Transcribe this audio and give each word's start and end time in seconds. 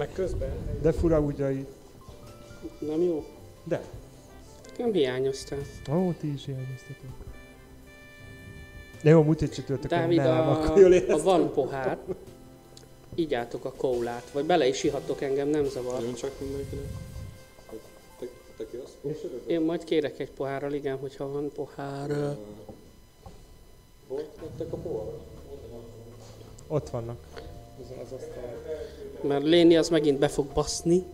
Meg 0.00 0.12
közben. 0.12 0.80
De 0.82 0.92
fura 0.92 1.20
ugyai. 1.20 1.66
Nem 2.78 3.02
jó? 3.02 3.24
De. 3.64 3.82
Nem 4.78 4.92
hiányoztál. 4.92 5.58
Ó, 5.90 6.12
ti 6.12 6.32
is 6.32 6.44
hiányoztatok. 6.44 7.10
De 9.02 9.10
jó, 9.10 9.22
múlt 9.22 9.42
egy 9.42 9.50
csütörtökön 9.50 9.98
Dávid, 9.98 10.16
nem, 10.16 10.48
a, 10.48 10.50
akkor 10.50 10.78
jól 10.78 10.92
a 10.92 11.22
van 11.22 11.52
pohár. 11.52 11.98
Igyátok 13.14 13.64
a 13.64 13.72
kólát. 13.72 14.30
Vagy 14.30 14.44
bele 14.44 14.66
is 14.66 14.82
ihattok 14.84 15.20
engem, 15.20 15.48
nem 15.48 15.64
zavar. 15.64 16.02
Jön 16.02 16.14
csak 16.14 16.40
mindenkinek. 16.40 16.84
Te, 18.18 18.26
te 18.56 18.66
ki 18.70 18.76
azt? 18.76 18.96
Én 19.46 19.60
majd 19.60 19.84
kérek 19.84 20.18
egy 20.18 20.30
pohárral, 20.30 20.72
igen, 20.72 20.96
hogyha 20.96 21.28
van 21.28 21.50
pohár. 21.50 22.36
Volt 24.08 24.40
nektek 24.40 24.72
a 24.72 24.76
pohara? 24.76 25.20
Ott 26.68 26.90
vannak. 26.90 27.43
Azon 27.84 27.98
az 28.04 28.12
asztal. 28.12 28.62
Mert 29.20 29.42
Léni 29.42 29.76
az 29.76 29.88
megint 29.88 30.18
be 30.18 30.28
fog 30.28 30.46
baszni. 30.46 31.04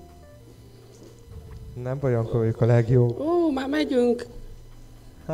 Nem 1.83 1.99
baj, 1.99 2.15
akkor 2.15 2.55
a 2.59 2.65
legjobb. 2.65 3.21
Ó, 3.21 3.51
már 3.51 3.69
megyünk. 3.69 4.27
Ha, 5.27 5.33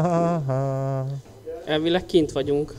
ha, 0.00 0.38
ha. 0.38 1.06
Elvileg 1.64 2.06
kint 2.06 2.32
vagyunk. 2.32 2.74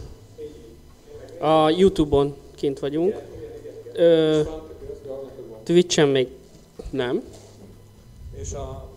A 1.39 1.69
Youtube-on 1.69 2.35
kint 2.55 2.79
vagyunk. 2.79 3.21
Ö, 3.93 4.41
Twitch-en 5.63 6.07
még 6.07 6.27
nem. 6.89 7.23
És 8.35 8.53
a... 8.53 8.89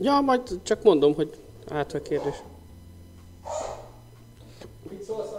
Ja, 0.00 0.20
majd 0.20 0.40
csak 0.62 0.82
mondom, 0.82 1.14
hogy 1.14 1.34
át 1.68 1.94
a 1.94 2.02
kérdés. 2.02 2.42
Mit 4.90 5.02
szólsz 5.02 5.30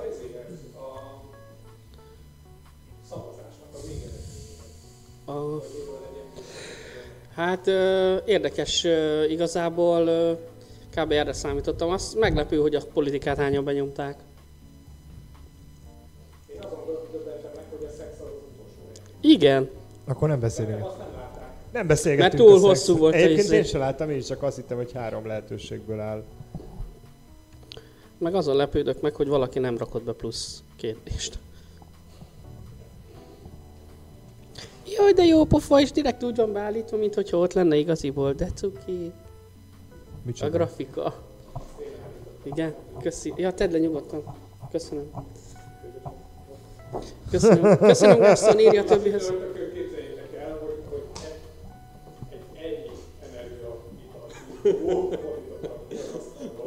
A... 5.25 5.61
Hát 7.35 7.67
érdekes, 8.25 8.87
igazából 9.29 10.03
kb. 10.95 11.11
erre 11.11 11.33
számítottam. 11.33 11.89
Azt 11.89 12.19
meglepő, 12.19 12.57
hogy 12.57 12.75
a 12.75 12.81
politikát 12.93 13.37
hányan 13.37 13.63
benyomták. 13.63 14.17
Én 16.53 16.59
azon 16.59 17.07
döbbentem 17.11 17.51
meg, 17.55 17.63
hogy 17.69 17.85
a 17.85 17.89
szex 17.97 18.09
az 18.11 18.27
utolsó. 18.51 19.01
Igen, 19.21 19.69
Akkor 20.05 20.27
nem 20.27 20.39
beszélünk. 20.39 20.85
Azt 20.85 20.97
nem. 20.97 21.13
Nem 21.75 21.87
beszélgetünk 21.87 22.33
Mert 22.33 22.43
túl 22.49 22.59
hosszú 22.69 22.97
volt 22.97 23.13
Egyébként 23.13 23.39
izé. 23.39 23.55
én 23.57 23.63
sem 23.63 23.79
láttam, 23.79 24.09
én 24.09 24.21
csak 24.21 24.43
azt 24.43 24.55
hittem, 24.55 24.77
hogy 24.77 24.91
három 24.93 25.27
lehetőségből 25.27 25.99
áll. 25.99 26.23
meg 28.17 28.35
azon 28.35 28.55
lepődök 28.55 29.01
meg, 29.01 29.15
hogy 29.15 29.27
valaki 29.27 29.59
nem 29.59 29.77
rakott 29.77 30.03
be 30.03 30.13
plusz 30.13 30.63
kérdést. 30.75 31.37
Jaj, 34.85 35.13
de 35.13 35.23
jó 35.23 35.45
pofa, 35.45 35.81
és 35.81 35.91
direkt 35.91 36.23
úgy 36.23 36.35
van 36.35 36.53
beállítva, 36.53 36.97
mint 36.97 37.13
hogyha 37.13 37.37
ott 37.37 37.53
lenne 37.53 37.75
igaziból, 37.75 38.33
de 38.33 38.47
cuki. 38.55 39.11
A 39.89 40.17
Micsoda? 40.25 40.51
grafika. 40.51 41.13
Igen, 42.43 42.73
köszi. 43.01 43.33
Ja, 43.35 43.53
tedd 43.53 43.71
le 43.71 43.77
nyugodtan. 43.77 44.23
Köszönöm. 44.71 45.11
Köszönöm. 47.31 47.77
Köszönöm, 47.77 48.17
Gaston, 48.17 48.59
írja 48.59 48.81
a 48.81 48.83
többihez. 48.83 49.29
A. 49.29 49.33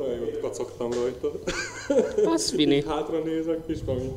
Olyan 0.01 0.19
jót 0.19 0.41
kacagtam 0.41 0.93
rajta. 0.93 1.31
Az 2.25 2.51
fini. 2.51 2.83
Hátra 2.83 3.19
nézek, 3.19 3.67
kis 3.67 3.79
Tomi. 3.85 4.13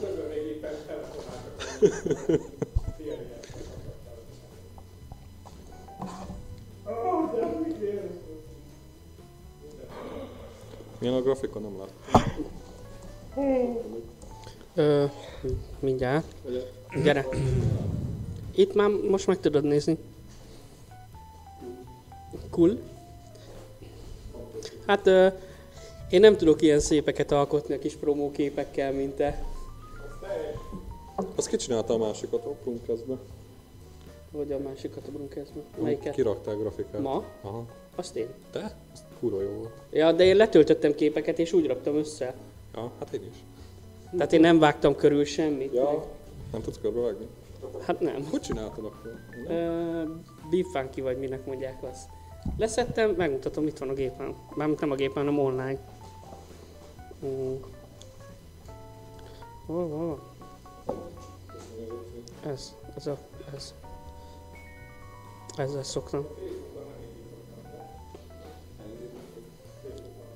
Közben 0.00 0.26
még 0.28 0.46
éppen 0.46 0.74
telefonáltak. 0.86 1.50
Milyen 10.98 11.14
a 11.14 11.22
grafika? 11.22 11.58
Nem 11.58 11.78
lát. 11.78 11.92
Ö, 14.74 15.04
mindjárt. 15.78 16.34
Gyere. 17.02 17.26
Itt 18.54 18.74
már 18.74 18.88
most 18.88 19.26
meg 19.26 19.40
tudod 19.40 19.64
nézni. 19.64 19.98
Cool. 22.50 22.78
Hát 24.86 25.06
ö, 25.06 25.28
én 26.10 26.20
nem 26.20 26.36
tudok 26.36 26.62
ilyen 26.62 26.80
szépeket 26.80 27.32
alkotni 27.32 27.74
a 27.74 27.78
kis 27.78 27.94
promóképekkel, 27.94 28.92
mint 28.92 29.14
te. 29.14 29.44
Azt 31.34 31.48
kicsinálta 31.48 31.94
a 31.94 31.98
másikat 31.98 32.44
a 32.44 32.48
Prunkeszbe. 32.48 33.16
Vagy 34.30 34.52
a 34.52 34.58
másikat 34.58 35.06
a 35.06 35.10
Brunkezben. 35.10 35.62
Melyiket? 35.82 36.14
Kirakták 36.14 36.58
grafikát. 36.58 37.00
Ma? 37.00 37.24
Aha. 37.42 37.64
Azt 37.94 38.16
én. 38.16 38.28
Te? 38.52 38.76
Az 38.92 39.04
kurva 39.20 39.42
jó 39.42 39.48
volt. 39.48 39.70
Ja, 39.90 40.12
de 40.12 40.24
én 40.24 40.36
letöltöttem 40.36 40.94
képeket 40.94 41.38
és 41.38 41.52
úgy 41.52 41.66
raktam 41.66 41.96
össze. 41.96 42.34
Ja, 42.74 42.90
hát 42.98 43.12
én 43.12 43.20
is. 43.30 43.36
Tehát 44.10 44.32
én 44.32 44.40
nem 44.40 44.58
vágtam 44.58 44.96
körül 44.96 45.24
semmit. 45.24 45.74
Ja. 45.74 46.04
Nem 46.52 46.62
tudsz 46.62 46.78
körbevágni? 46.80 47.26
Hát 47.80 48.00
nem. 48.00 48.26
Hogy 48.30 48.40
csináltad 48.40 48.84
akkor? 48.84 49.14
Ö, 49.48 50.02
Beef 50.50 50.66
Funky 50.72 51.00
vagy 51.00 51.18
minek 51.18 51.46
mondják 51.46 51.82
azt. 51.82 52.08
Leszettem, 52.58 53.10
megmutatom, 53.10 53.66
itt 53.66 53.78
van 53.78 53.88
a 53.88 53.92
gépen. 53.92 54.34
Mármint 54.54 54.80
nem 54.80 54.90
a 54.90 54.94
gépen, 54.94 55.24
hanem 55.24 55.38
online. 55.38 55.78
Mm. 57.24 57.54
Hol, 59.66 59.88
hol 59.88 60.06
van? 60.06 60.29
Ez, 62.46 62.74
ez 62.96 63.06
a, 63.06 63.16
ez. 63.54 63.74
Ezzel 65.56 65.82
szoktam. 65.82 66.26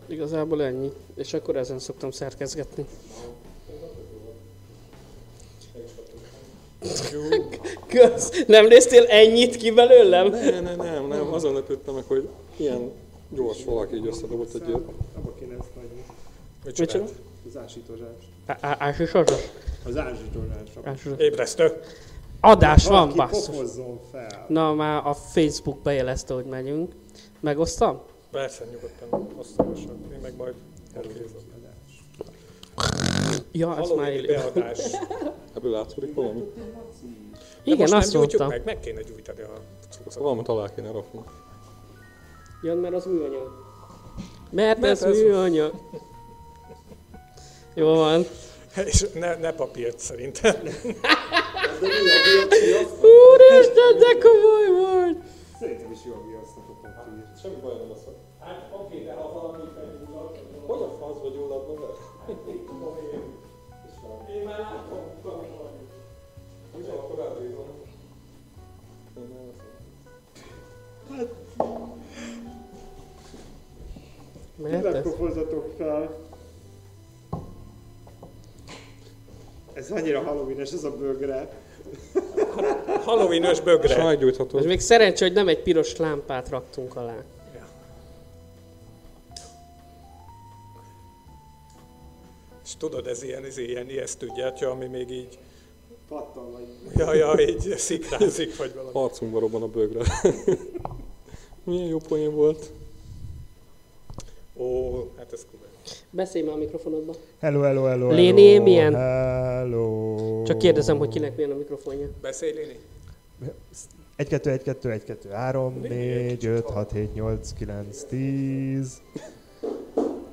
Igazából 0.06 0.62
ennyi. 0.62 0.92
És 1.14 1.34
akkor 1.34 1.56
ezen 1.56 1.78
szoktam 1.78 2.10
szerkezgetni. 2.10 2.86
Kösz, 7.86 8.44
nem 8.46 8.66
néztél 8.66 9.04
ennyit 9.04 9.56
ki 9.56 9.70
belőlem? 9.70 10.28
Ne, 10.28 10.60
ne, 10.60 10.74
nem, 10.74 11.06
nem. 11.06 11.32
Azon 11.32 11.54
lepődtem 11.54 11.94
meg, 11.94 12.04
hogy 12.06 12.28
ilyen 12.56 12.90
gyors 13.28 13.64
valaki 13.64 13.96
így 13.96 14.06
összedobott 14.06 14.54
egy 14.54 14.68
ilyet. 14.68 14.80
Abba 15.16 15.34
kéne 15.38 15.54
ezt 15.54 15.68
hagyni. 15.74 16.04
Mit 16.64 16.74
csinált? 16.74 17.12
Az 17.48 17.56
ásítozsás. 17.56 18.08
Ásítosos? 18.60 19.40
Az 19.86 19.96
ásítozsás. 19.96 21.06
Ébresztő. 21.18 21.80
Adás 22.40 22.86
van, 22.86 23.12
basszus. 23.16 23.70
fel. 24.10 24.44
Na, 24.48 24.74
már 24.74 25.06
a 25.06 25.14
Facebook 25.14 25.78
bejelezte, 25.82 26.34
hogy 26.34 26.44
megyünk. 26.44 26.92
Megosztam? 27.40 28.00
Persze, 28.30 28.64
nyugodtan. 28.64 29.28
Osztalosan. 29.38 29.98
Én 30.12 30.18
meg 30.22 30.36
majd 30.36 30.54
elkézem. 30.94 31.42
Ja, 33.52 33.78
ez 33.78 33.90
már 33.96 34.12
élő. 34.12 34.26
beadás. 34.26 34.78
Ebből 35.56 35.70
látszik 35.70 36.14
valami? 36.14 36.40
Igen, 37.62 37.78
most 37.78 37.92
azt 37.92 38.14
mondtam. 38.14 38.48
meg, 38.48 38.62
meg 38.64 38.80
kéne 38.80 39.02
gyújtani 39.02 39.40
a 39.40 39.50
Szóval 40.08 40.22
valamit 40.22 40.48
alá 40.48 40.74
kéne 40.74 40.90
rakni. 40.90 41.20
Jön, 42.62 42.76
mert 42.76 42.94
az 42.94 43.04
műanyag. 43.04 43.50
Mert, 44.50 44.80
Mert 44.80 44.92
ez 44.92 45.02
ez- 45.02 45.18
műanyag. 45.22 45.72
Jó 47.74 47.94
van. 47.94 48.24
És 48.76 49.06
ne, 49.14 49.34
ne 49.36 49.52
papírt 49.52 49.98
szerintem. 49.98 50.54
Úristen, 53.00 53.92
de 53.98 54.18
komoly 54.22 54.68
volt! 54.80 55.18
Szerintem 55.58 55.92
is 55.92 56.04
jó 56.04 56.12
a 56.12 56.22
viasznak 56.26 56.68
a 56.68 56.72
papír. 56.82 57.24
Semmi 57.42 57.54
baj 57.62 57.76
nem 57.76 57.88
lesz. 57.88 58.04
Hát 58.40 58.72
oké, 58.72 59.04
de 59.04 59.12
ha 59.12 59.32
valami 59.32 59.64
felgyullad, 59.74 60.38
Hogy 60.66 60.82
a 60.82 60.96
faszba 61.00 61.28
gyulladna 61.28 61.74
be? 61.74 61.86
tudom 62.66 62.96
én. 63.12 63.22
Én 64.34 64.44
már 64.44 64.58
látom, 64.58 64.98
tudom, 65.22 65.38
hogy 65.38 65.48
van, 66.86 66.96
akkor 66.98 67.18
elbízom. 67.18 67.82
Én 74.66 74.80
nem 74.80 74.94
ez? 74.94 75.02
pofozzatok 75.02 75.74
fel. 75.76 76.16
Ez 79.74 79.90
annyira 79.90 80.20
halloween 80.20 80.60
ez 80.60 80.84
a 80.84 80.96
bögre. 80.96 81.48
Halloween-ös 83.04 83.60
bögre. 83.60 83.94
Sajtgyújtható. 83.94 84.58
Ez 84.58 84.64
még 84.64 84.80
szerencsé, 84.80 85.24
hogy 85.24 85.34
nem 85.34 85.48
egy 85.48 85.62
piros 85.62 85.96
lámpát 85.96 86.48
raktunk 86.48 86.96
alá. 86.96 87.16
És 92.64 92.76
tudod, 92.76 93.06
ez 93.06 93.22
ilyen, 93.22 93.44
ez 93.44 93.58
ilyen 93.58 93.90
ijesztő 93.90 94.30
gyertya, 94.36 94.70
ami 94.70 94.86
még 94.86 95.10
így, 95.10 95.38
Pattan 96.08 96.52
vagy. 96.52 96.66
ja, 96.96 97.14
ja, 97.14 97.40
így 97.40 97.74
szikrázik, 97.76 98.56
vagy 98.56 98.74
valami. 98.74 98.90
Arcunkba 98.92 99.38
robban 99.38 99.62
a 99.62 99.68
bögre. 99.68 100.02
Milyen 101.64 101.86
jó 101.86 101.98
poén 101.98 102.34
volt. 102.34 102.70
Ó, 104.56 104.92
hát 105.16 105.32
ez 105.32 105.46
kurva. 105.50 105.66
Beszélj 106.14 106.44
már 106.44 106.54
a 106.54 106.58
mikrofonodba. 106.58 107.14
Hello, 107.38 107.60
hello, 107.60 107.84
hello, 107.84 108.10
Léni, 108.10 108.48
hello, 108.48 108.62
milyen? 108.62 108.94
Hello. 108.94 110.42
Csak 110.46 110.58
kérdezem, 110.58 110.98
hogy 110.98 111.08
kinek 111.08 111.36
milyen 111.36 111.50
a 111.50 111.54
mikrofonja. 111.54 112.08
Beszélj, 112.20 112.52
Léni? 112.52 112.78
1, 114.16 114.28
2, 114.28 114.50
1, 114.50 114.62
2, 114.62 114.90
1, 114.90 115.04
2, 115.04 115.28
3, 115.28 115.80
4, 115.80 116.44
5, 116.44 116.70
6, 116.70 116.92
7, 116.92 117.14
8, 117.14 117.52
9, 117.52 118.02
10. 118.04 119.02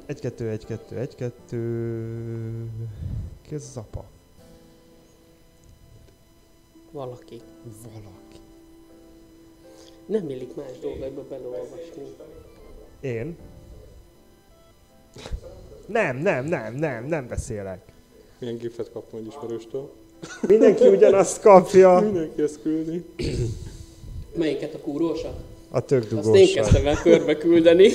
1, 0.06 0.20
2, 0.20 0.50
1, 0.50 0.66
2, 0.66 0.98
1, 0.98 1.16
2. 1.16 2.70
Ki 3.42 3.56
ez 3.56 3.66
az 3.70 3.78
apa? 3.78 4.06
Valaki. 6.92 7.42
Valaki. 7.84 8.40
Nem 10.06 10.30
illik 10.30 10.56
más 10.56 10.80
dolgaiba 10.82 11.24
beleolvasni. 11.30 12.04
Én? 13.02 13.38
Nem, 15.92 16.18
nem, 16.18 16.46
nem, 16.46 16.76
nem, 16.76 17.06
nem 17.06 17.28
beszélek. 17.28 17.80
Milyen 18.40 18.58
gifet 18.58 18.92
kaptam 18.92 19.20
egy 19.20 19.28
ismerőstől. 19.28 19.92
Mindenki 20.48 20.88
ugyanazt 20.88 21.42
kapja. 21.42 22.00
Mindenki 22.04 22.42
ezt 22.42 22.62
küldi. 22.62 23.06
Melyiket 24.36 24.74
a 24.74 24.78
kúrósat? 24.78 25.34
A 25.70 25.82
tök 25.82 26.04
Azt 26.04 26.12
én 26.12 26.20
dugósat. 26.22 26.54
kezdtem 26.54 26.88
el 26.88 27.02
körbe 27.02 27.38
küldeni. 27.38 27.92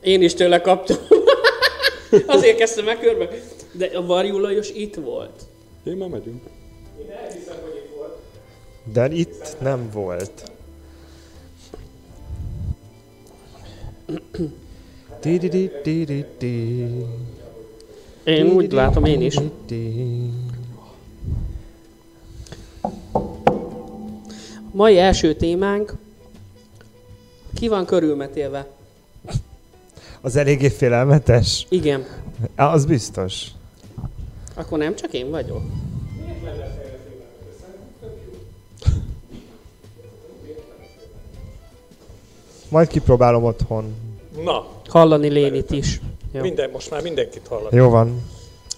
Én 0.00 0.22
is 0.22 0.34
tőle 0.34 0.60
kaptam. 0.60 0.96
Azért 2.26 2.56
kezdtem 2.56 2.88
el 2.88 2.98
körbe. 2.98 3.28
De 3.72 3.86
a 3.86 4.06
Varjú 4.06 4.38
Lajos 4.38 4.70
itt 4.70 4.94
volt. 4.94 5.42
Én 5.84 5.96
már 5.96 6.08
megyünk. 6.08 6.42
De 8.92 9.08
itt 9.12 9.56
nem 9.60 9.90
volt. 9.92 10.30
Di 10.32 10.34
di 10.34 10.38
di 10.38 10.44
di 10.44 10.51
Én 18.24 18.46
úgy 18.46 18.72
látom, 18.72 19.04
én 19.04 19.20
is. 19.20 19.34
Mai 24.72 24.98
első 24.98 25.34
témánk. 25.34 25.94
Ki 27.54 27.68
van 27.68 27.86
körülmetélve? 27.86 28.66
Az 30.20 30.36
eléggé 30.36 30.68
félelmetes. 30.68 31.66
Igen. 31.68 32.06
Á, 32.54 32.72
Az 32.72 32.84
biztos. 32.84 33.46
Akkor 34.54 34.78
nem 34.78 34.94
csak 34.94 35.12
én 35.12 35.30
vagyok. 35.30 35.62
Majd 42.68 42.88
kipróbálom 42.88 43.44
otthon. 43.44 43.94
Na, 44.44 44.66
Hallani 44.88 45.28
Lénit 45.28 45.70
is. 45.70 46.00
Jó. 46.32 46.40
minden, 46.40 46.70
most 46.70 46.90
már 46.90 47.02
mindenkit 47.02 47.48
hallani. 47.48 47.76
Jó 47.76 47.88
van. 47.88 48.22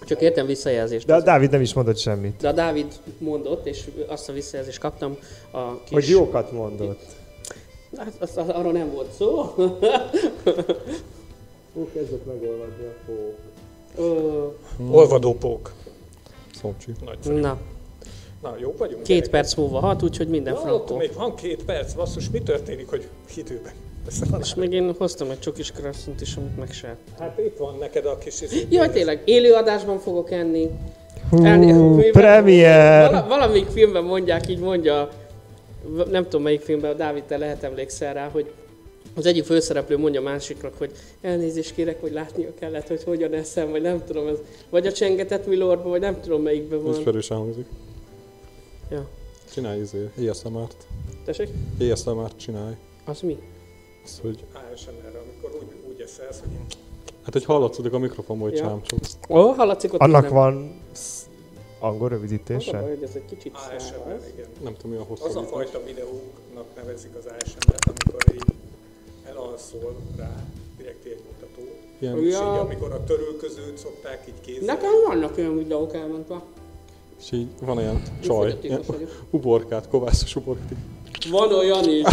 Csak 0.07 0.21
értem 0.21 0.47
visszajelzést. 0.47 1.07
De 1.07 1.15
a 1.15 1.21
Dávid 1.23 1.51
nem 1.51 1.61
is 1.61 1.75
mondott 1.75 1.99
semmit. 1.99 2.41
De 2.41 2.49
a 2.49 2.53
Dávid 2.53 2.87
mondott, 3.19 3.67
és 3.67 3.85
azt 4.09 4.29
a 4.29 4.33
visszajelzést 4.33 4.79
kaptam 4.79 5.17
a 5.51 5.79
kis... 5.85 5.93
Hogy 5.93 6.09
jókat 6.09 6.53
mondott. 6.53 7.01
Hát, 7.97 8.13
az, 8.19 8.37
az, 8.37 8.49
arról 8.49 8.73
nem 8.73 8.91
volt 8.93 9.13
szó. 9.13 9.55
Ó, 11.77 11.89
kezdett 11.95 12.27
megolvadni 12.27 12.85
a 12.85 12.95
fó. 13.07 13.35
Ö, 14.03 14.47
Olvadópók. 14.91 15.73
Szomcsi. 16.61 16.93
Nagyszerű. 17.05 17.41
Na, 17.41 17.59
Na, 18.43 18.55
jó 18.59 18.75
vagyunk? 18.79 19.03
két 19.03 19.07
gyerekek? 19.07 19.31
perc 19.31 19.55
múlva 19.55 19.79
hat, 19.81 20.03
úgyhogy 20.03 20.29
minden 20.29 20.53
Na, 20.53 20.61
frankó. 20.61 20.97
még 20.97 21.13
van 21.15 21.35
két 21.35 21.65
perc, 21.65 21.93
basszus, 21.93 22.31
mi 22.31 22.39
történik, 22.43 22.89
hogy 22.91 23.09
időben? 23.37 23.73
És 24.41 24.55
még 24.55 24.73
én 24.73 24.95
hoztam 24.99 25.31
egy 25.31 25.39
csokis 25.39 25.73
krasszont 25.73 26.21
is, 26.21 26.37
amit 26.37 26.57
meg 26.57 26.73
se. 26.73 26.97
Hát 27.19 27.39
itt 27.39 27.57
van 27.57 27.77
neked 27.79 28.07
a 28.07 28.19
kis... 28.19 28.41
izé- 28.41 28.67
Jaj, 28.73 28.91
tényleg, 28.91 29.23
élőadásban 29.25 29.99
fogok 29.99 30.31
enni. 30.31 30.69
Hú, 31.31 31.39
mivel- 31.39 32.11
premier! 32.11 33.11
Vala, 33.11 33.27
valamelyik 33.29 33.67
filmben 33.69 34.05
mondják, 34.05 34.49
így 34.49 34.59
mondja, 34.59 35.09
nem 36.11 36.23
tudom 36.23 36.43
melyik 36.43 36.61
filmben, 36.61 36.97
Dávid, 36.97 37.23
te 37.25 37.37
lehet 37.37 37.63
emlékszel 37.63 38.15
rá, 38.15 38.29
hogy 38.29 38.51
az 39.17 39.27
egyik 39.27 39.45
főszereplő 39.45 39.99
mondja 39.99 40.21
a 40.21 40.23
másiknak, 40.25 40.75
hogy 40.79 40.91
elnézést 41.21 41.75
kérek, 41.75 42.01
hogy 42.01 42.13
látnia 42.13 42.49
kellett, 42.59 42.87
hogy 42.89 43.03
hogyan 43.05 43.33
eszem, 43.33 43.71
vagy 43.71 43.83
nem 43.83 44.05
tudom, 44.07 44.27
ez, 44.29 44.37
vagy 44.71 44.87
a 44.87 44.93
csengetett 44.93 45.47
Milordban, 45.47 45.91
vagy 45.91 46.01
nem 46.01 46.21
tudom 46.21 46.43
melyikben 46.43 46.83
van. 46.83 46.99
Ismerősen 46.99 47.37
hangzik. 47.37 47.67
Ja. 48.91 49.07
Csinálj 49.53 49.81
izé, 49.81 50.29
ASMR-t. 50.29 50.77
Tessék? 51.25 51.49
ASMR-t 51.93 52.37
csinálj. 52.37 52.75
Az 53.05 53.21
mi? 53.21 53.39
Az, 54.05 54.19
hogy... 54.23 54.45
ASMR-re, 54.73 55.19
amikor 55.25 55.59
úgy, 55.61 55.75
úgy 55.93 56.01
eszelsz, 56.01 56.41
hogy 56.41 56.49
Hát, 57.25 57.33
hogy 57.33 57.45
hallatszik 57.45 57.93
a 57.93 57.99
mikrofonból, 57.99 58.49
hogy 58.49 58.59
Ja. 58.59 58.65
csámcsogsz. 58.65 59.19
Ó, 59.29 59.39
oh, 59.39 59.57
hallatszik 59.57 59.93
ott 59.93 60.01
Annak 60.01 60.23
minden. 60.23 60.39
van 60.43 60.81
sz- 60.93 61.27
angol 61.81 62.07
Az 62.07 62.13
a 62.13 62.15
rövidítése? 62.15 62.81
baj, 62.81 62.89
hogy 62.89 63.03
ez 63.03 63.11
egy 63.15 63.25
kicsit 63.25 63.55
ASMR, 63.77 64.21
igen. 64.33 64.47
Nem 64.63 64.75
tudom, 64.77 64.91
mi 64.91 64.97
a 65.21 65.25
Az 65.27 65.37
a 65.37 65.43
fajta 65.43 65.83
videóknak 65.85 66.65
nevezik 66.77 67.11
az 67.19 67.25
ASMR-t, 67.25 67.85
amikor 67.89 68.35
így 68.35 68.55
elalszol 69.29 69.97
rá, 70.17 70.31
direkt 70.77 71.03
térmutató. 71.03 71.63
Ilyen, 71.99 72.15
Ja. 72.17 72.21
És 72.23 72.35
így 72.35 72.41
amikor 72.41 72.93
a 72.93 73.05
törülközőt 73.05 73.79
szokták 73.79 74.25
így 74.29 74.41
kézzel. 74.41 74.75
Nekem 74.75 74.91
vannak 75.07 75.39
olyan 75.39 75.57
videók 75.57 75.95
elmentve. 75.95 76.43
és 77.21 77.33
így 77.33 77.49
van 77.61 77.77
olyan 77.77 77.97
Én 77.97 78.21
csaj, 78.21 78.59
ilyen 78.61 78.85
uborkát, 79.31 79.89
kovászos 79.89 80.37
uborkát. 80.37 80.77
Van 81.31 81.53
olyan 81.53 81.89
is. 81.89 82.05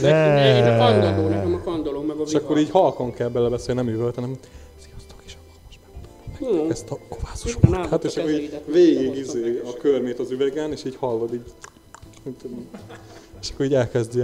De 0.00 0.56
én 0.56 0.64
a 0.64 0.76
kandalló, 0.78 1.28
nekem 1.28 1.54
a 1.54 1.60
kandalló, 1.60 2.02
meg 2.02 2.16
a 2.16 2.22
És 2.22 2.30
vihar. 2.30 2.44
akkor 2.44 2.58
így 2.58 2.70
halkan 2.70 3.12
kell 3.12 3.28
belebeszélni, 3.28 3.80
nem 3.82 3.94
üvölt, 3.94 4.14
hanem 4.14 4.36
sziasztok, 4.80 5.18
és 5.26 5.32
akkor 5.34 5.60
most 5.66 5.78
megmutatom 5.86 6.58
Hmm. 6.60 6.70
ezt 6.70 6.90
a 6.90 6.98
kovászos 7.08 7.54
a 7.54 7.94
és 8.02 8.16
akkor 8.16 8.30
így 8.30 8.60
végig 8.66 9.16
izé 9.16 9.60
a 9.64 9.72
körmét 9.76 10.18
az 10.18 10.30
üvegen, 10.30 10.72
és 10.72 10.84
így 10.84 10.96
hallod 10.96 11.34
így. 11.34 11.52
nem 12.24 12.36
tudom. 12.36 12.66
És 13.40 13.50
akkor 13.50 13.64
így 13.66 13.74
elkezd. 13.74 14.14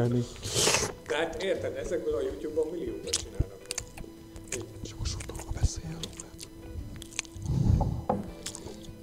De 1.09 1.17
hát 1.17 1.43
érted, 1.43 1.77
ezekből 1.77 2.15
a 2.15 2.21
YouTube-on 2.21 2.67
milliókat 2.73 3.11
csinálnak. 3.11 3.57
És 4.83 4.93
akkor 4.93 5.07
suttogva 5.07 5.43
beszél. 5.61 5.99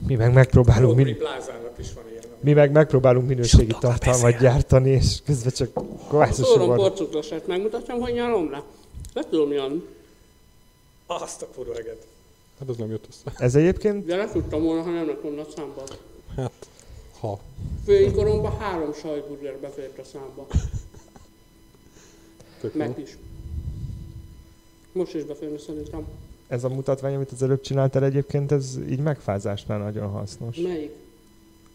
Mi 0.08 0.16
meg 0.16 0.34
megpróbálunk, 0.34 0.96
min- 0.96 1.18
Plázának 1.18 1.74
is 1.80 1.94
van 1.94 2.04
ilyen. 2.12 2.19
Mi 2.40 2.54
meg 2.54 2.72
megpróbálunk 2.72 3.28
minőségi 3.28 3.76
tartalmat 3.80 4.40
gyártani, 4.40 4.90
és 4.90 5.22
közben 5.26 5.52
csak 5.54 5.70
kovászos 6.08 6.46
Szórom 6.48 6.64
ubor. 6.64 6.78
porcuklasát 6.78 7.48
megmutatom, 7.48 8.00
hogy 8.00 8.14
nyalom 8.14 8.52
le. 8.52 8.64
Le 9.14 9.24
tudom 9.30 9.50
nyalni. 9.50 9.82
Azt 11.08 11.42
a 11.42 11.48
kurva 11.56 11.74
eget. 11.74 12.08
Hát 12.60 12.70
az 12.70 12.78
nem 12.78 12.90
jött 12.90 13.06
össze. 13.10 13.44
Ez 13.44 13.56
egyébként 13.56 14.06
De 14.06 14.16
le 14.16 14.28
tudtam 14.32 14.64
volna, 14.64 14.82
ha 14.82 14.90
nem 14.90 15.08
lett 15.08 15.22
volna 15.22 15.42
a 15.42 15.46
számba. 15.56 15.84
Hát, 16.36 16.52
ha. 17.20 17.40
Főikoromban 17.86 18.58
három 18.58 18.94
sajtburger 18.94 19.58
befért 19.58 20.00
a 20.00 20.04
számba. 20.04 20.48
Tök 22.62 22.74
jó. 22.74 22.80
Meg 22.80 23.00
is. 23.00 23.18
Most 24.92 25.14
is 25.16 25.24
beférne 25.24 25.58
szerintem. 25.58 26.08
ez 26.48 26.64
a 26.64 26.70
mutatvány, 26.70 27.16
amit 27.16 27.32
az 27.32 27.44
előbb 27.44 27.62
csináltál 27.62 28.04
egyébként, 28.04 28.52
ez 28.52 28.78
így 28.90 29.00
megfázásnál 29.00 29.78
nagyon 29.80 30.10
hasznos. 30.10 30.58
Melyik? 30.58 30.92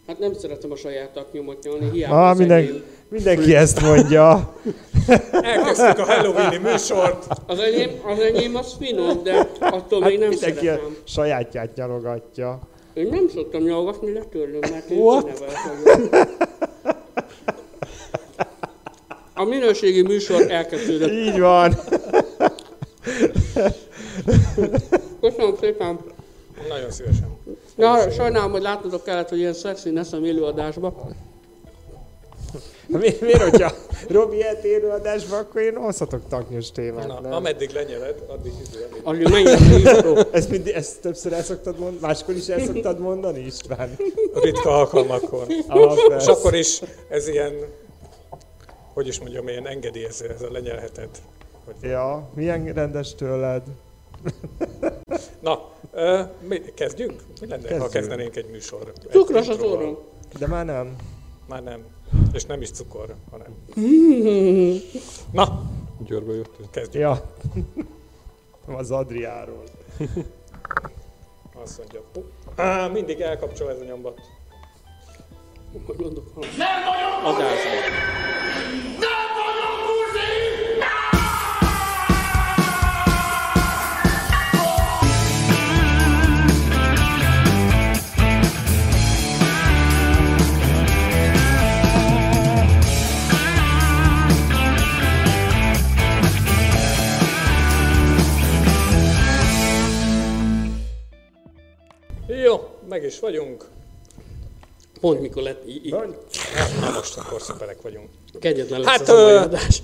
Hát 0.06 0.18
nem 0.18 0.32
szeretem 0.32 0.70
a 0.73 0.76
sajátat 0.76 1.32
nyomot 1.32 1.62
nyolni, 1.64 1.90
hiába 1.90 2.23
Ah, 2.25 2.30
az 2.30 2.38
minden, 2.38 2.58
enyém. 2.58 2.82
mindenki 3.08 3.54
ezt 3.54 3.80
mondja. 3.80 4.54
Elkezdtük 5.30 5.99
a 5.99 6.04
Halloween-i 6.04 6.56
műsort. 6.58 7.26
Az 7.46 7.58
enyém, 7.58 7.90
az 8.06 8.18
enyém 8.18 8.56
az 8.56 8.75
finom, 8.78 9.23
de 9.23 9.49
attól 9.61 10.00
Hát 10.00 10.11
még 10.11 10.18
nem 10.18 10.28
mindenki 10.28 10.64
szeretem. 10.66 10.96
sajátját 11.04 11.75
nyalogatja. 11.75 12.58
Én 12.94 13.06
nem 13.11 13.28
szoktam 13.28 13.62
nyalogatni, 13.62 14.12
letörlöm, 14.12 14.61
mert 14.70 14.90
én 14.90 14.99
What? 14.99 15.44
A 19.34 19.44
minőségi 19.44 20.02
műsor 20.02 20.50
elkezdődött. 20.50 21.11
Így 21.11 21.38
van. 21.40 21.75
Köszönöm 25.20 25.54
szépen. 25.61 25.99
Nagyon 26.68 26.90
szívesen. 26.90 27.37
Ja, 27.76 28.11
sajnálom, 28.11 28.50
hogy 28.50 28.62
látnotok 28.62 29.04
kellett, 29.04 29.28
hogy 29.28 29.38
ilyen 29.38 29.52
szexi 29.52 29.90
neszem 29.90 30.25
élőadásba. 30.25 31.12
Mi, 32.87 33.08
miért, 33.20 33.42
hogyha 33.42 33.73
Robi 34.08 34.37
ilyet 34.37 34.64
élőadásban, 34.64 35.38
akkor 35.38 35.61
én 35.61 35.76
hozhatok 35.76 36.28
taknyos 36.28 36.70
témát, 36.70 37.06
Na, 37.06 37.20
nem? 37.20 37.32
ameddig 37.32 37.70
lenyeled, 37.70 38.23
addig 38.28 38.52
izé 38.62 38.87
elég. 39.04 39.30
Addig 39.30 40.16
a 40.16 40.26
Ezt, 40.32 40.50
mindig, 40.50 40.75
ezt 40.75 41.00
többször 41.00 41.32
el 41.32 41.42
szoktad 41.42 41.78
mondani? 41.78 41.99
Máskor 42.00 42.34
is 42.34 42.49
el 42.49 42.58
szoktad 42.61 42.99
mondani, 42.99 43.40
István? 43.40 43.96
ritka 44.42 44.76
alkalmakkor. 44.78 45.46
Ah, 45.68 45.99
És 46.18 46.26
akkor 46.26 46.54
is 46.54 46.80
ez 47.08 47.28
ilyen, 47.28 47.52
hogy 48.92 49.06
is 49.06 49.20
mondjam, 49.20 49.49
ilyen 49.49 49.66
engedélyező, 49.66 50.28
ez 50.28 50.42
a 50.42 50.50
lenyelheted. 50.52 51.08
Hogy... 51.64 51.75
Ja, 51.90 52.28
milyen 52.34 52.73
rendes 52.73 53.14
tőled. 53.14 53.62
Na, 55.40 55.74
mi, 56.48 56.60
kezdjünk? 56.74 57.22
Mi 57.40 57.46
lenne, 57.46 57.60
Kezdjünk. 57.62 57.82
ha 57.82 57.88
kezdenénk 57.88 58.36
egy 58.36 58.50
műsor? 58.50 58.92
Cukros 59.10 59.48
az 59.48 59.60
orrom. 59.60 59.98
De 60.38 60.46
már 60.46 60.64
nem. 60.64 60.96
Már 61.48 61.62
nem. 61.62 61.84
És 62.32 62.44
nem 62.44 62.60
is 62.60 62.70
cukor, 62.70 63.14
hanem. 63.30 63.54
Na, 65.32 65.62
Győrből 65.98 66.36
jöttél. 66.36 66.66
Kezdjük. 66.70 67.02
Ja. 67.02 67.34
Az 68.78 68.90
Adriáról. 68.90 69.62
Azt 71.62 71.78
mondja. 71.78 72.02
Á, 72.56 72.86
mindig 72.86 73.20
elkapcsol 73.20 73.70
ez 73.70 73.80
a 73.80 73.84
nyombat. 73.84 74.20
Mondok, 75.96 76.30
ha... 76.34 76.40
Adásban. 77.28 79.13
Jó, 102.42 102.68
meg 102.88 103.04
is 103.04 103.20
vagyunk. 103.20 103.64
Pont 105.00 105.20
mikor 105.20 105.42
lett 105.42 105.68
í- 105.68 105.84
í-? 105.86 105.90
Na 106.80 106.90
most 106.94 107.16
akkor 107.16 107.40
szuperek 107.42 107.82
vagyunk. 107.82 108.08
kegyetlen 108.40 108.80
lesz 108.80 108.88
Hát, 108.88 108.98
hát, 108.98 109.08
az 109.08 109.14
a 109.18 109.22
mai 109.22 109.32
ö, 109.32 109.38
adás. 109.38 109.82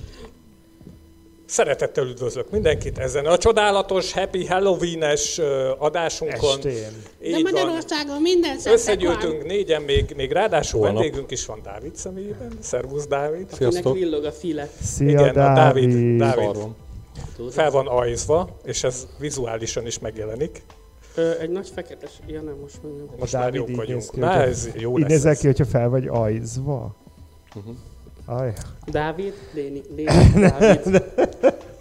Szeretettel 1.46 2.06
üdvözlök 2.06 2.50
mindenkit 2.50 2.98
ezen 2.98 3.26
a 3.26 3.38
csodálatos 3.38 4.12
Happy 4.12 4.46
Halloween-es 4.46 5.38
adásunkon. 5.78 6.50
Estén. 6.56 6.72
De 7.18 7.26
Így 7.26 7.32
van. 7.32 7.42
Magyarországon 7.42 8.20
minden 8.22 8.56
szeptek 8.58 8.72
Összegyűltünk 8.72 9.44
négyen, 9.44 9.82
még, 9.82 10.12
még 10.16 10.32
ráadásul 10.32 10.80
Holnap. 10.80 10.98
vendégünk 11.02 11.30
is 11.30 11.46
van 11.46 11.60
Dávid 11.62 11.96
személyében. 11.96 12.52
Szervusz 12.60 13.06
Dávid. 13.06 13.46
Akinek 13.52 13.72
Sziasztok. 13.72 13.94
villog 13.94 14.24
a 14.24 14.32
file. 14.32 14.68
Szia, 14.82 15.08
Igen, 15.08 15.28
a 15.28 15.32
Dávid- 15.32 15.88
Dávid. 15.90 16.18
Dávid. 16.18 16.56
Van. 16.56 16.76
Tudod? 17.36 17.52
Fel 17.52 17.70
van 17.70 17.86
ajzva, 17.86 18.58
és 18.64 18.84
ez 18.84 19.06
vizuálisan 19.18 19.86
is 19.86 19.98
megjelenik. 19.98 20.62
Ö, 21.14 21.38
egy 21.38 21.50
nagy 21.50 21.68
fekete... 21.74 22.06
Ja 22.26 22.40
nem, 22.40 22.54
most 22.60 22.82
már 22.82 22.92
nem. 22.92 23.06
Most 23.18 23.32
már 23.32 23.54
jók 23.54 23.76
vagyunk. 23.76 24.02
ki, 24.10 24.20
Na, 24.20 24.26
hogyha- 24.26 24.42
ez 24.42 24.68
jó 24.74 24.92
Így 24.98 25.00
lesz. 25.02 25.10
nézel 25.10 25.36
ki, 25.36 25.46
hogyha 25.46 25.64
fel 25.64 25.88
vagy 25.88 26.06
ajzva. 26.06 26.94
Mhm. 27.54 27.70
Aj. 28.26 28.52
Dávid, 28.86 29.34
Léni, 29.54 29.82
Léni, 29.96 30.30
Dávid. 30.40 31.02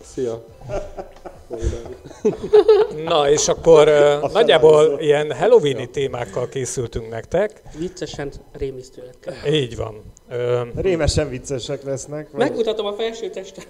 Szia. 0.03 0.43
Na, 3.05 3.29
és 3.29 3.47
akkor 3.47 3.87
ö, 3.87 4.17
nagyjából 4.31 4.71
felállító. 4.77 5.03
ilyen 5.03 5.31
Halloween-i 5.37 5.89
témákkal 5.89 6.49
készültünk 6.49 7.09
nektek. 7.09 7.61
Viccesen 7.77 8.31
rémisztő 8.51 9.03
lett. 9.05 9.47
Így 9.53 9.75
van. 9.75 10.01
Ö, 10.29 10.61
Rémesen 10.75 11.29
viccesek 11.29 11.83
lesznek. 11.83 12.31
vagy- 12.31 12.39
Megmutatom 12.39 12.85
a 12.85 12.93
felső 12.93 13.29
testet. 13.29 13.67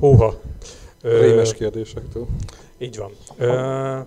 húha. 0.00 0.34
Rémes 1.02 1.54
kérdésektől. 1.54 2.26
Így 2.82 2.96
van. 2.96 3.12
Ö, 3.38 3.98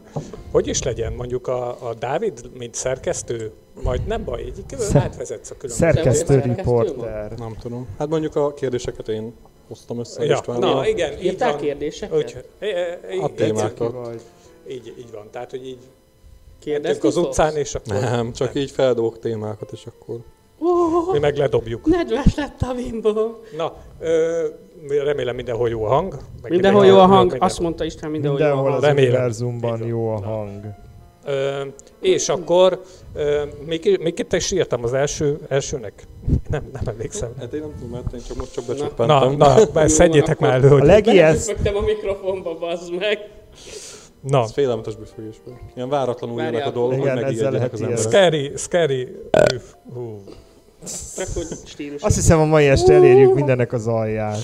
hogy 0.52 0.68
is 0.68 0.84
legyen, 0.84 1.14
mondjuk 1.14 1.48
a, 1.48 1.88
a 1.90 1.94
Dávid, 1.94 2.50
mint 2.58 2.74
szerkesztő, 2.74 3.52
majd 3.84 4.08
nem 4.08 4.24
baj, 4.24 4.42
így 4.42 4.64
Szer- 4.78 5.04
átvezetsz 5.04 5.50
a 5.50 5.56
különböző... 5.58 5.92
Szerkesztő 5.92 6.40
riporter. 6.40 7.32
Nem 7.32 7.56
tudom. 7.62 7.88
Hát 7.98 8.08
mondjuk 8.08 8.36
a 8.36 8.54
kérdéseket 8.54 9.08
én 9.08 9.34
hoztam 9.68 10.00
össze 10.00 10.26
Ja, 10.26 10.34
Istvánnal. 10.34 10.74
na 10.74 10.88
igen, 10.88 11.22
Írtál 11.22 11.56
kérdéseket? 11.56 12.18
Úgy, 12.18 12.46
e, 12.60 12.66
e, 12.66 13.00
A 13.10 13.14
így, 13.14 13.34
témákat. 13.34 14.22
Így, 14.70 14.94
így 14.98 15.12
van, 15.12 15.28
tehát 15.32 15.50
hogy 15.52 15.68
így 15.68 15.80
Kérdezni 16.60 17.08
az 17.08 17.18
utcán, 17.18 17.56
és 17.56 17.76
akkor 17.76 18.00
Nem, 18.00 18.34
csak 18.34 18.56
így 18.56 18.72
feldobok 18.72 19.20
témákat, 19.20 19.72
és 19.72 19.86
akkor... 19.86 20.20
Ó, 20.62 21.12
mi 21.12 21.20
meg 21.20 21.38
ledobjuk. 21.38 21.86
nedves 21.86 22.36
lett 22.36 22.62
a 22.62 22.74
bimbo. 22.74 23.32
Na, 23.58 23.74
ö, 24.00 24.48
remélem 24.88 25.36
mindenhol 25.36 25.70
jó 25.70 25.84
a 25.84 25.88
hang. 25.88 26.18
meg 26.42 26.52
Mindenhol 26.52 26.86
jó 26.86 26.96
a 26.98 27.00
hang. 27.06 27.20
mindenhol. 27.20 27.48
Azt 27.48 27.60
mondta 27.60 27.84
Isten, 27.84 28.12
mindenhol 28.12 28.40
jó 28.40 28.46
a 28.46 28.48
Mindenhol 28.50 28.72
hang. 28.72 28.84
az 28.84 28.90
Remélem. 28.90 29.10
univerzumban 29.14 29.86
jó 29.88 30.10
a 30.10 30.22
hang. 30.26 30.60
Ö, 31.28 31.62
és 32.02 32.30
akkor, 32.30 32.82
ö, 33.14 33.42
még, 33.66 34.00
még 34.02 34.20
itt 34.20 34.34
is 34.34 34.52
írtam 34.52 34.84
az 34.84 34.94
első, 34.94 35.38
elsőnek? 35.48 35.94
Nem, 36.50 36.70
nem 36.74 36.82
emlékszem. 36.88 37.30
Hát 37.40 37.54
én 37.54 37.60
nem 37.60 37.72
tudom, 37.76 37.90
mert 37.90 38.14
én 38.14 38.20
csak 38.28 38.38
most 38.38 38.54
csak 38.54 38.98
Na. 38.98 39.06
Na, 39.06 39.30
na, 39.30 39.56
na 39.74 39.88
szedjétek 39.88 40.40
már 40.40 40.54
elő, 40.54 40.68
A 40.68 40.72
hogy... 40.72 40.84
legijeszt... 40.84 41.46
Belefögtem 41.48 41.76
a 41.76 41.86
mikrofonba, 41.86 42.58
bazd 42.58 42.94
meg. 43.00 43.20
Na, 44.22 44.42
Ez 44.44 44.52
félelmetes 44.52 44.96
büfögésből. 44.96 45.54
Ilyen 45.76 45.90
váratlanul 45.90 46.42
jönnek 46.42 46.66
a 46.66 46.70
dolgok, 46.72 47.00
hogy 47.00 47.14
megijedjenek 47.22 47.74
az 47.74 47.80
ilyen. 47.80 47.92
emberek. 47.92 48.12
scary, 48.12 48.52
scary, 48.56 49.16
hú, 49.94 50.22
Csak 51.16 51.28
hogy 51.34 51.48
stílus. 51.66 52.02
Azt 52.02 52.16
hiszem 52.16 52.40
a 52.40 52.46
mai 52.46 52.66
este 52.66 52.94
elérjük 52.94 53.34
mindennek 53.34 53.74
az 53.74 53.88
alját. 53.88 54.44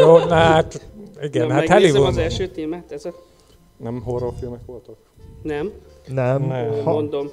Jó, 0.00 0.18
na 0.18 0.34
hát, 0.34 0.88
igen, 1.22 1.46
Na, 1.46 1.52
hát 1.54 1.68
Hollywood. 1.68 2.06
az 2.08 2.16
első 2.16 2.48
témát, 2.48 2.92
ez 2.92 3.04
a... 3.04 3.14
Nem 3.76 4.02
horrorfilmek 4.02 4.60
voltak? 4.66 4.96
Nem, 5.42 5.70
Nem. 6.08 6.42
Nem. 6.42 6.82
Ha, 6.84 6.92
mondom, 6.92 7.30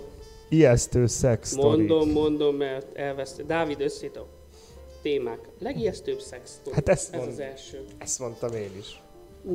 ijesztő 0.49 1.07
szex 1.07 1.55
mondom, 1.55 2.09
mondom, 2.09 2.55
mert 2.55 2.95
elveszte. 2.97 3.43
Dávid 3.43 3.81
összét 3.81 4.17
a 4.17 4.25
témák. 5.01 5.39
Legijesztőbb 5.59 6.19
szex. 6.19 6.59
Hát 6.71 6.89
ezt 6.89 7.13
Ez 7.13 7.19
mond- 7.19 7.31
az 7.31 7.39
első. 7.39 7.81
Ezt 7.97 8.19
mondtam 8.19 8.53
én 8.53 8.71
is. 8.79 9.01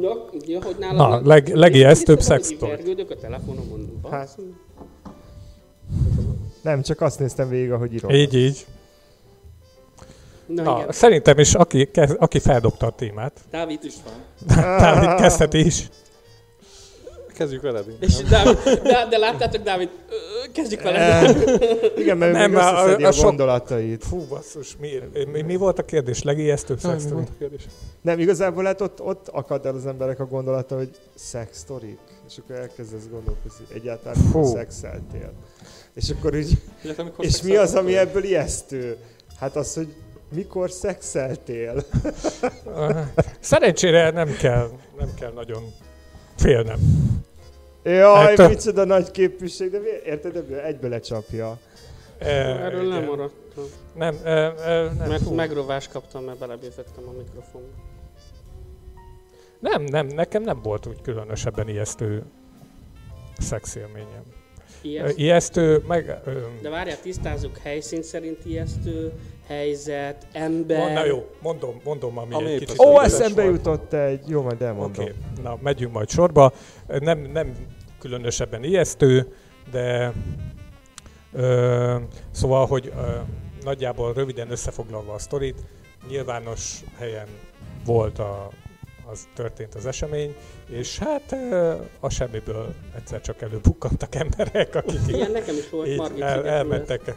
Ja, 0.01 0.29
ja 0.47 0.63
hogy 0.65 0.77
nálad... 0.79 0.97
Na, 0.97 1.09
nem- 1.09 1.27
leg- 1.27 1.55
legijesztőbb 1.55 2.21
szex 2.21 2.49
hogy 2.49 2.57
sztori. 2.57 3.07
a 3.09 3.17
telefonomon. 3.21 4.01
Hát. 4.11 4.37
Nem, 6.63 6.83
csak 6.83 7.01
azt 7.01 7.19
néztem 7.19 7.49
végig, 7.49 7.73
ahogy 7.73 7.95
írom. 7.95 8.11
Így, 8.11 8.35
így. 8.35 8.67
Na, 10.47 10.63
Na, 10.63 10.77
igen. 10.79 10.93
szerintem 10.93 11.39
is, 11.39 11.55
aki, 11.55 11.91
kez, 11.91 12.15
aki 12.19 12.39
feldobta 12.39 12.87
a 12.87 12.91
témát, 12.91 13.41
Dávid 13.51 13.79
István. 13.85 14.15
Dávid 14.81 15.21
kezdheti 15.21 15.65
is. 15.65 15.89
Kezdjük 17.35 17.63
veled. 17.63 17.85
És 18.01 18.15
Dávid, 18.17 18.59
de, 18.83 19.07
de 19.11 19.19
láttátok, 19.19 19.63
Dávid, 19.63 19.89
kezdjük 20.53 20.83
vele. 20.83 20.99
Eh, 20.99 21.37
Igen, 21.97 22.17
mert 22.17 22.33
Nem, 22.33 22.51
még 22.51 22.59
a- 22.59 22.85
a 22.85 22.97
a, 23.07 23.13
sok- 23.13 23.25
gondolatait. 23.25 24.05
Fú, 24.05 24.27
basszus, 24.29 24.77
mi, 24.81 24.89
mi, 25.33 25.43
mi 25.43 25.57
volt 25.57 25.79
a 25.79 25.85
kérdés? 25.85 26.23
Legijesztőbb 26.23 26.79
szex 26.79 26.95
mi 26.95 27.01
sztori? 27.01 27.15
volt 27.15 27.29
a 27.29 27.39
kérdés? 27.39 27.63
Nem, 28.01 28.19
igazából 28.19 28.65
hát 28.65 28.81
ott, 28.81 29.03
ott 29.03 29.29
akad 29.29 29.67
el 29.67 29.75
az 29.75 29.87
emberek 29.87 30.21
a 30.21 30.27
gondolata, 30.27 30.77
hogy 30.77 30.91
szex 31.15 31.59
sztorik, 31.59 31.99
és 32.29 32.39
akkor 32.39 32.57
elkezdesz 32.57 33.09
gondolkozni, 33.11 33.65
egyáltalán 33.75 34.15
Fú. 34.33 34.45
szexeltél. 34.45 35.33
És 35.99 36.11
akkor 36.11 36.35
Illetve, 36.35 37.03
amikor 37.03 37.25
és 37.25 37.43
mi 37.43 37.57
az, 37.57 37.75
ami 37.75 37.97
ebből 37.97 38.25
ijesztő? 38.25 38.97
Hát 39.39 39.57
az, 39.57 39.75
hogy 39.75 39.95
mikor 40.35 40.71
szexeltél? 40.71 41.85
Szerencsére 43.41 44.11
nem 44.11 44.37
kell, 44.37 44.71
nem 44.99 45.15
kell 45.15 45.33
nagyon 45.33 45.63
félnem. 46.37 46.79
Jaj, 47.83 48.33
Ettől- 48.33 48.49
micsoda 48.49 48.85
nagy 48.85 49.11
képviség, 49.11 49.71
de 49.71 49.79
érted, 50.05 50.37
ebből 50.37 50.59
egybe 50.59 50.89
lecsapja. 50.89 51.59
Eh, 52.19 52.65
Erről 52.65 52.87
igen. 52.87 52.99
nem 52.99 53.05
maradtam. 53.05 53.65
Nem, 53.95 54.17
eh, 54.25 54.47
eh, 54.47 54.93
nem, 54.99 55.09
Mert 55.09 55.23
fú. 55.23 55.35
megrovást 55.35 55.91
kaptam, 55.91 56.25
mert 56.25 56.39
belebőfögtem 56.39 57.05
a 57.09 57.13
mikrofonba. 57.13 57.69
nem, 59.61 59.83
nem, 59.83 60.07
nekem 60.07 60.43
nem 60.43 60.63
volt 60.63 60.87
úgy 60.87 61.01
különösebben 61.03 61.69
ijesztő 61.69 62.23
szexélményem. 63.39 64.23
Ö, 64.83 65.09
Ijesztő, 65.15 65.83
meg... 65.87 66.21
ö, 66.25 66.31
De 66.63 66.69
várjál, 66.69 67.01
tisztázzuk 67.01 67.59
helyszín 67.59 68.03
szerint 68.03 68.45
ijesztő, 68.45 69.13
helyzet, 69.47 70.27
ember. 70.33 70.79
Mond, 70.79 70.93
na 70.93 71.05
jó, 71.05 71.27
mondom, 71.43 71.81
mondom, 71.85 72.19
ami 72.19 72.35
Ami 72.35 72.53
egy 72.53 72.59
kicsit... 72.59 72.79
Ó, 72.81 73.01
eszembe 73.01 73.43
volt. 73.43 73.57
jutott 73.57 73.93
egy, 73.93 74.29
jó, 74.29 74.43
majd 74.43 74.63
elmondom. 74.63 75.05
Oké, 75.05 75.15
okay. 75.31 75.43
na 75.43 75.59
megyünk 75.63 75.93
majd 75.93 76.11
sorba. 76.11 76.53
Nem, 76.87 77.19
nem 77.19 77.53
különösebben 77.99 78.65
ijesztő, 78.65 79.35
de 79.71 80.13
ö, 81.33 81.97
szóval, 82.31 82.67
hogy 82.67 82.93
ö, 82.97 83.17
nagyjából 83.65 84.13
röviden 84.13 84.51
összefoglalva 84.51 85.13
a 85.13 85.19
sztorit, 85.19 85.65
nyilvános 86.09 86.81
helyen 86.99 87.27
volt 87.85 88.19
a, 88.19 88.49
az 89.11 89.29
történt 89.35 89.75
az 89.75 89.87
esemény, 89.87 90.37
és 90.69 90.99
hát 90.99 91.37
a 92.01 92.09
semmiből 92.09 92.75
egyszer 92.97 93.21
csak 93.21 93.43
előbukkantak 93.43 94.15
emberek, 94.15 94.75
akik 94.75 95.01
Ilyen 95.07 95.31
nekem 95.31 95.57
is 95.57 95.71
volt, 95.71 95.89
így 95.89 96.21
el, 96.21 96.47
elmentek 96.47 97.15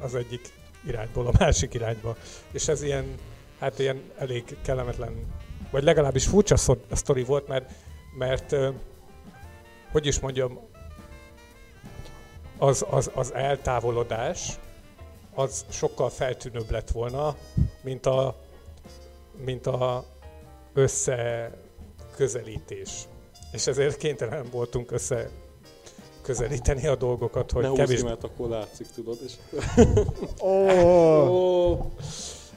az 0.00 0.14
egyik 0.14 0.52
irányból 0.86 1.26
a 1.26 1.32
másik 1.38 1.74
irányba. 1.74 2.16
És 2.50 2.68
ez 2.68 2.82
ilyen, 2.82 3.14
hát 3.58 3.78
ilyen 3.78 4.02
elég 4.18 4.56
kellemetlen, 4.62 5.26
vagy 5.70 5.82
legalábbis 5.82 6.26
furcsa 6.26 6.56
sztori 6.92 7.24
volt, 7.24 7.48
mert, 7.48 7.70
mert 8.18 8.56
hogy 9.92 10.06
is 10.06 10.20
mondjam, 10.20 10.58
az, 12.58 12.84
az, 12.90 13.10
az 13.14 13.34
eltávolodás 13.34 14.58
az 15.34 15.64
sokkal 15.68 16.10
feltűnőbb 16.10 16.70
lett 16.70 16.90
volna, 16.90 17.36
mint 17.82 18.06
a, 18.06 18.36
mint 19.44 19.66
a 19.66 20.04
összeközelítés. 20.74 22.90
És 23.52 23.66
ezért 23.66 23.96
kénytelen 23.96 24.44
voltunk 24.50 24.90
össze 24.92 25.30
közelíteni 26.22 26.86
a 26.86 26.96
dolgokat, 26.96 27.50
hogy 27.50 27.62
ne 27.62 27.72
kevés... 27.72 28.02
mert 28.02 28.24
akkor 28.24 28.48
látszik, 28.48 28.86
tudod. 28.94 29.18
És 29.26 29.32
Ó, 30.42 30.68
Ó, 31.28 31.78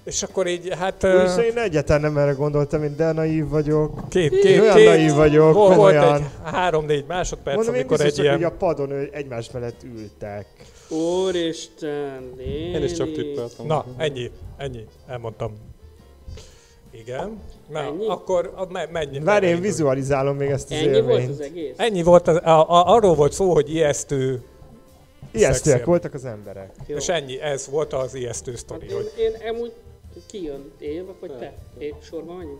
És 0.03 0.23
akkor 0.23 0.47
így, 0.47 0.73
hát... 0.73 1.03
És 1.03 1.37
én 1.43 1.57
egyáltalán 1.57 2.01
nem 2.01 2.17
erre 2.17 2.31
gondoltam, 2.31 2.83
én 2.83 2.95
de 2.95 3.11
naív 3.11 3.47
vagyok. 3.47 4.09
Két, 4.09 4.31
Én 4.31 4.41
két, 4.41 4.59
olyan 4.59 4.75
két, 4.75 4.85
naív 4.87 5.13
vagyok, 5.13 5.53
volt, 5.53 5.75
volt 5.75 5.75
komolyan. 5.75 6.15
egy 6.15 6.23
három-négy 6.43 7.05
másodperc, 7.07 7.55
Mondom, 7.55 7.73
én 7.73 7.79
amikor 7.81 7.97
biztos 7.97 8.17
egy 8.17 8.23
ilyen... 8.23 8.35
hogy 8.35 8.43
a 8.43 8.51
padon 8.51 8.91
ő 8.91 9.09
egymás 9.13 9.51
mellett 9.51 9.83
ültek. 9.83 10.45
Úristen, 10.89 12.39
Én 12.73 12.83
is 12.83 12.91
csak 12.91 13.11
tippeltem. 13.11 13.65
Na, 13.65 13.85
ennyi, 13.97 14.31
ennyi, 14.57 14.85
elmondtam. 15.07 15.57
Igen. 16.99 17.39
Na, 17.69 17.79
Ennyi? 17.79 18.07
akkor 18.07 18.53
menj. 18.91 19.19
Várj, 19.19 19.45
én 19.45 19.61
vizualizálom 19.61 20.37
még 20.37 20.49
ezt 20.49 20.71
az 20.71 20.77
Ennyi 20.77 20.85
volt 21.01 21.19
élményt. 21.19 21.29
az 21.29 21.39
egész? 21.41 21.73
Ennyi 21.77 22.03
volt, 22.03 22.27
az, 22.27 22.35
a, 22.35 22.69
a, 22.69 22.93
arról 22.95 23.15
volt 23.15 23.33
szó, 23.33 23.53
hogy 23.53 23.69
ijesztő, 23.73 24.43
Ijesztőek 25.31 25.55
szexiem. 25.63 25.85
voltak 25.85 26.13
az 26.13 26.25
emberek. 26.25 26.71
Jó. 26.87 26.95
és 26.97 27.09
ennyi, 27.09 27.41
ez 27.41 27.67
volt 27.69 27.93
az 27.93 28.13
ijesztő 28.15 28.51
Hát 28.51 28.59
sztori, 28.59 28.85
én, 28.87 28.93
hogy 28.95 29.11
én 29.17 29.49
amúgy 29.49 29.71
ki 30.27 30.43
jön? 30.43 30.71
Én 30.79 30.91
jövök, 30.93 31.19
vagy 31.19 31.37
te? 31.37 31.53
Én 31.77 31.93
sorban 32.01 32.35
vagyunk? 32.35 32.59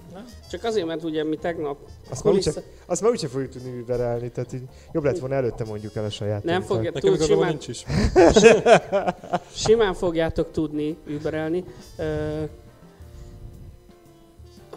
Csak 0.52 0.64
azért, 0.64 0.86
mert 0.86 1.04
ugye 1.04 1.24
mi 1.24 1.36
tegnap 1.36 1.78
Azt 2.10 2.24
már 2.24 2.34
úgyse, 2.34 2.52
kulissza... 2.52 2.72
azt 2.86 3.02
már 3.02 3.12
úgyse 3.12 3.28
fogjuk 3.28 3.52
tudni 3.52 3.78
überelni, 3.78 4.30
tehát 4.32 4.54
így 4.54 4.62
jobb 4.94 5.04
lett 5.04 5.20
volna 5.20 5.36
előtte 5.36 5.64
mondjuk 5.64 5.96
el 5.96 6.06
a 6.06 6.10
saját. 6.10 6.44
Nem 6.44 6.62
fogja 6.62 6.92
Nekem 6.94 7.02
tud, 7.12 7.14
igazából 7.14 7.36
simán, 7.36 7.50
nincs 7.50 7.68
is. 7.68 7.84
simán 9.66 9.94
fogjátok 9.94 10.52
tudni 10.52 10.98
überelni, 11.08 11.64
ö, 11.98 12.44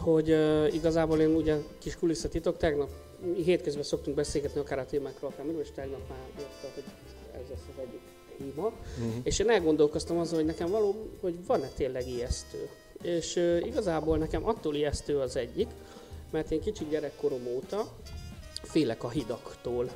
hogy 0.00 0.30
ö, 0.30 0.66
igazából 0.66 1.20
én 1.20 1.34
ugye 1.34 1.56
kis 1.78 1.96
kulisszatitok 1.96 2.56
tegnap, 2.56 2.88
mi 3.34 3.42
hétközben 3.42 3.82
szoktunk 3.82 4.16
beszélgetni 4.16 4.60
akár 4.60 4.78
a 4.78 4.84
témákról, 4.84 5.30
akár 5.32 5.46
miről, 5.46 5.60
és 5.60 5.70
tegnap 5.74 6.08
már 6.08 6.18
írta, 6.38 6.68
hogy 6.74 6.84
ez 7.32 7.48
lesz 7.50 7.66
az 7.76 7.82
egyik 7.82 8.00
téma. 8.38 8.66
Uh-huh. 8.66 9.14
És 9.22 9.38
én 9.38 9.50
elgondolkoztam 9.50 10.18
azon, 10.18 10.38
hogy 10.38 10.46
nekem 10.46 10.70
való, 10.70 10.94
hogy 11.20 11.46
van-e 11.46 11.68
tényleg 11.76 12.08
ijesztő. 12.08 12.68
És 13.02 13.36
ö, 13.36 13.56
igazából 13.56 14.18
nekem 14.18 14.46
attól 14.46 14.74
ijesztő 14.74 15.18
az 15.18 15.36
egyik, 15.36 15.68
mert 16.30 16.50
én 16.50 16.60
kicsit 16.60 16.88
gyerekkorom 16.88 17.46
óta 17.46 17.88
félek 18.62 19.04
a 19.04 19.08
hidaktól, 19.08 19.90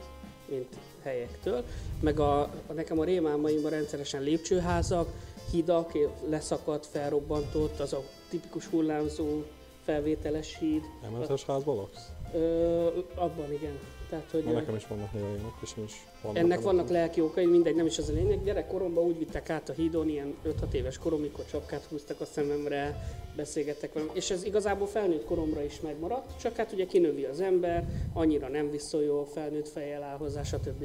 mint 0.48 0.68
helyektől, 1.02 1.64
meg 2.00 2.20
a, 2.20 2.40
a 2.40 2.72
nekem 2.74 2.98
a 2.98 3.04
rémálmaimban 3.04 3.70
rendszeresen 3.70 4.22
lépcsőházak, 4.22 5.08
hidak, 5.50 5.92
leszakadt, 6.28 6.86
felrobbantott, 6.86 7.80
az 7.80 7.92
a 7.92 8.02
tipikus 8.28 8.66
hullámzó 8.66 9.42
felvételes 9.84 10.58
híd. 10.58 10.82
Emeletes 11.04 11.44
házban 11.44 11.76
laksz? 11.76 12.08
Ö, 12.34 12.86
abban 13.14 13.52
igen. 13.52 13.78
Tehát, 14.08 14.30
hogy 14.30 14.44
Mert 14.44 14.56
nekem 14.56 14.74
is 14.74 14.86
vannak 14.86 15.12
néha 15.12 15.26
ilyenek, 15.26 15.52
és 15.62 15.74
is 15.84 16.06
vannak. 16.22 16.38
ennek 16.38 16.60
vannak 16.60 16.88
lelki 16.88 17.20
okai, 17.20 17.46
mindegy, 17.46 17.74
nem 17.74 17.86
is 17.86 17.98
az 17.98 18.08
a 18.08 18.12
lényeg. 18.12 18.44
Gyerekkoromban 18.44 19.04
úgy 19.04 19.18
vittek 19.18 19.50
át 19.50 19.68
a 19.68 19.72
hídon, 19.72 20.08
ilyen 20.08 20.34
5-6 20.44 20.72
éves 20.72 20.98
korom, 20.98 21.20
mikor 21.20 21.44
csapkát 21.44 21.84
húztak 21.84 22.20
a 22.20 22.24
szememre, 22.24 23.08
beszélgettek 23.36 23.92
velem. 23.92 24.10
És 24.12 24.30
ez 24.30 24.44
igazából 24.44 24.86
felnőtt 24.86 25.24
koromra 25.24 25.62
is 25.62 25.80
megmaradt, 25.80 26.40
csak 26.40 26.56
hát 26.56 26.72
ugye 26.72 26.86
kinövi 26.86 27.24
az 27.24 27.40
ember, 27.40 27.84
annyira 28.12 28.48
nem 28.48 28.70
viszol 28.70 29.02
jól, 29.02 29.26
felnőtt 29.26 29.68
fejjel 29.68 30.02
áll 30.02 30.16
hozzá, 30.16 30.42
stb. 30.42 30.84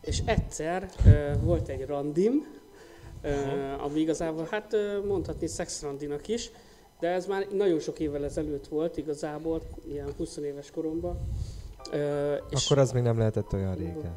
És 0.00 0.22
egyszer 0.24 0.90
uh, 1.04 1.42
volt 1.42 1.68
egy 1.68 1.86
randim, 1.86 2.60
uh, 3.24 3.84
ami 3.84 4.00
igazából, 4.00 4.46
hát 4.50 4.72
uh, 4.72 5.04
mondhatni 5.04 5.46
szexrandinak 5.46 6.28
is, 6.28 6.50
de 7.02 7.08
ez 7.08 7.26
már 7.26 7.46
nagyon 7.52 7.78
sok 7.78 7.98
évvel 7.98 8.24
ezelőtt 8.24 8.66
volt 8.66 8.96
igazából, 8.96 9.60
ilyen 9.88 10.08
20 10.16 10.36
éves 10.36 10.70
koromban. 10.70 11.18
Uh, 11.92 11.98
és 12.50 12.64
Akkor 12.64 12.78
az 12.78 12.92
még 12.92 13.02
nem 13.02 13.18
lehetett 13.18 13.52
olyan 13.52 13.74
régen. 13.74 14.12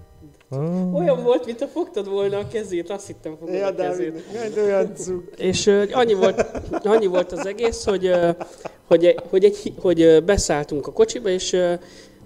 Oh. 0.50 0.96
olyan 0.96 1.24
volt, 1.24 1.46
mint 1.46 1.60
ha 1.60 1.68
fogtad 1.68 2.10
volna 2.10 2.38
a 2.38 2.48
kezét, 2.48 2.90
azt 2.90 3.08
hittem 3.08 3.36
fogod 3.40 3.54
Ja, 3.54 3.68
a 3.68 3.76
kezét. 3.76 4.24
egy 4.44 4.60
olyan. 4.60 4.92
És 5.38 5.66
ö, 5.66 5.84
annyi, 5.92 6.14
volt, 6.14 6.46
annyi 6.84 7.06
volt 7.06 7.32
az 7.32 7.46
egész, 7.46 7.86
hogy, 7.86 8.06
ö, 8.06 8.30
hogy, 8.88 9.16
hogy, 9.30 9.44
egy, 9.44 9.74
hogy 9.80 10.02
ö, 10.02 10.20
beszálltunk 10.20 10.88
a 10.88 10.92
kocsiba, 10.92 11.30
és 11.30 11.54
ö, 11.54 11.74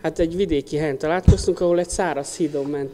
hát 0.01 0.19
egy 0.19 0.35
vidéki 0.35 0.77
helyen 0.77 0.97
találkoztunk, 0.97 1.59
ahol 1.61 1.79
egy 1.79 1.89
száraz 1.89 2.35
hídon 2.35 2.65
ment, 2.65 2.89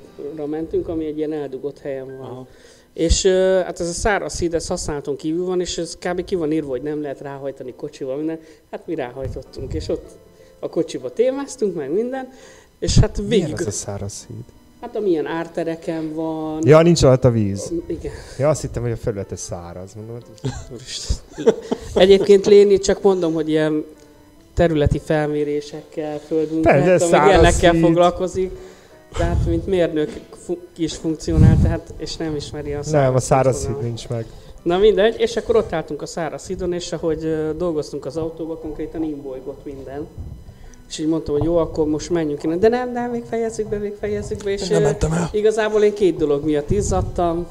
mentünk, 0.49 0.87
ami 0.87 1.05
egy 1.05 1.17
ilyen 1.17 1.33
eldugott 1.33 1.79
helyen 1.79 2.05
van. 2.17 2.27
Aha. 2.29 2.47
És 2.93 3.25
hát 3.65 3.79
ez 3.79 3.87
a 3.87 3.91
száraz 3.93 4.39
híd, 4.39 4.53
ez 4.53 4.67
használaton 4.67 5.15
kívül 5.15 5.45
van, 5.45 5.61
és 5.61 5.77
ez 5.77 5.97
kb. 5.97 6.23
ki 6.23 6.35
van 6.35 6.51
írva, 6.51 6.69
hogy 6.69 6.81
nem 6.81 7.01
lehet 7.01 7.19
ráhajtani 7.21 7.73
kocsival, 7.77 8.15
minden. 8.17 8.39
Hát 8.71 8.87
mi 8.87 8.95
ráhajtottunk, 8.95 9.73
és 9.73 9.87
ott 9.89 10.05
a 10.59 10.69
kocsiba 10.69 11.13
témáztunk, 11.13 11.75
meg 11.75 11.91
minden, 11.91 12.29
és 12.79 12.99
hát 12.99 13.17
Milyen 13.17 13.29
végig, 13.29 13.59
az 13.59 13.67
a 13.67 13.71
száraz 13.71 14.25
híd? 14.27 14.43
hát 14.81 14.95
amilyen 14.95 15.25
ártereken 15.25 16.13
van, 16.13 16.67
Ja, 16.67 16.81
nincs 16.81 17.03
alatt 17.03 17.23
a 17.23 17.31
víz. 17.31 17.71
igen. 17.87 18.11
Ja, 18.37 18.49
azt 18.49 18.61
hittem, 18.61 18.81
hogy 18.83 18.91
a 18.91 18.95
felülete 18.97 19.35
száraz. 19.35 19.93
Mondom, 19.93 20.15
hogy 20.15 20.51
Úristen. 20.73 21.15
Egyébként 21.93 22.45
Léni, 22.45 22.77
csak 22.77 23.01
mondom, 23.01 23.33
hogy 23.33 23.49
ilyen 23.49 23.85
területi 24.55 24.99
felmérésekkel, 24.99 26.19
száraz 26.97 27.11
ilyenekkel 27.11 27.73
foglalkozik. 27.73 28.51
Tehát, 29.17 29.45
mint 29.47 29.67
mérnök 29.67 30.09
fu- 30.45 30.67
is 30.77 30.95
funkcionál, 30.95 31.57
tehát, 31.61 31.93
és 31.97 32.15
nem 32.15 32.35
ismeri 32.35 32.73
a 32.73 32.83
száraz 32.83 33.05
nem, 33.05 33.15
a 33.15 33.19
száraz 33.19 33.65
híd 33.65 33.75
híd 33.75 33.83
nincs 33.83 34.07
meg. 34.07 34.25
Na 34.63 34.77
mindegy, 34.77 35.19
és 35.19 35.35
akkor 35.35 35.55
ott 35.55 35.73
álltunk 35.73 36.01
a 36.01 36.05
száraz 36.05 36.47
hídon, 36.47 36.73
és 36.73 36.91
ahogy 36.91 37.35
dolgoztunk 37.57 38.05
az 38.05 38.17
autóba, 38.17 38.57
konkrétan 38.57 39.03
imbolygott 39.03 39.65
minden. 39.65 40.07
És 40.89 40.99
így 40.99 41.07
mondtam, 41.07 41.35
hogy 41.35 41.43
jó, 41.43 41.57
akkor 41.57 41.87
most 41.87 42.09
menjünk 42.09 42.43
innen. 42.43 42.59
De 42.59 42.67
nem, 42.67 42.91
nem, 42.91 43.11
még 43.11 43.23
fejezzük 43.29 43.67
be, 43.67 43.77
még 43.77 43.93
fejezzük 43.99 44.43
be. 44.43 44.51
És 44.51 44.67
nem 44.67 44.81
mentem 44.81 45.11
el. 45.11 45.29
igazából 45.31 45.83
én 45.83 45.93
két 45.93 46.17
dolog 46.17 46.45
miatt 46.45 46.71
izzadtam. 46.71 47.47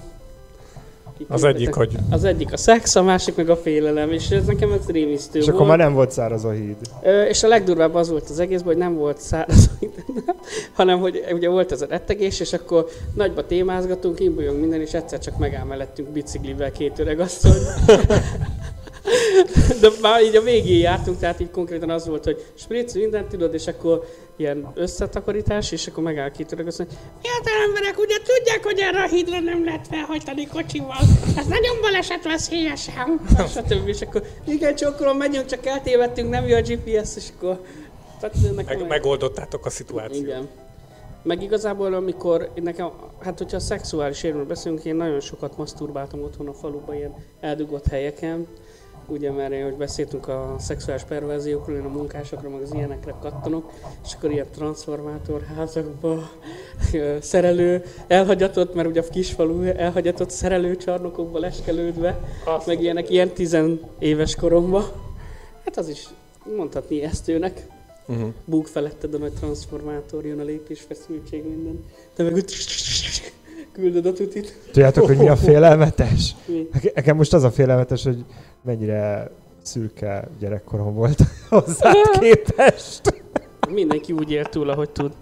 Az 1.29 1.44
egyik, 1.44 1.74
hogy 1.74 1.96
az 2.11 2.24
egyik 2.24 2.53
a 2.53 2.57
szex, 2.57 2.96
a 2.96 3.03
másik 3.03 3.37
meg 3.37 3.50
a 3.50 3.57
félelem, 3.57 4.11
és 4.11 4.31
ez 4.31 4.44
nekem 4.44 4.72
ez 4.72 4.87
rémisztő 4.87 5.38
És 5.38 5.44
volt. 5.44 5.57
akkor 5.57 5.68
már 5.68 5.79
nem 5.79 5.94
volt 5.94 6.11
száraz 6.11 6.44
a 6.44 6.50
híd. 6.50 6.77
Ö, 7.03 7.22
és 7.22 7.42
a 7.42 7.48
legdurvább 7.48 7.94
az 7.94 8.11
volt 8.11 8.31
az 8.31 8.38
egészben, 8.38 8.66
hogy 8.66 8.83
nem 8.83 8.94
volt 8.94 9.18
száraz, 9.20 9.70
hanem 10.72 10.98
hogy 10.98 11.24
ugye 11.33 11.48
volt 11.48 11.72
ez 11.72 11.83
a 11.83 11.87
rettegés, 11.88 12.40
és 12.40 12.53
akkor 12.53 12.88
nagyba 13.14 13.46
témázgatunk, 13.46 14.20
imbolyog 14.20 14.59
minden, 14.59 14.81
és 14.81 14.92
egyszer 14.92 15.18
csak 15.18 15.38
megáll 15.38 15.64
mellettünk 15.64 16.09
biciklivel 16.09 16.72
két 16.72 16.98
öreg 16.98 17.20
asszony. 17.20 17.53
De 19.81 19.88
már 20.01 20.23
így 20.23 20.37
a 20.37 20.43
végén 20.43 20.79
jártunk, 20.79 21.19
tehát 21.19 21.40
így 21.40 21.51
konkrétan 21.51 21.90
az 21.90 22.07
volt, 22.07 22.25
hogy 22.25 22.45
spritz 22.55 22.95
mindent 22.95 23.29
tudod, 23.29 23.55
és 23.55 23.67
akkor 23.67 24.05
ilyen 24.37 24.71
összetakarítás, 24.75 25.73
és 25.73 25.87
akkor 25.87 26.03
megáll 26.03 26.31
két 26.31 26.53
öreg 26.53 26.67
asszony. 26.67 26.87
Fiatal 27.23 27.62
emberek, 27.67 27.99
ugye 27.99 28.17
tudják, 28.17 28.64
hogy 28.64 28.79
erre 28.79 29.03
a 29.03 29.07
hídra 29.07 29.40
nem 29.40 29.64
lehet 29.64 29.87
felhajtani 29.90 30.47
kocsival. 30.47 31.01
Ez 31.37 31.47
nagyon 31.47 31.81
balesetveszélyesen. 31.81 33.21
Stb. 33.55 33.88
És 33.88 34.01
akkor 34.01 34.23
igen, 34.47 34.75
csókolom, 34.75 35.17
megyünk, 35.17 35.47
csak 35.47 35.67
eltévedtünk, 35.67 36.31
nem 36.31 36.47
jó 36.47 36.57
a 36.57 36.61
GPS, 36.61 37.17
és 37.17 37.29
akkor... 37.37 37.61
Tehát 38.21 38.37
meg, 38.55 38.87
megoldottátok 38.88 39.67
a 39.67 39.71
szituációt. 39.71 40.23
igen. 40.23 40.49
Meg 41.23 41.43
igazából, 41.43 41.95
amikor 41.95 42.51
nekem, 42.55 42.90
hát 43.21 43.38
hogyha 43.38 43.57
a 43.57 43.61
szexuális 43.61 44.23
érvről 44.23 44.45
beszélünk, 44.47 44.85
én 44.85 44.95
nagyon 44.95 45.21
sokat 45.21 45.57
masturbáltam 45.57 46.23
otthon 46.23 46.49
a 46.49 46.53
faluban, 46.53 46.95
ilyen 46.95 47.14
eldugott 47.40 47.87
helyeken. 47.87 48.47
Ugye, 49.07 49.31
mert 49.31 49.53
én, 49.53 49.64
hogy 49.64 49.75
beszéltünk 49.75 50.29
a 50.29 50.57
szexuális 50.59 51.03
perverziókról, 51.03 51.77
én 51.77 51.85
a 51.85 51.88
munkásokra, 51.88 52.49
meg 52.49 52.62
az 52.62 52.75
ilyenekre 52.75 53.14
kattanok, 53.21 53.73
és 54.05 54.14
akkor 54.14 54.31
ilyen 54.31 54.47
transformátorházakba, 54.55 56.31
szerelő, 57.21 57.85
elhagyatott, 58.07 58.75
mert 58.75 58.88
ugye 58.88 59.01
a 59.01 59.09
kisfalu 59.11 59.62
elhagyatott 59.62 60.31
szerelőcsarnokokba 60.31 61.38
leskelődve, 61.38 62.21
Azt 62.45 62.67
meg 62.67 62.83
ilyenek, 62.83 63.11
ilyen 63.11 63.29
tizenéves 63.29 64.35
koromban. 64.35 64.85
Hát 65.64 65.77
az 65.77 65.88
is 65.88 66.09
mondhatni 66.57 66.97
ijesztőnek 66.97 67.67
Uh-huh. 68.07 68.29
búg 68.45 68.67
feletted 68.67 69.14
a 69.14 69.19
nagy 69.19 69.33
transformátor, 69.33 70.25
jön 70.25 70.40
a 70.40 70.43
lépés, 70.43 70.81
feszültség, 70.81 71.45
minden. 71.45 71.85
Te 72.14 72.23
meg 72.23 72.35
úgy 72.35 72.53
küldöd 73.73 74.07
a 74.07 74.12
tutit. 74.12 74.59
Tudjátok, 74.73 75.07
hogy 75.07 75.17
mi 75.17 75.29
a 75.29 75.37
félelmetes? 75.49 76.35
Mi? 76.47 76.69
Nekem 76.95 77.17
most 77.17 77.33
az 77.33 77.43
a 77.43 77.51
félelmetes, 77.51 78.05
hogy 78.05 78.25
mennyire 78.64 79.31
szürke 79.62 80.29
gyerekkorom 80.38 80.94
volt 80.94 81.18
hozzád 81.48 82.18
képest. 82.20 83.22
Mindenki 83.68 84.12
úgy 84.12 84.31
él 84.31 84.44
túl, 84.44 84.70
ahogy 84.70 84.90
tud. 84.90 85.12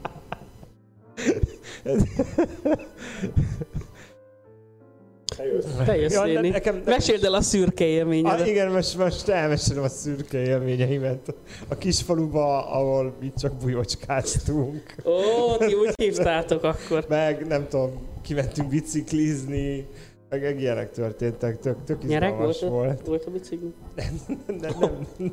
Te 5.87 5.97
jössz, 5.97 6.13
Ja, 6.13 6.21
ne- 6.21 6.27
Léni. 6.27 6.49
nekem, 6.49 6.75
nekem, 6.75 6.93
Meséld 6.95 7.25
el 7.25 7.35
a 7.35 7.41
szürke 7.41 7.85
Ah, 7.85 7.91
élményedet. 7.91 8.47
igen, 8.47 8.71
most, 8.73 8.99
most 8.99 9.29
elmesélem 9.29 9.83
a 9.83 9.89
szürke 9.89 10.39
élményeimet. 10.39 11.35
A 11.69 11.75
kisfaluba, 11.77 12.71
ahol 12.71 13.15
mi 13.21 13.33
csak 13.39 13.55
bujocskáztunk. 13.55 14.95
Ó, 15.05 15.57
ti 15.57 15.75
úgy 15.75 15.91
hívtátok 15.97 16.63
akkor. 16.65 17.05
Meg 17.09 17.47
nem 17.47 17.67
tudom, 17.69 17.91
kimentünk 18.23 18.69
biciklizni, 18.69 19.87
meg 20.33 20.43
meg 20.43 20.61
ilyenek 20.61 20.91
történtek, 20.91 21.61
tök, 21.61 21.77
tök 21.85 22.03
Nyerek 22.03 22.37
volt, 22.37 22.59
volt. 22.59 23.01
a, 23.01 23.05
volt 23.05 23.25
a 23.25 23.31
bicikli? 23.31 23.73
Nem, 24.47 24.61
nem, 24.61 25.33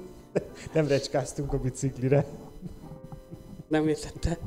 nem 0.74 0.88
recskáztunk 0.88 1.54
a 1.54 1.58
biciklire. 1.58 2.26
Nem 3.68 3.88
értette. 3.88 4.38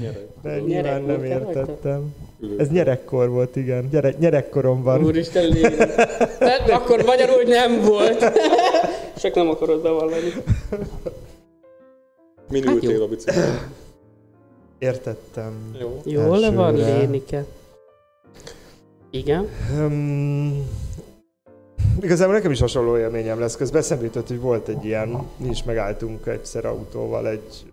Gyerek. 0.00 0.26
De 0.42 0.60
Nyerek 0.60 0.64
nyilván 0.66 1.02
nem 1.02 1.24
értettem. 1.24 2.14
Ülő. 2.40 2.58
Ez 2.58 2.68
gyerekkor 2.68 3.28
volt, 3.28 3.56
igen. 3.56 3.88
Gyere, 3.90 4.10
gyerekkoromban. 4.10 5.04
Úristen. 5.04 5.52
Tehát 6.38 6.70
akkor 6.70 7.04
magyarul 7.04 7.42
nem 7.42 7.80
volt. 7.80 8.24
Csak 9.22 9.34
nem 9.34 9.48
akarod 9.48 9.82
bevallani. 9.82 10.32
Min 12.48 12.64
Hát 12.64 12.74
ültél 12.74 12.90
jó. 12.90 13.02
a 13.02 13.08
biciklin? 13.08 13.44
Értettem. 14.78 15.76
Jó. 15.80 16.00
Jól 16.04 16.52
van, 16.52 16.74
Elsőre. 16.74 16.98
Lénike. 16.98 17.44
Igen. 19.10 19.48
Um, 19.78 20.66
igazából 22.00 22.34
nekem 22.34 22.50
is 22.50 22.60
hasonló 22.60 22.98
élményem 22.98 23.40
lesz. 23.40 23.56
Közben 23.56 23.80
eszembe 23.80 24.04
jutott, 24.04 24.28
hogy 24.28 24.40
volt 24.40 24.68
egy 24.68 24.84
ilyen, 24.84 25.22
mi 25.36 25.48
is 25.48 25.62
megálltunk 25.62 26.26
egyszer 26.26 26.64
autóval 26.64 27.28
egy 27.28 27.64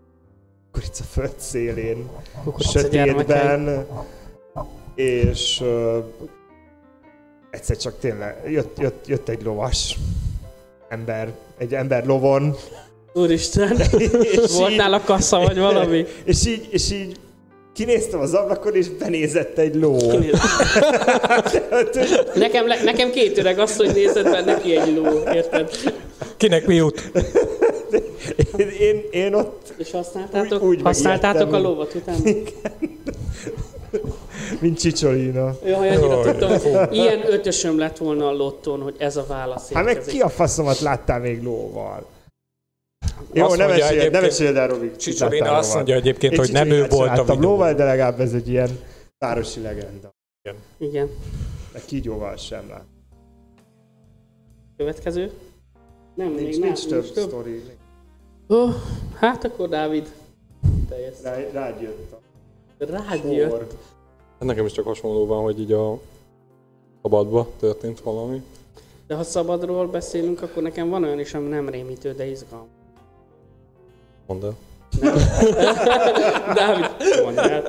kukoricaföld 0.72 1.34
szélén, 1.38 2.10
Kukorica 2.44 2.80
sötétben, 2.80 3.86
és 4.96 5.62
uh, 5.62 6.04
egyszer 7.50 7.78
csak 7.78 8.00
tényleg 8.00 8.52
jött, 8.52 8.80
jött, 8.80 9.08
jött 9.08 9.30
egy 9.30 9.44
lovas 9.44 9.98
ember, 10.90 11.34
egy 11.58 11.74
ember 11.74 12.06
lovon, 12.06 12.56
Úristen, 13.14 13.78
és 14.32 14.56
volt 14.58 14.72
így- 14.72 14.78
nála 14.78 15.02
kassa 15.02 15.40
vagy 15.40 15.58
valami? 15.58 16.06
és 16.24 16.48
így, 16.48 16.68
és 16.70 16.92
így 16.92 17.20
kinéztem 17.78 18.20
az 18.20 18.34
ablakon, 18.34 18.76
és 18.76 18.90
benézett 18.90 19.58
egy 19.58 19.76
ló. 19.76 19.98
Nekem, 22.36 22.68
le, 22.68 22.84
nekem 22.84 23.12
két 23.12 23.38
öreg 23.38 23.60
azt, 23.60 23.78
hogy 23.78 23.94
nézed 23.94 24.24
be, 24.32 24.42
neki 24.42 24.78
egy 24.78 24.96
ló, 24.96 25.06
érted? 25.34 25.70
Kinek 26.38 26.66
mi 26.66 26.76
jut? 26.76 27.12
Én, 28.58 28.68
én, 28.80 29.04
én 29.12 29.34
ott, 29.34 29.74
És 29.78 29.92
használtátok, 29.92 30.64
Úgy- 30.64 30.76
úgy 30.78 30.82
használtátok 30.84 31.54
a 31.54 31.60
lovat 31.60 31.94
utána? 31.94 32.18
mint 34.60 34.80
Csicsolina. 34.80 35.56
Jaj, 35.66 35.90
annyira 35.90 36.14
Jaj. 36.14 36.24
tudtam, 36.32 36.50
hogy 36.50 36.96
ilyen 36.96 37.22
ötösöm 37.32 37.78
lett 37.78 37.98
volna 37.98 38.28
a 38.28 38.32
lottón, 38.32 38.82
hogy 38.82 38.96
ez 38.98 39.18
a 39.18 39.26
válasz 39.28 39.72
Hát 39.72 39.84
meg 39.86 40.02
ki 40.08 40.20
a 40.20 40.30
faszomat 40.30 40.80
láttál 40.80 41.20
még 41.20 41.44
lóval? 41.44 42.06
Jó, 43.38 43.46
Azt 43.46 43.58
ne 43.58 43.66
mondja 43.66 43.84
meséld, 43.86 43.98
ne 43.98 44.02
egyébként- 44.04 44.22
meséld 44.24 44.56
el, 44.56 44.68
Robi. 44.68 44.92
Csicsabina 44.96 45.44
láttál 45.46 45.60
azt 45.60 45.74
mondja 45.74 45.96
egyébként, 45.96 46.34
Én 46.34 46.40
hogy 46.40 46.52
nem 46.52 46.70
ő 46.70 46.88
volt 46.90 47.18
a 47.18 47.24
videó. 47.24 47.50
lóval, 47.50 47.74
de 47.74 47.84
legalább 47.84 48.20
ez 48.20 48.34
egy 48.34 48.50
ilyen 48.50 48.70
városi 49.18 49.62
legenda. 49.62 50.16
Igen. 50.78 51.10
Meg 51.74 51.82
kígyóval 51.86 52.36
sem 52.38 52.70
lát. 52.70 52.86
Következő? 54.78 55.32
Nem, 56.16 56.28
Nincs, 56.28 56.42
még 56.42 56.52
nem, 56.60 56.62
nincs 56.68 56.88
több 56.88 57.06
sztori. 57.06 57.64
Oh, 58.48 58.74
hát 59.20 59.44
akkor 59.44 59.70
Dávid. 59.70 60.12
Te 60.90 61.00
jössz. 61.00 61.22
Rá, 61.24 61.36
rád 61.54 61.82
jött 61.82 62.12
a 62.12 62.20
Rád 62.86 63.32
jött. 63.32 63.50
sor. 63.50 63.68
Hát 64.40 64.48
nekem 64.48 64.66
is 64.66 64.72
csak 64.72 64.86
hasonló 64.86 65.26
van, 65.26 65.44
hogy 65.44 65.60
így 65.60 65.72
a 65.72 66.00
szabadba 67.02 67.48
történt 67.60 68.00
valami. 68.00 68.42
De 69.08 69.16
ha 69.16 69.24
szabadról 69.24 69.88
beszélünk, 69.88 70.42
akkor 70.42 70.64
nekem 70.64 70.90
van 70.90 71.04
olyan 71.04 71.20
is, 71.20 71.34
ami 71.34 71.48
nem 71.48 71.70
rémítő, 71.70 72.14
de 72.14 72.26
izgalmas. 72.30 72.68
Mondd 74.28 74.44
el. 74.44 74.56
Dávid, 76.56 76.90
mondd 77.24 77.38
el. 77.38 77.64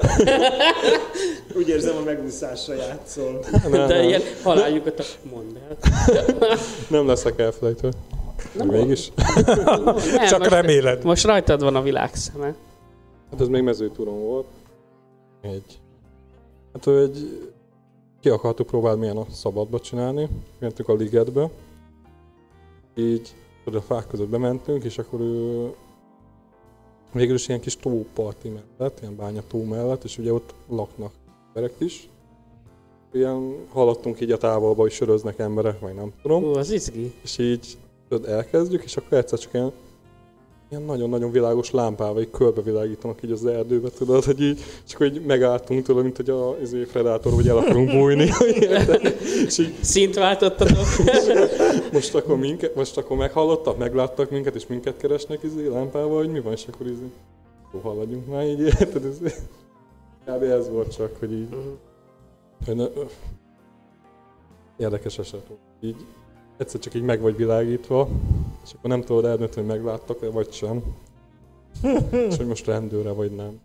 Úgy 1.56 1.68
érzem, 1.68 1.96
a 1.96 2.00
megúszásra 2.04 2.74
játszol. 2.74 3.44
Nem, 3.62 3.70
De 3.70 3.86
nem, 3.86 4.02
ilyen 4.02 4.22
haláljukat, 4.42 5.00
a... 5.00 5.28
mondd 5.30 5.56
el. 5.68 5.76
nem 6.88 7.06
leszek 7.06 7.38
elfelejtő. 7.38 7.88
Nem, 8.52 8.66
Mégis. 8.66 9.12
Nem, 9.14 10.26
Csak 10.28 10.38
most, 10.38 10.50
reméled. 10.50 11.04
most 11.04 11.24
rajtad 11.24 11.62
van 11.62 11.76
a 11.76 11.82
világ 11.82 12.14
szeme. 12.14 12.54
Hát 13.30 13.40
ez 13.40 13.48
még 13.48 13.62
mezőtúron 13.62 14.20
volt. 14.20 14.46
Egy. 15.40 15.78
Hát 16.72 16.86
ő 16.86 17.02
egy... 17.02 17.48
Ki 18.20 18.28
akartuk 18.28 18.66
próbálni 18.66 19.00
milyen 19.00 19.16
a 19.16 19.26
szabadba 19.32 19.80
csinálni. 19.80 20.28
Mentünk 20.58 20.88
a 20.88 20.94
ligetbe. 20.94 21.50
Így 22.94 23.34
a 23.64 23.80
fák 23.80 24.06
között 24.06 24.28
bementünk, 24.28 24.84
és 24.84 24.98
akkor 24.98 25.20
ő 25.20 25.70
végül 27.12 27.34
is 27.34 27.48
ilyen 27.48 27.60
kis 27.60 27.76
tóparti 27.76 28.48
mellett, 28.48 29.00
ilyen 29.00 29.16
bányató 29.16 29.64
mellett, 29.64 30.04
és 30.04 30.18
ugye 30.18 30.32
ott 30.32 30.54
laknak 30.68 31.12
emberek 31.46 31.74
is. 31.78 32.08
Ilyen 33.12 33.66
hallottunk 33.68 34.20
így 34.20 34.32
a 34.32 34.36
távolba, 34.36 34.80
hogy 34.80 34.90
söröznek 34.90 35.38
emberek, 35.38 35.80
vagy 35.80 35.94
nem 35.94 36.12
tudom. 36.22 36.44
Ú, 36.44 36.54
az 36.54 36.70
izgi. 36.70 37.12
És 37.22 37.38
így 37.38 37.78
tudod, 38.08 38.28
elkezdjük, 38.28 38.84
és 38.84 38.96
akkor 38.96 39.18
egyszer 39.18 39.38
csak 39.38 39.52
ilyen, 39.54 39.72
ilyen 40.70 40.82
nagyon-nagyon 40.82 41.30
világos 41.30 41.70
lámpával 41.70 42.20
így 42.22 42.30
körbevilágítanak 42.30 43.22
így 43.22 43.30
az 43.30 43.46
erdőbe, 43.46 43.88
tudod, 43.88 44.24
hogy 44.24 44.40
így, 44.40 44.60
csak 44.84 44.98
hogy 44.98 45.22
megálltunk 45.26 45.84
tőle, 45.84 46.02
mint 46.02 46.16
hogy 46.16 46.30
a 46.30 46.56
izé, 46.62 46.82
Predator, 46.82 47.32
hogy 47.32 47.48
el 47.48 47.56
akarunk 47.56 47.90
bújni. 47.90 48.30
és 49.46 49.58
így 49.58 49.74
Szint 49.80 50.14
váltottatok. 50.14 50.86
most 51.92 52.14
akkor, 52.14 52.38
minket, 52.38 52.74
most 52.74 52.96
akkor 52.96 53.16
meghallottak, 53.16 53.78
megláttak 53.78 54.30
minket, 54.30 54.54
és 54.54 54.66
minket 54.66 54.96
keresnek 54.96 55.42
izé, 55.42 55.66
lámpával, 55.66 56.18
hogy 56.18 56.30
mi 56.30 56.40
van, 56.40 56.52
és 56.52 56.66
akkor 56.72 56.86
izé, 56.86 57.10
jó, 57.72 57.80
haladjunk 57.80 58.26
már 58.26 58.46
így, 58.46 58.60
érted? 58.80 59.04
Ez, 59.04 59.18
kb. 60.24 60.42
ez 60.42 60.68
volt 60.68 60.94
csak, 60.96 61.16
hogy 61.18 61.32
így, 61.32 61.48
hogy 62.64 62.76
ne, 62.76 62.86
érdekes 64.76 65.18
eset. 65.18 65.46
Így 65.80 65.96
egyszer 66.56 66.80
csak 66.80 66.94
így 66.94 67.02
meg 67.02 67.20
vagy 67.20 67.36
világítva, 67.36 68.08
és 68.68 68.74
akkor 68.78 68.90
nem 68.90 69.02
tudod 69.02 69.24
eldönteni, 69.24 69.66
hogy 69.66 69.76
megláttak-e, 69.76 70.30
vagy 70.30 70.52
sem. 70.52 70.82
és 72.28 72.36
hogy 72.36 72.46
most 72.46 72.66
rendőre, 72.66 73.10
vagy 73.10 73.30
nem. 73.30 73.60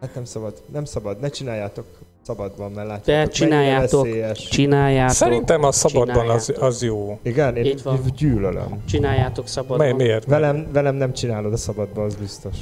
Hát 0.00 0.14
nem 0.14 0.24
szabad, 0.24 0.62
nem 0.72 0.84
szabad, 0.84 1.20
ne 1.20 1.28
csináljátok 1.28 1.84
szabadban, 2.22 2.72
mert 2.72 2.88
látjátok, 2.88 3.24
De 3.26 3.30
csináljátok. 3.38 4.06
Csináljátok. 4.32 5.14
Szerintem 5.16 5.62
a 5.64 5.72
szabadban 5.72 6.28
az, 6.30 6.44
Csináljátok. 6.44 6.62
az 6.62 6.82
jó. 6.82 7.18
Igen, 7.22 7.56
én 7.56 7.64
Így 7.64 7.82
van. 7.82 8.00
gyűlölöm. 8.16 8.82
Csináljátok 8.86 9.44
Mi, 9.44 9.50
szabadon. 9.50 9.94
miért? 9.94 10.24
Velem, 10.24 10.66
velem 10.72 10.94
nem 10.94 11.12
csinálod 11.12 11.52
a 11.52 11.56
szabadban, 11.56 12.04
az 12.04 12.14
biztos. 12.14 12.56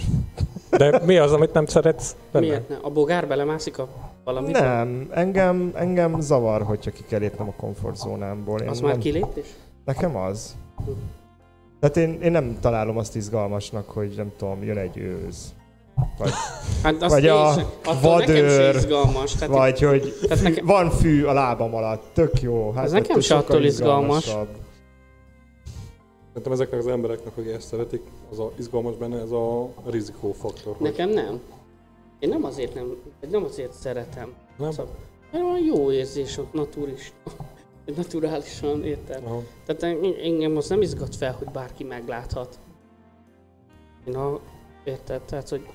De 0.70 1.00
mi 1.04 1.16
az, 1.16 1.32
amit 1.32 1.52
nem 1.52 1.66
szeretsz? 1.66 2.16
benne? 2.32 2.46
Miért 2.46 2.68
ne? 2.68 2.76
A 2.82 2.90
bogár 2.90 3.28
belemászik 3.28 3.78
a 3.78 3.88
valamiben? 4.24 4.62
Nem, 4.62 5.08
engem, 5.12 5.72
engem 5.74 6.20
zavar, 6.20 6.62
hogyha 6.62 6.90
ki 6.90 7.02
kell 7.08 7.18
lépnem 7.20 7.48
a 7.48 7.52
komfortzónámból. 7.56 8.60
Én 8.60 8.68
Az 8.68 8.80
nem, 8.80 8.88
már 8.90 8.98
kilépés? 8.98 9.46
Nekem 9.86 10.16
az. 10.16 10.56
Tehát 11.80 11.96
én, 11.96 12.20
én 12.22 12.30
nem 12.30 12.56
találom 12.60 12.96
azt 12.98 13.16
izgalmasnak, 13.16 13.88
hogy 13.90 14.12
nem 14.16 14.32
tudom, 14.36 14.62
jön 14.62 14.78
egy 14.78 14.96
őz. 14.96 15.54
Vagy, 16.18 16.30
Hát 16.82 17.02
azt 17.02 17.14
Vagy 17.14 17.26
a 17.26 17.52
sem- 17.52 18.00
vadőr, 18.02 18.74
izgalmas. 18.74 19.32
Tehát 19.34 19.54
vagy 19.54 19.80
hogy 19.80 20.14
Tehát 20.22 20.38
fű, 20.38 20.48
nekem- 20.48 20.66
van 20.66 20.90
fű 20.90 21.24
a 21.24 21.32
lábam 21.32 21.74
alatt, 21.74 22.02
tök 22.12 22.40
jó. 22.42 22.72
Hát 22.72 22.84
Az 22.84 22.92
nekem 22.92 23.20
se 23.20 23.34
sokkal 23.34 23.42
attól 23.56 23.64
izgalmas. 23.64 24.24
izgalmasabb. 24.24 24.56
Szerintem 26.28 26.52
ezeknek 26.52 26.80
az 26.80 26.86
embereknek, 26.86 27.36
akik 27.36 27.52
ezt 27.52 27.66
szeretik, 27.66 28.02
az 28.30 28.38
a 28.38 28.50
izgalmas 28.58 28.96
benne, 28.96 29.20
ez 29.20 29.30
a 29.30 29.68
rizikófaktor. 29.86 30.74
hogy 30.76 30.86
Nekem 30.86 31.10
nem. 31.10 31.40
Én 32.18 32.28
nem 32.28 32.44
azért 32.44 32.74
nem, 32.74 32.86
nem 33.30 33.44
azért 33.44 33.72
szeretem. 33.72 34.32
Nem? 34.58 34.70
Szóval, 34.70 34.92
mert 35.32 35.44
olyan 35.44 35.64
jó 35.64 35.92
érzés 35.92 36.38
ott 36.38 36.52
naturis, 36.52 37.12
naturálisan, 37.96 38.84
érted? 38.84 39.24
Aha. 39.24 39.42
Tehát 39.66 39.82
en- 39.82 40.16
engem 40.22 40.56
az 40.56 40.68
nem 40.68 40.82
izgat 40.82 41.16
fel, 41.16 41.32
hogy 41.32 41.48
bárki 41.48 41.84
megláthat. 41.84 42.58
Én 44.06 44.14
a, 44.14 44.40
érted? 44.84 45.22
Tehát, 45.22 45.48
hogy 45.48 45.66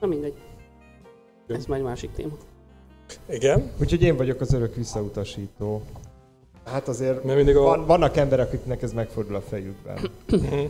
na 0.00 0.06
mindegy. 0.06 0.34
Ez 1.46 1.66
már 1.66 1.78
egy 1.78 1.84
másik 1.84 2.12
téma. 2.12 2.36
Igen. 3.28 3.70
Úgyhogy 3.80 4.02
én 4.02 4.16
vagyok 4.16 4.40
az 4.40 4.52
örök 4.52 4.74
visszautasító. 4.74 5.82
Hát 6.64 6.88
azért 6.88 7.24
Mert 7.24 7.36
mindig 7.36 7.56
a... 7.56 7.60
van, 7.60 7.86
vannak 7.86 8.16
emberek, 8.16 8.46
akiknek 8.46 8.82
ez 8.82 8.92
megfordul 8.92 9.34
a 9.34 9.40
fejükben. 9.40 10.10
Mhm. 10.26 10.64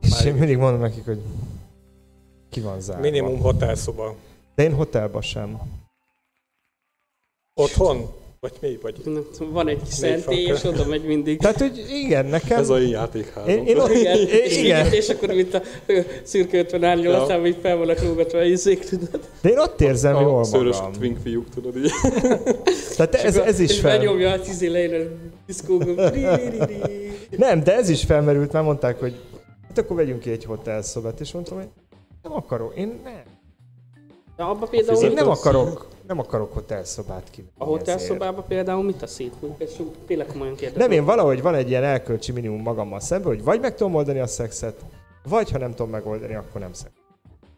És 0.00 0.24
én 0.24 0.34
mindig 0.34 0.56
mondom 0.56 0.80
nekik, 0.80 1.04
hogy 1.04 1.20
ki 2.50 2.60
van 2.60 2.80
zárva. 2.80 3.02
Minimum 3.02 3.40
hotelszoba. 3.40 4.14
De 4.54 4.62
én 4.62 4.74
hotelba 4.74 5.20
sem. 5.20 5.60
Otthon? 7.54 8.06
Vagy 8.44 8.56
mi? 8.60 8.78
Vagy 8.82 8.94
Van 9.50 9.68
egy 9.68 9.84
szentély, 9.84 10.44
és 10.44 10.64
oda 10.64 10.86
megy 10.86 11.04
mindig. 11.04 11.38
Tehát, 11.38 11.58
hogy 11.58 11.84
igen, 11.88 12.26
nekem... 12.26 12.58
Ez 12.58 12.68
a 12.68 12.80
én 12.80 12.88
játékházam. 12.88 13.48
Én, 13.48 13.66
én 13.66 13.78
ott, 13.78 13.90
Igen, 13.90 14.18
én, 14.18 14.28
és, 14.28 14.58
igen. 14.58 14.92
és 14.92 15.08
akkor 15.08 15.28
mint 15.28 15.54
a 15.54 15.62
szürke 16.22 16.58
50 16.58 16.84
árnyalatában 16.84 17.46
így 17.46 17.56
fel 17.62 17.76
vannak 17.76 18.02
lógatva 18.02 18.38
a 18.38 18.44
izék, 18.44 18.84
tudod? 18.84 19.20
De 19.40 19.48
én 19.48 19.58
ott 19.58 19.80
érzem 19.80 20.16
a 20.16 20.20
jól 20.20 20.44
szőrös 20.44 20.76
magam. 20.76 20.92
twink 20.92 21.18
fiúk, 21.22 21.48
tudod 21.54 21.76
így. 21.76 21.90
Tehát 22.96 23.14
ez, 23.14 23.36
ez 23.36 23.58
is 23.58 23.70
és 23.70 23.80
fel... 23.80 23.98
benyomja 23.98 24.30
a 24.30 24.40
tízé 24.40 24.66
lejön 24.66 25.00
a 25.00 25.32
diszkógom. 25.46 25.94
Nem, 27.36 27.62
de 27.62 27.74
ez 27.74 27.88
is 27.88 28.04
felmerült, 28.04 28.52
már 28.52 28.62
mondták, 28.62 29.00
hogy 29.00 29.14
hát 29.68 29.78
akkor 29.78 29.96
vegyünk 29.96 30.20
ki 30.20 30.30
egy 30.30 30.44
hotelszobát, 30.44 31.20
és 31.20 31.32
mondtam, 31.32 31.56
hogy 31.56 31.68
nem 32.22 32.32
akarok, 32.32 32.76
én 32.76 33.00
nem. 33.04 33.22
De 34.36 34.42
abba 34.42 34.66
például 34.66 35.04
Én 35.04 35.12
nem 35.12 35.28
akarok, 35.28 35.88
nem 36.06 36.18
akarok 36.18 36.52
hotelszobát 36.52 37.30
ki. 37.30 37.44
A 37.58 37.64
hotelszobában 37.64 38.44
például 38.48 38.82
mit 38.82 39.02
a 39.02 39.06
szét? 39.06 39.34
Ezt 39.58 39.82
tényleg 40.06 40.26
komolyan 40.26 40.54
kérdezem. 40.54 40.88
Nem, 40.88 40.98
én 40.98 41.04
valahogy 41.04 41.42
van 41.42 41.54
egy 41.54 41.68
ilyen 41.68 41.84
elkölcsi 41.84 42.32
minimum 42.32 42.62
magammal 42.62 43.00
szemben, 43.00 43.28
hogy 43.28 43.44
vagy 43.44 43.60
meg 43.60 43.74
tudom 43.74 43.94
oldani 43.94 44.18
a 44.18 44.26
szexet, 44.26 44.84
vagy 45.28 45.50
ha 45.50 45.58
nem 45.58 45.70
tudom 45.70 45.90
megoldani, 45.90 46.34
akkor 46.34 46.60
nem 46.60 46.72
szex. 46.72 46.92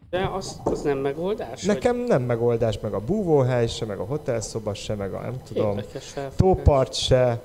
De 0.09 0.29
az, 0.33 0.59
az 0.63 0.81
nem 0.81 0.97
megoldás? 0.97 1.63
Nekem 1.63 1.97
nem 1.97 2.21
megoldás, 2.21 2.79
meg 2.79 2.93
a 2.93 2.99
búvóhely 2.99 3.67
se, 3.67 3.85
meg 3.85 3.99
a 3.99 4.05
hotelszoba 4.05 4.73
se, 4.73 4.95
meg 4.95 5.13
a 5.13 5.19
nem 5.19 5.31
Vagy 5.31 5.41
tudom, 5.43 5.79
tópart 6.35 6.93
se. 6.93 7.41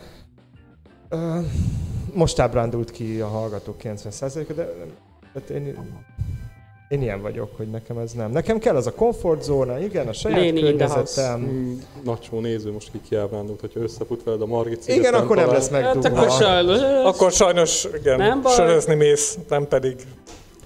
Ö, 1.09 1.39
most 2.15 2.39
ábrándult 2.39 2.91
ki 2.91 3.21
a 3.21 3.27
hallgatók 3.27 3.77
90%-a, 3.83 4.53
de 4.53 4.75
hát 5.35 5.51
én, 5.51 5.77
én 6.93 7.03
ilyen 7.03 7.23
vagyok, 7.23 7.51
hogy 7.57 7.67
nekem 7.71 7.99
ez 7.99 8.13
nem. 8.13 8.31
Nekem 8.31 8.59
kell 8.59 8.77
az 8.77 8.87
a 8.87 8.93
komfortzóna, 8.93 9.79
igen, 9.81 10.09
a 10.09 10.13
saját 10.13 10.39
Léni 10.41 10.61
környezetem. 10.61 11.41
Mm, 11.41 11.73
Nacsó 12.05 12.41
néző 12.41 12.73
most 12.73 12.91
ki 12.91 13.01
kiábrándult, 13.09 13.61
hogyha 13.61 13.81
összefut 13.81 14.23
veled 14.25 14.43
a 14.43 14.47
Margit 14.47 14.89
Igen, 14.89 15.15
akkor 15.15 15.37
nem 15.37 15.45
talán. 15.45 15.61
lesz 15.61 15.71
Hát 15.71 15.95
akkor 15.95 16.03
megdugva. 16.11 16.29
sajnos. 16.31 16.79
Akkor 17.05 17.33
sajnos, 17.33 17.87
igen, 18.01 18.17
Nem 18.19 18.43
baj. 18.43 18.55
sörözni 18.55 18.95
mész, 18.95 19.39
nem 19.49 19.69
pedig. 19.69 19.95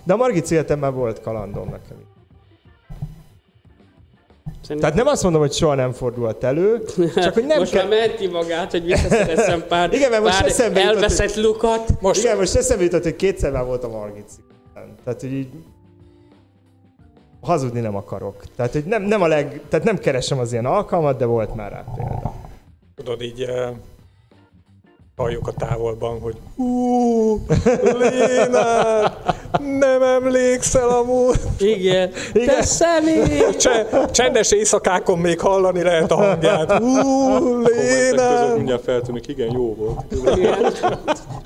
De 0.05 0.13
a 0.13 0.17
Margit 0.17 0.47
szigeten 0.47 0.79
már 0.79 0.93
volt 0.93 1.21
kalandom 1.21 1.65
nekem. 1.65 1.97
Szerintem- 4.63 4.79
Tehát 4.91 4.95
nem 4.95 5.07
azt 5.07 5.23
mondom, 5.23 5.41
hogy 5.41 5.53
soha 5.53 5.75
nem 5.75 5.93
fordulhat 5.93 6.45
elő, 6.45 6.83
csak 7.15 7.35
hogy 7.35 7.47
nem 7.47 7.59
most 7.59 7.73
kell... 7.73 7.89
már 7.89 7.99
menti 8.09 8.27
magát, 8.27 8.71
hogy 8.71 8.85
visszaszerezzem 8.85 9.65
pár, 9.69 9.93
Igen, 9.93 10.11
mert 10.11 10.23
most 10.23 10.39
pár 10.41 10.49
eszembe 10.49 10.81
jutott, 10.81 10.95
elveszett 10.95 11.37
lukat. 11.37 12.01
Most 12.01 12.23
Igen, 12.23 12.37
most 12.37 12.55
eszembe 12.57 12.83
jutott, 12.85 13.03
hogy 13.03 13.17
kétszer 13.17 13.53
már 13.53 13.65
volt 13.65 13.85
a 13.85 13.89
Margit 13.89 14.29
szigeten. 14.29 14.95
Tehát, 15.05 15.21
hogy 15.21 15.33
így 15.33 15.49
hazudni 17.47 17.81
nem 17.81 17.97
akarok. 17.97 18.45
Tehát, 18.57 18.73
hogy 18.73 18.85
nem, 18.85 19.03
nem 19.03 19.23
a 19.23 19.27
leg... 19.27 19.61
Tehát 19.69 19.87
nem 19.87 19.99
keresem 19.99 20.39
az 20.39 20.53
ilyen 20.53 20.67
alkalmat, 20.67 21.19
de 21.19 21.25
volt 21.25 21.55
már 21.55 21.71
rá 21.73 21.85
példa. 21.97 22.35
tudod 22.95 23.23
így 23.23 23.43
eh, 23.43 23.71
halljuk 25.17 25.47
a 25.49 25.53
távolban, 25.53 26.21
hogy 26.21 26.37
hú, 26.57 27.41
Lénár, 28.01 29.13
nem 29.79 30.03
emlékszel 30.03 30.89
amúgy. 30.89 31.37
Igen. 31.59 32.11
Igen. 32.33 32.47
Te 32.47 32.63
személy! 32.63 33.43
Cse, 33.59 33.87
csendes 34.13 34.53
éjszakákon 34.53 35.19
még 35.19 35.41
hallani 35.41 35.83
lehet 35.83 36.11
a 36.13 36.15
hangját. 36.15 36.73
Hú, 36.73 37.63
Lénár. 37.63 38.55
mindjárt 38.57 38.83
feltűnik, 38.85 39.29
igen, 39.29 39.53
jó 39.53 39.75
volt. 39.75 39.99
Igen. 40.37 40.73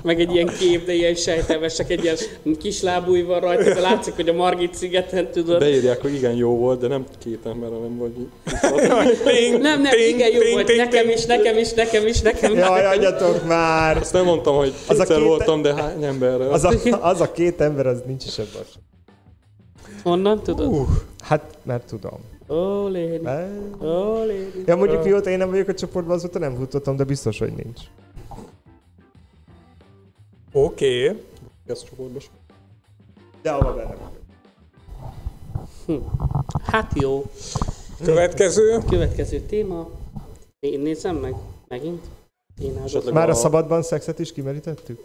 Meg 0.03 0.19
egy 0.19 0.33
ilyen 0.33 0.51
kép, 0.59 0.85
de 0.85 0.93
ilyen 0.93 1.15
sejtelmesek, 1.15 1.89
egy 1.89 2.03
ilyen 2.03 2.15
kis 2.59 2.81
lábúj 2.81 3.21
van 3.21 3.39
rajta, 3.39 3.63
de 3.73 3.79
látszik, 3.79 4.15
hogy 4.15 4.29
a 4.29 4.33
Margit 4.33 4.75
szigeten 4.75 5.31
tudod. 5.31 5.59
Beírják, 5.59 6.01
hogy 6.01 6.13
igen, 6.13 6.33
jó 6.35 6.57
volt, 6.57 6.79
de 6.79 6.87
nem 6.87 7.05
két 7.23 7.39
ember, 7.45 7.69
hanem 7.69 7.97
vagy... 7.97 8.11
Ting, 9.25 9.61
Nem, 9.61 9.81
nem, 9.81 9.91
ting, 9.91 10.07
igen, 10.15 10.31
jó 10.31 10.39
ting, 10.39 10.53
volt. 10.53 10.65
ting, 10.65 10.77
Nekem 10.77 11.05
ting. 11.05 11.17
is, 11.17 11.25
nekem 11.25 11.57
is, 11.57 11.73
nekem 11.73 12.07
is, 12.07 12.21
nekem 12.21 12.51
is. 12.51 12.57
Jaj, 12.59 12.85
adjatok 12.85 13.47
már! 13.47 13.97
Azt 13.97 14.13
nem 14.13 14.23
mondtam, 14.25 14.55
hogy 14.55 14.73
Az 14.87 14.99
a 14.99 15.03
kétszer 15.03 15.17
két- 15.17 15.25
voltam, 15.27 15.61
de 15.61 15.73
hány 15.73 16.03
emberrel. 16.03 16.51
Az 16.51 16.63
a, 16.63 16.71
az 17.01 17.21
a 17.21 17.31
két 17.31 17.61
ember, 17.61 17.85
az 17.87 18.00
nincs 18.05 18.25
is 18.25 18.37
ebben. 18.37 18.63
Honnan 20.03 20.43
tudod? 20.43 20.67
Uh, 20.67 20.87
Hát, 21.19 21.57
mert 21.63 21.85
tudom. 21.87 22.19
Ó, 22.49 22.87
Léni. 22.87 23.27
Ó, 23.81 24.23
Léni. 24.23 24.63
Ja, 24.65 24.75
mondjuk 24.75 25.03
mióta 25.03 25.29
én 25.29 25.37
nem 25.37 25.49
vagyok 25.49 25.67
a 25.67 25.73
csoportban, 25.73 26.15
azóta 26.15 26.39
nem 26.39 26.55
futottam, 26.55 26.95
de 26.95 27.03
biztos, 27.03 27.39
hogy 27.39 27.53
nincs. 27.53 27.81
Oké. 30.53 31.09
Okay. 31.09 31.23
Ez 31.65 31.83
csoportban. 31.83 32.21
De 33.41 33.51
abban 33.51 33.75
benne 33.75 33.95
vagyok. 33.95 34.19
Hát 36.63 36.91
jó. 37.01 37.25
Következő. 38.03 38.77
Következő 38.89 39.39
téma. 39.39 39.89
Én 40.59 40.79
nézem 40.79 41.15
meg. 41.15 41.35
Megint. 41.67 42.05
Én. 42.61 42.81
Már 43.13 43.29
a 43.29 43.31
A- 43.31 43.35
szabadban 43.35 43.81
szexet 43.81 44.19
is 44.19 44.31
kimerítettük? 44.31 45.03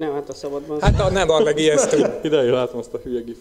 Nem, 0.00 0.12
hát 0.12 0.28
a 0.28 0.34
szabadban. 0.34 0.80
Hát 0.80 1.00
a, 1.00 1.10
nem 1.10 1.30
a 1.30 1.40
legijesztőbb. 1.42 2.24
Ide 2.24 2.42
látom 2.42 2.78
azt 2.78 2.94
a 2.94 2.98
hülye 2.98 3.20
gif. 3.20 3.36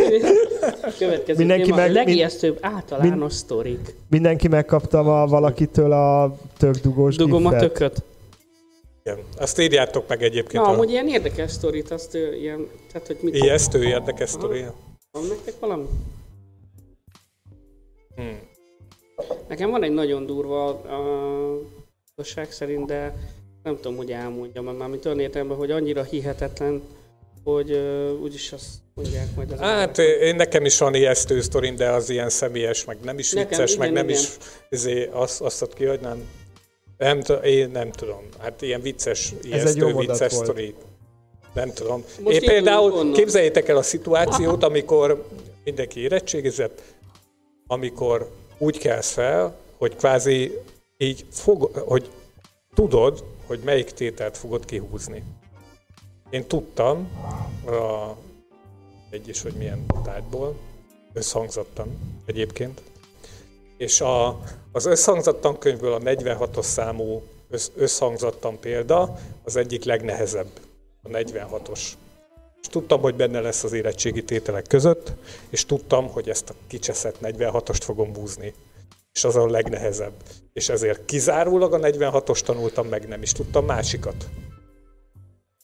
Következő 0.98 1.38
Mindenki 1.38 1.64
téma. 1.64 1.76
meg- 1.76 1.92
legijesztőbb 1.92 2.58
általános 2.60 3.32
sztorik. 3.32 3.94
Mindenki 4.10 4.48
megkapta 4.48 5.02
ma 5.02 5.26
valakitől 5.26 5.92
a 5.92 6.36
tök 6.58 6.74
dugós 6.74 7.16
Dugom 7.16 7.46
a 7.46 7.50
gifet? 7.50 7.72
tököt. 7.72 8.02
Igen. 9.02 9.18
Azt 9.38 9.58
írjátok 9.60 10.08
meg 10.08 10.22
egyébként. 10.22 10.62
Na, 10.64 10.68
a 10.68 10.72
amúgy 10.72 10.90
ilyen 10.90 11.08
érdekes 11.08 11.50
sztorit, 11.50 11.90
azt 11.90 12.14
ilyen, 12.14 12.68
tehát 12.92 13.06
hogy 13.06 13.18
mit 13.20 13.34
ijesztő 13.34 13.84
érdekes 13.84 14.28
sztoria. 14.30 14.74
van 15.12 15.26
nektek 15.26 15.54
valami? 15.60 15.84
Hmm. 18.16 18.38
Nekem 19.48 19.70
van 19.70 19.82
egy 19.82 19.92
nagyon 19.94 20.26
durva 20.26 20.66
a 20.68 21.00
igazság 22.16 22.52
szerint, 22.52 22.86
de 22.86 23.14
nem 23.64 23.76
tudom, 23.76 23.96
hogy 23.96 24.10
elmondjam, 24.10 24.64
mert 24.64 24.78
mármint 24.78 25.04
olyan 25.06 25.20
értelemben, 25.20 25.56
hogy 25.56 25.70
annyira 25.70 26.02
hihetetlen, 26.02 26.82
hogy 27.44 27.70
uh, 27.70 28.20
úgyis 28.22 28.52
azt 28.52 28.66
mondják 28.94 29.26
majd 29.36 29.50
az 29.50 29.58
Hát 29.58 29.98
emberek. 29.98 30.20
én 30.20 30.34
nekem 30.36 30.64
is 30.64 30.78
van 30.78 30.94
ijesztő 30.94 31.40
sztorim, 31.40 31.76
de 31.76 31.90
az 31.90 32.08
ilyen 32.10 32.28
személyes, 32.30 32.84
meg 32.84 32.96
nem 33.02 33.18
is 33.18 33.32
Nekem 33.32 33.48
vicces, 33.48 33.72
igen, 33.74 33.84
meg 33.84 33.92
nem 33.94 34.08
igen. 34.08 34.20
is 34.20 34.28
izé, 34.70 35.08
azt, 35.12 35.40
azt 35.40 35.62
ott 35.62 35.74
kihagynám. 35.74 36.28
Nem, 36.98 37.20
t- 37.20 37.44
én 37.44 37.70
nem 37.70 37.90
tudom. 37.90 38.28
Hát 38.38 38.62
ilyen 38.62 38.80
vicces, 38.80 39.32
ijesztő, 39.42 39.94
vicces 39.94 40.18
volt. 40.32 40.44
sztori. 40.44 40.74
Nem 41.54 41.72
tudom. 41.72 42.04
Most 42.22 42.40
én 42.42 42.48
például, 42.48 42.92
onnan. 42.92 43.12
képzeljétek 43.12 43.68
el 43.68 43.76
a 43.76 43.82
szituációt, 43.82 44.62
amikor 44.62 45.26
mindenki 45.64 46.00
érettségizett, 46.00 46.82
amikor 47.66 48.30
úgy 48.58 48.78
kelsz 48.78 49.12
fel, 49.12 49.56
hogy 49.78 49.96
kvázi 49.96 50.58
így 50.96 51.24
fog, 51.30 51.70
hogy 51.74 52.10
tudod, 52.74 53.24
hogy 53.46 53.60
melyik 53.64 53.90
tételt 53.90 54.36
fogod 54.36 54.64
kihúzni. 54.64 55.22
Én 56.30 56.46
tudtam 56.46 57.08
a, 57.66 58.16
egy 59.10 59.28
is, 59.28 59.42
hogy 59.42 59.52
milyen 59.52 59.86
tárgyból, 60.04 60.56
összhangzottan 61.12 61.98
egyébként, 62.26 62.82
és 63.76 64.00
a, 64.00 64.40
az 64.72 64.86
összhangzattan 64.86 65.58
könyvből 65.58 65.92
a 65.92 65.98
46-os 65.98 66.62
számú 66.62 67.22
össz, 67.50 67.70
összhangzattan 67.76 68.58
példa 68.60 69.18
az 69.44 69.56
egyik 69.56 69.84
legnehezebb, 69.84 70.50
a 71.02 71.08
46-os. 71.08 71.80
És 72.60 72.68
tudtam, 72.70 73.00
hogy 73.00 73.14
benne 73.14 73.40
lesz 73.40 73.64
az 73.64 73.72
érettségi 73.72 74.24
tételek 74.24 74.66
között, 74.66 75.12
és 75.48 75.66
tudtam, 75.66 76.08
hogy 76.08 76.28
ezt 76.28 76.50
a 76.50 76.54
kicseszett 76.66 77.16
46-ost 77.22 77.80
fogom 77.82 78.12
búzni. 78.12 78.54
És 79.14 79.24
az 79.24 79.36
a 79.36 79.46
legnehezebb. 79.46 80.12
És 80.52 80.68
ezért 80.68 81.04
kizárólag 81.04 81.72
a 81.72 81.78
46-os 81.78 82.40
tanultam 82.40 82.86
meg, 82.86 83.08
nem 83.08 83.22
is 83.22 83.32
tudtam 83.32 83.64
másikat. 83.64 84.28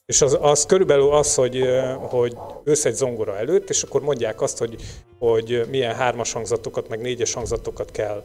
És 0.05 0.21
az, 0.21 0.37
az 0.41 0.65
körülbelül 0.65 1.11
az, 1.11 1.35
hogy, 1.35 1.63
hogy 1.99 2.35
ősz 2.63 2.85
egy 2.85 2.93
zongora 2.93 3.37
előtt, 3.37 3.69
és 3.69 3.83
akkor 3.83 4.01
mondják 4.01 4.41
azt, 4.41 4.57
hogy, 4.57 4.75
hogy 5.19 5.65
milyen 5.69 5.95
hármas 5.95 6.31
hangzatokat, 6.31 6.89
meg 6.89 7.01
négyes 7.01 7.33
hangzatokat 7.33 7.91
kell, 7.91 8.21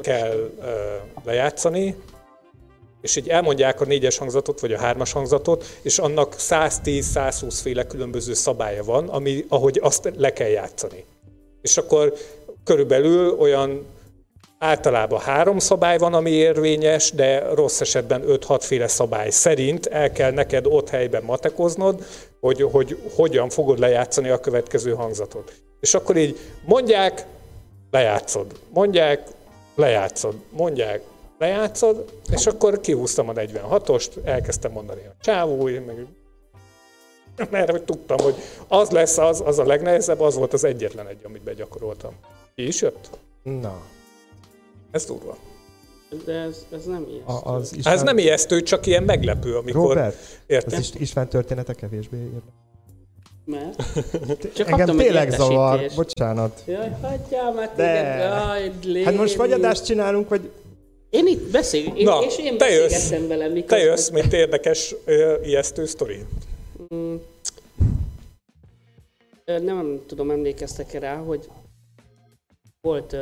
kell 0.00 0.50
lejátszani, 1.24 1.96
és 3.00 3.16
így 3.16 3.28
elmondják 3.28 3.80
a 3.80 3.84
négyes 3.84 4.18
hangzatot, 4.18 4.60
vagy 4.60 4.72
a 4.72 4.78
hármas 4.78 5.12
hangzatot, 5.12 5.64
és 5.82 5.98
annak 5.98 6.34
110-120 6.38 7.58
féle 7.62 7.86
különböző 7.86 8.34
szabálya 8.34 8.84
van, 8.84 9.08
ami, 9.08 9.44
ahogy 9.48 9.78
azt 9.82 10.10
le 10.16 10.32
kell 10.32 10.48
játszani. 10.48 11.04
És 11.62 11.76
akkor 11.76 12.14
körülbelül 12.64 13.38
olyan 13.38 13.86
általában 14.58 15.20
három 15.20 15.58
szabály 15.58 15.98
van, 15.98 16.14
ami 16.14 16.30
érvényes, 16.30 17.12
de 17.12 17.54
rossz 17.54 17.80
esetben 17.80 18.22
5-6 18.26 18.58
féle 18.60 18.88
szabály 18.88 19.30
szerint 19.30 19.86
el 19.86 20.12
kell 20.12 20.30
neked 20.30 20.66
ott 20.66 20.88
helyben 20.88 21.22
matekoznod, 21.22 22.04
hogy, 22.40 22.62
hogy 22.62 22.98
hogyan 23.14 23.48
fogod 23.48 23.78
lejátszani 23.78 24.28
a 24.28 24.40
következő 24.40 24.94
hangzatot. 24.94 25.52
És 25.80 25.94
akkor 25.94 26.16
így 26.16 26.38
mondják, 26.64 27.26
lejátszod. 27.90 28.46
Mondják, 28.72 29.22
lejátszod. 29.74 30.34
Mondják, 30.50 31.00
lejátszod, 31.38 32.04
és 32.30 32.46
akkor 32.46 32.80
kihúztam 32.80 33.28
a 33.28 33.32
46-ost, 33.32 34.10
elkezdtem 34.24 34.72
mondani 34.72 35.00
a 35.06 35.14
csávúj, 35.20 35.78
meg 35.78 36.06
mert 37.50 37.70
hogy 37.70 37.82
tudtam, 37.82 38.16
hogy 38.18 38.34
az 38.68 38.90
lesz 38.90 39.18
az, 39.18 39.42
az 39.44 39.58
a 39.58 39.66
legnehezebb, 39.66 40.20
az 40.20 40.34
volt 40.36 40.52
az 40.52 40.64
egyetlen 40.64 41.06
egy, 41.06 41.18
amit 41.24 41.42
begyakoroltam. 41.42 42.12
Ki 42.54 42.66
is 42.66 42.80
jött? 42.80 43.10
Na, 43.42 43.82
Ez 44.90 45.04
durva. 45.04 45.36
De 46.24 46.32
ez, 46.32 46.66
ez 46.72 46.84
nem 46.84 47.06
ilyen. 47.10 47.24
a, 47.24 47.54
az 47.54 47.74
István... 47.76 47.94
ez 47.94 48.02
nem 48.02 48.18
ijesztő, 48.18 48.62
csak 48.62 48.86
ilyen 48.86 49.02
meglepő, 49.02 49.56
amikor... 49.56 49.86
Robert, 49.86 50.16
Érted? 50.46 50.72
az 50.72 50.78
is, 50.78 50.90
István 51.00 51.28
története 51.28 51.74
kevésbé 51.74 52.16
érdekel. 52.16 52.52
Mert? 53.44 53.82
Csak 54.54 54.70
Engem 54.70 54.96
tényleg 54.96 55.30
zavar, 55.30 55.90
bocsánat. 55.94 56.62
Jaj, 56.66 56.96
hagyjál 57.02 57.52
már 57.52 57.72
De. 57.76 57.92
téged. 58.02 58.18
Jaj, 58.20 58.72
Léni. 58.84 59.04
Hát 59.04 59.16
most 59.16 59.34
vagy 59.34 59.52
adást 59.52 59.84
csinálunk, 59.84 60.28
vagy 60.28 60.50
Én 61.10 61.26
itt 61.26 61.50
beszél, 61.50 61.92
én, 61.96 62.04
Na, 62.04 62.20
és 62.24 62.38
én 62.38 62.58
te 62.58 62.70
jössz. 62.70 62.92
beszélgettem 62.92 63.28
velem. 63.28 63.48
Te 63.48 63.54
miközben- 63.54 63.80
jössz, 63.80 64.08
mint 64.08 64.32
érdekes, 64.32 64.94
ijesztő 65.44 65.86
sztori. 65.86 66.24
Mm. 66.94 67.14
Nem 69.44 70.00
tudom, 70.06 70.30
emlékeztek-e 70.30 70.98
rá, 70.98 71.16
hogy 71.16 71.48
volt 72.80 73.16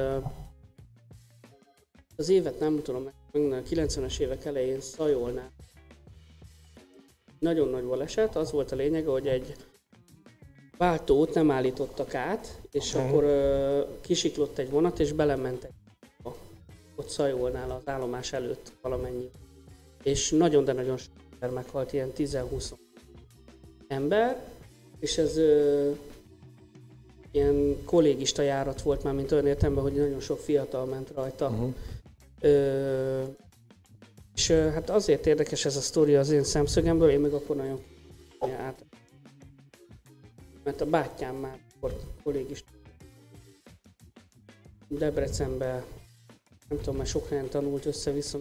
az 2.16 2.28
évet 2.28 2.58
nem 2.58 2.82
tudom, 2.82 3.02
meg 3.02 3.52
a 3.52 3.62
90-es 3.68 4.18
évek 4.18 4.44
elején 4.44 4.80
Szajolnál 4.80 5.50
nagyon 7.38 7.68
nagy 7.68 7.84
baleset, 7.84 8.36
az 8.36 8.50
volt 8.50 8.72
a 8.72 8.76
lényege, 8.76 9.10
hogy 9.10 9.26
egy 9.26 9.54
váltót 10.78 11.34
nem 11.34 11.50
állítottak 11.50 12.14
át, 12.14 12.60
és 12.70 12.94
Mhm. 12.94 13.04
akkor 13.06 13.24
ö, 13.24 13.82
kisiklott 14.00 14.58
egy 14.58 14.70
vonat, 14.70 15.00
és 15.00 15.12
belement 15.12 15.64
egy 15.64 15.72
ott 16.96 17.08
Szajolnál 17.08 17.70
az 17.70 17.82
állomás 17.84 18.32
előtt 18.32 18.72
valamennyi. 18.82 19.30
és 20.02 20.30
nagyon, 20.30 20.64
de 20.64 20.72
nagyon 20.72 20.96
sok 20.96 21.12
ember 21.32 21.50
meghalt, 21.50 21.92
ilyen 21.92 22.10
10-20 22.16 22.72
ember, 23.88 24.44
és 25.00 25.18
ez 25.18 25.36
ö, 25.36 25.90
ilyen 27.30 27.76
kollégista 27.84 28.42
járat 28.42 28.82
volt 28.82 29.02
már, 29.02 29.14
mint 29.14 29.32
olyan 29.32 29.46
értelemben, 29.46 29.82
hogy 29.82 29.92
nagyon 29.94 30.20
sok 30.20 30.38
fiatal 30.38 30.84
ment 30.84 31.10
rajta. 31.14 31.48
Uh-huh. 31.48 31.74
Ö, 32.44 33.22
és 34.34 34.50
hát 34.50 34.90
azért 34.90 35.26
érdekes 35.26 35.64
ez 35.64 35.76
a 35.76 35.80
sztori 35.80 36.14
az 36.14 36.30
én 36.30 36.44
szemszögemből, 36.44 37.10
én 37.10 37.20
meg 37.20 37.32
akkor 37.32 37.56
nagyon 37.56 37.80
át. 38.38 38.84
Mert 40.64 40.80
a 40.80 40.86
bátyám 40.86 41.34
már 41.34 41.58
akkor 41.76 42.00
kollégista 42.22 42.70
Debrecenbe, 44.88 45.84
nem 46.68 46.78
tudom, 46.78 46.96
mert 46.96 47.08
sok 47.08 47.28
helyen 47.28 47.48
tanult 47.48 47.86
össze-vissza, 47.86 48.38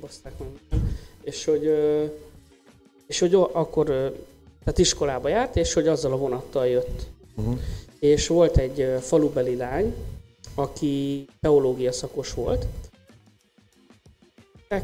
baszták 0.00 0.38
meg, 0.38 0.48
és 1.22 1.44
hogy, 1.44 1.70
és 3.06 3.18
hogy 3.18 3.34
akkor 3.34 3.86
tehát 4.58 4.78
iskolába 4.78 5.28
járt, 5.28 5.56
és 5.56 5.72
hogy 5.72 5.88
azzal 5.88 6.12
a 6.12 6.16
vonattal 6.16 6.66
jött. 6.66 7.06
Uh-huh. 7.36 7.58
És 7.98 8.26
volt 8.26 8.56
egy 8.56 8.96
falubeli 9.00 9.56
lány, 9.56 9.94
aki 10.54 11.26
teológia 11.40 11.92
szakos 11.92 12.34
volt, 12.34 12.66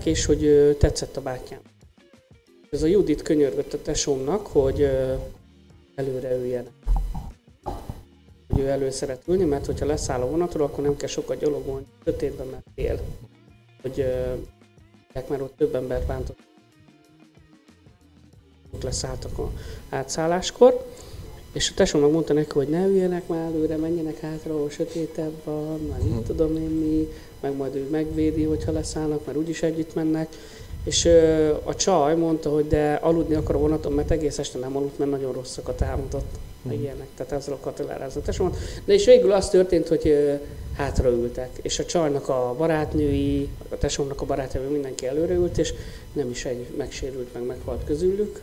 és 0.04 0.24
hogy 0.24 0.76
tetszett 0.78 1.16
a 1.16 1.20
bátyám. 1.20 1.60
Ez 2.70 2.82
a 2.82 2.86
Judit 2.86 3.22
könyörgött 3.22 3.72
a 3.72 3.82
tesómnak, 3.82 4.46
hogy 4.46 4.88
előre 5.94 6.36
üljenek. 6.36 6.72
Hogy 8.48 8.60
ő 8.60 8.68
elő 8.68 8.90
szeret 8.90 9.22
ülni, 9.26 9.44
mert 9.44 9.66
hogyha 9.66 9.86
leszáll 9.86 10.20
a 10.20 10.28
vonatról, 10.28 10.66
akkor 10.66 10.84
nem 10.84 10.96
kell 10.96 11.08
sokat 11.08 11.38
gyalogolni, 11.38 11.86
sötétben, 12.04 12.46
mert 12.46 12.64
tél. 12.74 13.00
Hogy 13.82 14.06
mert 15.14 15.40
ott 15.40 15.56
több 15.56 15.74
embert 15.74 16.06
bántott. 16.06 16.38
Ott 18.74 18.82
leszálltak 18.82 19.38
a 19.38 19.52
átszálláskor. 19.88 20.86
És 21.52 21.70
a 21.70 21.74
tesómnak 21.74 22.12
mondta 22.12 22.32
neki, 22.32 22.52
hogy 22.52 22.68
ne 22.68 22.86
üljenek 22.86 23.26
már 23.26 23.46
előre, 23.46 23.76
menjenek 23.76 24.20
hátra, 24.20 24.54
ahol 24.54 24.70
sötétebb 24.70 25.32
van, 25.44 25.80
már 25.80 26.00
mit 26.00 26.22
tudom 26.22 26.56
én 26.56 26.70
mi, 26.70 27.08
meg 27.42 27.56
majd 27.56 27.74
ő 27.74 27.88
megvédi, 27.90 28.44
hogyha 28.44 28.72
leszállnak, 28.72 29.26
mert 29.26 29.38
úgyis 29.38 29.62
együtt 29.62 29.94
mennek. 29.94 30.28
És 30.84 31.04
ö, 31.04 31.48
a 31.64 31.74
csaj 31.74 32.16
mondta, 32.16 32.50
hogy 32.50 32.68
de 32.68 32.92
aludni 32.94 33.34
akar 33.34 33.54
a 33.54 33.58
vonaton, 33.58 33.92
mert 33.92 34.10
egész 34.10 34.38
este 34.38 34.58
nem 34.58 34.76
aludt, 34.76 34.98
mert 34.98 35.10
nagyon 35.10 35.32
rosszakat 35.32 35.82
álmodott, 35.82 36.34
meg 36.62 36.80
ilyenek. 36.80 37.06
Tehát 37.16 37.32
ezzel 37.32 37.54
akart 37.54 37.80
elárázni 37.80 38.20
a. 38.38 38.50
De 38.84 38.92
és 38.92 39.04
végül 39.04 39.32
az 39.32 39.48
történt, 39.48 39.88
hogy 39.88 40.08
ö, 40.08 40.34
hátraültek, 40.76 41.50
és 41.62 41.78
a 41.78 41.84
csajnak 41.84 42.28
a 42.28 42.54
barátnői, 42.58 43.48
a 43.68 43.78
tesómnak 43.78 44.20
a 44.20 44.24
barátnői, 44.24 44.72
mindenki 44.72 45.06
előreült, 45.06 45.58
és 45.58 45.74
nem 46.12 46.30
is 46.30 46.44
egy 46.44 46.66
megsérült, 46.76 47.32
meg 47.32 47.42
meghalt 47.46 47.84
közülük. 47.84 48.40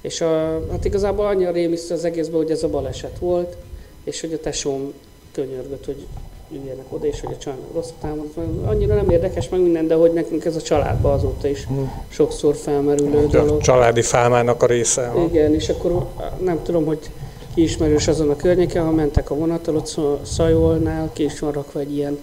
És 0.00 0.20
a, 0.20 0.62
hát 0.70 0.84
igazából 0.84 1.26
annyira 1.26 1.50
rémisztő 1.50 1.94
az 1.94 2.04
egészben, 2.04 2.36
hogy 2.36 2.50
ez 2.50 2.62
a 2.62 2.68
baleset 2.68 3.18
volt, 3.18 3.56
és 4.04 4.20
hogy 4.20 4.32
a 4.32 4.40
tesóm 4.40 4.92
könyörgött, 5.32 5.84
hogy 5.84 6.06
üljenek 6.52 6.84
oda, 6.88 7.06
és 7.06 7.20
hogy 7.20 7.32
a 7.34 7.38
csajnak 7.38 7.72
rosszat 7.74 7.94
támadott. 8.00 8.36
Annyira 8.66 8.94
nem 8.94 9.10
érdekes 9.10 9.48
meg 9.48 9.60
minden, 9.60 9.86
de 9.86 9.94
hogy 9.94 10.12
nekünk 10.12 10.44
ez 10.44 10.56
a 10.56 10.60
családban 10.62 11.12
azóta 11.12 11.48
is 11.48 11.66
sokszor 12.08 12.54
felmerülő 12.54 13.24
A 13.24 13.26
dolog. 13.26 13.60
családi 13.60 14.02
fálmának 14.02 14.62
a 14.62 14.66
része. 14.66 15.06
ha? 15.06 15.24
Igen, 15.24 15.54
és 15.54 15.68
akkor 15.68 16.06
nem 16.44 16.62
tudom, 16.62 16.84
hogy 16.84 17.10
ki 17.54 17.62
ismerős 17.62 18.08
azon 18.08 18.30
a 18.30 18.36
környéken, 18.36 18.84
ha 18.84 18.90
mentek 18.90 19.30
a 19.30 19.34
vonattal, 19.34 19.76
ott 19.76 20.00
Szajolnál, 20.24 21.10
ki 21.12 21.24
is 21.24 21.38
van 21.38 21.52
rakva 21.52 21.80
egy 21.80 21.94
ilyen, 21.96 22.18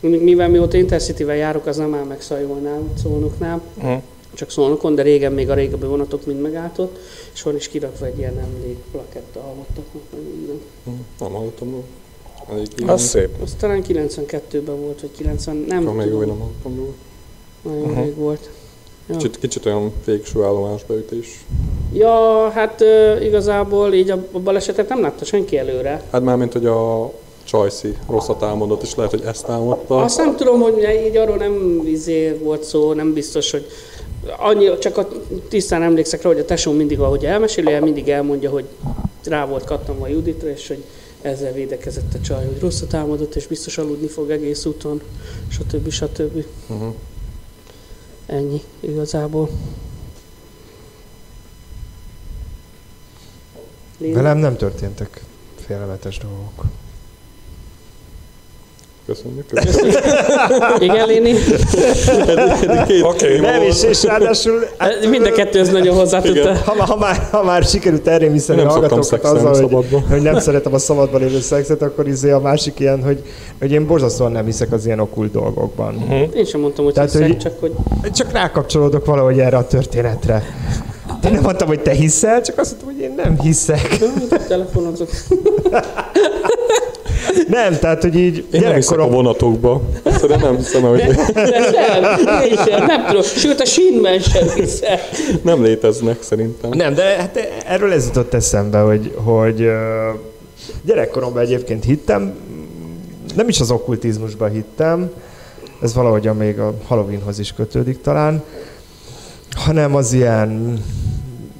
mivel 0.00 0.48
mióta 0.48 0.76
Intercity-vel 0.76 1.36
járok, 1.36 1.66
az 1.66 1.76
nem 1.76 1.94
áll 1.94 2.04
meg 2.04 2.20
Szajolnál, 2.20 2.80
Szolnoknál, 3.02 3.60
Mhm. 3.74 3.92
csak 4.34 4.50
Szolnokon, 4.50 4.94
de 4.94 5.02
régen 5.02 5.32
még 5.32 5.50
a 5.50 5.54
régebbi 5.54 5.86
vonatok 5.86 6.26
mind 6.26 6.40
megállt 6.40 6.78
ott, 6.78 6.98
és 7.34 7.42
van 7.42 7.56
is 7.56 7.68
kirakva 7.68 8.06
egy 8.06 8.18
ilyen 8.18 8.38
emlék 8.38 8.78
plaketta 8.90 9.40
a 9.40 9.42
halottaknak, 9.42 10.02
meg 10.12 10.20
minden. 10.36 10.60
Nem 11.20 11.32
hallottam. 11.32 11.74
Ilyen. 12.76 12.88
Az 12.90 13.02
szép. 13.02 13.28
Az 13.42 13.54
talán 13.58 13.84
92-ben 13.88 14.80
volt, 14.80 15.00
vagy 15.00 15.10
90, 15.16 15.64
nem 15.68 15.82
Akkor 15.82 15.94
még 15.94 16.12
hallottam 16.12 16.76
róla. 16.76 16.92
nagyon 17.62 17.88
Mhm. 17.88 18.00
rég 18.00 18.14
volt. 18.16 18.50
Ja. 19.08 19.16
Kicsit, 19.16 19.38
kicsit 19.38 19.66
olyan 19.66 19.92
végső 20.04 20.42
állomásbeütés. 20.42 21.44
ja, 21.92 22.48
hát 22.50 22.80
ö, 22.80 23.20
igazából 23.20 23.92
így 23.94 24.10
a, 24.10 24.24
a 24.32 24.38
balesetet 24.38 24.88
nem 24.88 25.00
látta 25.00 25.24
senki 25.24 25.58
előre. 25.58 26.02
Hát 26.10 26.22
már 26.22 26.36
mint 26.36 26.52
hogy 26.52 26.66
a 26.66 27.12
Csajci 27.44 27.96
rosszat 28.10 28.42
álmodott, 28.42 28.82
és 28.82 28.94
lehet, 28.94 29.10
hogy 29.10 29.22
ezt 29.26 29.48
álmodta. 29.48 30.02
Azt 30.02 30.16
nem 30.18 30.36
tudom, 30.36 30.60
hogy 30.60 30.74
így 31.06 31.16
arról 31.16 31.36
nem 31.36 31.82
izé 31.84 32.38
volt 32.42 32.62
szó, 32.64 32.92
nem 32.92 33.12
biztos, 33.12 33.50
hogy 33.50 33.66
annyi, 34.38 34.78
csak 34.78 34.96
a, 34.96 35.08
tisztán 35.48 35.82
emlékszek 35.82 36.22
rá, 36.22 36.28
hogy 36.30 36.38
a 36.38 36.44
tesóm 36.44 36.76
mindig, 36.76 37.00
ahogy 37.00 37.24
elmeséli, 37.24 37.72
el 37.72 37.80
mindig 37.80 38.08
elmondja, 38.08 38.50
hogy 38.50 38.64
rá 39.24 39.46
volt 39.46 39.64
kattanva 39.64 40.04
a 40.04 40.08
Juditra, 40.08 40.48
és 40.48 40.68
hogy 40.68 40.82
ezzel 41.22 41.52
védekezett 41.52 42.14
a 42.14 42.20
csaj, 42.20 42.46
hogy 42.46 42.60
rosszat 42.60 42.94
álmodott, 42.94 43.34
és 43.34 43.46
biztos 43.46 43.78
aludni 43.78 44.06
fog 44.06 44.30
egész 44.30 44.64
úton, 44.64 45.02
stb. 45.48 45.90
stb. 45.90 46.44
Uh-huh. 46.66 46.94
Ennyi 48.26 48.62
igazából. 48.80 49.50
Léna? 53.98 54.14
Velem 54.14 54.38
nem 54.38 54.56
történtek 54.56 55.24
félelmetes 55.54 56.18
dolgok. 56.18 56.64
Köszönjük. 59.08 59.46
köszönjük. 59.46 59.98
Igen, 60.78 61.06
Léni? 61.06 61.34
Oké, 63.02 63.38
Nem, 63.38 63.62
és, 63.62 63.82
és 63.82 64.02
ráadásul... 64.04 64.66
hát, 64.78 65.06
Mind 65.10 65.26
a 65.26 65.32
kettő 65.32 65.58
ez 65.58 65.68
nagyon 65.68 65.96
hozzá 65.96 66.20
tudta. 66.20 66.54
Ha, 66.54 66.84
ha, 66.84 66.96
már, 66.96 67.28
ha 67.30 67.42
már 67.44 67.62
sikerült 67.62 68.06
elrémiszteni 68.08 68.60
a 68.60 68.68
hallgatókat 68.68 69.24
azzal, 69.24 69.46
hogy, 69.48 69.54
szabadba. 69.56 70.02
hogy 70.10 70.22
nem 70.22 70.38
szeretem 70.38 70.74
a 70.74 70.78
szabadban 70.78 71.20
lévő 71.20 71.40
szexet, 71.40 71.82
akkor 71.82 72.08
izé 72.08 72.30
a 72.30 72.38
másik 72.40 72.80
ilyen, 72.80 73.02
hogy, 73.02 73.22
hogy 73.58 73.72
én 73.72 73.86
borzasztóan 73.86 74.32
nem 74.32 74.44
hiszek 74.44 74.72
az 74.72 74.86
ilyen 74.86 75.00
okult 75.00 75.30
dolgokban. 75.32 75.94
Mhm. 75.94 76.12
Én 76.34 76.44
sem 76.44 76.60
mondtam, 76.60 76.84
hogy 76.84 76.94
Tehát, 76.94 77.10
hiszek, 77.10 77.26
hogy- 77.26 77.38
csak 77.38 77.52
hogy 77.60 77.72
Csak 78.12 78.32
rákapcsolódok 78.32 79.04
valahogy 79.06 79.38
erre 79.38 79.56
a 79.56 79.66
történetre. 79.66 80.42
Én 81.24 81.32
nem 81.32 81.42
mondtam, 81.42 81.68
hogy 81.68 81.80
te 81.80 81.90
hiszel, 81.92 82.42
csak 82.42 82.58
azt 82.58 82.70
mondtam, 82.70 82.94
hogy 82.94 83.02
én 83.02 83.14
nem 83.24 83.40
hiszek. 83.40 83.98
telefonozok. 84.48 85.08
Nem, 87.48 87.78
tehát, 87.78 88.02
hogy 88.02 88.14
így 88.16 88.36
Én 88.36 88.60
nem 88.60 88.74
hiszek 88.74 88.90
a 88.90 88.94
gyerekkorom... 88.94 89.10
vonatokba. 89.10 89.82
Szóval 90.04 90.36
nem 90.36 90.56
hiszem, 90.56 90.82
hogy 90.82 91.02
Nem, 91.34 92.42
én 92.42 92.56
sem, 92.66 92.86
nem 92.86 93.06
tudom. 93.06 93.22
Sőt, 93.22 93.60
a 93.60 93.64
sínben 93.64 94.20
sem 94.20 94.48
hiszek. 94.48 95.00
nem 95.42 95.62
léteznek 95.62 96.22
szerintem. 96.22 96.70
Nem, 96.70 96.94
de 96.94 97.02
hát 97.02 97.38
erről 97.66 97.92
ez 97.92 98.06
jutott 98.06 98.34
eszembe, 98.34 98.78
hogy, 98.78 99.14
hogy 99.24 99.70
gyerekkoromban 100.82 101.42
egyébként 101.42 101.84
hittem, 101.84 102.34
nem 103.36 103.48
is 103.48 103.60
az 103.60 103.70
okkultizmusba 103.70 104.46
hittem, 104.46 105.10
ez 105.82 105.94
valahogyan 105.94 106.36
még 106.36 106.58
a 106.58 106.74
Halloweenhoz 106.86 107.38
is 107.38 107.52
kötődik 107.52 108.00
talán, 108.00 108.42
hanem 109.50 109.94
az 109.94 110.12
ilyen 110.12 110.82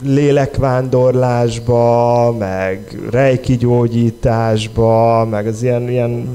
lélekvándorlásba, 0.02 2.32
meg 2.38 2.98
reiki 3.11 3.56
gyógyításba, 3.56 5.24
meg 5.30 5.46
az 5.46 5.62
ilyen, 5.62 5.88
ilyen 5.88 6.28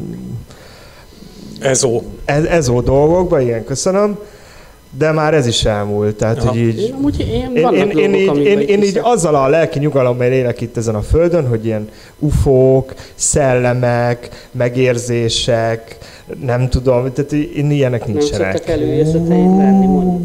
Ezó. 1.62 2.02
ez, 2.26 2.43
ezó 2.43 2.82
dolgokba, 2.82 3.41
igen, 3.41 3.63
köszönöm, 3.63 4.17
de 4.97 5.12
már 5.12 5.34
ez 5.34 5.47
is 5.47 5.65
elmúlt, 5.65 6.15
tehát 6.15 6.38
Aha. 6.38 6.49
hogy 6.49 6.58
így... 6.58 6.80
Én 6.80 6.93
amúgy 6.93 7.19
én, 7.19 7.28
Én, 7.28 7.41
én, 7.52 7.54
én, 7.54 7.62
dolgok, 7.62 7.80
így, 8.19 8.28
amikben 8.28 8.45
én, 8.45 8.60
én 8.67 8.84
így 8.84 8.99
azzal 9.02 9.36
a 9.36 9.47
lelki 9.47 9.80
nyugalommal 9.80 10.32
élek 10.32 10.62
itt 10.62 10.78
ezen 10.78 10.95
a 10.95 11.02
földön, 11.02 11.47
hogy 11.47 11.65
ilyen 11.65 11.89
ufók, 12.19 12.93
szellemek, 13.15 14.47
megérzések, 14.52 15.97
nem 16.41 16.69
tudom, 16.69 17.13
tehát 17.13 17.32
én 17.32 17.71
ilyenek 17.71 18.06
Nem 18.06 18.15
nincsenek. 18.15 18.52
szoktak 18.52 18.69
előérzeteid 18.76 19.58
lenni, 19.58 19.86
mondjuk. 19.86 20.21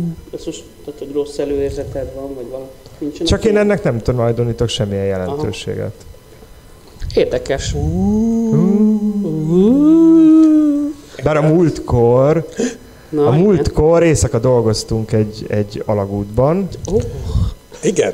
Most, 0.47 0.65
tehát, 0.85 0.99
hogy 0.99 1.13
rossz 1.13 1.39
előérzeted 1.39 2.15
van, 2.15 2.35
vagy 2.35 2.49
valami. 2.51 2.69
Nincsenek 2.99 3.29
Csak 3.29 3.45
én 3.45 3.51
ilyen? 3.51 3.63
ennek 3.63 3.83
nem 3.83 3.99
tulajdonítok 3.99 4.69
semmilyen 4.69 5.05
jelentőséget. 5.05 5.93
Érdekes. 7.15 7.75
Bár 11.23 11.37
a 11.37 11.43
múltkor, 11.43 12.47
Na, 13.09 13.27
a 13.27 13.31
múltkor 13.31 14.03
éjszaka 14.03 14.39
dolgoztunk 14.39 15.13
egy, 15.13 15.47
egy 15.49 15.83
alagútban, 15.87 16.69
Ó, 16.93 16.99
Igen. 17.83 18.13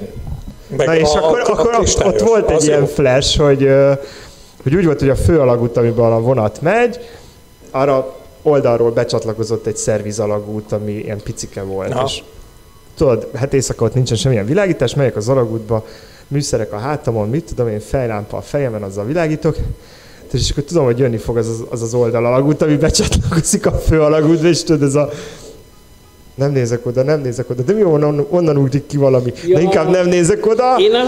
Meg 0.76 0.86
Na 0.86 0.96
és 0.96 1.14
akkor, 1.14 1.40
akkor 1.40 1.66
ott 1.66 1.78
kristályos, 1.78 2.22
volt 2.22 2.51
egy 2.51 2.64
ilyen 2.64 2.86
flash, 2.86 3.38
hogy, 3.40 3.68
hogy 4.62 4.74
úgy 4.74 4.84
volt, 4.84 5.01
hogy 5.01 5.09
a 5.09 5.16
fő 5.16 5.40
alagút, 5.40 5.76
amiben 5.76 6.12
a 6.12 6.20
vonat 6.20 6.61
megy, 6.61 6.99
arra 7.70 8.16
oldalról 8.45 8.90
becsatlakozott 8.90 9.66
egy 9.66 9.76
szervizalagút, 9.76 10.72
ami 10.72 10.92
ilyen 10.92 11.20
picike 11.22 11.62
volt. 11.62 11.92
Aha. 11.92 12.05
És 12.07 12.22
tudod, 12.97 13.28
hát 13.34 13.55
éjszaka 13.55 13.84
ott 13.84 13.95
nincsen 13.95 14.16
semmilyen 14.16 14.47
világítás, 14.47 14.95
megyek 14.95 15.16
az 15.16 15.28
alagútba, 15.28 15.86
műszerek 16.28 16.72
a 16.72 16.78
hátamon, 16.78 17.28
mit 17.28 17.45
tudom 17.45 17.68
én, 17.68 17.80
fejlámpa 17.80 18.36
a 18.36 18.40
fejemen, 18.40 18.82
azzal 18.82 19.05
világítok, 19.05 19.57
és 20.32 20.51
akkor 20.51 20.62
tudom, 20.62 20.84
hogy 20.84 20.99
jönni 20.99 21.16
fog 21.16 21.36
az 21.36 21.49
az, 21.49 21.64
az, 21.68 21.82
az 21.82 21.95
oldal 21.95 22.26
alagút, 22.26 22.62
ami 22.62 22.76
becsatlakozik 22.76 23.66
a 23.66 23.72
fő 23.72 24.01
alagútba, 24.01 24.49
és 24.49 24.62
tudod, 24.62 24.82
ez 24.82 24.95
a 24.95 25.11
Nem 26.34 26.53
nézek 26.53 26.86
oda, 26.86 27.03
nem 27.03 27.20
nézek 27.20 27.51
oda. 27.51 27.62
De 27.62 27.72
mi 27.72 27.82
onnan, 27.82 28.26
onnan 28.30 28.57
ugrik 28.57 28.86
ki 28.86 28.97
valami? 28.97 29.32
Ja. 29.47 29.57
De 29.57 29.62
inkább 29.62 29.90
nem 29.90 30.07
nézek 30.07 30.47
oda. 30.47 30.76
Én 30.78 30.90
nem... 30.90 31.07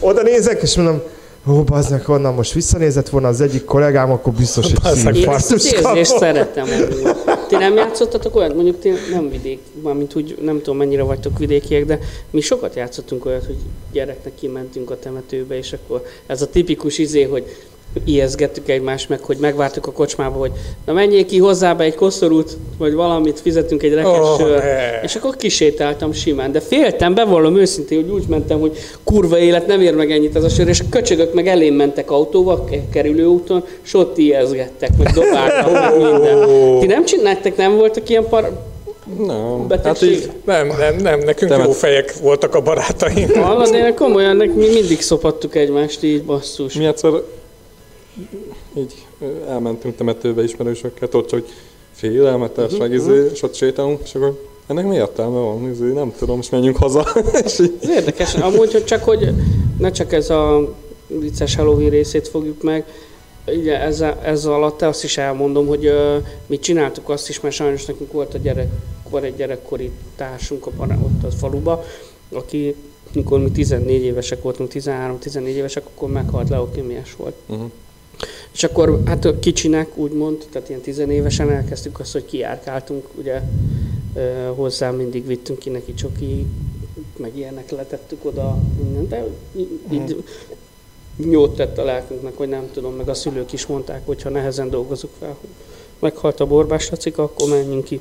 Oda 0.00 0.22
nézek, 0.22 0.62
és 0.62 0.76
mondom, 0.76 1.02
ó, 1.48 1.62
baznak, 1.62 2.08
onnan 2.08 2.34
most 2.34 2.52
visszanézett 2.52 3.08
volna 3.08 3.28
az 3.28 3.40
egyik 3.40 3.64
kollégám, 3.64 4.10
akkor 4.10 4.32
biztos, 4.32 4.64
hogy 4.64 4.80
Bazzeg. 4.82 5.16
Én 5.16 5.28
ezt 5.28 5.52
az 5.52 5.72
érzést 5.72 6.16
szeretem. 6.18 6.66
amúgy. 6.70 7.16
Ti 7.48 7.56
nem 7.56 7.76
játszottatok 7.76 8.36
olyat? 8.36 8.54
Mondjuk 8.54 8.80
ti 8.80 8.92
nem 9.10 9.30
vidék, 9.30 9.60
mármint 9.82 10.14
úgy 10.14 10.38
nem 10.40 10.56
tudom 10.58 10.76
mennyire 10.76 11.02
vagytok 11.02 11.38
vidékiek, 11.38 11.84
de 11.84 11.98
mi 12.30 12.40
sokat 12.40 12.74
játszottunk 12.74 13.24
olyat, 13.24 13.46
hogy 13.46 13.56
gyereknek 13.92 14.34
kimentünk 14.34 14.90
a 14.90 14.98
temetőbe, 14.98 15.56
és 15.56 15.72
akkor 15.72 16.02
ez 16.26 16.42
a 16.42 16.50
tipikus 16.50 16.98
izé, 16.98 17.22
hogy 17.22 17.56
ijeszgettük 18.04 18.68
egymást 18.68 19.08
meg, 19.08 19.20
hogy 19.20 19.36
megvártuk 19.40 19.86
a 19.86 19.92
kocsmába, 19.92 20.38
hogy 20.38 20.50
na 20.86 20.92
menjél 20.92 21.26
ki 21.26 21.38
hozzá 21.38 21.74
be 21.74 21.84
egy 21.84 21.94
koszorút, 21.94 22.56
vagy 22.78 22.94
valamit, 22.94 23.40
fizetünk 23.40 23.82
egy 23.82 23.94
rekes 23.94 24.36
ne. 24.38 25.00
És 25.02 25.14
akkor 25.14 25.36
kisétáltam 25.36 26.12
simán, 26.12 26.52
de 26.52 26.60
féltem, 26.60 27.14
bevallom 27.14 27.56
őszintén, 27.56 28.02
hogy 28.02 28.10
úgy 28.10 28.24
mentem, 28.28 28.60
hogy 28.60 28.76
kurva 29.04 29.38
élet, 29.38 29.66
nem 29.66 29.80
ér 29.80 29.94
meg 29.94 30.10
ennyit 30.10 30.36
ez 30.36 30.44
a 30.44 30.48
sör, 30.48 30.68
és 30.68 30.80
a 30.80 30.84
köcsögök 30.90 31.34
meg 31.34 31.46
elém 31.46 31.74
mentek 31.74 32.10
autóval, 32.10 32.64
ke- 32.64 32.90
kerülőúton, 32.92 33.64
és 33.84 33.94
ott 33.94 34.18
ijeszgettek, 34.18 34.90
meg 34.98 35.12
dobáltak, 35.12 35.72
meg 35.72 35.96
minden. 35.96 36.48
Ti 36.80 36.86
nem 36.86 37.04
csináltak, 37.04 37.56
nem 37.56 37.76
voltak 37.76 38.08
ilyen 38.08 38.28
par... 38.28 38.50
Nem, 39.26 39.66
hát 39.82 40.02
így 40.02 40.30
Nem, 40.44 40.66
nem, 40.78 40.96
nem, 40.96 41.18
nekünk 41.18 41.50
Temet- 41.50 41.66
jó 41.66 41.72
fejek 41.72 42.14
voltak 42.22 42.54
a 42.54 42.60
barátaink. 42.60 43.32
Hallod, 43.36 43.74
én 43.74 43.94
komolyan, 43.94 44.36
mi 44.36 44.68
mindig 44.72 45.00
szopattuk 45.00 45.54
egymást 45.54 46.02
így, 46.02 46.22
basszus. 46.22 46.74
mi 46.74 46.86
egyszer 46.86 47.10
így 48.76 49.06
ö, 49.20 49.26
elmentünk 49.48 49.96
temetőbe 49.96 50.42
ismerősökkel, 50.42 51.08
ott 51.12 51.30
hogy 51.30 51.44
félelmetes, 51.92 52.76
meg 52.76 52.92
izé, 52.92 53.30
és 53.32 53.42
ott 53.42 53.54
sétálunk, 53.54 54.00
és 54.04 54.14
akkor 54.14 54.40
ennek 54.66 54.86
mi 54.86 54.94
értelme 54.94 55.38
van? 55.38 55.70
Izé, 55.70 55.92
nem 55.92 56.12
tudom, 56.18 56.38
és 56.38 56.50
menjünk 56.50 56.76
haza. 56.76 57.06
és 57.44 57.58
így, 57.58 57.72
Ez 57.80 57.88
érdekes, 57.88 58.34
amúgy, 58.34 58.72
hogy 58.72 58.84
csak 58.84 59.04
hogy 59.04 59.30
ne 59.78 59.90
csak 59.90 60.12
ez 60.12 60.30
a 60.30 60.74
vicces 61.06 61.54
Halloween 61.54 61.90
részét 61.90 62.28
fogjuk 62.28 62.62
meg, 62.62 62.84
ugye 63.46 63.80
ez, 63.80 64.04
ez 64.22 64.44
alatt 64.44 64.82
azt 64.82 65.04
is 65.04 65.18
elmondom, 65.18 65.66
hogy 65.66 65.86
uh, 65.86 66.16
mi 66.46 66.58
csináltuk 66.58 67.08
azt 67.08 67.28
is, 67.28 67.40
mert 67.40 67.54
sajnos 67.54 67.84
nekünk 67.84 68.12
volt 68.12 68.34
a 68.34 68.38
gyerek, 68.38 68.68
van 69.10 69.22
egy 69.22 69.36
gyerekkori 69.36 69.90
társunk 70.16 70.66
a 70.66 70.70
ott 70.80 71.24
a 71.24 71.30
faluba, 71.30 71.84
aki 72.32 72.74
mikor 73.12 73.40
mi 73.40 73.50
14 73.50 74.02
évesek 74.02 74.42
voltunk, 74.42 74.70
13-14 74.74 75.46
évesek, 75.46 75.86
akkor 75.86 76.08
meghalt 76.08 76.48
leukémiás 76.48 77.14
volt. 77.16 77.34
uh-huh. 77.46 77.70
És 78.52 78.64
akkor 78.64 79.02
hát 79.04 79.38
kicsinek 79.40 79.96
úgymond, 79.96 80.46
tehát 80.50 80.68
ilyen 80.68 80.80
tizenévesen 80.80 81.50
elkezdtük 81.50 82.00
azt, 82.00 82.12
hogy 82.12 82.24
kiárkáltunk, 82.24 83.06
ugye 83.18 83.40
hozzá 84.54 84.90
mindig 84.90 85.26
vittünk 85.26 85.58
ki 85.58 85.70
neki 85.70 85.94
csoki, 85.94 86.46
meg 87.16 87.36
ilyenek 87.36 87.70
letettük 87.70 88.24
oda 88.24 88.58
mindent, 88.82 89.08
de 89.08 89.26
így 89.90 90.24
jót 91.16 91.56
tett 91.56 91.78
a 91.78 91.84
lelkünknek, 91.84 92.36
hogy 92.36 92.48
nem 92.48 92.70
tudom, 92.72 92.94
meg 92.94 93.08
a 93.08 93.14
szülők 93.14 93.52
is 93.52 93.66
mondták, 93.66 94.06
hogy 94.06 94.22
ha 94.22 94.28
nehezen 94.28 94.70
dolgozunk 94.70 95.12
fel, 95.18 95.36
hogy 95.40 95.48
meghalt 95.98 96.40
a 96.40 96.46
borbás 96.46 96.90
lacika, 96.90 97.22
akkor 97.22 97.48
menjünk 97.48 97.84
ki. 97.84 98.00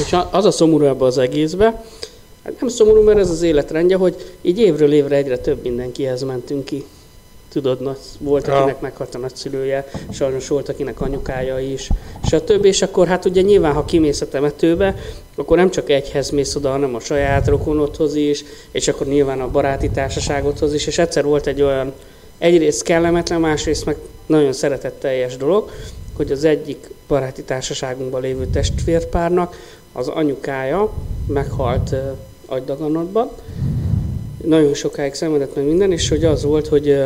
És 0.00 0.16
az 0.30 0.44
a 0.44 0.50
szomorú 0.50 0.84
ebbe 0.84 1.04
az 1.04 1.18
egészbe, 1.18 1.84
hát 2.42 2.60
nem 2.60 2.68
szomorú, 2.68 3.02
mert 3.02 3.18
ez 3.18 3.30
az 3.30 3.42
életrendje, 3.42 3.96
hogy 3.96 4.36
így 4.42 4.58
évről 4.58 4.92
évre 4.92 5.16
egyre 5.16 5.38
több 5.38 5.62
mindenkihez 5.62 6.22
mentünk 6.22 6.64
ki. 6.64 6.84
Tudod, 7.54 7.80
nagy, 7.80 7.96
volt, 8.18 8.46
Ja. 8.46 8.56
akinek 8.56 8.80
meghalt 8.80 9.14
a 9.14 9.18
nagyszülője, 9.18 9.86
sajnos 10.10 10.48
volt, 10.48 10.68
akinek 10.68 11.00
anyukája 11.00 11.58
is, 11.58 11.88
stb. 12.26 12.64
És 12.64 12.82
akkor 12.82 13.06
hát 13.06 13.24
ugye 13.24 13.40
nyilván, 13.40 13.72
ha 13.72 13.84
kimész 13.84 14.20
a 14.20 14.28
temetőbe, 14.28 14.94
akkor 15.34 15.56
nem 15.56 15.70
csak 15.70 15.90
egyhez 15.90 16.30
mész 16.30 16.54
oda, 16.54 16.70
hanem 16.70 16.94
a 16.94 17.00
saját 17.00 17.46
rokonodhoz 17.46 18.14
is, 18.14 18.44
és 18.70 18.88
akkor 18.88 19.06
nyilván 19.06 19.40
a 19.40 19.50
baráti 19.50 19.90
társaságodhoz 19.90 20.74
is, 20.74 20.86
és 20.86 20.98
egyszer 20.98 21.24
volt 21.24 21.46
egy 21.46 21.62
olyan 21.62 21.92
egyrészt 22.38 22.82
kellemetlen, 22.82 23.40
másrészt 23.40 23.84
meg 23.84 23.96
nagyon 24.26 24.52
szeretetteljes 24.52 25.36
dolog, 25.36 25.70
hogy 26.16 26.32
az 26.32 26.44
egyik 26.44 26.90
baráti 27.08 27.42
társaságunkban 27.42 28.20
lévő 28.20 28.46
testvérpárnak 28.46 29.56
az 29.92 30.08
anyukája 30.08 30.92
meghalt 31.26 31.94
agydaganatban, 32.46 33.30
nagyon 34.44 34.74
sokáig 34.74 35.14
szenvedett 35.14 35.54
meg 35.54 35.64
minden, 35.64 35.92
és 35.92 36.08
hogy 36.08 36.24
az 36.24 36.44
volt, 36.44 36.66
hogy 36.66 37.04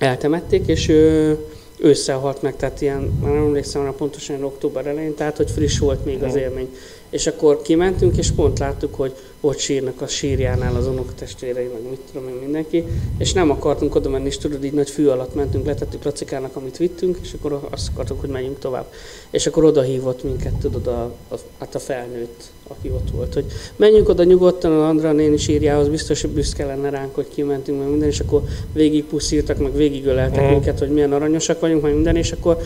eltemették, 0.00 0.66
és 0.66 0.88
ő 0.88 1.36
ősszel 1.78 2.18
halt 2.18 2.42
meg, 2.42 2.56
tehát 2.56 2.80
ilyen, 2.80 3.18
már 3.22 3.32
nem 3.32 3.42
emlékszem 3.42 3.84
rá 3.84 3.90
pontosan, 3.90 4.44
október 4.44 4.86
elején, 4.86 5.14
tehát 5.14 5.36
hogy 5.36 5.50
friss 5.50 5.78
volt 5.78 6.04
még 6.04 6.22
az 6.22 6.34
élmény. 6.34 6.76
És 7.10 7.26
akkor 7.26 7.62
kimentünk, 7.62 8.16
és 8.16 8.30
pont 8.30 8.58
láttuk, 8.58 8.94
hogy 8.94 9.12
ott 9.40 9.58
sírnak 9.58 10.00
a 10.00 10.06
sírjánál 10.06 10.76
az 10.76 10.86
unokatestvérei, 10.86 11.66
meg 11.72 11.90
mit 11.90 12.00
tudom 12.12 12.28
én 12.28 12.34
mindenki, 12.34 12.84
és 13.18 13.32
nem 13.32 13.50
akartunk 13.50 13.94
oda 13.94 14.08
menni, 14.08 14.26
és 14.26 14.38
tudod, 14.38 14.64
így 14.64 14.72
nagy 14.72 14.90
fű 14.90 15.06
alatt 15.06 15.34
mentünk, 15.34 15.66
letettük 15.66 16.04
Lacikának, 16.04 16.56
amit 16.56 16.76
vittünk, 16.76 17.18
és 17.22 17.32
akkor 17.38 17.60
azt 17.70 17.88
akartuk, 17.92 18.20
hogy 18.20 18.28
menjünk 18.28 18.58
tovább. 18.58 18.86
És 19.30 19.46
akkor 19.46 19.64
oda 19.64 19.82
hívott 19.82 20.24
minket, 20.24 20.52
tudod, 20.52 20.86
a, 20.86 21.12
a, 21.28 21.34
hát 21.58 21.74
a 21.74 21.78
felnőtt, 21.78 22.42
aki 22.68 22.88
ott 22.90 23.10
volt, 23.14 23.34
hogy 23.34 23.44
menjünk 23.76 24.08
oda 24.08 24.24
nyugodtan, 24.24 24.72
a 24.72 24.88
Andra 24.88 25.12
néni 25.12 25.36
sírjához, 25.36 25.88
biztos, 25.88 26.20
hogy 26.20 26.30
büszke 26.30 26.64
lenne 26.66 26.90
ránk, 26.90 27.14
hogy 27.14 27.26
kimentünk, 27.34 27.78
meg 27.78 27.88
minden, 27.88 28.08
és 28.08 28.20
akkor 28.20 28.42
végig 28.72 29.04
puszírtak, 29.04 29.58
meg 29.58 29.74
végig 29.76 30.06
öleltek 30.06 30.40
Mhm. 30.42 30.50
minket, 30.50 30.78
hogy 30.78 30.88
milyen 30.90 31.12
aranyosak 31.12 31.60
vagyunk, 31.60 31.82
meg 31.82 31.94
minden, 31.94 32.16
és 32.16 32.32
akkor 32.32 32.56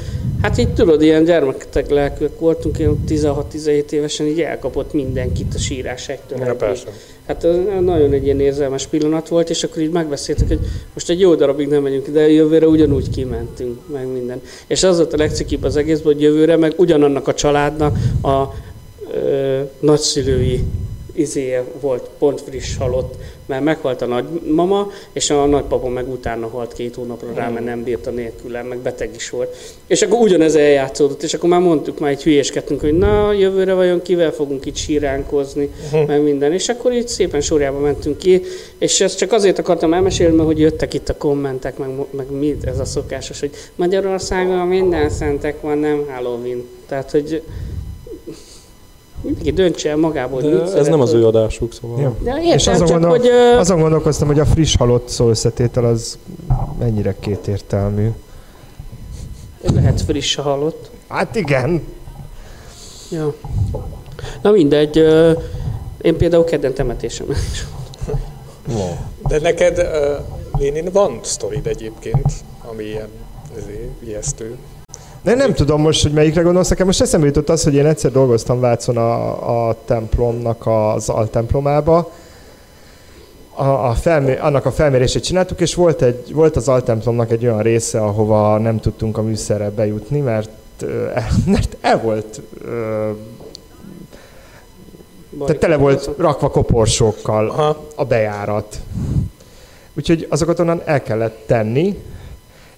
hát 0.42 0.58
így 0.58 0.74
tudod, 0.74 1.02
ilyen 1.02 1.24
gyermekek 1.24 1.90
lelkűek 1.90 2.38
voltunk, 2.38 2.78
ilyen 2.78 3.04
16-17 3.08 3.92
évesen, 3.92 4.26
így 4.26 4.40
elkapott 4.40 4.92
mindenkit 4.92 5.54
a 5.54 5.58
sírás 5.58 6.08
egytől. 6.08 6.38
Ja. 6.38 6.44
Persze. 6.66 6.88
Hát 7.26 7.44
az 7.44 7.56
nagyon 7.80 8.12
egy 8.12 8.24
ilyen 8.24 8.40
érzelmes 8.40 8.86
pillanat 8.86 9.28
volt, 9.28 9.50
és 9.50 9.64
akkor 9.64 9.82
így 9.82 9.90
megbeszéltük, 9.90 10.48
hogy 10.48 10.60
most 10.94 11.10
egy 11.10 11.20
jó 11.20 11.34
darabig 11.34 11.68
nem 11.68 11.82
megyünk, 11.82 12.08
de 12.08 12.30
jövőre 12.30 12.66
ugyanúgy 12.66 13.10
kimentünk, 13.10 13.78
meg 13.92 14.12
minden. 14.12 14.40
És 14.66 14.82
az 14.82 14.96
volt 14.96 15.12
a 15.12 15.16
legcikibb 15.16 15.62
az 15.62 15.76
egészben, 15.76 16.12
hogy 16.12 16.22
jövőre 16.22 16.56
meg 16.56 16.72
ugyanannak 16.76 17.28
a 17.28 17.34
családnak 17.34 17.96
a 18.22 18.44
ö, 19.12 19.60
nagyszülői 19.80 20.64
izéje 21.12 21.64
volt, 21.80 22.10
pont 22.18 22.40
friss 22.40 22.76
halott, 22.76 23.14
mert 23.46 23.64
meghalt 23.64 24.02
a 24.02 24.06
nagymama, 24.06 24.90
és 25.12 25.30
a 25.30 25.46
nagypapa 25.46 25.88
meg 25.88 26.08
utána 26.08 26.48
halt 26.48 26.72
két 26.72 26.94
hónapra 26.94 27.28
rá, 27.34 27.48
mert 27.48 27.64
nem 27.64 27.82
bírta 27.82 28.10
nélkülem, 28.10 28.66
meg 28.66 28.78
beteg 28.78 29.10
is 29.16 29.30
volt. 29.30 29.56
És 29.86 30.02
akkor 30.02 30.18
ugyanez 30.18 30.54
eljátszódott, 30.54 31.22
és 31.22 31.34
akkor 31.34 31.48
már 31.48 31.60
mondtuk, 31.60 31.98
már 31.98 32.10
egy 32.10 32.22
hülyéskedtünk, 32.22 32.80
hogy 32.80 32.98
na, 32.98 33.32
jövőre 33.32 33.72
vajon 33.74 34.02
kivel 34.02 34.30
fogunk 34.30 34.66
itt 34.66 34.76
síránkozni, 34.76 35.70
meg 36.06 36.22
minden. 36.22 36.52
És 36.52 36.68
akkor 36.68 36.92
így 36.92 37.08
szépen 37.08 37.40
sorjába 37.40 37.78
mentünk 37.78 38.18
ki, 38.18 38.42
és 38.78 39.00
ezt 39.00 39.18
csak 39.18 39.32
azért 39.32 39.58
akartam 39.58 39.92
elmesélni, 39.92 40.34
mert 40.34 40.48
hogy 40.48 40.58
jöttek 40.58 40.94
itt 40.94 41.08
a 41.08 41.16
kommentek, 41.16 41.78
meg, 41.78 41.88
meg 42.10 42.30
mi 42.30 42.56
ez 42.62 42.78
a 42.78 42.84
szokásos, 42.84 43.40
hogy 43.40 43.50
Magyarországon 43.74 44.66
minden 44.66 45.10
szentek 45.10 45.60
van, 45.60 45.78
nem 45.78 46.04
Halloween. 46.08 46.68
Tehát, 46.88 47.10
hogy 47.10 47.42
mindenki 49.24 49.50
döntse 49.50 49.90
el 49.90 49.96
magából, 49.96 50.40
hogy 50.40 50.50
De 50.50 50.62
mit 50.62 50.74
ez 50.74 50.86
nem 50.86 51.00
az 51.00 51.12
ő 51.12 51.26
adásuk, 51.26 51.72
szóval. 51.72 52.00
Ja. 52.00 52.16
De 52.22 52.40
És 52.42 52.66
értem, 52.66 52.74
azon, 52.74 52.86
csak 52.86 53.00
gondol, 53.00 53.18
hogy... 53.18 53.28
azon 53.58 53.80
gondolkoztam, 53.80 54.26
hogy 54.26 54.38
a 54.38 54.44
friss 54.44 54.76
halott 54.76 55.08
szó 55.08 55.28
összetétel 55.28 55.84
az 55.84 56.18
mennyire 56.78 57.14
kétértelmű. 57.20 58.10
Lehet 59.74 60.00
friss 60.00 60.36
a 60.36 60.42
halott. 60.42 60.90
Hát 61.08 61.36
igen. 61.36 61.82
Ja. 63.10 63.34
Na 64.42 64.50
mindegy, 64.50 64.96
én 66.02 66.16
például 66.16 66.44
kedden 66.44 66.74
temetésem. 66.74 67.26
De 69.28 69.40
neked, 69.40 69.88
Lénin, 70.58 70.88
van 70.92 71.18
sztorid 71.22 71.66
egyébként, 71.66 72.32
ami 72.68 72.84
ilyen 72.84 73.08
ezért, 73.56 74.02
ijesztő. 74.06 74.56
De 75.24 75.34
nem 75.34 75.54
tudom 75.54 75.80
most, 75.80 76.02
hogy 76.02 76.12
melyikre 76.12 76.42
gondolsz. 76.42 76.68
Nekem 76.68 76.86
most 76.86 77.00
eszembe 77.00 77.26
jutott 77.26 77.48
az, 77.48 77.62
hogy 77.62 77.74
én 77.74 77.86
egyszer 77.86 78.12
dolgoztam 78.12 78.60
Vácon 78.60 78.96
a, 78.96 79.68
a 79.68 79.76
templomnak 79.84 80.66
az 80.66 81.08
altemplomába. 81.08 82.10
A, 83.54 83.64
a 83.64 83.92
felmé, 83.92 84.36
annak 84.36 84.66
a 84.66 84.72
felmérését 84.72 85.24
csináltuk, 85.24 85.60
és 85.60 85.74
volt, 85.74 86.02
egy, 86.02 86.34
volt 86.34 86.56
az 86.56 86.68
altemplomnak 86.68 87.30
egy 87.30 87.44
olyan 87.44 87.62
része, 87.62 88.00
ahova 88.00 88.58
nem 88.58 88.80
tudtunk 88.80 89.18
a 89.18 89.22
műszerrel 89.22 89.70
bejutni, 89.70 90.20
mert, 90.20 90.50
mert 91.46 91.76
el 91.80 92.00
volt, 92.00 92.40
tehát 95.38 95.58
tele 95.58 95.76
volt 95.76 96.10
rakva 96.16 96.50
koporsókkal 96.50 97.50
Aha. 97.50 97.76
a 97.94 98.04
bejárat. 98.04 98.80
Úgyhogy 99.94 100.26
azokat 100.30 100.58
onnan 100.58 100.82
el 100.84 101.02
kellett 101.02 101.42
tenni, 101.46 102.02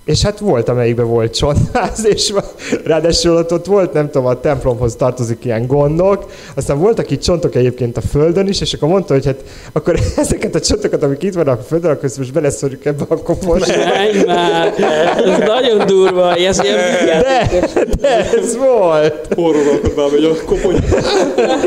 és 0.07 0.22
hát 0.22 0.38
volt, 0.38 0.68
amelyikben 0.68 1.07
volt 1.07 1.34
csontváz, 1.34 2.07
és 2.14 2.32
ráadásul 2.84 3.36
ott, 3.36 3.52
ott 3.52 3.66
volt, 3.66 3.92
nem 3.92 4.11
tudom, 4.11 4.26
a 4.26 4.40
templomhoz 4.40 4.96
tartozik 4.96 5.44
ilyen 5.44 5.66
gondok, 5.66 6.30
aztán 6.54 6.78
voltak 6.78 7.11
itt 7.11 7.20
csontok 7.20 7.54
egyébként 7.54 7.96
a 7.96 8.00
földön 8.00 8.46
is, 8.46 8.61
és 8.61 8.72
akkor 8.72 8.88
mondta, 8.88 9.12
hogy 9.14 9.24
hát 9.24 9.44
akkor 9.72 9.98
ezeket 10.16 10.54
a 10.54 10.61
csontokat, 10.61 11.02
amik 11.02 11.22
itt 11.22 11.34
vannak 11.34 11.59
a 11.61 11.62
földön, 11.62 11.90
akkor 11.90 12.04
ezt 12.04 12.18
most 12.18 12.32
beleszorjuk 12.32 12.84
ebbe 12.84 13.04
a 13.09 13.16
koporsba. 13.16 13.76
Menj 13.76 14.24
már! 14.24 14.74
Ez 15.24 15.38
nagyon 15.38 15.86
durva, 15.86 16.34
ez 16.34 16.61
ilyen 16.62 16.78
De, 17.07 17.48
de 18.00 18.30
ez 18.30 18.57
volt. 18.57 19.28
Horror 19.34 19.80
már 19.96 20.11
megy 20.11 20.24
a 20.24 20.44
kopony. 20.44 20.76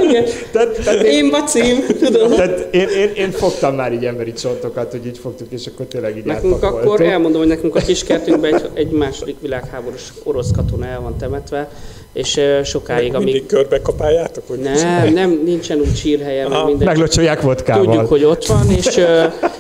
Igen. 0.10 0.26
Tehát, 0.52 0.82
tehát, 0.84 1.02
én, 1.04 1.12
Én 1.12 1.30
bacim, 1.30 1.86
tudom. 2.02 2.30
tehát 2.30 2.68
én, 2.72 2.88
én, 2.88 3.12
én, 3.16 3.32
fogtam 3.32 3.76
már 3.76 3.94
így 3.94 4.06
emberi 4.06 4.34
csontokat, 4.34 4.92
hogy 4.92 5.06
így 5.06 5.18
fogtuk, 5.18 5.48
és 5.52 5.66
akkor 5.74 5.86
tényleg 5.86 6.18
így 6.18 6.24
Nekünk 6.24 6.64
akkor 6.64 7.02
elmondom, 7.02 7.40
hogy 7.40 7.50
nekünk 7.50 7.76
a 7.76 7.80
kis 7.80 8.04
kertünkben 8.30 8.54
egy, 8.54 8.70
egy 8.74 8.92
második 8.92 9.36
világháborús 9.42 10.14
orosz 10.24 10.52
katona 10.52 10.86
el 10.86 11.02
van 11.02 11.18
temetve, 11.18 11.70
és 12.14 12.40
sokáig, 12.64 13.12
Mindig 13.12 13.30
amíg... 13.30 13.46
körbe 13.46 13.82
kapáljátok? 13.82 14.44
Hogy 14.48 14.60
Nem, 14.60 15.14
nem, 15.14 15.42
nincsen 15.46 15.80
úgy 15.80 15.96
sírhelye, 15.96 16.48
meg 16.48 16.66
minden. 16.66 16.88
Meglocsolják 16.88 17.42
vodkával. 17.42 17.86
Tudjuk, 17.86 18.08
hogy 18.08 18.24
ott 18.24 18.46
van, 18.46 18.70
és 18.70 19.00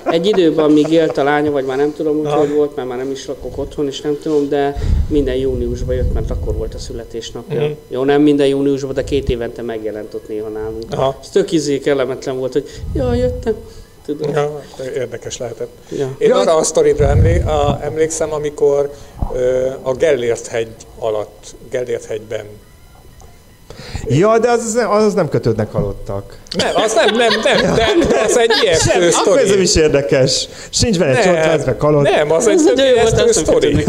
egy 0.04 0.26
időben, 0.26 0.66
amíg 0.66 0.92
élt 0.92 1.18
a 1.18 1.24
lánya, 1.24 1.52
vagy 1.52 1.66
már 1.66 1.78
nem 1.78 1.94
tudom, 1.94 2.18
hogy 2.18 2.26
Aha. 2.26 2.38
hogy 2.38 2.54
volt, 2.54 2.76
mert 2.76 2.88
már 2.88 2.98
nem 2.98 3.12
is 3.12 3.26
lakok 3.26 3.58
otthon, 3.58 3.88
és 3.88 4.02
nem 4.02 4.18
tudom, 4.22 4.50
de 4.50 4.76
minden 5.08 5.36
júniusban 5.36 5.96
jött, 5.96 6.14
mert 6.14 6.32
akkor 6.32 6.56
volt 6.56 6.74
a 6.74 6.78
születésnapja. 6.78 7.62
Mhm. 7.62 7.72
Jó, 7.88 8.04
nem 8.04 8.22
minden 8.22 8.48
júniusban, 8.48 8.94
de 8.94 9.04
két 9.04 9.30
évente 9.30 9.62
megjelent 9.62 10.14
ott 10.14 10.28
néha 10.28 10.48
nálunk. 10.48 10.84
Aha. 10.90 11.18
Ez 11.22 11.30
tök 11.30 11.52
izé 11.52 11.80
kellemetlen 11.80 12.38
volt, 12.38 12.54
hogy 12.54 12.66
jaj, 12.94 13.18
jöttem. 13.18 13.56
Tudom. 14.18 14.34
Ja, 14.34 14.62
érdekes 14.96 15.38
lehetett. 15.38 15.70
Ja. 15.90 16.16
Én 16.18 16.28
Ja, 16.30 16.36
arra 16.40 16.56
a 16.56 16.64
sztoritra 16.64 17.08
emlé- 17.08 17.46
a, 17.46 17.80
emlékszem, 17.84 18.34
amikor 18.34 18.92
ö, 19.34 19.68
a 19.82 19.94
Gellért 19.94 20.48
hegy 20.48 20.72
alatt, 21.00 21.56
Gellért 21.72 22.06
hegyben. 22.06 22.46
Ja, 24.08 24.40
de 24.40 24.50
az, 24.52 24.80
az 24.90 25.14
nem 25.14 25.30
kötődnek 25.30 25.72
halottak. 25.72 26.38
Nem, 26.58 26.72
az 26.76 26.94
nem, 26.94 27.16
nem, 27.16 27.30
nem, 27.76 28.00
de 28.10 28.22
az 28.26 28.38
egy 28.38 28.52
ijesztő 28.64 28.92
Akkor 28.92 29.38
ez 29.38 29.44
nem 29.44 29.46
sztori. 29.46 29.62
is 29.62 29.76
érdekes. 29.76 30.48
Sincs 30.70 31.00
benne 31.00 31.12
Nem, 31.12 31.22
csontváz, 31.24 31.66
meg 31.66 31.78
kalott. 31.78 32.04
nem, 32.04 32.32
az 32.32 32.48
egy 32.48 32.56
Ez 32.56 32.64
tök 32.64 32.78
ijesztő 32.80 33.16
nem 33.24 33.32
sztori. 33.32 33.86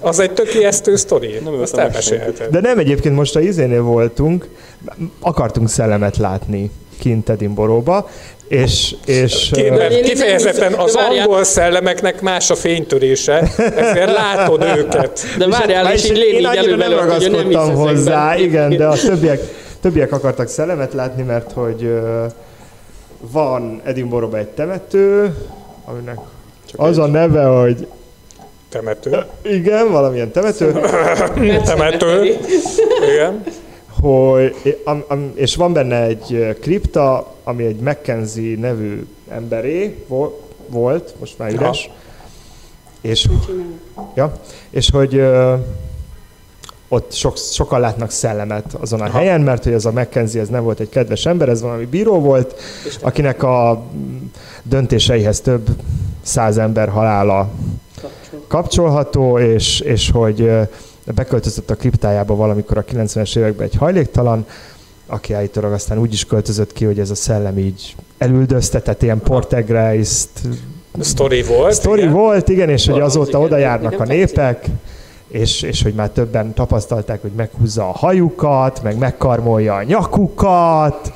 Az 0.00 0.18
egy 0.18 0.30
tök 0.32 0.54
ijesztő 0.54 0.96
sztori. 0.96 1.38
Nem 1.44 1.60
Azt 1.60 1.76
elmesélheted. 1.76 2.50
De 2.50 2.60
nem 2.60 2.78
egyébként 2.78 3.14
most 3.14 3.36
a 3.36 3.40
izénél 3.40 3.82
voltunk, 3.82 4.48
akartunk 5.20 5.68
szellemet 5.68 6.16
látni 6.16 6.70
kint 6.98 7.28
Edinboróba, 7.28 8.08
és, 8.48 8.94
és 9.06 9.50
kifejezetten 10.02 10.72
az 10.72 10.94
angol 10.94 11.44
szellemeknek 11.44 12.20
más 12.20 12.50
a 12.50 12.54
fénytörése, 12.54 13.50
ezért 13.76 14.12
látod 14.12 14.64
őket. 14.76 15.20
De 15.38 15.48
várjál, 15.48 15.92
és 15.92 16.04
így 16.04 16.16
én 16.16 16.16
Léni 16.16 16.44
annyira 16.44 16.76
nem 16.76 16.92
ragaszkodtam 16.92 17.74
hozzá, 17.74 18.36
igen, 18.36 18.76
de 18.76 18.86
a 18.86 18.94
többiek, 18.96 19.40
többiek 19.80 20.12
akartak 20.12 20.48
szellemet 20.48 20.92
látni, 20.92 21.22
mert 21.22 21.52
hogy 21.52 22.00
van 23.20 23.80
Edinboróban 23.84 24.38
egy 24.40 24.48
temető, 24.48 25.34
aminek 25.84 26.18
az 26.76 26.98
a 26.98 27.06
neve, 27.06 27.44
hogy 27.44 27.86
Temető. 28.68 29.24
igen, 29.42 29.90
valamilyen 29.90 30.30
temető, 30.30 30.72
Temető. 31.64 32.36
Igen. 33.12 33.44
hogy, 34.00 34.54
és 35.34 35.56
van 35.56 35.72
benne 35.72 36.02
egy 36.02 36.56
kripta, 36.60 37.33
ami 37.44 37.64
egy 37.64 37.80
Mackenzie 37.80 38.58
nevű 38.58 39.06
emberé 39.28 40.04
vo, 40.08 40.30
volt, 40.68 41.14
most 41.20 41.38
már 41.38 41.52
üres, 41.52 41.90
és, 43.00 43.28
ja, 44.14 44.32
és 44.70 44.90
hogy 44.90 45.14
ö, 45.14 45.54
ott 46.88 47.12
sok, 47.12 47.36
sokan 47.36 47.80
látnak 47.80 48.10
szellemet 48.10 48.74
azon 48.80 49.00
a 49.00 49.04
Aha. 49.04 49.18
helyen, 49.18 49.40
mert 49.40 49.64
hogy 49.64 49.72
ez 49.72 49.84
a 49.84 49.92
Mackenzie 49.92 50.40
ez 50.40 50.48
nem 50.48 50.62
volt 50.62 50.80
egy 50.80 50.88
kedves 50.88 51.26
ember, 51.26 51.48
ez 51.48 51.62
valami 51.62 51.84
bíró 51.84 52.20
volt, 52.20 52.60
Isten. 52.86 53.08
akinek 53.08 53.42
a 53.42 53.82
döntéseihez 54.62 55.40
több 55.40 55.68
száz 56.22 56.58
ember 56.58 56.88
halála 56.88 57.50
Kapcsol. 58.00 58.44
kapcsolható, 58.48 59.38
és, 59.38 59.80
és 59.80 60.10
hogy 60.10 60.50
beköltözött 61.14 61.70
a 61.70 61.74
kriptájába 61.74 62.34
valamikor 62.34 62.78
a 62.78 62.84
90-es 62.84 63.36
években 63.36 63.66
egy 63.66 63.76
hajléktalan, 63.76 64.46
aki 65.06 65.32
állítólag 65.32 65.72
aztán 65.72 65.98
úgy 65.98 66.12
is 66.12 66.24
költözött 66.24 66.72
ki, 66.72 66.84
hogy 66.84 66.98
ez 66.98 67.10
a 67.10 67.14
szellem 67.14 67.58
így 67.58 67.94
elüldözte, 68.18 68.80
tehát 68.80 69.02
ilyen 69.02 69.20
portegreist 69.20 70.28
Sztori 71.00 71.42
volt. 71.42 71.72
sztori 71.72 72.00
igen. 72.00 72.12
volt, 72.12 72.48
igen, 72.48 72.68
és 72.68 72.86
hogy 72.86 73.00
azóta 73.00 73.28
igen, 73.28 73.42
oda 73.42 73.56
járnak 73.56 74.00
a 74.00 74.04
népek, 74.04 74.66
és, 75.28 75.62
és 75.62 75.82
hogy 75.82 75.94
már 75.94 76.08
többen 76.08 76.54
tapasztalták, 76.54 77.22
hogy 77.22 77.30
meghúzza 77.36 77.88
a 77.88 77.92
hajukat, 77.92 78.82
meg 78.82 78.98
megkarmolja 78.98 79.74
a 79.74 79.82
nyakukat, 79.82 81.12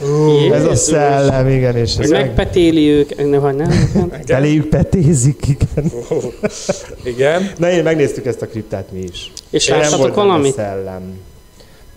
ez 0.53 0.65
a 0.65 0.69
Jézus. 0.69 0.79
szellem, 0.79 1.49
igen, 1.49 1.77
és 1.77 1.97
ez 1.97 2.11
meg 2.11 2.27
megpetéli 2.27 2.89
ők, 2.89 3.17
nem, 3.17 3.57
nem? 3.57 3.57
nem. 3.95 4.13
beléjük 4.27 4.69
petézik, 4.69 5.47
igen. 5.47 5.93
Igen. 7.05 7.51
Na, 7.59 7.71
én 7.71 7.83
megnéztük 7.83 8.27
ezt 8.27 8.43
a 8.43 8.47
kriptát 8.47 8.93
mi 8.93 8.99
is. 8.99 9.33
És 9.51 9.69
láttatok 9.69 10.15
valamit? 10.15 10.55
szellem, 10.55 11.03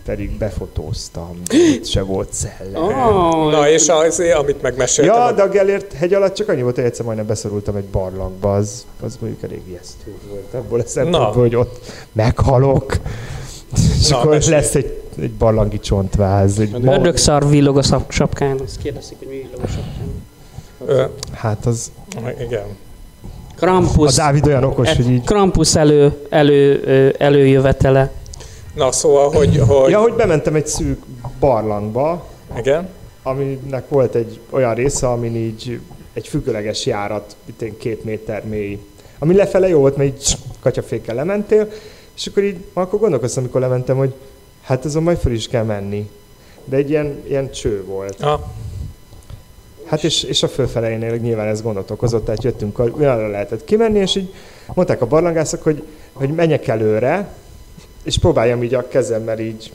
pedig 0.04 0.30
befotóztam, 0.30 1.42
de 1.48 1.56
itt 1.56 1.86
se 1.86 2.02
volt 2.02 2.32
szellem. 2.32 2.82
Oh, 2.82 3.50
Na 3.50 3.68
és 3.68 3.88
az, 3.88 4.22
amit 4.38 4.62
megmeséltem. 4.62 5.14
Ja, 5.14 5.32
de 5.32 5.42
a 5.42 5.48
Gellért 5.48 5.92
hegy 5.92 6.14
alatt 6.14 6.34
csak 6.34 6.48
annyi 6.48 6.62
volt, 6.62 6.74
hogy 6.74 6.84
egyszer 6.84 7.04
majdnem 7.04 7.26
beszorultam 7.26 7.76
egy 7.76 7.84
barlangba, 7.84 8.54
az, 8.54 8.86
az 9.02 9.16
mondjuk 9.20 9.42
elég 9.42 9.60
ijesztő 9.68 10.14
volt. 10.28 10.64
Abból 10.64 10.80
a 10.80 10.86
szempontból, 10.86 11.42
hogy 11.42 11.54
ott 11.54 11.80
meghalok, 12.12 12.96
és 13.98 14.08
Na, 14.08 14.18
akkor 14.18 14.30
mesélj. 14.30 14.54
lesz 14.56 14.74
egy, 14.74 15.02
egy 15.20 15.30
barlangi 15.32 15.78
csontváz. 15.78 16.58
Egy 16.58 16.76
Ördögszar 16.82 17.48
villog 17.48 17.78
a 17.78 17.82
sapkán, 18.08 18.60
azt 18.64 18.78
kérdezik, 18.82 19.18
hogy 19.18 19.28
mi 19.28 19.34
villog 19.36 19.60
a 19.64 19.66
sapkán. 19.66 20.22
Ö, 20.86 21.04
Hát 21.32 21.66
az, 21.66 21.90
igen. 22.40 22.64
a 23.24 23.54
Krampus. 23.56 24.14
Dávid 24.14 24.46
olyan 24.46 24.64
okos, 24.64 24.96
hogy 24.96 25.10
így... 25.10 25.24
Krampus 25.24 25.74
elő, 25.74 26.12
elő, 26.30 27.14
előjövetele. 27.18 28.10
Na 28.74 28.92
szóval, 28.92 29.30
hogy, 29.30 29.58
hogy 29.66 29.90
Ja, 29.90 30.00
hogy 30.00 30.12
bementem 30.12 30.54
egy 30.54 30.66
szűk 30.66 31.02
barlangba, 31.40 32.26
igen. 32.56 32.88
aminek 33.22 33.88
volt 33.88 34.14
egy 34.14 34.40
olyan 34.50 34.74
része, 34.74 35.08
amin 35.08 35.36
így 35.36 35.80
egy 36.12 36.28
függőleges 36.28 36.86
járat, 36.86 37.36
itt 37.44 37.76
két 37.78 38.04
méter 38.04 38.44
mély, 38.44 38.78
ami 39.18 39.34
lefele 39.34 39.68
jó 39.68 39.78
volt, 39.78 39.96
mert 39.96 40.10
így 40.10 40.38
katyafékkel 40.60 41.14
lementél, 41.14 41.68
és 42.16 42.26
akkor 42.26 42.42
így, 42.42 42.56
akkor 42.72 42.98
gondolkoztam, 42.98 43.42
amikor 43.42 43.60
lementem, 43.60 43.96
hogy 43.96 44.14
hát 44.62 44.84
azon 44.84 45.02
majd 45.02 45.18
fel 45.18 45.32
is 45.32 45.48
kell 45.48 45.64
menni. 45.64 46.10
De 46.64 46.76
egy 46.76 46.90
ilyen, 46.90 47.22
ilyen 47.26 47.50
cső 47.50 47.84
volt. 47.84 48.20
Ha, 48.20 48.52
Hát 49.86 50.04
és, 50.04 50.22
és 50.22 50.42
a 50.42 50.48
fölfeleinél 50.48 51.16
nyilván 51.16 51.46
ez 51.46 51.62
gondot 51.62 51.90
okozott, 51.90 52.24
tehát 52.24 52.42
jöttünk, 52.42 52.78
olyanra 52.78 53.28
lehetett 53.28 53.64
kimenni, 53.64 53.98
és 53.98 54.16
így 54.16 54.34
mondták 54.74 55.02
a 55.02 55.06
barlangászok, 55.06 55.62
hogy, 55.62 55.82
hogy 56.12 56.28
menjek 56.28 56.68
előre, 56.68 57.34
és 58.04 58.18
próbáljam 58.18 58.62
így 58.62 58.74
a 58.74 58.88
kezemmel 58.88 59.38
így 59.38 59.72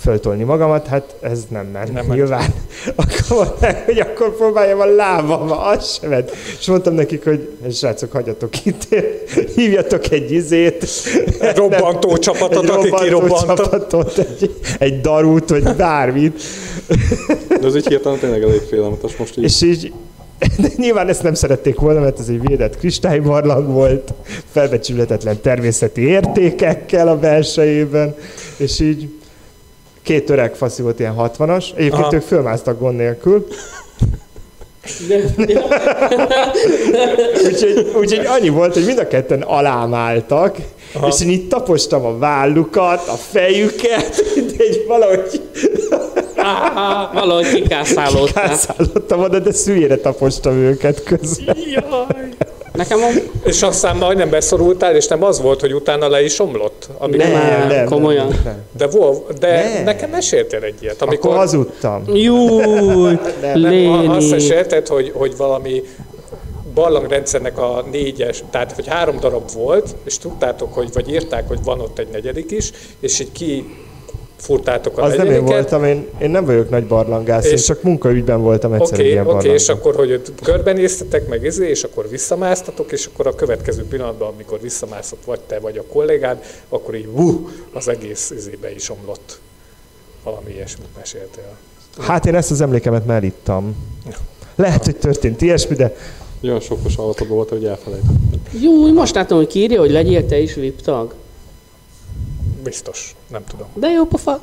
föltolni 0.00 0.42
magamat, 0.42 0.86
hát 0.86 1.16
ez 1.20 1.44
nem 1.48 1.66
ment, 1.66 1.92
Nem 1.92 2.06
nem 2.06 2.16
nyilván. 2.16 2.54
Akkor 2.96 3.36
mondták, 3.36 3.84
hogy 3.84 3.98
akkor 3.98 4.36
próbáljam 4.36 4.80
a 4.80 4.84
lábammal, 4.84 5.68
az 5.68 5.98
sem 6.00 6.10
ment. 6.10 6.30
És 6.58 6.66
mondtam 6.66 6.94
nekik, 6.94 7.24
hogy 7.24 7.56
srácok, 7.72 8.12
hagyjatok 8.12 8.64
itt, 8.64 8.88
hívjatok 9.56 10.10
egy 10.10 10.32
izét, 10.32 10.86
robbantó 11.54 12.16
csapatot, 12.16 12.64
egy 12.64 12.70
aki 12.70 12.88
robbantó 12.88 13.04
kirobbanta. 13.04 13.54
csapatot, 13.56 14.18
egy, 14.18 14.56
egy 14.78 15.00
darút, 15.00 15.50
vagy 15.50 15.76
bármit. 15.76 16.42
De 17.60 17.66
ez 17.66 17.76
így 17.76 17.86
hirtelen 17.86 18.18
tényleg 18.18 18.42
elég 18.42 18.60
félelmetes 18.60 19.16
most 19.16 19.36
így. 19.36 19.44
És 19.44 19.62
így, 19.62 19.92
de 20.38 20.68
nyilván 20.76 21.08
ezt 21.08 21.22
nem 21.22 21.34
szerették 21.34 21.78
volna, 21.78 22.00
mert 22.00 22.18
ez 22.18 22.28
egy 22.28 22.48
védett 22.48 22.78
kristálybarlang 22.78 23.72
volt, 23.72 24.12
felbecsületetlen 24.52 25.40
természeti 25.40 26.00
értékekkel 26.00 27.08
a 27.08 27.18
belsejében, 27.18 28.14
és 28.56 28.80
így 28.80 29.08
két 30.02 30.30
öreg 30.30 30.54
faszi 30.54 30.82
volt 30.82 30.98
ilyen 30.98 31.14
60-as, 31.18 31.64
egyébként 31.74 32.02
Aha. 32.02 32.14
ők 32.14 32.22
fölmásztak 32.22 32.78
gond 32.78 32.96
nélkül, 32.96 33.46
úgyhogy, 37.44 37.92
úgyhogy 37.96 38.26
annyi 38.26 38.48
volt, 38.48 38.74
hogy 38.74 38.84
mind 38.84 38.98
a 38.98 39.08
ketten 39.08 39.42
alám 39.42 39.94
álltak, 39.94 40.56
Aha. 40.94 41.06
és 41.08 41.20
én 41.20 41.30
így 41.30 41.48
tapostam 41.48 42.04
a 42.04 42.18
vállukat, 42.18 43.08
a 43.08 43.16
fejüket, 43.30 44.22
de 44.34 44.64
egy 44.64 44.84
valahogy 44.86 45.40
valahogy 47.20 47.52
kikászálódtál. 47.52 48.48
kászálottam 48.48 49.20
oda, 49.20 49.38
de 49.38 49.52
szülyére 49.52 49.96
tapostam 49.96 50.54
őket 50.54 51.02
közben. 51.02 51.56
Jaj. 51.70 52.28
Nekem 52.72 52.98
a... 53.02 53.06
És 53.44 53.62
aztán 53.62 53.96
majdnem 53.96 54.30
beszorultál, 54.30 54.94
és 54.96 55.06
nem 55.06 55.22
az 55.22 55.40
volt, 55.40 55.60
hogy 55.60 55.74
utána 55.74 56.08
le 56.08 56.22
is 56.24 56.40
omlott? 56.40 56.88
Ami 56.98 57.16
Nem. 57.16 57.34
áll, 57.34 57.84
komolyan. 57.84 58.26
nem. 58.44 58.62
De, 58.76 58.86
volt, 58.86 59.38
de 59.38 59.62
Nem. 59.74 59.84
nekem 59.84 60.10
meséltél 60.10 60.62
egy 60.62 60.74
ilyet, 60.82 61.02
Amikor 61.02 61.30
amikor 61.30 61.36
hazudtam. 61.46 62.02
Júj, 62.14 63.18
nem, 63.40 63.50
azt 63.50 63.54
Léni. 63.54 64.30
mesélted, 64.30 64.86
hogy, 64.86 65.12
hogy 65.14 65.36
valami 65.36 65.82
barlangrendszernek 66.74 67.58
a 67.58 67.84
négyes, 67.90 68.44
tehát 68.50 68.72
hogy 68.72 68.86
három 68.86 69.20
darab 69.20 69.52
volt, 69.54 69.94
és 70.04 70.18
tudtátok, 70.18 70.74
hogy, 70.74 70.88
vagy 70.92 71.10
írták, 71.10 71.48
hogy 71.48 71.58
van 71.64 71.80
ott 71.80 71.98
egy 71.98 72.08
negyedik 72.12 72.50
is, 72.50 72.70
és 73.00 73.20
így 73.20 73.32
ki 73.32 73.76
furtátok 74.36 74.98
a 74.98 75.02
Az 75.02 75.16
nem 75.16 75.30
én 75.30 75.44
voltam, 75.44 75.84
én, 75.84 76.06
én 76.18 76.30
nem 76.30 76.44
vagyok 76.44 76.70
nagy 76.70 76.86
barlangász, 76.86 77.46
én 77.46 77.52
És- 77.52 77.64
csak 77.64 77.82
munkaügyben 77.82 78.42
voltam 78.42 78.72
egyszer 78.72 78.92
Oké, 78.92 79.02
egy 79.02 79.10
ilyen 79.10 79.22
okay, 79.22 79.32
barlangban. 79.34 79.62
és 79.62 79.68
akkor, 79.68 79.94
hogy 79.94 80.22
körbenéztetek, 80.42 81.28
meg 81.28 81.44
izé, 81.44 81.68
és 81.68 81.84
akkor 81.84 82.08
visszamásztatok, 82.08 82.92
és 82.92 83.08
akkor 83.12 83.26
a 83.26 83.34
következő 83.34 83.84
pillanatban, 83.84 84.32
amikor 84.34 84.60
visszamászott 84.60 85.24
vagy 85.24 85.40
te, 85.40 85.58
vagy 85.58 85.78
a 85.78 85.82
kollégád, 85.92 86.44
akkor 86.68 86.94
így 86.94 87.08
vú, 87.10 87.48
az 87.72 87.88
egész 87.88 88.30
izébe 88.30 88.74
is 88.74 88.90
omlott. 88.90 89.40
Valami 90.24 90.50
ilyesmit 90.52 90.88
meséltél. 90.96 91.56
Hát 91.98 92.26
én 92.26 92.34
ezt 92.34 92.50
az 92.50 92.60
emlékemet 92.60 93.06
már 93.06 93.24
ittam. 93.24 93.76
Lehet, 94.54 94.84
hogy 94.84 94.96
történt 94.96 95.42
ilyesmi, 95.42 95.74
de 95.74 95.96
Olyan 96.42 96.60
sokkos 96.60 96.96
alatod 96.96 97.28
volt, 97.28 97.48
hogy 97.48 97.64
elfelejtettem. 97.64 98.40
Jó, 98.60 98.92
most 98.92 99.14
látom, 99.14 99.38
hogy 99.38 99.46
kírja, 99.46 99.80
hogy 99.80 99.90
legyél 99.90 100.26
te 100.26 100.38
is 100.38 100.54
VIP 100.54 100.80
tag. 100.80 101.14
Biztos, 102.66 103.14
nem 103.30 103.44
tudom. 103.50 103.66
De 103.74 103.88
jó 103.88 104.04
pofa. 104.04 104.40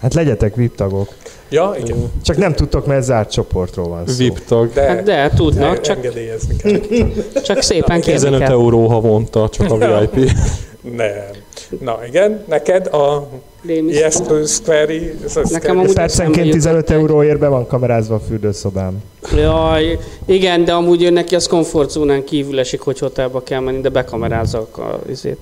hát 0.00 0.14
legyetek 0.14 0.54
VIP 0.54 0.74
tagok. 0.74 1.08
Ja, 1.48 1.74
igen. 1.84 2.12
Csak 2.22 2.36
nem 2.36 2.52
tudtok, 2.54 2.86
mert 2.86 3.04
zárt 3.04 3.30
csoportról 3.30 3.88
van 3.88 4.06
szó. 4.06 4.16
VIP 4.16 4.44
tag. 4.44 4.72
De, 4.72 4.82
Hát 4.88 5.02
de 5.02 5.30
tudnak, 5.36 5.74
de 5.74 5.80
csak, 5.80 5.96
engedélyezni 5.96 6.56
kell. 6.56 6.80
csak 7.44 7.62
szépen 7.62 8.00
kérni 8.00 8.20
15 8.20 8.40
kell. 8.40 8.50
euró 8.50 8.86
havonta, 8.86 9.48
csak 9.48 9.70
a 9.70 9.98
VIP. 10.12 10.30
Nem. 10.96 11.12
Na 11.80 11.98
igen, 12.06 12.42
neked 12.48 12.86
a 12.86 13.28
ijesztő 13.66 14.44
Square-i... 14.44 15.14
Nekem 15.50 15.78
amúgy 15.78 15.92
Percenként 15.92 16.36
eszembe 16.36 16.52
15 16.56 16.76
jutott 16.80 16.90
egy- 16.90 16.96
euróért 16.96 17.38
be 17.38 17.48
van 17.48 17.66
kamerázva 17.66 18.14
a 18.14 18.20
fürdőszobám. 18.28 19.02
Jaj, 19.36 19.98
igen, 20.24 20.64
de 20.64 20.72
amúgy 20.72 21.12
neki 21.12 21.34
az 21.34 21.46
komfortzónán 21.46 22.24
kívül 22.24 22.58
esik, 22.58 22.80
hogy 22.80 22.98
hotelba 22.98 23.42
kell 23.42 23.60
menni, 23.60 23.80
de 23.80 23.88
bekamerázzak 23.88 24.78
a 24.78 24.98
izét. 25.10 25.38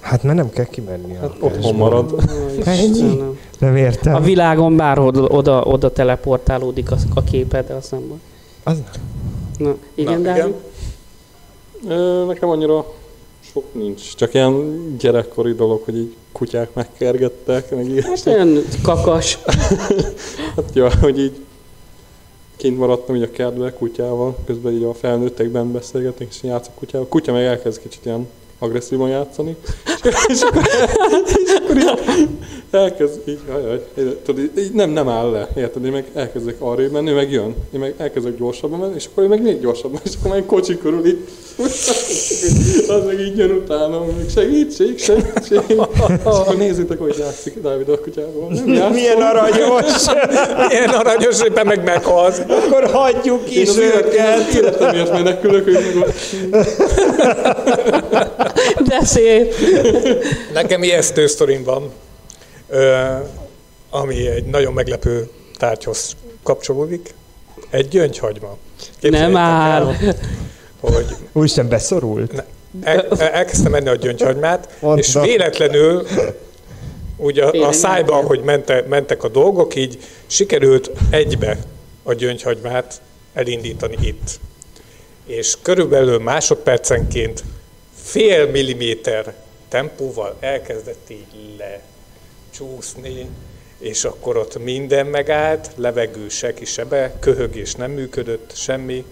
Hát 0.00 0.22
mert 0.22 0.36
nem 0.36 0.50
kell 0.50 0.64
kimenni. 0.64 1.14
Hát, 1.14 1.36
Otthon 1.40 1.74
marad. 1.74 2.22
Ennyi? 2.64 3.20
Nem 3.58 3.76
értem. 3.76 4.14
A 4.14 4.20
világon 4.20 4.76
bárhol 4.76 5.24
oda, 5.24 5.62
oda 5.62 5.92
teleportálódik 5.92 6.90
a, 6.90 6.96
a 7.14 7.22
képed, 7.24 7.66
de 7.66 7.74
az 7.74 7.88
nem 7.90 8.08
baj. 8.08 8.18
Az... 8.62 8.82
Na, 9.58 9.74
igen, 9.94 10.20
Na, 10.20 10.24
Dávid? 10.24 10.54
igen. 11.82 11.98
Ö, 11.98 12.24
Nekem 12.24 12.48
annyira 12.48 12.92
sok 13.40 13.64
nincs. 13.74 14.14
Csak 14.14 14.34
ilyen 14.34 14.96
gyerekkori 14.98 15.52
dolog, 15.52 15.82
hogy 15.84 15.96
így 15.96 16.14
kutyák 16.32 16.74
megkergettek, 16.74 17.74
meg 17.74 17.88
ilyen. 17.88 18.02
Hát 18.02 18.26
olyan 18.26 18.58
kakas. 18.82 19.38
Hát 20.56 20.70
ja, 20.74 20.90
hogy 21.00 21.18
így 21.18 21.36
kint 22.56 22.78
maradtam 22.78 23.14
így 23.16 23.22
a 23.22 23.30
kertbe 23.30 23.72
kutyával, 23.72 24.36
közben 24.46 24.72
így 24.72 24.82
a 24.82 24.94
felnőttekben 24.94 25.72
beszélgetünk, 25.72 26.30
és 26.30 26.36
így 26.42 26.50
játszok 26.50 26.74
kutyával. 26.74 27.06
A 27.06 27.10
kutya 27.10 27.32
meg 27.32 27.44
elkezd 27.44 27.80
kicsit 27.80 28.04
ilyen 28.06 28.28
agresszívan 28.60 29.08
játszani, 29.08 29.56
és 30.28 30.40
akkor, 30.40 30.62
és 31.46 31.54
akkor 31.54 31.76
így 31.76 32.28
elkezd 32.70 33.20
így, 33.28 33.38
ajaj, 33.48 33.84
tudod, 34.24 34.40
így, 34.42 34.50
így 34.58 34.72
nem, 34.72 34.90
nem 34.90 35.08
áll 35.08 35.30
le, 35.30 35.48
érted, 35.56 35.84
én 35.84 35.92
meg 35.92 36.04
elkezdek 36.14 36.56
arrébb 36.58 36.92
menni, 36.92 37.10
ő 37.10 37.14
meg 37.14 37.30
jön, 37.30 37.54
én 37.74 37.80
meg 37.80 37.94
elkezdek 37.96 38.36
gyorsabban 38.38 38.78
menni, 38.78 38.94
és 38.94 39.06
akkor 39.10 39.24
ő 39.24 39.26
meg 39.26 39.42
még 39.42 39.60
gyorsabban, 39.60 40.00
és 40.04 40.10
akkor 40.18 40.30
már 40.30 40.38
egy 40.38 40.46
kocsi 40.46 40.78
körül 40.78 41.06
így, 41.06 41.18
az 42.94 43.04
meg 43.06 43.20
így 43.20 43.36
jön 43.36 43.50
utána, 43.50 44.04
meg 44.04 44.28
segítség, 44.34 44.98
segítség, 44.98 45.60
és 45.68 45.76
akkor 46.24 46.56
nézzétek, 46.56 46.98
hogy 46.98 47.16
játszik 47.18 47.60
Dávid 47.62 47.88
a 47.88 48.00
kutyával. 48.00 48.48
Nem. 48.64 48.92
Milyen 49.00 49.22
aranyos! 49.22 50.06
Ilyen 50.68 50.88
aranyos, 50.88 51.40
éppen 51.42 51.66
meg 51.66 51.84
meghalsz. 51.84 52.38
Akkor 52.48 52.90
hagyjuk 52.90 53.50
Én 53.50 53.62
is 53.62 53.68
az 53.68 53.76
őket! 53.76 54.14
élet- 54.14 54.54
életemért 54.54 55.12
menekülök, 55.12 55.66
ők 55.66 55.94
meg 55.94 55.96
ott 55.96 56.12
De 58.86 59.04
szép. 59.04 59.54
Nekem 60.52 60.82
ijesztő 60.82 61.26
sztorim 61.26 61.64
van, 61.64 61.90
ami 63.90 64.26
egy 64.26 64.44
nagyon 64.44 64.72
meglepő 64.72 65.28
tárgyhoz 65.58 66.16
kapcsolódik. 66.42 67.14
Egy 67.70 67.88
gyöngyhagyma. 67.88 68.56
Képzeljétek 69.00 69.32
Nem 69.32 69.36
áll. 69.36 69.86
el, 69.86 70.14
Hogy 70.80 71.06
Úristen, 71.32 71.68
beszorult? 71.68 72.44
el, 72.82 73.06
elkezdtem 73.18 73.74
enni 73.74 73.88
a 73.88 73.94
gyöngyhagymát, 73.94 74.76
Mondd 74.80 74.98
és 74.98 75.14
véletlenül 75.22 76.06
ugye 77.16 77.44
a, 77.44 77.46
a 77.46 77.50
Tényleg 77.50 77.72
szájba, 77.72 78.14
nem. 78.16 78.24
ahogy 78.24 78.40
mente, 78.42 78.84
mentek 78.88 79.22
a 79.24 79.28
dolgok, 79.28 79.74
így 79.74 79.98
sikerült 80.26 80.90
egybe 81.10 81.58
a 82.02 82.12
gyöngyhagymát 82.12 83.00
elindítani 83.34 83.96
itt. 84.00 84.40
És 85.26 85.54
körülbelül 85.62 86.18
másodpercenként 86.18 87.44
fél 88.02 88.46
milliméter 88.46 89.34
tempóval 89.68 90.36
elkezdett 90.40 91.10
így 91.10 91.56
lecsúszni, 91.58 93.28
és 93.78 94.04
akkor 94.04 94.36
ott 94.36 94.64
minden 94.64 95.06
megállt, 95.06 95.70
levegő 95.76 96.28
se 96.28 96.54
kis 96.54 96.70
sebe, 96.70 97.12
köhögés 97.20 97.74
nem 97.74 97.90
működött, 97.90 98.50
semmi, 98.54 99.04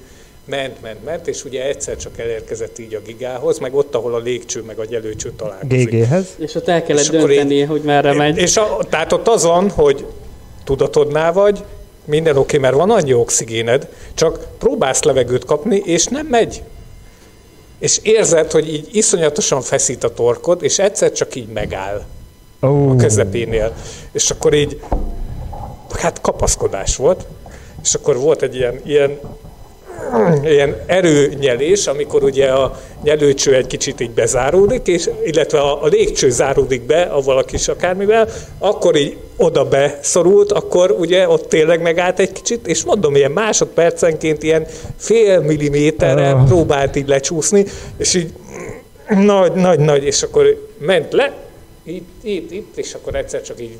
ment, 0.44 0.82
ment, 0.82 1.04
ment, 1.04 1.26
és 1.26 1.44
ugye 1.44 1.66
egyszer 1.66 1.96
csak 1.96 2.18
elérkezett 2.18 2.78
így 2.78 2.94
a 2.94 3.00
gigához, 3.00 3.58
meg 3.58 3.74
ott, 3.74 3.94
ahol 3.94 4.14
a 4.14 4.18
légcső 4.18 4.62
meg 4.62 4.78
a 4.78 4.84
gyelőcső 4.84 5.32
találkozik. 5.36 5.90
GG-hez? 5.90 6.26
És 6.38 6.54
ott 6.54 6.68
el 6.68 6.82
kellett 6.82 7.02
És 7.02 7.08
döntenie, 7.08 7.66
hogy 7.66 7.82
merre 7.82 8.12
megy. 8.12 8.36
És 8.36 8.56
a, 8.56 8.78
tehát 8.90 9.12
ott 9.12 9.28
azon, 9.28 9.70
hogy 9.70 10.06
tudatodnál 10.64 11.32
vagy, 11.32 11.64
minden 12.04 12.36
oké, 12.36 12.56
okay, 12.56 12.58
mert 12.58 12.74
van 12.74 12.90
annyi 12.90 13.14
oxigéned, 13.14 13.88
csak 14.14 14.46
próbálsz 14.58 15.02
levegőt 15.02 15.44
kapni, 15.44 15.82
és 15.84 16.06
nem 16.06 16.26
megy. 16.26 16.62
És 17.78 17.98
érzed, 18.02 18.50
hogy 18.50 18.68
így 18.74 18.88
iszonyatosan 18.92 19.60
feszít 19.60 20.04
a 20.04 20.14
torkod, 20.14 20.62
és 20.62 20.78
egyszer 20.78 21.12
csak 21.12 21.34
így 21.34 21.48
megáll 21.48 22.02
Ó, 22.62 22.90
a 22.90 22.96
közepénél. 22.96 23.74
És 24.12 24.30
akkor 24.30 24.54
így, 24.54 24.80
hát 25.90 26.20
kapaszkodás 26.20 26.96
volt, 26.96 27.26
és 27.82 27.94
akkor 27.94 28.16
volt 28.16 28.42
egy 28.42 28.54
ilyen, 28.54 28.80
ilyen 28.84 29.20
ilyen 30.44 30.76
erőnyelés, 30.86 31.86
amikor 31.86 32.22
ugye 32.22 32.46
a 32.46 32.80
nyelőcső 33.02 33.54
egy 33.54 33.66
kicsit 33.66 34.00
így 34.00 34.10
bezáródik, 34.10 34.86
és, 34.86 35.10
illetve 35.24 35.58
a, 35.60 35.82
a 35.82 35.86
légcső 35.86 36.30
záródik 36.30 36.82
be, 36.82 37.02
avval 37.02 37.38
a 37.38 37.44
kis 37.44 37.68
akármivel, 37.68 38.28
akkor 38.58 38.96
így 38.96 39.16
oda 39.36 39.64
beszorult, 39.64 40.52
akkor 40.52 40.90
ugye 40.90 41.28
ott 41.28 41.48
tényleg 41.48 41.82
megállt 41.82 42.18
egy 42.18 42.32
kicsit, 42.32 42.66
és 42.66 42.84
mondom, 42.84 43.14
ilyen 43.14 43.30
másodpercenként 43.30 44.42
ilyen 44.42 44.66
fél 44.96 45.40
milliméterre 45.40 46.30
Ah. 46.30 46.46
próbált 46.46 46.96
így 46.96 47.08
lecsúszni, 47.08 47.64
és 47.96 48.14
így 48.14 48.32
nagy, 49.08 49.52
nagy, 49.52 49.78
nagy, 49.78 50.04
és 50.04 50.22
akkor 50.22 50.68
ment 50.78 51.12
le, 51.12 51.32
itt, 51.82 52.08
itt, 52.22 52.52
itt, 52.52 52.76
és 52.76 52.94
akkor 52.94 53.14
egyszer 53.14 53.42
csak 53.42 53.60
így 53.60 53.76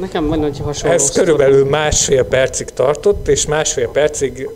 Nekem 0.00 0.28
van 0.28 0.44
egy 0.44 0.60
hasonló 0.64 0.94
ez 0.94 1.02
sztori. 1.02 1.24
körülbelül 1.26 1.68
másfél 1.68 2.24
percig 2.24 2.68
tartott, 2.70 3.28
és 3.28 3.46
másfél 3.46 3.88
percig, 3.88 4.48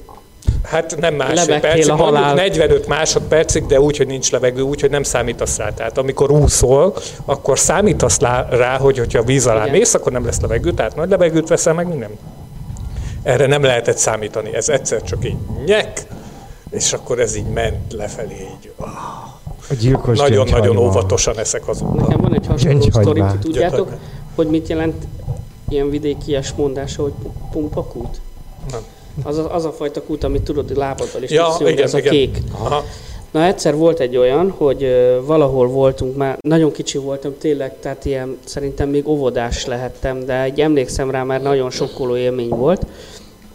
hát 0.62 0.96
nem 1.00 1.14
másfél 1.14 1.34
Lebegtél 1.34 1.70
percig, 1.70 1.90
a 1.90 1.96
halál. 1.96 2.34
45 2.34 2.86
másodpercig, 2.86 3.66
de 3.66 3.80
úgy, 3.80 3.96
hogy 3.96 4.06
nincs 4.06 4.30
levegő, 4.30 4.60
úgy, 4.60 4.80
hogy 4.80 4.90
nem 4.90 5.02
számítasz 5.02 5.56
rá. 5.56 5.70
Tehát 5.70 5.98
amikor 5.98 6.30
úszol, 6.30 6.96
akkor 7.24 7.58
számítasz 7.58 8.18
rá, 8.50 8.78
hogy 8.78 8.98
hogyha 8.98 9.22
víz 9.22 9.46
alá 9.46 9.62
Igen. 9.62 9.78
mész, 9.78 9.94
akkor 9.94 10.12
nem 10.12 10.24
lesz 10.24 10.40
levegő, 10.40 10.72
tehát 10.72 10.96
nagy 10.96 11.08
levegőt 11.08 11.48
veszel 11.48 11.74
meg 11.74 11.88
minden. 11.88 12.10
Erre 13.22 13.46
nem 13.46 13.62
lehetett 13.62 13.96
számítani, 13.96 14.54
ez 14.54 14.68
egyszer 14.68 15.02
csak 15.02 15.24
így 15.24 15.36
nyek, 15.64 16.06
és 16.70 16.92
akkor 16.92 17.20
ez 17.20 17.36
így 17.36 17.46
ment 17.46 17.92
lefelé, 17.92 18.34
így 18.34 18.72
a 19.70 19.74
gyilkos 19.74 20.18
nagyon-nagyon 20.18 20.60
gyöngyhagyma. 20.60 20.80
óvatosan 20.80 21.38
eszek 21.38 21.68
azóta. 21.68 22.00
Nekem 22.00 22.20
van 22.20 22.34
egy 22.34 22.46
hasonló 22.46 22.80
sztori, 22.80 23.22
tudjátok, 23.40 23.88
Gyöngyhagymá. 23.88 23.96
Hogy 24.36 24.46
mit 24.46 24.68
jelent 24.68 25.06
ilyen 25.68 25.90
vidékies 25.90 26.52
mondása, 26.52 27.02
hogy 27.02 27.12
pumpakút? 27.52 28.20
Nem. 28.70 28.80
Az 29.22 29.38
a, 29.38 29.54
az 29.54 29.64
a 29.64 29.72
fajta 29.72 30.02
kút, 30.02 30.24
amit 30.24 30.42
tudod, 30.42 30.68
hogy 30.68 30.76
lábaddal 30.76 31.22
is 31.22 31.30
Ja, 31.30 31.54
tudsz 31.58 31.70
igen, 31.70 31.84
ez 31.84 31.94
a 31.94 31.98
igen. 31.98 32.12
kék. 32.12 32.38
Aha. 32.52 32.84
Na 33.30 33.44
egyszer 33.44 33.76
volt 33.76 34.00
egy 34.00 34.16
olyan, 34.16 34.50
hogy 34.50 34.82
ö, 34.82 35.20
valahol 35.24 35.68
voltunk, 35.68 36.16
már 36.16 36.38
nagyon 36.40 36.72
kicsi 36.72 36.98
voltam 36.98 37.34
tényleg, 37.38 37.78
tehát 37.80 38.04
ilyen 38.04 38.36
szerintem 38.44 38.88
még 38.88 39.08
óvodás 39.08 39.66
lehettem, 39.66 40.24
de 40.24 40.42
egy 40.42 40.60
emlékszem 40.60 41.10
rá, 41.10 41.22
már 41.22 41.42
nagyon 41.42 41.70
sokkoló 41.70 42.16
élmény 42.16 42.48
volt, 42.48 42.86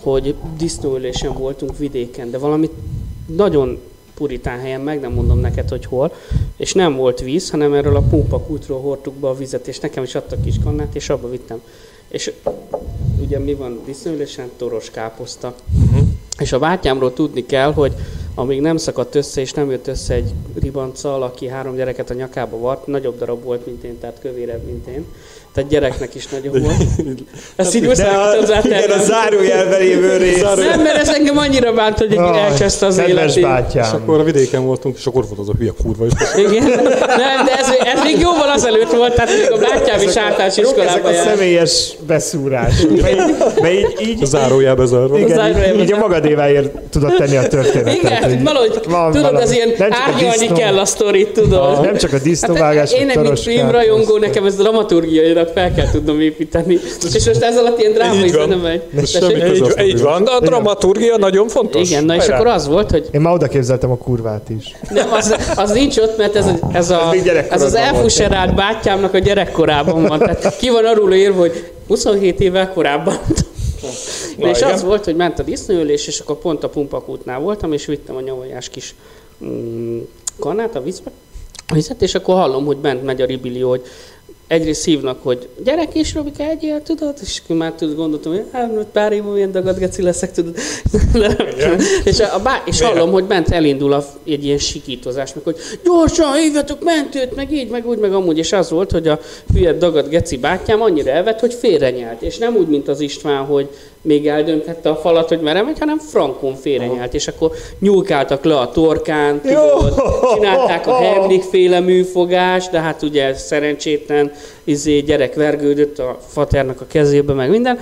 hogy 0.03 0.35
disznóülésen 0.57 1.33
voltunk 1.33 1.77
vidéken, 1.77 2.31
de 2.31 2.37
valami 2.37 2.69
nagyon 3.25 3.79
puritán 4.13 4.59
helyen, 4.59 4.81
meg 4.81 4.99
nem 4.99 5.11
mondom 5.11 5.39
neked, 5.39 5.69
hogy 5.69 5.85
hol, 5.85 6.13
és 6.57 6.73
nem 6.73 6.95
volt 6.95 7.19
víz, 7.19 7.49
hanem 7.49 7.73
erről 7.73 7.95
a 7.95 8.01
pumpakútról 8.01 8.81
hordtuk 8.81 9.13
be 9.13 9.27
a 9.27 9.35
vizet, 9.35 9.67
és 9.67 9.79
nekem 9.79 10.03
is 10.03 10.15
adtak 10.15 10.41
kis 10.43 10.55
kannát, 10.63 10.95
és 10.95 11.09
abba 11.09 11.29
vittem. 11.29 11.61
És 12.07 12.31
ugye 13.21 13.39
mi 13.39 13.53
van 13.53 13.79
disznóülésen? 13.85 14.49
Toros 14.57 14.89
káposzta. 14.89 15.55
És 16.39 16.51
a 16.51 16.59
bátyámról 16.59 17.13
tudni 17.13 17.45
kell, 17.45 17.73
hogy 17.73 17.93
amíg 18.35 18.61
nem 18.61 18.77
szakadt 18.77 19.15
össze, 19.15 19.41
és 19.41 19.53
nem 19.53 19.71
jött 19.71 19.87
össze 19.87 20.13
egy 20.13 20.33
ribanccal, 20.59 21.23
aki 21.23 21.47
három 21.47 21.75
gyereket 21.75 22.09
a 22.09 22.13
nyakába 22.13 22.57
vart, 22.57 22.87
nagyobb 22.87 23.17
darab 23.17 23.43
volt, 23.43 23.65
mint 23.65 23.83
én, 23.83 23.99
tehát 23.99 24.19
kövérebb, 24.21 24.63
mint 24.65 24.87
én. 24.87 25.05
Tehát 25.53 25.69
gyereknek 25.69 26.15
is 26.15 26.27
nagyobb 26.27 26.61
volt. 26.61 26.75
Ezt 27.55 27.75
így 27.75 27.87
De 27.87 28.03
a, 28.07 28.35
hozzá 28.39 28.61
igen, 28.63 28.89
a 28.89 29.03
zárójelben 29.03 29.79
lévő 29.79 30.17
rész. 30.17 30.41
Nem, 30.41 30.81
mert 30.81 30.97
ez 30.97 31.09
engem 31.09 31.37
annyira 31.37 31.73
bánt, 31.73 31.97
hogy 31.97 32.17
Aj, 32.17 32.39
elkezdte 32.39 32.85
az 32.85 32.95
kedves 32.95 33.15
életét. 33.15 33.35
És 33.35 33.41
bátyám. 33.41 33.95
akkor 33.95 34.19
a 34.19 34.23
vidéken 34.23 34.65
voltunk, 34.65 34.97
és 34.97 35.05
akkor 35.05 35.25
volt 35.27 35.39
az 35.39 35.49
a 35.49 35.53
hülye 35.57 35.71
kurva 35.83 36.05
is. 36.05 36.11
Igen. 36.37 36.63
Nem, 37.07 37.45
de 37.45 37.57
ez, 37.59 37.67
ez 37.93 38.03
még 38.03 38.19
jóval 38.19 38.49
azelőtt 38.49 38.91
volt, 38.91 39.13
tehát 39.13 39.31
még 39.37 39.51
a 39.51 39.57
bátyám 39.57 40.01
is 40.01 40.15
általános 40.15 40.57
Jók 40.57 40.77
ezek 40.79 41.05
a 41.05 41.11
járt. 41.11 41.27
személyes 41.27 41.93
beszúrások. 42.07 43.01
Mert 43.01 43.11
így, 43.13 43.61
mert 43.61 43.73
így, 43.73 44.07
így, 44.07 44.21
A 44.21 44.25
zárójelbe 44.25 44.85
zárva. 44.85 45.17
igen, 45.17 45.35
zárójelben 45.35 45.75
így, 45.75 45.81
így 45.81 45.91
a 45.91 45.97
magadéváért 45.97 46.77
tudod 46.89 47.13
tenni 47.17 47.35
a 47.35 47.47
történetet. 47.47 47.93
Igen, 47.93 48.23
hogy 48.23 48.43
valahogy, 48.43 48.79
van 48.89 49.11
tudod, 49.11 49.25
valami. 49.25 49.43
az 49.43 49.51
ilyen 49.51 49.69
Nem 49.77 49.89
a 49.91 49.95
árnyalni 50.07 50.47
kell 50.51 50.77
a 50.79 50.85
sztorit, 50.85 51.29
tudod. 51.29 51.81
Nem 51.81 51.97
csak 51.97 52.13
a 52.13 52.19
disznóvágás, 52.19 52.91
Hát 52.91 52.99
én, 52.99 53.05
meg 53.05 53.19
mint 53.21 53.39
filmrajongó, 53.39 54.17
nekem 54.17 54.45
ez 54.45 54.55
dramaturgiailag 55.43 55.47
fel 55.53 55.73
kell 55.73 55.91
tudnom 55.91 56.19
építeni. 56.19 56.79
És 57.13 57.25
most 57.25 57.41
ez 57.41 57.57
alatt 57.57 57.79
ilyen 57.79 57.93
drámai 57.93 58.29
zene 58.29 58.55
megy. 58.55 58.81
Így, 59.55 59.73
így 59.85 60.01
van, 60.01 60.23
de 60.23 60.31
a 60.31 60.39
dramaturgia 60.39 61.17
nagyon 61.17 61.47
fontos. 61.47 61.89
Igen, 61.89 62.03
na 62.03 62.15
és 62.15 62.19
Hajrá. 62.19 62.35
akkor 62.35 62.47
az 62.47 62.67
volt, 62.67 62.91
hogy 62.91 63.07
Én 63.11 63.21
már 63.21 63.33
oda 63.33 63.47
képzeltem 63.47 63.91
a 63.91 63.97
kurvát 63.97 64.49
is. 64.49 64.75
nem, 64.89 65.11
az, 65.11 65.35
az 65.55 65.71
nincs 65.71 65.97
ott, 65.97 66.17
mert 66.17 66.35
ez, 66.35 66.45
a, 66.45 66.59
ez, 66.71 66.89
a, 66.89 67.13
Ez 67.49 67.61
az 67.61 67.75
elfuserált 67.75 68.55
bátyámnak 68.55 69.13
a 69.13 69.19
gyerekkorában 69.19 70.05
van. 70.07 70.19
Tehát 70.19 70.57
ki 70.57 70.69
van 70.69 70.85
arról 70.85 71.13
írva, 71.13 71.39
hogy 71.39 71.71
27 71.87 72.39
évvel 72.39 72.73
korábban. 72.73 73.17
Na, 74.37 74.49
és 74.49 74.57
igen. 74.57 74.73
az 74.73 74.83
volt, 74.83 75.05
hogy 75.05 75.15
ment 75.15 75.39
a 75.39 75.43
disznóölés, 75.43 76.07
és 76.07 76.19
akkor 76.19 76.37
pont 76.37 76.63
a 76.63 76.69
pumpakútnál 76.69 77.39
voltam, 77.39 77.73
és 77.73 77.85
vittem 77.85 78.15
a 78.15 78.21
nyavajás 78.21 78.69
kis 78.69 78.95
mm, 79.45 79.99
kannát 80.39 80.75
a 80.75 80.81
vízbe, 80.81 81.11
a 81.67 81.73
vizet, 81.73 82.01
és 82.01 82.15
akkor 82.15 82.35
hallom, 82.35 82.65
hogy 82.65 82.77
bent 82.77 83.03
megy 83.03 83.21
a 83.21 83.25
ribilió, 83.25 83.69
hogy 83.69 83.81
egyrészt 84.51 84.85
hívnak, 84.85 85.23
hogy 85.23 85.49
gyerek 85.63 85.95
és 85.95 86.13
Robika 86.13 86.43
egyél, 86.43 86.81
tudod? 86.83 87.13
És 87.21 87.41
akkor 87.43 87.55
már 87.55 87.71
tudod, 87.71 87.95
gondoltam, 87.95 88.31
hogy 88.31 88.43
hát 88.51 88.85
pár 88.91 89.11
év 89.11 89.21
múlva 89.21 89.37
ilyen 89.37 89.51
dagad 89.51 89.77
geci 89.77 90.01
leszek, 90.01 90.31
tudod? 90.31 90.55
És, 92.03 92.19
a, 92.19 92.39
bá, 92.43 92.63
és 92.65 92.81
hallom, 92.81 93.11
hogy 93.11 93.23
bent 93.23 93.49
elindul 93.49 93.93
a, 93.93 94.05
egy 94.25 94.45
ilyen 94.45 94.57
sikítozás, 94.57 95.33
meg 95.33 95.43
hogy 95.43 95.55
gyorsan 95.83 96.33
hívjatok 96.33 96.83
mentőt, 96.83 97.35
meg 97.35 97.51
így, 97.51 97.69
meg 97.69 97.87
úgy, 97.87 97.97
meg 97.97 98.13
amúgy. 98.13 98.37
És 98.37 98.51
az 98.51 98.69
volt, 98.69 98.91
hogy 98.91 99.07
a 99.07 99.19
hülye 99.53 99.73
dagad 99.73 100.09
geci 100.09 100.37
bátyám 100.37 100.81
annyira 100.81 101.11
elvett, 101.11 101.39
hogy 101.39 101.53
félrenyelt. 101.53 102.21
És 102.21 102.37
nem 102.37 102.55
úgy, 102.55 102.67
mint 102.67 102.87
az 102.87 102.99
István, 102.99 103.45
hogy 103.45 103.69
még 104.01 104.27
eldönthette 104.27 104.89
a 104.89 104.95
falat, 104.95 105.27
hogy 105.27 105.39
merre 105.39 105.61
megy, 105.61 105.79
hanem 105.79 105.99
frankon 105.99 106.55
félrenyelt. 106.55 107.13
És 107.13 107.27
akkor 107.27 107.51
nyúlkáltak 107.79 108.43
le 108.43 108.57
a 108.57 108.71
torkán, 108.71 109.41
tudod, 109.41 110.01
csinálták 110.33 110.87
a 110.87 110.95
Heimlich 110.95 111.45
féle 111.49 111.79
műfogást, 111.79 112.71
de 112.71 112.79
hát 112.79 113.01
ugye 113.01 113.33
szerencsétlen 113.33 114.31
izé, 114.63 114.99
gyerek 114.99 115.35
vergődött 115.35 115.99
a 115.99 116.17
faternak 116.27 116.81
a 116.81 116.85
kezébe, 116.87 117.33
meg 117.33 117.49
minden. 117.49 117.79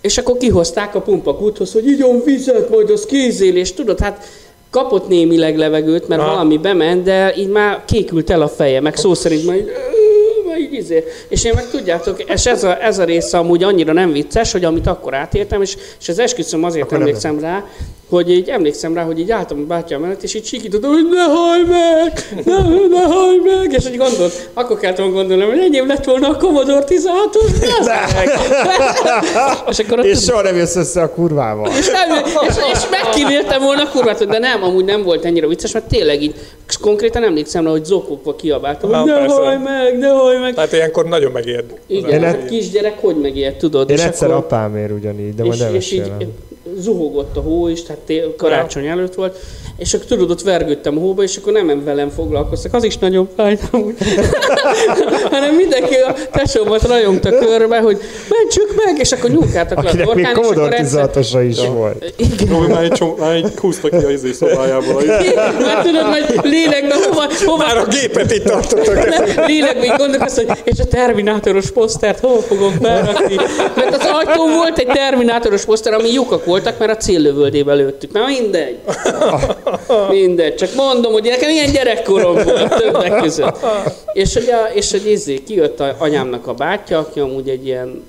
És 0.00 0.18
akkor 0.18 0.36
kihozták 0.36 0.94
a 0.94 1.00
pumpakúthoz, 1.00 1.72
hogy 1.72 1.86
igyon 1.86 2.22
vizet, 2.24 2.70
majd 2.70 2.90
az 2.90 3.04
kézél, 3.04 3.56
és 3.56 3.72
tudod, 3.72 4.00
hát 4.00 4.24
kapott 4.70 5.08
némileg 5.08 5.56
levegőt, 5.58 6.08
mert 6.08 6.20
Aha. 6.20 6.30
valami 6.30 6.58
bement, 6.58 7.02
de 7.02 7.34
így 7.36 7.48
már 7.48 7.82
kékült 7.86 8.30
el 8.30 8.42
a 8.42 8.48
feje, 8.48 8.80
meg 8.80 8.96
szó 8.96 9.14
szerint 9.14 9.42
így 9.42 9.72
izé. 10.82 11.04
És 11.28 11.44
én 11.44 11.52
meg 11.54 11.70
tudjátok, 11.70 12.22
és 12.22 12.46
ez 12.46 12.64
a, 12.64 12.84
ez 12.84 12.98
a 12.98 13.04
része 13.04 13.38
amúgy 13.38 13.62
annyira 13.62 13.92
nem 13.92 14.12
vicces, 14.12 14.52
hogy 14.52 14.64
amit 14.64 14.86
akkor 14.86 15.14
átéltem, 15.14 15.62
és, 15.62 15.76
és 16.00 16.08
az 16.08 16.18
esküszöm 16.18 16.64
azért 16.64 16.84
Akkor 16.84 16.98
nem 16.98 17.06
emlékszem 17.06 17.40
rá, 17.40 17.64
hogy 18.16 18.30
így 18.30 18.48
emlékszem 18.48 18.94
rá, 18.94 19.02
hogy 19.02 19.18
így 19.18 19.30
álltam 19.30 19.58
a 19.58 19.66
bátyám 19.66 20.00
mellett, 20.00 20.22
és 20.22 20.34
így 20.34 20.44
sikítottam, 20.44 20.90
hogy 20.92 21.08
ne 21.10 21.22
hajj 21.22 21.62
meg, 21.62 22.12
ne, 22.44 22.58
ne 22.98 23.04
hajj 23.14 23.36
meg, 23.44 23.72
és 23.72 23.86
így 23.86 23.96
gondolt, 23.96 24.50
akkor 24.54 24.78
kellett 24.78 25.12
gondolnom, 25.12 25.48
hogy 25.48 25.58
enyém 25.58 25.86
lett 25.86 26.04
volna 26.04 26.28
a 26.28 26.36
Commodore 26.36 26.84
16 26.84 27.38
meg. 27.84 28.28
és 29.70 29.78
akkor 29.78 29.98
ott 29.98 30.04
És 30.04 30.18
soha 30.24 30.42
nem 30.42 30.56
jössz 30.56 30.76
össze 30.76 31.02
a 31.02 31.12
kurvával. 31.12 31.68
és, 31.78 31.90
nem, 31.90 32.24
és, 32.48 32.54
és 32.72 32.88
megkívéltem 32.90 33.62
volna 33.62 33.82
a 33.82 33.88
kurvát, 33.88 34.26
de 34.26 34.38
nem, 34.38 34.62
amúgy 34.62 34.84
nem 34.84 35.02
volt 35.02 35.24
ennyire 35.24 35.46
vicces, 35.46 35.72
mert 35.72 35.88
tényleg 35.88 36.22
így 36.22 36.34
konkrétan 36.80 37.24
emlékszem 37.24 37.64
rá, 37.64 37.70
hogy 37.70 37.84
zokogva 37.84 38.36
kiabáltam, 38.36 38.92
hogy 38.92 39.04
ne 39.04 39.26
hajj 39.26 39.56
meg, 39.56 39.98
ne 39.98 40.08
hajj 40.08 40.38
meg. 40.38 40.54
Tehát 40.54 40.72
ilyenkor 40.72 41.04
nagyon 41.04 41.32
megérd. 41.32 41.64
Igen, 41.86 42.10
Én 42.10 42.20
hát 42.22 42.34
egy- 42.34 42.44
kisgyerek 42.48 42.98
hogy 43.00 43.16
megijed, 43.16 43.56
tudod? 43.56 43.90
Én 43.90 43.96
és 43.96 44.02
egyszer 44.04 44.30
akkor, 44.30 44.42
apámért 44.44 44.92
ugyanígy, 44.92 45.34
de 45.34 45.42
majd 45.44 45.54
és, 45.54 45.60
nem 45.64 45.74
és 45.74 45.92
így. 45.92 46.12
Zuhogott 46.78 47.36
a 47.36 47.40
hó 47.40 47.68
is, 47.68 47.82
tehát 47.82 48.02
té- 48.02 48.36
karácsony 48.36 48.86
előtt 48.86 49.14
volt, 49.14 49.38
és 49.76 49.94
akkor 49.94 50.06
tudod, 50.06 50.30
ott 50.30 50.42
vergődtem 50.42 50.96
a 50.96 51.00
hóba, 51.00 51.22
és 51.22 51.36
akkor 51.36 51.52
nem 51.52 51.84
velem 51.84 52.08
foglalkoztak, 52.08 52.74
az 52.74 52.84
is 52.84 52.98
nagyon 52.98 53.28
fájt 53.36 53.62
amúgy. 53.70 53.94
hanem 55.30 55.54
mindenki 55.54 55.94
a 55.94 56.14
tesómat 56.32 56.82
rajongta 56.82 57.30
körbe, 57.30 57.80
hogy 57.80 57.98
mentsük 58.28 58.84
meg, 58.84 58.98
és 58.98 59.12
akkor 59.12 59.30
nyúlkáltak 59.30 59.82
le 59.82 59.88
a 59.88 59.92
Akinek 59.92 60.14
még 60.14 60.24
torkán, 60.24 60.84
és 60.84 60.92
akkor 60.92 61.10
Commodore. 61.10 61.10
16-osra 61.12 61.46
is 61.48 61.58
volt. 61.66 62.12
Igen. 62.16 62.48
Robi 62.48 62.72
már 62.72 62.82
egy, 62.82 62.92
csomó, 62.92 63.16
már 63.18 63.34
egy 63.34 63.52
húzta 63.56 63.88
ki 63.88 64.04
a 64.04 64.10
izé 64.10 64.32
szobájából. 64.32 65.02
Izé. 65.02 65.34
Mert 65.34 65.82
tudod, 65.82 66.02
hogy 66.02 66.50
lélekben 66.50 66.98
hova, 67.02 67.26
hova 67.44 67.64
Már 67.64 67.76
a 67.76 67.86
gépet 67.86 68.32
itt 68.32 68.44
tartottak. 68.44 69.46
Lélekben 69.46 69.84
így 69.84 69.96
gondolkoztam, 69.96 70.46
hogy 70.46 70.58
és 70.64 70.78
a 70.78 70.84
Terminátoros 70.84 71.70
posztert 71.70 72.20
hol 72.20 72.40
fogom 72.40 72.72
felrakni? 72.82 73.34
Mert 73.76 73.94
az 73.96 74.08
ajtón 74.12 74.52
volt 74.52 74.78
egy 74.78 74.86
Terminátoros 74.86 75.64
poszter, 75.64 75.92
ami 75.92 76.12
lyukak 76.12 76.44
voltak, 76.52 76.78
mert 76.78 76.90
a 76.90 76.96
céllövöldébe 76.96 77.74
lőttük. 77.74 78.12
Na 78.12 78.26
mindegy. 78.26 78.78
Mindegy. 80.10 80.54
Csak 80.54 80.74
mondom, 80.74 81.12
hogy 81.12 81.24
nekem 81.24 81.50
ilyen 81.50 81.72
gyerekkorom 81.72 82.34
volt 82.34 82.74
többek 82.74 83.20
között. 83.20 83.56
És 84.12 84.34
hogy, 84.34 84.48
a, 84.50 84.74
és 84.74 84.90
hogy 84.90 85.10
izé, 85.10 85.42
kijött 85.42 85.80
a 85.80 85.96
anyámnak 85.98 86.46
a 86.46 86.54
bátyja, 86.54 86.98
aki 86.98 87.20
amúgy 87.20 87.48
egy 87.48 87.66
ilyen 87.66 88.02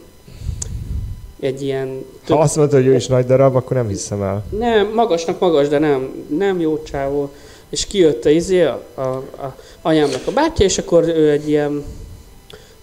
egy 1.40 1.62
ilyen 1.62 2.06
Ha 2.28 2.40
azt 2.40 2.56
mondta, 2.56 2.76
hogy 2.76 2.86
ő 2.86 2.96
is 2.96 3.08
nagy 3.08 3.26
darab, 3.26 3.56
akkor 3.56 3.78
nem 3.78 3.88
hiszem 3.88 4.22
el. 4.22 4.44
nem, 4.58 4.92
magasnak 4.94 5.40
magas, 5.40 5.68
de 5.68 5.80
nem, 5.80 6.26
nem 6.38 6.60
jó 6.60 6.84
csávó. 6.84 7.30
És 7.70 7.86
kijött 7.86 8.26
a 8.26 8.30
izé, 8.30 8.62
a, 8.62 8.82
a, 8.94 9.02
a 9.02 9.56
anyámnak 9.82 10.22
a 10.26 10.32
bátyja, 10.32 10.66
és 10.66 10.78
akkor 10.78 11.04
ő 11.08 11.32
egy 11.32 11.50
ilyen 11.50 11.84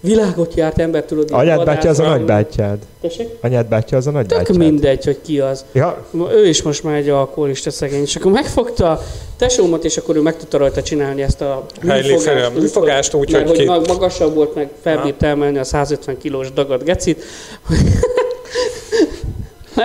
világot 0.00 0.54
járt 0.54 0.78
ember, 0.78 1.04
tudod, 1.04 1.28
Anyád 1.32 1.64
bátyja 1.64 1.90
az 1.90 1.98
a 1.98 2.02
vadászva. 2.02 2.18
nagy 2.18 2.26
bátyád. 2.26 2.78
Tessék? 3.00 3.28
Anyád 3.40 3.66
bátyja 3.66 3.96
az 3.96 4.06
a 4.06 4.10
nagy 4.10 4.26
Tök 4.26 4.48
mindegy, 4.48 5.04
hogy 5.04 5.18
ki 5.22 5.40
az. 5.40 5.64
Ja, 5.72 6.04
Ő 6.32 6.46
is 6.48 6.62
most 6.62 6.84
már 6.84 6.94
egy 6.96 7.08
alkoholista 7.08 7.70
szegény, 7.70 8.02
és 8.02 8.16
akkor 8.16 8.32
megfogta 8.32 8.90
a 8.90 9.00
tesómat, 9.36 9.84
és 9.84 9.96
akkor 9.96 10.16
ő 10.16 10.20
meg 10.20 10.36
tudta 10.36 10.58
rajta 10.58 10.82
csinálni 10.82 11.22
ezt 11.22 11.40
a 11.40 11.66
a 11.82 12.50
műfogást, 12.58 13.14
úgy, 13.14 13.32
mert 13.32 13.48
hogy 13.48 13.56
hogy 13.56 13.58
két- 13.58 13.68
mag- 13.68 13.88
magasabb 13.88 14.34
volt, 14.34 14.54
meg 14.54 14.70
felbírta 14.82 15.26
emelni 15.26 15.58
a 15.58 15.64
150 15.64 16.18
kilós 16.18 16.52
dagad 16.52 16.82
gecit. 16.82 17.22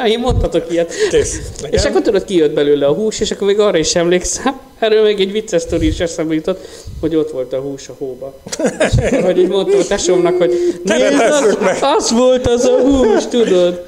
Én 0.08 0.20
mondhatok 0.20 0.72
ilyet. 0.72 0.94
Kész. 1.10 1.42
És 1.70 1.84
akkor 1.84 2.02
tudod, 2.02 2.24
kijött 2.24 2.54
belőle 2.54 2.86
a 2.86 2.94
hús, 2.94 3.20
és 3.20 3.32
akkor 3.32 3.48
még 3.48 3.60
arra 3.60 3.78
is 3.78 3.96
emlékszem, 3.96 4.60
erről 4.80 5.04
még 5.04 5.20
egy 5.20 5.32
vicces 5.32 5.62
sztori 5.62 5.88
is 5.88 6.00
eszembe 6.00 6.34
jutott, 6.34 6.68
hogy 7.00 7.16
ott 7.16 7.32
volt 7.32 7.54
a 7.54 7.60
hús 7.60 7.90
a 7.90 7.96
hóba. 7.98 8.40
És 8.80 9.22
hogy 9.24 9.38
így 9.38 9.48
mondtam 9.48 9.80
a 9.80 9.84
tesómnak, 9.84 10.38
hogy 10.38 10.80
nézd, 10.84 11.20
az, 11.20 11.58
az 11.82 12.12
volt 12.12 12.48
az 12.48 12.66
a 12.66 12.80
hús, 12.80 13.28
tudod. 13.28 13.84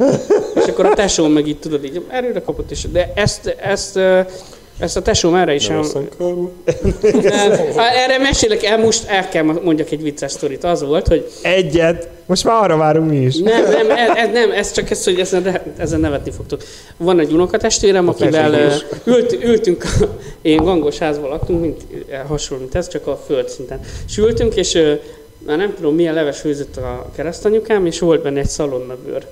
És 0.55 0.63
akkor 0.67 0.85
a 0.85 0.93
tesóm 0.93 1.31
meg 1.31 1.47
így, 1.47 1.59
tudod, 1.59 1.83
így 1.83 2.01
erőre 2.09 2.41
kapott, 2.41 2.71
és 2.71 2.85
de 2.91 3.11
ezt, 3.15 3.55
ezt, 3.61 3.99
ezt 4.79 4.97
a 4.97 5.01
tesóm 5.01 5.35
erre 5.35 5.53
is 5.53 5.67
Nem 5.67 5.77
el, 5.77 7.47
nem, 7.47 7.61
erre 7.77 8.17
mesélek 8.17 8.63
el, 8.63 8.77
most 8.77 9.07
el 9.07 9.29
kell 9.29 9.43
mondjak 9.43 9.91
egy 9.91 10.01
vicces 10.01 10.31
sztorit. 10.31 10.63
Az 10.63 10.83
volt, 10.83 11.07
hogy 11.07 11.31
egyet. 11.41 12.09
Most 12.25 12.43
már 12.43 12.63
arra 12.63 12.77
várunk 12.77 13.09
mi 13.09 13.17
is. 13.17 13.37
nem, 13.37 13.63
nem, 13.63 13.91
ez, 13.91 14.09
ez, 14.15 14.29
nem, 14.33 14.51
ez 14.51 14.71
csak 14.71 14.89
ez, 14.89 15.03
hogy 15.03 15.19
ezen, 15.19 15.59
ezen 15.77 15.99
nevetni 15.99 16.31
fogtok. 16.31 16.63
Van 16.97 17.19
egy 17.19 17.31
unokatestvérem, 17.31 18.07
akivel 18.07 18.71
ült, 19.03 19.43
ültünk, 19.43 19.85
én 20.41 20.63
gangos 20.63 20.97
házban 20.97 21.29
laktunk, 21.29 21.61
mint, 21.61 21.81
eh, 22.09 22.21
hasonló, 22.27 22.63
mint 22.63 22.75
ez, 22.75 22.87
csak 22.87 23.07
a 23.07 23.21
földszinten. 23.25 23.79
És 24.07 24.17
ültünk, 24.17 24.55
és 24.55 24.79
már 25.45 25.57
nem 25.57 25.73
tudom, 25.75 25.95
milyen 25.95 26.13
leves 26.13 26.39
főzött 26.39 26.77
a 26.77 27.09
keresztanyukám, 27.15 27.85
és 27.85 27.99
volt 27.99 28.21
benne 28.21 28.39
egy 28.39 28.47
szalonnabőr. 28.47 29.25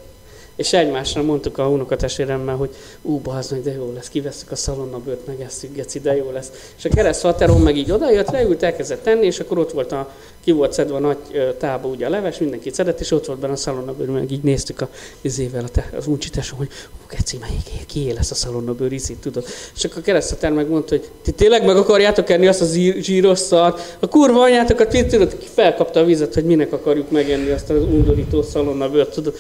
És 0.56 0.74
egymásra 0.74 1.22
mondtuk 1.22 1.58
a 1.58 1.70
unokatestvéremmel, 1.70 2.56
hogy 2.56 2.70
ú, 3.02 3.20
bazd 3.20 3.52
meg, 3.52 3.62
de 3.62 3.72
jó 3.72 3.92
lesz, 3.96 4.08
kivesszük 4.08 4.52
a 4.52 4.56
szalonnabőrt, 4.56 5.28
megesszük, 5.28 5.76
geci, 5.76 6.00
de 6.00 6.16
jó 6.16 6.32
lesz. 6.32 6.52
És 6.78 6.86
a 6.86 6.90
keresztfaterom 6.90 7.62
meg 7.62 7.78
így 7.78 7.92
odajött, 7.92 8.32
leült, 8.32 8.64
elkezdett 8.64 9.04
tenni, 9.04 9.26
és 9.26 9.40
akkor 9.40 9.58
ott 9.58 9.72
volt 9.72 9.92
a, 9.92 10.12
ki 10.44 10.52
volt 10.52 10.74
szedve 10.74 10.96
a 10.96 11.00
nagy 11.00 11.18
tába 11.58 11.88
ugye 11.88 12.06
a 12.06 12.10
leves, 12.10 12.38
mindenki 12.38 12.70
szedett, 12.74 13.00
és 13.00 13.12
ott 13.12 13.26
volt 13.26 13.40
benne 13.40 13.54
a 13.54 13.56
szalonnabőr, 13.56 14.10
meg 14.10 14.32
így 14.32 14.44
néztük 14.44 14.82
a 14.82 14.90
izével, 15.22 15.64
a 15.64 15.70
te, 15.70 15.90
az 15.98 16.08
uncsi 16.08 16.30
hogy 16.58 16.68
ú, 16.92 17.06
geci, 17.10 17.38
melyik, 17.38 17.86
kié 17.88 18.12
lesz 18.12 18.32
a 18.32 18.36
szalonnabőr, 18.36 18.92
ízét, 18.92 19.18
tudod. 19.18 19.46
És 19.76 19.84
akkor 19.84 19.98
a 19.98 20.02
keresztfater 20.02 20.52
meg 20.52 20.70
mondta, 20.70 20.96
hogy 20.96 21.10
ti 21.22 21.32
tényleg 21.32 21.66
meg 21.66 21.78
akarjátok 21.78 22.30
enni 22.30 22.48
azt 22.48 22.62
a 22.62 22.66
zsíros 23.00 23.40
szart, 23.40 23.98
a 24.00 24.08
kurva 24.08 24.42
anyátokat, 24.42 25.08
tudod, 25.08 25.38
felkapta 25.54 26.00
a 26.00 26.06
vizet, 26.06 26.34
hogy 26.34 26.46
minek 26.46 26.74
akarjuk 26.74 27.12
megenni 27.12 27.50
azt 27.50 27.70
az 27.70 27.84
undorító 27.84 28.42
szalonnabőrt, 28.42 29.14
tudod. 29.14 29.36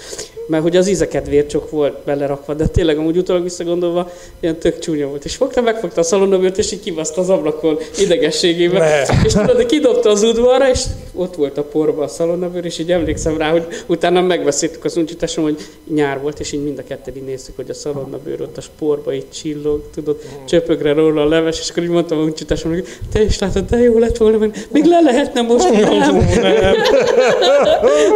mert 0.48 0.64
hogy 0.64 0.76
az 0.76 0.88
ízeket 1.06 1.28
vércsok 1.28 1.70
volt 1.70 1.98
belerakva, 2.06 2.54
de 2.54 2.68
tényleg 2.68 2.98
amúgy 2.98 3.18
utólag 3.18 3.44
visszagondolva 3.44 4.12
ilyen 4.40 4.58
tök 4.58 4.80
csúnya 4.80 5.08
volt. 5.08 5.26
És 5.26 5.36
fogta, 5.36 5.62
megfogta 5.62 6.02
a 6.02 6.04
szalonnabőrt, 6.04 6.58
és 6.58 6.72
így 6.72 6.80
kibaszta 6.80 7.22
az 7.22 7.30
ablakon 7.30 7.78
idegességében. 8.00 8.82
Ne. 8.82 9.24
És 9.26 9.34
tudod, 9.34 9.56
hogy 9.56 9.66
kidobta 9.66 10.10
az 10.10 10.24
udvarra, 10.24 10.70
és 10.70 10.84
ott 11.14 11.36
volt 11.36 11.58
a 11.58 11.64
porba 11.64 12.04
a 12.04 12.08
szalonnabőr, 12.08 12.66
és 12.66 12.80
így 12.80 12.92
emlékszem 12.92 13.38
rá, 13.38 13.52
hogy 13.52 13.68
utána 13.86 14.22
megbeszéltük 14.22 14.84
az 14.86 14.98
uncsitásom, 14.98 15.44
hogy 15.44 15.58
nyár 15.94 16.22
volt, 16.22 16.40
és 16.40 16.52
így 16.52 16.64
mind 16.64 16.78
a 16.78 16.84
ketten 16.88 17.16
így 17.16 17.24
néztük, 17.24 17.56
hogy 17.56 17.70
a 17.70 17.74
szalonnabőr 17.74 18.42
ott 18.42 18.58
a 18.58 18.62
sporba 18.62 19.14
így 19.14 19.30
csillog, 19.30 19.90
tudod, 19.94 20.18
csöpögre 20.48 20.94
róla 20.94 21.22
a 21.22 21.28
leves, 21.28 21.60
és 21.60 21.70
akkor 21.70 21.84
így 21.84 21.90
mondtam 21.90 22.18
a 22.18 22.22
uncsitásom, 22.22 22.72
hogy 22.72 22.88
te 23.12 23.22
is 23.22 23.40
látod, 23.40 23.66
de 23.66 23.78
jó 23.78 23.98
lett 23.98 24.18
volna, 24.18 24.38
mert 24.38 24.68
még 24.72 24.84
le 24.86 25.00
lehetne 25.00 25.42
most, 25.42 25.70
nem? 25.70 25.82
Nem. 25.82 26.16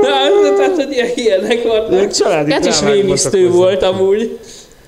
Na, 0.01 0.55
tehát, 0.55 0.75
hogy 0.75 0.91
ilyen 0.91 1.07
ilyenek 1.15 1.63
vannak. 1.63 1.91
Ilyen 1.91 2.09
családi 2.09 2.51
Ez 2.51 2.65
is 2.65 2.78
drámák 2.79 3.01
rémisztő 3.01 3.49
volt 3.49 3.83
amúgy. 3.83 4.39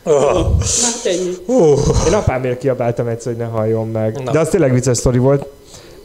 Oh. 0.04 0.50
Uh. 1.46 1.78
Én 2.08 2.14
apámért 2.14 2.58
kiabáltam 2.58 3.08
egyszer, 3.08 3.34
hogy 3.34 3.42
ne 3.42 3.48
halljon 3.48 3.88
meg. 3.88 4.24
Na. 4.24 4.32
De 4.32 4.40
az 4.40 4.50
tényleg 4.50 4.74
vicces 4.74 4.98
sztori 4.98 5.18
volt. 5.18 5.46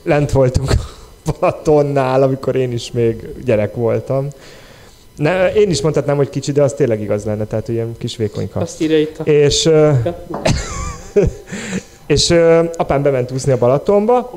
Lent 0.03 0.33
voltunk 0.33 0.73
Balatonnál, 1.41 2.23
amikor 2.23 2.57
én 2.57 2.73
is 2.73 2.93
még 2.93 3.29
gyerek 3.45 3.75
voltam. 3.75 4.29
Ne, 5.17 5.53
én 5.53 5.71
is 5.71 5.81
mondhatnám, 5.81 6.17
hogy 6.17 6.31
kicsi, 6.31 6.53
de 6.53 6.63
az 6.63 6.73
tényleg 6.73 7.01
igaz 7.01 7.25
lenne, 7.25 7.45
tehát 7.45 7.69
ilyen 7.69 7.95
kis 7.99 8.17
vékonyka. 8.17 8.61
Azt 8.61 8.83
írja 8.83 8.99
itt 8.99 9.19
a... 9.19 9.23
És, 9.23 9.71
és 12.07 12.35
apám 12.77 13.03
bement 13.03 13.31
úszni 13.31 13.53
a 13.53 13.59
Balatonba, 13.59 14.31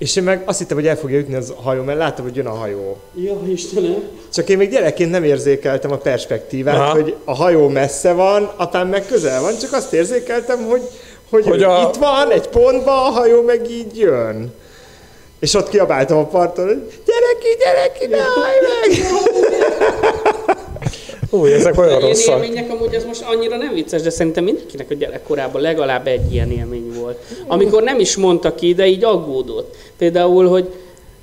és 0.00 0.16
én 0.16 0.22
meg 0.22 0.42
azt 0.46 0.58
hittem, 0.58 0.76
hogy 0.76 0.86
el 0.86 0.96
fogja 0.96 1.18
ütni 1.18 1.34
az 1.34 1.52
hajó, 1.62 1.82
mert 1.82 1.98
láttam, 1.98 2.24
hogy 2.24 2.36
jön 2.36 2.46
a 2.46 2.50
hajó. 2.54 2.96
Ja, 3.14 3.40
Istenem. 3.48 4.02
Csak 4.32 4.48
én 4.48 4.56
még 4.56 4.70
gyerekként 4.70 5.10
nem 5.10 5.24
érzékeltem 5.24 5.92
a 5.92 5.96
perspektívát, 5.96 6.76
Aha. 6.76 6.90
hogy 6.90 7.14
a 7.24 7.34
hajó 7.34 7.68
messze 7.68 8.12
van, 8.12 8.50
apám 8.56 8.88
meg 8.88 9.06
közel 9.06 9.40
van, 9.40 9.58
csak 9.58 9.72
azt 9.72 9.92
érzékeltem, 9.92 10.64
hogy, 10.66 10.82
hogy, 11.30 11.44
Hogy 11.44 11.62
a- 11.62 11.88
itt 11.88 11.96
van, 12.00 12.30
egy 12.30 12.48
pontban, 12.48 12.94
a 12.94 13.10
hajó 13.10 13.42
meg 13.42 13.70
így 13.70 13.98
jön. 13.98 14.52
És 15.40 15.54
ott 15.54 15.68
kiabáltam 15.68 16.18
a 16.18 16.26
parton, 16.26 16.66
hogy 16.66 16.82
gyere 17.06 17.38
ki, 17.40 17.48
gyere 17.58 17.92
ki, 17.98 18.06
ne 18.06 18.22
hajj 18.22 18.58
meg! 18.70 19.10
Új, 21.30 21.52
ezek 21.52 21.78
olyan 21.78 21.98
Ilyen 21.98 22.00
rosszak. 22.00 22.44
élmények 22.44 22.70
amúgy 22.70 22.94
az 22.94 23.04
most 23.04 23.22
annyira 23.22 23.56
nem 23.56 23.74
vicces, 23.74 24.02
de 24.02 24.10
szerintem 24.10 24.44
mindenkinek 24.44 24.90
a 24.90 24.94
gyerekkorában 24.94 25.60
legalább 25.60 26.06
egy 26.06 26.32
ilyen 26.32 26.50
élmény 26.50 26.92
volt. 27.00 27.18
Amikor 27.46 27.82
nem 27.82 27.98
is 28.00 28.16
mondta 28.16 28.54
ki, 28.54 28.74
de 28.74 28.86
így 28.86 29.04
aggódott. 29.04 29.74
Például, 29.98 30.48
hogy 30.48 30.70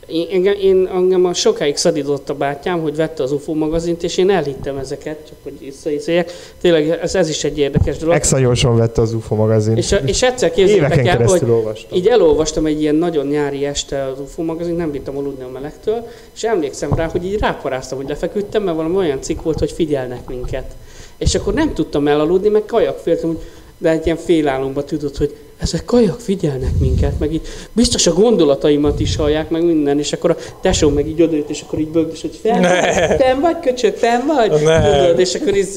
én, 0.07 0.27
engem, 0.31 0.53
én, 0.61 0.89
engem 0.93 1.25
a 1.25 1.33
sokáig 1.33 1.77
szadított 1.77 2.29
a 2.29 2.35
bátyám, 2.35 2.81
hogy 2.81 2.95
vette 2.95 3.23
az 3.23 3.31
UFO 3.31 3.53
magazint, 3.53 4.03
és 4.03 4.17
én 4.17 4.29
elhittem 4.29 4.77
ezeket, 4.77 5.17
csak 5.27 5.37
hogy 5.43 5.59
visszaiszéljek. 5.59 6.31
Tényleg 6.61 6.89
ez, 6.89 7.15
ez 7.15 7.29
is 7.29 7.43
egy 7.43 7.57
érdekes 7.57 7.97
dolog. 7.97 8.21
Gyorsan 8.39 8.77
vette 8.77 9.01
az 9.01 9.13
UFO 9.13 9.35
magazin. 9.35 9.77
És, 9.77 9.95
és 10.05 10.21
egyszer 10.21 10.51
képzeljétek 10.51 11.05
el, 11.05 11.23
hogy 11.23 11.49
olvastam. 11.49 11.97
így 11.97 12.07
elolvastam 12.07 12.65
egy 12.65 12.81
ilyen 12.81 12.95
nagyon 12.95 13.25
nyári 13.25 13.65
este 13.65 14.03
az 14.03 14.19
UFO 14.19 14.43
magazin, 14.43 14.75
nem 14.75 14.91
bírtam 14.91 15.17
aludni 15.17 15.43
a 15.43 15.49
melegtől, 15.53 16.07
és 16.35 16.43
emlékszem 16.43 16.93
rá, 16.93 17.07
hogy 17.07 17.25
így 17.25 17.39
ráparáztam, 17.39 17.97
hogy 17.97 18.07
lefeküdtem, 18.07 18.63
mert 18.63 18.77
valami 18.77 18.95
olyan 18.95 19.21
cikk 19.21 19.41
volt, 19.41 19.59
hogy 19.59 19.71
figyelnek 19.71 20.27
minket. 20.27 20.75
És 21.17 21.35
akkor 21.35 21.53
nem 21.53 21.73
tudtam 21.73 22.07
elaludni, 22.07 22.49
meg 22.49 22.65
kajak 22.65 22.97
féltem, 22.97 23.27
hogy 23.27 23.39
de 23.77 23.89
egy 23.89 24.05
ilyen 24.05 24.17
félálomba 24.17 24.83
tudod, 24.83 25.15
hogy 25.15 25.35
ezek 25.57 25.85
kajak 25.85 26.19
figyelnek 26.19 26.71
minket, 26.79 27.19
meg 27.19 27.33
így 27.33 27.41
biztos 27.73 28.07
a 28.07 28.13
gondolataimat 28.13 28.99
is 28.99 29.15
hallják, 29.15 29.49
meg 29.49 29.63
minden, 29.65 29.99
és 29.99 30.13
akkor 30.13 30.29
a 30.29 30.35
tesóm 30.61 30.93
meg 30.93 31.07
így 31.07 31.21
odajött, 31.21 31.49
és 31.49 31.61
akkor 31.61 31.79
így 31.79 31.87
bögdös, 31.87 32.21
hogy 32.21 32.39
Ne. 32.43 32.51
vagy, 32.59 33.17
fenn 33.19 33.39
vagy, 33.41 33.59
köcsög, 33.59 33.93
fenn 33.95 34.25
vagy, 34.27 34.49
tudod, 34.51 35.19
és 35.19 35.35
akkor 35.35 35.55
így, 35.55 35.67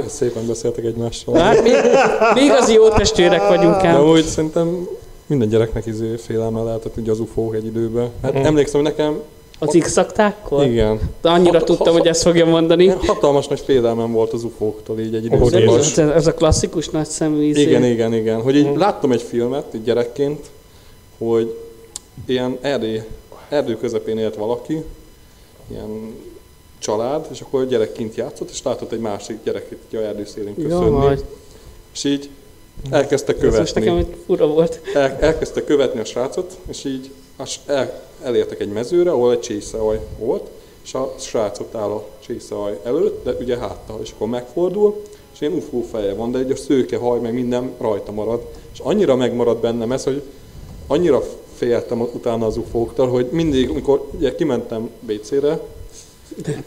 uh, 0.00 0.06
Szépen 0.06 0.46
beszéltek 0.46 0.84
egymással. 0.84 1.34
hát 1.38 1.62
még, 1.62 1.72
még 2.34 2.50
az 2.50 2.70
jó 2.70 2.88
testvérek 2.88 3.48
vagyunk 3.48 3.82
De 3.82 3.88
ám. 3.88 4.08
úgy 4.08 4.24
szerintem 4.24 4.88
minden 5.26 5.48
gyereknek 5.48 5.86
izé 5.86 6.14
félelme 6.16 6.60
lehetett 6.62 6.96
ugye 6.96 7.10
az 7.10 7.20
ufók 7.20 7.54
egy 7.54 7.66
időben. 7.66 8.08
Hát 8.22 8.32
Mhm. 8.32 8.44
emlékszem, 8.44 8.80
hogy 8.80 8.90
nekem, 8.90 9.16
Az 9.66 9.76
x 9.80 9.96
igen, 10.64 11.00
De 11.20 11.28
annyira 11.30 11.58
Hat- 11.58 11.66
tudtam, 11.66 11.86
ha- 11.86 11.92
hogy 11.98 12.06
ezt 12.08 12.22
fogja 12.22 12.46
mondani. 12.46 12.86
hatalmas 12.86 13.46
nagy 13.48 13.60
félelmem 13.60 14.12
volt 14.12 14.32
az 14.32 14.44
ufóktól 14.44 15.00
így 15.00 15.14
egy 15.14 15.24
időben. 15.24 15.58
Jézus. 15.60 15.96
ez, 15.98 16.08
ez 16.08 16.26
a 16.26 16.34
klasszikus 16.34 16.88
nagy 16.88 17.06
szemű 17.06 17.42
izé. 17.42 17.60
Igen, 17.60 17.84
igen, 17.84 18.14
igen. 18.14 18.40
Hogy 18.42 18.56
így 18.56 18.66
Mhm. 18.66 18.78
láttam 18.78 19.12
egy 19.12 19.22
filmet 19.22 19.74
így 19.74 19.82
gyerekként, 19.84 20.46
hogy 21.18 21.56
ilyen 22.26 22.58
erdély, 22.60 23.00
erdő 23.48 23.76
közepén 23.76 24.18
élt 24.18 24.34
valaki, 24.36 24.82
ilyen 25.70 26.14
család, 26.78 27.26
és 27.32 27.40
akkor 27.40 27.60
a 27.60 27.64
gyerek 27.64 27.92
kint 27.92 28.14
játszott, 28.14 28.50
és 28.50 28.62
látott 28.62 28.92
egy 28.92 29.00
másik 29.00 29.36
gyereket 29.44 29.78
így 29.92 30.00
a 30.00 30.02
erdő 30.02 30.24
szélén 30.24 30.54
Jó, 30.56 30.64
köszönni, 30.64 30.90
majd. 30.90 31.24
és 31.94 32.04
így 32.04 32.28
elkezdte 32.90 33.34
Ez 33.42 33.56
most 33.58 33.74
nekem 33.74 33.94
követni. 33.96 34.14
fura 34.26 34.46
volt. 34.46 34.80
El, 34.94 35.16
elkezdte 35.20 35.64
követni 35.64 36.00
a 36.00 36.04
srácot, 36.04 36.58
és 36.68 36.84
így 36.84 37.10
el, 37.66 38.02
elértek 38.22 38.60
egy 38.60 38.72
mezőre, 38.72 39.10
ahol 39.10 39.32
egy 39.32 39.40
csészeaj 39.40 40.00
volt, 40.18 40.50
és 40.84 40.94
a 40.94 41.14
srác 41.18 41.58
ott 41.58 41.74
áll 41.74 41.90
a 41.90 42.06
csészeaj 42.26 42.78
előtt, 42.84 43.24
de 43.24 43.32
ugye 43.32 43.56
háttal, 43.56 44.00
és 44.02 44.10
akkor 44.14 44.28
megfordul, 44.28 45.02
és 45.32 45.40
ilyen 45.40 45.52
ufó 45.52 45.82
feje 45.82 46.14
van, 46.14 46.30
de 46.30 46.38
egy 46.38 46.50
a 46.50 46.56
szőke 46.56 46.96
haj, 46.96 47.18
meg 47.20 47.34
minden 47.34 47.72
rajta 47.78 48.12
marad. 48.12 48.48
És 48.72 48.78
annyira 48.78 49.16
megmaradt 49.16 49.60
bennem 49.60 49.92
ez, 49.92 50.04
hogy 50.04 50.22
annyira 50.86 51.22
féltem 51.54 52.00
utána 52.00 52.46
az 52.46 52.56
ufóktól, 52.56 53.08
hogy 53.08 53.28
mindig, 53.30 53.70
amikor 53.70 54.08
ugye 54.16 54.34
kimentem 54.34 54.90
WC-re, 55.08 55.60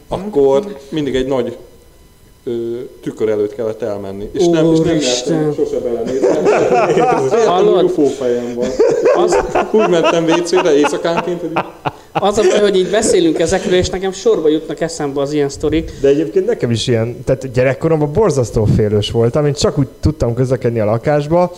akkor 0.08 0.78
mindig 0.90 1.16
egy 1.16 1.28
nagy 1.28 1.58
tükör 3.02 3.30
előtt 3.30 3.56
kellett 3.56 3.82
elmenni. 3.82 4.30
És 4.32 4.48
nem, 4.48 4.72
és 4.74 4.80
nem 4.80 4.98
lehettem 4.98 5.54
sose 5.54 5.80
belenézni. 5.80 6.28
Féltem, 6.94 7.48
Hallod? 7.48 7.84
ufó 7.84 8.06
fejem 8.06 8.54
van. 8.56 8.68
Az, 9.16 9.38
Úgy 9.72 9.90
mentem 9.90 10.24
WC-re 10.24 10.76
éjszakánként, 10.76 11.42
hogy 11.42 11.52
az 12.12 12.38
a 12.38 12.42
baj, 12.50 12.60
hogy 12.60 12.76
így 12.76 12.90
beszélünk 12.90 13.40
ezekről, 13.40 13.74
és 13.74 13.90
nekem 13.90 14.12
sorba 14.12 14.48
jutnak 14.48 14.82
eszembe 14.82 15.22
az 15.22 15.34
ilyen 15.34 15.50
sztorik. 15.50 15.92
De 16.02 16.08
egyébként 16.08 16.46
nekem 16.46 16.72
is 16.72 16.88
ilyen, 16.88 17.24
tehát 17.24 17.52
gyerekkoromban 17.52 18.12
borzasztó 18.12 18.66
félős 18.66 19.12
voltam, 19.12 19.46
én 19.46 19.54
csak 19.54 19.78
úgy 19.78 19.88
tudtam 20.00 20.34
közlekedni 20.34 20.80
a 20.80 20.86
lakásba, 20.86 21.52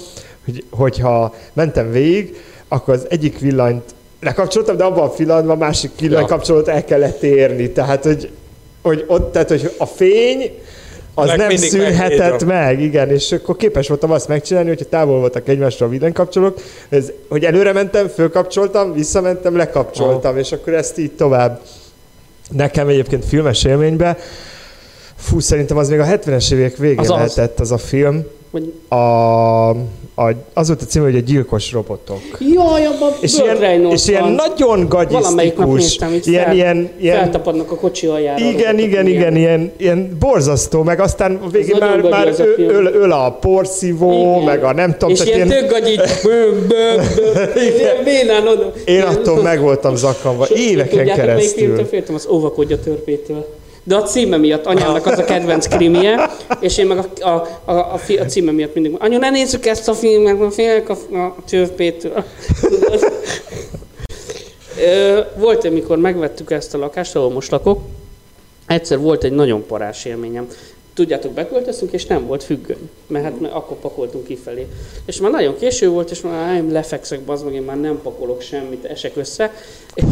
hogy, 0.46 0.64
hogyha 0.70 1.34
mentem 1.54 1.92
végig, 1.92 2.36
akkor 2.68 2.94
az 2.94 3.06
egyik 3.10 3.40
villanyt 3.40 3.84
lekapcsoltam, 4.22 4.78
de 4.78 4.84
abban 4.84 5.04
a 5.04 5.10
pillanatban 5.10 5.56
a 5.56 5.60
másik 5.60 5.92
villanykapcsolót 6.00 6.68
el 6.68 6.84
kellett 6.84 7.24
érni. 7.24 7.72
Tehát, 7.72 8.04
hogy, 8.04 8.30
hogy 8.82 9.04
ott, 9.08 9.32
tehát, 9.32 9.50
hogy 9.50 9.72
a 9.78 9.86
fény 9.86 10.52
az 11.14 11.28
Meg 11.28 11.38
nem 11.38 11.56
szűnhetett 11.56 12.46
meg, 12.46 12.82
igen, 12.82 13.10
és 13.10 13.32
akkor 13.32 13.56
képes 13.56 13.88
voltam 13.88 14.12
azt 14.12 14.28
megcsinálni, 14.28 14.70
hogyha 14.70 14.86
távol 14.86 15.20
voltak 15.20 15.48
egymástól 15.48 15.88
a 15.88 15.90
villanykapcsolók, 15.90 16.60
ez, 16.90 17.12
hogy 17.30 17.44
előre 17.44 17.72
mentem, 17.72 18.08
fölkapcsoltam, 18.08 18.94
visszamentem, 18.94 19.56
lekapcsoltam, 19.56 20.38
és 20.38 20.52
akkor 20.52 20.74
ezt 20.74 20.98
így 20.98 21.12
tovább. 21.12 21.62
Nekem 22.50 22.88
egyébként 22.88 23.26
filmes 23.26 23.64
élményben, 23.64 24.18
fú, 25.16 25.40
szerintem 25.40 25.78
az 25.78 25.90
még 25.90 26.00
a 26.00 26.06
70-es 26.06 26.52
évek 26.52 26.78
végén 26.78 27.00
Az 27.00 27.08
lehetett 27.08 27.60
az 27.60 27.72
a 27.72 27.78
film. 27.78 28.24
A, 28.90 28.98
a, 30.20 30.32
az 30.54 30.68
volt 30.68 30.82
a 30.82 30.86
címe, 30.86 31.06
hogy 31.06 31.16
a 31.16 31.20
gyilkos 31.20 31.72
robotok. 31.72 32.22
jaj, 32.54 32.86
abban 32.86 33.12
És 33.22 33.38
ilyen, 33.40 33.92
és 33.92 34.08
ilyen 34.08 34.22
van. 34.22 34.32
nagyon 34.32 34.88
gagyisztikus, 34.88 35.98
ilyen, 36.24 36.44
fel- 36.46 36.54
ilyen, 36.56 36.90
ilyen, 37.00 37.18
Feltapadnak 37.18 37.72
a 37.72 37.76
kocsi 37.76 38.08
aljára. 38.08 38.46
igen, 38.46 38.80
igen, 38.80 39.08
igen, 39.08 39.36
ilyen, 39.36 39.72
ilyen 39.78 40.18
borzasztó, 40.20 40.84
meg 40.84 41.00
aztán 41.00 41.40
a 41.44 41.50
végén 41.50 41.76
már, 41.80 42.02
már 42.02 42.34
ö, 42.38 42.44
öl, 42.58 42.86
öl, 42.86 43.12
a 43.12 43.32
porszívó, 43.32 44.32
Igen. 44.34 44.44
meg 44.44 44.64
a 44.64 44.74
nem 44.74 44.92
tudom, 44.92 45.10
És 45.10 45.24
ilyen 45.26 45.48
ilyen, 45.48 45.48
tök 45.62 45.72
gagyi, 45.72 45.96
bő, 46.24 46.66
bő, 46.68 46.96
bő, 47.16 47.62
ilyen 47.78 48.04
bénán 48.04 48.48
oda. 48.48 48.74
én 48.86 49.02
attól 49.02 49.42
meg 49.42 49.62
voltam 49.62 49.96
zakkanva, 49.96 50.48
éveken 50.56 50.88
tudjátok, 50.98 51.26
melyik 51.26 51.56
keresztül. 51.56 51.86
féltem? 51.86 52.16
Az 52.16 52.28
óvakodj 52.32 52.74
a 52.74 52.80
törpétől. 52.80 53.46
De 53.88 53.96
a 53.96 54.02
címe 54.04 54.38
miatt, 54.38 54.66
anyámnak 54.66 55.06
az 55.06 55.20
a 55.20 55.24
kedvenc 55.24 55.68
krimie, 55.68 56.30
és 56.60 56.78
én 56.78 56.86
meg 56.88 56.98
a, 56.98 57.28
a, 57.30 57.48
a, 57.66 57.94
a, 57.94 57.98
fi- 57.98 58.20
a 58.20 58.26
címe 58.26 58.52
miatt 58.52 58.74
mindig 58.74 58.96
anya, 59.00 59.18
ne 59.18 59.30
nézzük 59.30 59.66
ezt 59.66 59.88
a 59.88 59.94
filmet, 59.94 60.40
mert 60.40 60.54
félek 60.54 60.90
a, 60.90 60.98
a? 61.18 61.36
Ö, 64.82 65.20
Volt, 65.38 65.66
amikor 65.66 65.98
megvettük 65.98 66.52
ezt 66.52 66.74
a 66.74 66.78
lakást, 66.78 67.16
ahol 67.16 67.30
most 67.32 67.52
lakok, 67.52 67.80
egyszer 68.68 69.00
volt 69.00 69.24
egy 69.24 69.32
nagyon 69.32 69.66
parás 69.66 70.06
élményem. 70.06 70.48
Tudjátok, 70.94 71.32
beköltöztünk, 71.32 71.92
és 71.92 72.06
nem 72.06 72.26
volt 72.28 72.44
függöny, 72.44 72.90
mert 73.08 73.24
hát 73.26 73.40
mert 73.40 73.54
akkor 73.54 73.78
pakoltunk 73.78 74.26
kifelé. 74.26 74.68
És 75.06 75.20
már 75.20 75.32
nagyon 75.32 75.56
késő 75.60 75.90
volt, 75.90 76.12
és 76.12 76.22
már 76.22 76.48
"Áj, 76.50 76.64
lefekszek, 76.72 77.20
bazd 77.22 77.46
meg, 77.46 77.54
én 77.54 77.62
már 77.62 77.80
nem 77.80 78.00
pakolok 78.04 78.42
semmit, 78.42 78.86
esek 78.86 79.18
össze. 79.18 79.54
És 79.94 80.04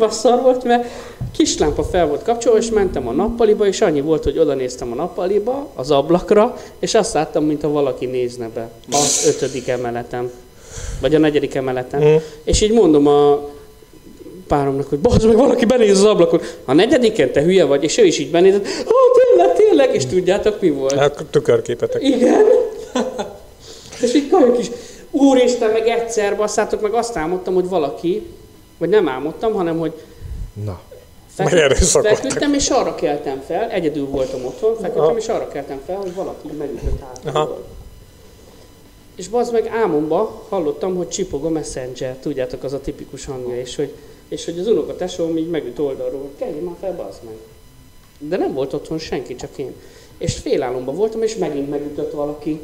kurva 0.00 0.14
szar 0.14 0.42
volt, 0.42 0.64
mert 0.64 0.88
kis 1.36 1.58
lámpa 1.58 1.82
fel 1.82 2.06
volt 2.06 2.22
kapcsolva, 2.22 2.58
és 2.58 2.70
mentem 2.70 3.08
a 3.08 3.12
nappaliba, 3.12 3.66
és 3.66 3.80
annyi 3.80 4.00
volt, 4.00 4.24
hogy 4.24 4.38
oda 4.38 4.54
néztem 4.54 4.92
a 4.92 4.94
nappaliba, 4.94 5.68
az 5.74 5.90
ablakra, 5.90 6.56
és 6.78 6.94
azt 6.94 7.14
láttam, 7.14 7.44
mintha 7.44 7.68
valaki 7.68 8.06
nézne 8.06 8.48
be 8.54 8.70
az 8.90 9.24
ötödik 9.26 9.68
emeleten, 9.68 10.30
vagy 11.00 11.14
a 11.14 11.18
negyedik 11.18 11.54
emeleten. 11.54 12.02
Mm. 12.02 12.16
És 12.44 12.60
így 12.60 12.72
mondom 12.72 13.06
a 13.06 13.48
páromnak, 14.46 14.88
hogy 14.88 14.98
bazd 14.98 15.26
meg, 15.26 15.36
valaki 15.36 15.64
benéz 15.64 15.98
az 15.98 16.04
ablakon. 16.04 16.40
A 16.64 16.72
negyediken 16.72 17.32
te 17.32 17.42
hülye 17.42 17.64
vagy, 17.64 17.82
és 17.82 17.98
ő 17.98 18.04
is 18.04 18.18
így 18.18 18.30
benézett, 18.30 18.66
ó, 18.66 18.96
tényleg, 19.26 19.56
tényleg, 19.56 19.94
és 19.94 20.06
tudjátok 20.06 20.60
mi 20.60 20.70
volt? 20.70 20.94
Hát 20.94 21.24
tükörképetek. 21.30 22.02
Igen. 22.02 22.44
és 24.02 24.14
így 24.14 24.28
kajak 24.30 24.58
is. 24.58 24.70
Úristen, 25.10 25.70
meg 25.70 25.88
egyszer, 25.88 26.36
basszátok, 26.36 26.80
meg 26.80 26.92
azt 26.92 27.16
álmodtam, 27.16 27.54
hogy 27.54 27.68
valaki, 27.68 28.26
vagy 28.80 28.88
nem 28.88 29.08
álmodtam, 29.08 29.52
hanem 29.52 29.78
hogy 29.78 29.92
Na. 30.64 30.80
Erőszakoltak. 31.36 32.16
feküdtem, 32.16 32.54
és 32.54 32.68
arra 32.68 32.94
keltem 32.94 33.42
fel, 33.46 33.70
egyedül 33.70 34.06
voltam 34.06 34.44
otthon, 34.44 34.74
feküdtem, 34.74 35.02
Aha. 35.02 35.16
és 35.16 35.28
arra 35.28 35.48
keltem 35.48 35.80
fel, 35.86 35.96
hogy 35.96 36.14
valaki 36.14 36.48
megütött 36.58 37.00
hátul. 37.24 37.64
És 39.14 39.28
bazd 39.28 39.52
meg 39.52 39.66
álmomba 39.66 40.46
hallottam, 40.48 40.96
hogy 40.96 41.08
csipog 41.08 41.44
a 41.44 41.48
messenger, 41.48 42.16
tudjátok, 42.16 42.62
az 42.62 42.72
a 42.72 42.80
tipikus 42.80 43.24
hangja, 43.24 43.60
és 43.60 43.76
hogy, 43.76 43.94
és 44.28 44.44
hogy 44.44 44.58
az 44.58 44.66
unoka 44.66 44.96
tesóm 44.96 45.36
így 45.36 45.50
megüt 45.50 45.78
oldalról, 45.78 46.20
hogy 46.20 46.30
kelj 46.38 46.60
már 46.60 46.74
fel, 46.80 46.96
bazd 46.96 47.18
meg. 47.24 47.34
De 48.18 48.36
nem 48.36 48.54
volt 48.54 48.72
otthon 48.72 48.98
senki, 48.98 49.34
csak 49.34 49.58
én. 49.58 49.74
És 50.18 50.34
félálomban 50.36 50.94
voltam, 50.94 51.22
és 51.22 51.36
megint 51.36 51.70
megütött 51.70 52.12
valaki. 52.12 52.60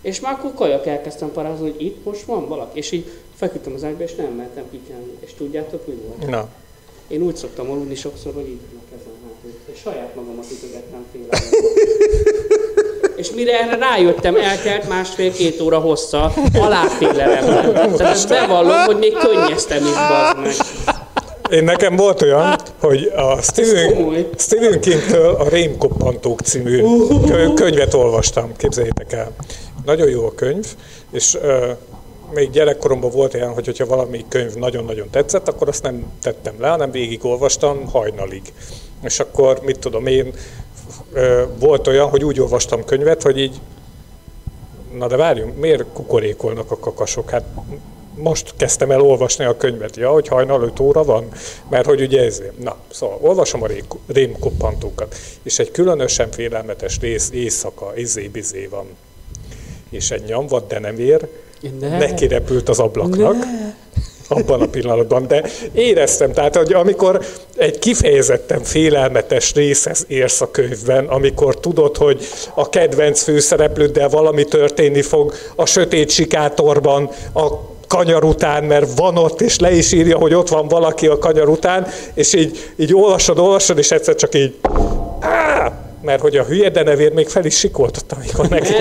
És 0.00 0.20
már 0.20 0.32
akkor 0.32 0.54
kajak 0.54 0.86
elkezdtem 0.86 1.32
parázni, 1.32 1.70
hogy 1.70 1.82
itt 1.82 2.04
most 2.04 2.22
van 2.22 2.48
valaki. 2.48 2.78
És 2.78 2.90
így 2.90 3.10
feküdtem 3.36 3.72
az 3.74 3.84
ágyba, 3.84 4.02
és 4.02 4.14
nem 4.14 4.32
mertem 4.32 4.64
kikelni. 4.70 5.10
És 5.20 5.30
tudjátok, 5.36 5.86
mi 5.86 5.94
volt? 6.06 6.30
Na, 6.30 6.48
Én 7.08 7.22
úgy 7.22 7.36
szoktam 7.36 7.70
aludni 7.70 7.94
sokszor, 7.94 8.32
hogy 8.34 8.48
így 8.48 8.60
ülök 8.70 9.00
ezen 9.00 9.12
hátul. 9.24 9.50
És 9.72 9.78
saját 9.80 10.14
magamat 10.14 10.44
ütögettem 10.52 11.04
fél 11.12 11.26
És 13.16 13.30
mire 13.30 13.60
erre 13.60 13.76
rájöttem, 13.76 14.36
eltelt 14.36 14.88
másfél-két 14.88 15.60
óra 15.60 15.78
hossza 15.78 16.32
aláfélelemben. 16.58 17.72
Tehát 17.72 18.00
ezt 18.00 18.28
bevallom, 18.28 18.84
hogy 18.84 18.98
még 18.98 19.12
könnyeztem 19.12 19.84
is, 19.84 19.92
bazd 19.92 20.38
meg. 20.40 20.54
én 21.50 21.64
nekem 21.64 21.96
volt 21.96 22.22
olyan, 22.22 22.56
hogy 22.80 23.12
a 23.16 23.42
Stephen. 23.42 24.26
Stephen 24.38 24.80
King-től 24.80 25.34
a 25.34 25.48
Rémkoppantók 25.48 26.40
című 26.40 26.82
kö- 27.26 27.54
könyvet 27.54 27.94
olvastam, 27.94 28.56
képzeljétek 28.56 29.12
el. 29.12 29.32
Nagyon 29.84 30.08
jó 30.08 30.26
a 30.26 30.34
könyv, 30.34 30.66
és 31.12 31.38
még 32.34 32.50
gyerekkoromban 32.50 33.10
volt 33.10 33.34
olyan, 33.34 33.52
hogy 33.52 33.64
hogyha 33.64 33.86
valami 33.86 34.24
könyv 34.28 34.54
nagyon-nagyon 34.54 35.10
tetszett, 35.10 35.48
akkor 35.48 35.68
azt 35.68 35.82
nem 35.82 36.12
tettem 36.22 36.54
le, 36.58 36.68
hanem 36.68 36.90
végigolvastam 36.90 37.86
hajnalig. 37.86 38.52
És 39.02 39.20
akkor, 39.20 39.60
mit 39.62 39.78
tudom 39.78 40.06
én, 40.06 40.34
volt 41.58 41.86
olyan, 41.86 42.08
hogy 42.08 42.24
úgy 42.24 42.40
olvastam 42.40 42.84
könyvet, 42.84 43.22
hogy 43.22 43.38
így 43.38 43.60
Na 44.98 45.06
de 45.06 45.16
várjunk, 45.16 45.56
miért 45.56 45.84
kukorékolnak 45.92 46.70
a 46.70 46.78
kakasok? 46.78 47.30
Hát 47.30 47.44
most 48.14 48.54
kezdtem 48.56 48.90
el 48.90 49.00
olvasni 49.00 49.44
a 49.44 49.56
könyvet, 49.56 49.96
ja, 49.96 50.10
hogy 50.10 50.28
hajnal 50.28 50.62
5 50.62 50.80
óra 50.80 51.04
van, 51.04 51.28
mert 51.70 51.86
hogy 51.86 52.00
ugye 52.00 52.22
ez, 52.22 52.42
na, 52.58 52.76
szóval 52.90 53.18
olvasom 53.20 53.62
a 53.62 53.66
ré- 53.66 53.96
rémkoppantókat, 54.06 55.16
és 55.42 55.58
egy 55.58 55.70
különösen 55.70 56.30
félelmetes 56.30 56.98
rész 57.00 57.30
éjszaka, 57.32 57.96
izé-bizé 57.96 58.66
van. 58.66 58.86
És 59.90 60.10
egy 60.10 60.24
nyomvad 60.24 60.64
denevér 60.68 61.28
Ne. 61.80 61.98
neki 61.98 62.26
repült 62.26 62.68
az 62.68 62.78
ablaknak, 62.78 63.36
abban 64.28 64.60
a 64.60 64.66
pillanatban, 64.66 65.26
de 65.26 65.44
éreztem, 65.72 66.32
tehát, 66.32 66.56
hogy 66.56 66.72
amikor 66.72 67.24
egy 67.56 67.78
kifejezetten 67.78 68.62
félelmetes 68.62 69.54
részhez 69.54 70.04
érsz 70.08 70.40
a 70.40 70.50
könyvben, 70.50 71.06
amikor 71.06 71.60
tudod, 71.60 71.96
hogy 71.96 72.26
a 72.54 72.68
kedvenc 72.68 73.22
főszereplőddel 73.22 74.08
valami 74.08 74.44
történni 74.44 75.02
fog 75.02 75.34
a 75.54 75.66
sötét 75.66 76.10
sikátorban, 76.10 77.10
a 77.34 77.48
kanyar 77.86 78.24
után, 78.24 78.64
mert 78.64 78.98
van 78.98 79.16
ott, 79.16 79.40
és 79.40 79.58
le 79.58 79.72
is 79.72 79.92
írja, 79.92 80.18
hogy 80.18 80.34
ott 80.34 80.48
van 80.48 80.68
valaki 80.68 81.06
a 81.06 81.18
kanyar 81.18 81.48
után, 81.48 81.86
és 82.14 82.34
így, 82.34 82.72
így 82.76 82.94
olvasod, 82.94 83.38
olvasod, 83.38 83.78
és 83.78 83.90
egyszer 83.90 84.14
csak 84.14 84.34
így 84.34 84.54
Á! 85.20 85.72
mert 86.02 86.20
hogy 86.20 86.36
a 86.36 86.44
hülye 86.44 86.68
denevér 86.68 87.12
még 87.12 87.28
fel 87.28 87.44
is 87.44 87.58
sikoltott, 87.58 88.12
amikor 88.12 88.48
neki. 88.48 88.72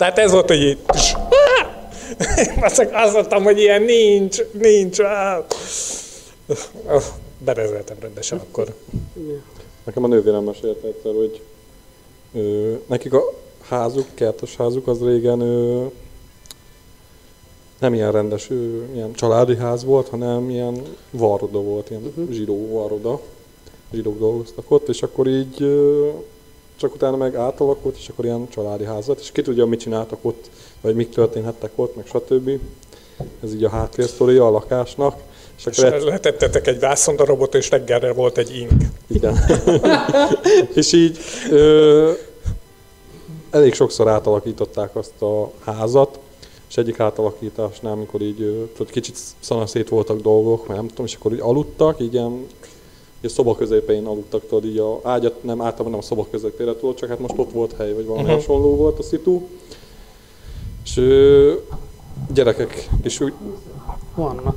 Tehát 0.00 0.18
ez 0.18 0.32
volt, 0.32 0.48
hogy 0.48 0.62
így... 0.62 0.78
Azt 2.92 3.12
mondtam, 3.12 3.42
hogy 3.42 3.58
ilyen 3.58 3.82
nincs, 3.82 4.38
nincs. 4.52 4.98
Berezeltem 7.38 7.96
rendesen 8.00 8.38
akkor. 8.38 8.74
Nekem 9.84 10.04
a 10.04 10.06
nővérem 10.06 10.44
mesélte 10.44 10.86
egyszer, 10.86 11.12
hogy 11.14 11.40
ö, 12.34 12.72
nekik 12.86 13.12
a 13.12 13.22
házuk, 13.68 14.06
kertes 14.14 14.56
házuk 14.56 14.86
az 14.86 15.04
régen 15.04 15.40
ö, 15.40 15.84
nem 17.78 17.94
ilyen 17.94 18.12
rendes, 18.12 18.50
ö, 18.50 18.82
ilyen 18.92 19.12
családi 19.12 19.56
ház 19.56 19.84
volt, 19.84 20.08
hanem 20.08 20.50
ilyen 20.50 20.82
varroda 21.10 21.58
volt, 21.58 21.90
ilyen 21.90 22.02
uh-huh. 22.02 22.30
zsidó 22.30 22.68
varroda. 22.68 23.20
Zsidók 23.92 24.18
dolgoztak 24.18 24.70
ott, 24.70 24.88
és 24.88 25.02
akkor 25.02 25.26
így 25.26 25.62
ö, 25.62 26.08
csak 26.80 26.94
utána 26.94 27.16
meg 27.16 27.34
átalakult, 27.34 27.96
és 27.96 28.08
akkor 28.08 28.24
ilyen 28.24 28.48
családi 28.48 28.84
házat, 28.84 29.20
és 29.20 29.32
ki 29.32 29.42
tudja, 29.42 29.66
mit 29.66 29.80
csináltak 29.80 30.18
ott, 30.22 30.50
vagy 30.80 30.94
mik 30.94 31.08
történhettek 31.08 31.70
ott, 31.74 31.96
meg 31.96 32.06
stb. 32.06 32.50
Ez 33.42 33.54
így 33.54 33.64
a 33.64 33.68
háttérsztoria 33.68 34.46
a 34.46 34.50
lakásnak. 34.50 35.20
És 35.58 35.66
És 35.66 35.78
akkor 35.78 36.00
letettetek 36.00 36.66
egy 36.66 36.78
vászondarabot, 36.78 37.54
és 37.54 37.70
reggelre 37.70 38.12
volt 38.12 38.38
egy 38.38 38.56
ing. 38.56 38.70
igen. 39.06 39.38
és 40.80 40.92
így 40.92 41.18
ö, 41.50 42.12
elég 43.50 43.74
sokszor 43.74 44.08
átalakították 44.08 44.96
azt 44.96 45.22
a 45.22 45.50
házat, 45.64 46.18
és 46.68 46.76
egyik 46.76 47.00
átalakításnál, 47.00 47.92
amikor 47.92 48.20
így 48.20 48.68
tudod, 48.76 48.92
kicsit 48.92 49.16
szanaszét 49.40 49.88
voltak 49.88 50.20
dolgok, 50.20 50.66
mert 50.66 50.78
nem 50.80 50.88
tudom, 50.88 51.06
és 51.06 51.14
akkor 51.14 51.32
így 51.32 51.40
aludtak, 51.40 52.00
így 52.00 52.14
ilyen 52.14 52.46
a 53.22 53.28
szoba 53.28 53.54
közepén 53.54 54.06
aludtak, 54.06 54.46
tudod, 54.48 54.64
így 54.64 54.78
a 54.78 55.00
ágyat 55.02 55.42
nem 55.42 55.60
általában 55.60 55.90
nem 55.90 56.00
a 56.00 56.02
szoba 56.02 56.26
közepére 56.30 56.76
tudod, 56.76 56.94
csak 56.94 57.08
hát 57.08 57.18
most 57.18 57.34
ott 57.36 57.52
volt 57.52 57.76
hely, 57.76 57.92
vagy 57.92 58.06
valami 58.06 58.22
uh-huh. 58.22 58.38
hasonló 58.38 58.76
volt 58.76 58.98
a 58.98 59.02
szitu. 59.02 59.40
És 60.84 60.96
ö, 60.96 61.52
gyerekek 62.32 62.88
is 63.02 63.20
úgy, 63.20 63.32
Vannak. 64.14 64.56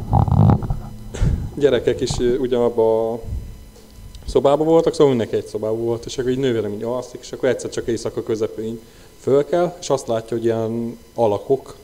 gyerekek 1.55 2.01
is 2.01 2.18
ugyanabban 2.18 3.14
a 3.14 3.20
szobában 4.28 4.68
voltak, 4.68 4.93
szóval 4.93 5.07
mindenki 5.07 5.36
egy 5.36 5.45
szobában 5.45 5.84
volt, 5.84 6.05
és 6.05 6.18
akkor 6.18 6.32
így 6.32 6.38
nővérem 6.38 6.74
így 6.74 6.84
alszik, 6.84 7.20
és 7.22 7.32
akkor 7.32 7.49
egyszer 7.49 7.70
csak 7.70 7.88
éjszaka 7.88 8.24
közepén 8.24 8.80
föl 9.20 9.45
kell, 9.45 9.76
és 9.80 9.89
azt 9.89 10.07
látja, 10.07 10.38
hogy 10.38 10.45
ilyen 10.45 10.97
alakok 11.16 11.76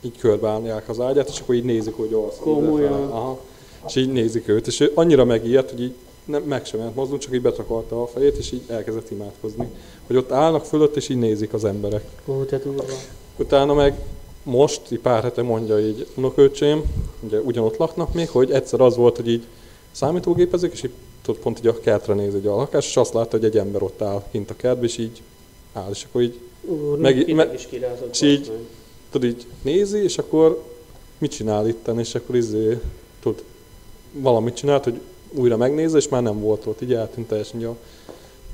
így 0.00 0.18
körbeállják 0.18 0.88
az 0.88 1.00
ágyát, 1.00 1.28
és 1.28 1.40
akkor 1.40 1.54
így 1.54 1.64
nézik, 1.64 1.96
hogy 1.96 2.12
alszik. 2.12 2.42
Komolyan? 2.42 3.10
Aha. 3.10 3.38
És 3.86 3.96
így 3.96 4.12
nézik 4.12 4.48
őt, 4.48 4.66
és 4.66 4.80
ő 4.80 4.92
annyira 4.94 5.24
megijedt, 5.24 5.70
hogy 5.70 5.82
így 5.82 5.94
nem, 6.26 6.42
meg 6.42 6.66
sem 6.66 6.80
ment 6.80 6.94
mozdulni, 6.94 7.22
csak 7.22 7.34
így 7.34 7.42
betakarta 7.42 8.02
a 8.02 8.06
fejét, 8.06 8.36
és 8.36 8.52
így 8.52 8.62
elkezdett 8.66 9.10
imádkozni. 9.10 9.66
Hogy 10.06 10.16
ott 10.16 10.32
állnak 10.32 10.64
fölött, 10.64 10.96
és 10.96 11.08
így 11.08 11.18
nézik 11.18 11.52
az 11.52 11.64
emberek. 11.64 12.04
Ó, 12.26 12.42
durva. 12.42 12.84
Utána 13.38 13.74
meg 13.74 13.98
most, 14.42 14.80
így 14.90 14.98
pár 14.98 15.22
hete 15.22 15.42
mondja 15.42 15.80
így 15.80 16.06
unokölcsém, 16.16 16.82
ugye 17.20 17.40
ugyanott 17.40 17.76
laknak 17.76 18.14
még, 18.14 18.28
hogy 18.28 18.50
egyszer 18.50 18.80
az 18.80 18.96
volt, 18.96 19.16
hogy 19.16 19.28
így 19.28 19.44
számítógépezik, 19.90 20.72
és 20.72 20.82
így 20.82 20.90
tudod, 21.22 21.40
pont 21.40 21.58
így 21.58 21.66
a 21.66 21.80
kertre 21.80 22.14
néz 22.14 22.34
egy 22.34 22.46
a 22.46 22.56
lakás, 22.56 22.86
és 22.88 22.96
azt 22.96 23.12
látta, 23.12 23.36
hogy 23.36 23.44
egy 23.44 23.58
ember 23.58 23.82
ott 23.82 24.02
áll 24.02 24.22
kint 24.30 24.50
a 24.50 24.56
kertben, 24.56 24.84
és 24.84 24.98
így 24.98 25.22
áll, 25.72 25.90
és 25.90 26.04
akkor 26.08 26.22
így, 26.22 26.38
Úr, 26.64 26.98
Meg- 26.98 27.24
kirázott. 27.70 28.10
és 28.12 28.20
így- 28.22 28.48
meg. 28.48 28.58
tudod, 29.10 29.28
így 29.28 29.46
nézi, 29.62 30.02
és 30.02 30.18
akkor 30.18 30.62
mit 31.18 31.30
csinál 31.30 31.68
itten, 31.68 31.98
és 31.98 32.14
akkor 32.14 32.36
izé, 32.36 32.78
tudod, 33.22 33.42
valamit 34.12 34.54
csinált, 34.56 34.84
hogy 34.84 35.00
újra 35.36 35.56
megnézze, 35.56 35.96
és 35.96 36.08
már 36.08 36.22
nem 36.22 36.40
volt 36.40 36.66
ott, 36.66 36.82
így 36.82 36.92
eltűnt 36.92 37.28
teljesen 37.28 37.64
a, 37.64 37.76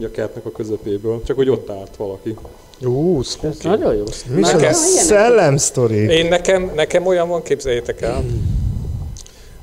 a 0.05 0.11
kertnek 0.11 0.47
a 0.47 0.51
közepéből, 0.51 1.23
csak 1.27 1.37
hogy 1.37 1.49
ott 1.49 1.71
állt 1.71 1.97
valaki. 1.97 2.37
Ú, 2.85 3.21
Ez 3.21 3.57
nagyon 3.63 3.95
jó. 3.95 4.05
Micsoda 4.35 4.57
Nekem- 4.57 4.73
szellemsztori. 4.75 5.97
Én 5.97 6.27
nekem, 6.27 6.73
nekem 6.75 7.07
olyan 7.07 7.29
van, 7.29 7.43
képzeljétek 7.43 8.01
el, 8.01 8.25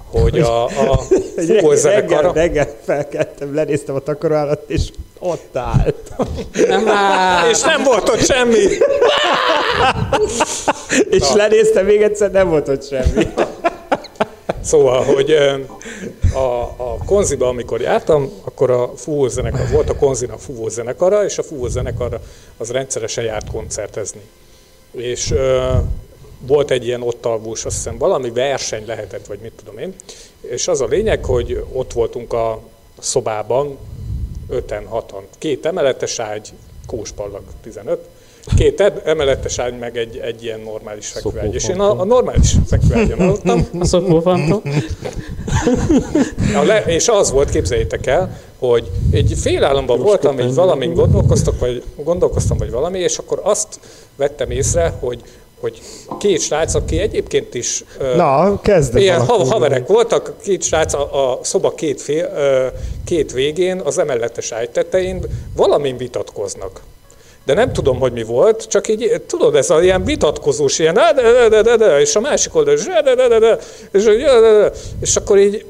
hogy 0.06 0.40
a, 0.40 0.64
a 0.66 1.02
reggel, 1.36 1.60
fúvózenekar, 1.60 2.34
reggel 2.34 2.68
felkeltem, 2.84 3.56
lenéztem 3.56 3.96
a 3.96 4.00
takaróállat, 4.00 4.64
és 4.70 4.90
ott 5.20 5.56
állt. 5.58 6.14
Nem 6.68 6.88
áll. 6.88 7.50
és 7.50 7.62
nem 7.62 7.84
volt 7.84 8.10
ott 8.10 8.26
semmi. 8.26 8.66
És 11.10 11.34
lenéztem 11.34 11.86
még 11.86 12.02
egyszer, 12.02 12.32
nem 12.32 12.50
volt 12.50 12.68
ott 12.68 12.88
semmi. 12.88 13.28
Szóval, 14.64 15.04
hogy 15.04 15.36
a, 16.34 16.62
a 16.78 16.98
konziba, 17.06 17.48
amikor 17.48 17.82
jártam, 17.82 18.32
akkor 18.44 18.72
a 18.72 18.92
fúvózenekar, 18.96 19.70
volt 19.70 19.90
a 19.90 19.96
konzinak 19.96 20.40
fúvózenekara, 20.40 21.26
és 21.26 21.38
a 21.38 21.44
fúvózenekar 21.44 22.20
az 22.58 22.72
rendszeresen 22.72 23.24
járt 23.24 23.52
koncertezni. 23.52 24.22
És 24.92 25.32
ö, 25.32 25.72
volt 26.40 26.72
egy 26.72 26.86
ilyen 26.86 27.02
ott 27.02 27.26
alvós, 27.26 27.66
azt 27.66 27.76
hiszem 27.76 27.98
valami 27.98 28.30
verseny 28.30 28.86
lehetett, 28.86 29.26
vagy 29.26 29.40
mit 29.40 29.54
tudom 29.58 29.78
én, 29.78 29.94
és 30.42 30.68
az 30.68 30.82
a 30.82 30.86
lényeg, 30.86 31.26
hogy 31.26 31.66
ott 31.72 31.94
voltunk 31.94 32.34
a 32.34 32.60
szobában, 33.00 33.78
öten, 34.50 34.86
hatan, 34.86 35.24
két 35.38 35.66
emeletes 35.66 36.20
ágy, 36.20 36.52
kóspallag 36.86 37.42
15, 37.62 38.08
két 38.58 38.94
emeletes 39.04 39.60
ágy, 39.60 39.80
meg 39.80 39.98
egy, 39.98 40.18
egy 40.18 40.44
ilyen 40.44 40.60
normális 40.60 41.08
fekvőágy. 41.08 41.56
És 41.56 41.68
én 41.68 41.80
a, 41.80 41.84
Szopófantom. 41.84 42.00
a 42.00 42.14
normális 42.14 42.56
fekvőágyon 42.68 43.20
aludtam, 43.20 43.68
A 46.56 46.64
le, 46.64 46.84
és 46.86 47.08
az 47.08 47.32
volt, 47.32 47.50
képzeljétek 47.50 48.06
el, 48.06 48.40
hogy 48.60 48.90
egy 49.12 49.34
félállamban 49.42 49.98
Jó, 49.98 50.04
voltam, 50.04 50.40
így 50.40 50.54
valamin 50.54 50.94
gondolkoztak, 50.94 51.60
vagy 51.60 51.84
gondolkoztam, 51.96 52.58
vagy 52.58 52.72
valami, 52.72 53.00
és 53.00 53.18
akkor 53.18 53.40
azt 53.44 53.80
vettem 54.16 54.52
észre, 54.52 54.94
hogy 55.00 55.22
hogy 55.60 55.82
két 56.20 56.42
srác, 56.42 56.74
aki 56.74 57.00
egyébként 57.00 57.54
is 57.54 57.84
Na, 58.16 58.62
kezd 58.62 58.96
ez 58.96 59.02
Ilyen 59.02 59.26
ha- 59.26 59.46
haverek 59.46 59.88
voltak, 59.88 60.34
két 60.44 60.64
srác 60.64 60.94
a, 60.94 61.32
a 61.32 61.40
szoba 61.42 61.74
két, 61.74 62.02
fél, 62.02 62.32
két 63.06 63.32
végén, 63.34 63.80
az 63.80 63.98
emeletes 63.98 64.52
ágy 64.52 64.70
tetején 64.70 65.24
valamin 65.56 65.98
vitatkoznak. 65.98 66.82
De 67.50 67.56
nem 67.56 67.74
tudom, 67.74 68.00
hogy 68.00 68.12
mi 68.12 68.24
volt, 68.24 68.68
csak 68.68 68.88
így, 68.88 69.22
tudod, 69.28 69.56
ez 69.56 69.70
a 69.70 69.82
ilyen 69.82 70.04
vitatkozós, 70.04 70.80
ilyen, 70.80 70.98
"Á, 70.98 71.12
de, 71.12 71.22
de, 71.22 71.50
de, 71.50 71.62
de, 71.62 71.76
de, 71.76 72.00
és 72.00 72.16
a 72.16 72.20
másik 72.20 72.56
oldal, 72.56 72.78
"Á, 72.90 73.02
de, 73.02 73.16
de, 73.16 73.28
de, 73.28 73.40
de, 73.40 73.58
és, 73.92 74.04
de, 74.04 74.40
de, 74.40 74.40
de, 74.40 74.72
és 75.02 75.16
akkor 75.16 75.38
így 75.38 75.66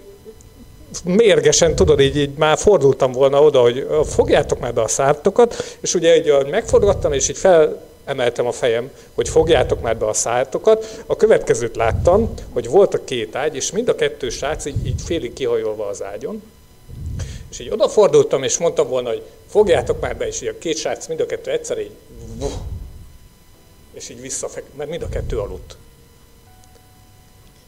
mérgesen, 1.04 1.76
tudod, 1.76 2.00
így, 2.00 2.18
így 2.18 2.30
már 2.38 2.58
fordultam 2.58 3.12
volna 3.12 3.44
oda, 3.44 3.62
hogy 3.62 3.88
fogjátok 4.06 4.60
már 4.60 4.74
be 4.74 4.82
a 4.82 4.88
szártokat, 4.88 5.78
és 5.80 5.94
ugye 5.94 6.18
így 6.18 6.50
megforgattam, 6.50 7.14
és 7.14 7.30
így 7.30 7.38
felemeltem 7.38 8.48
a 8.48 8.52
fejem, 8.52 8.90
hogy 9.16 9.30
fogjátok 9.30 9.82
már 9.82 9.98
be 9.98 10.06
a 10.08 10.14
szártokat. 10.14 11.04
A 11.06 11.16
következőt 11.16 11.76
láttam, 11.76 12.34
hogy 12.54 12.70
volt 12.70 12.94
a 12.94 13.04
két 13.04 13.36
ágy, 13.36 13.56
és 13.56 13.72
mind 13.72 13.90
a 13.90 13.96
kettő 13.96 14.30
srác 14.30 14.66
így, 14.66 14.88
így 14.88 15.02
félig 15.06 15.34
kihajolva 15.34 15.88
az 15.88 16.04
ágyon. 16.04 16.42
És 17.52 17.60
így 17.60 17.70
odafordultam, 17.70 18.44
és 18.44 18.58
mondtam 18.58 18.88
volna, 18.88 19.10
hogy 19.10 19.24
fogjátok 19.48 20.02
már 20.02 20.18
be, 20.18 20.28
és 20.28 20.42
így 20.42 20.48
a 20.48 20.58
két 20.58 20.78
srác 20.78 21.08
mind 21.08 21.20
a 21.20 21.26
kettő 21.26 21.52
egyszer 21.52 21.80
így, 21.80 21.92
és 23.94 24.10
így 24.10 24.22
visszafek, 24.22 24.64
mert 24.78 24.90
mind 24.90 25.02
a 25.02 25.10
kettő 25.10 25.38
aludt. 25.40 25.78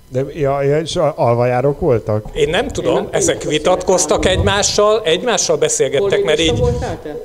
De 0.10 0.26
ja, 0.34 0.62
ja, 0.62 0.80
és 0.80 0.96
a- 0.96 1.14
alvajárok 1.18 1.80
voltak? 1.80 2.26
Én 2.34 2.50
nem 2.50 2.68
tudom, 2.68 2.94
nem 2.94 3.08
ezek 3.12 3.44
vitatkoztak 3.44 4.26
egymással, 4.26 5.02
egymással 5.04 5.58
beszélgettek, 5.58 6.24
mert 6.24 6.40
így 6.40 6.58
voltál 6.58 7.00
te? 7.04 7.18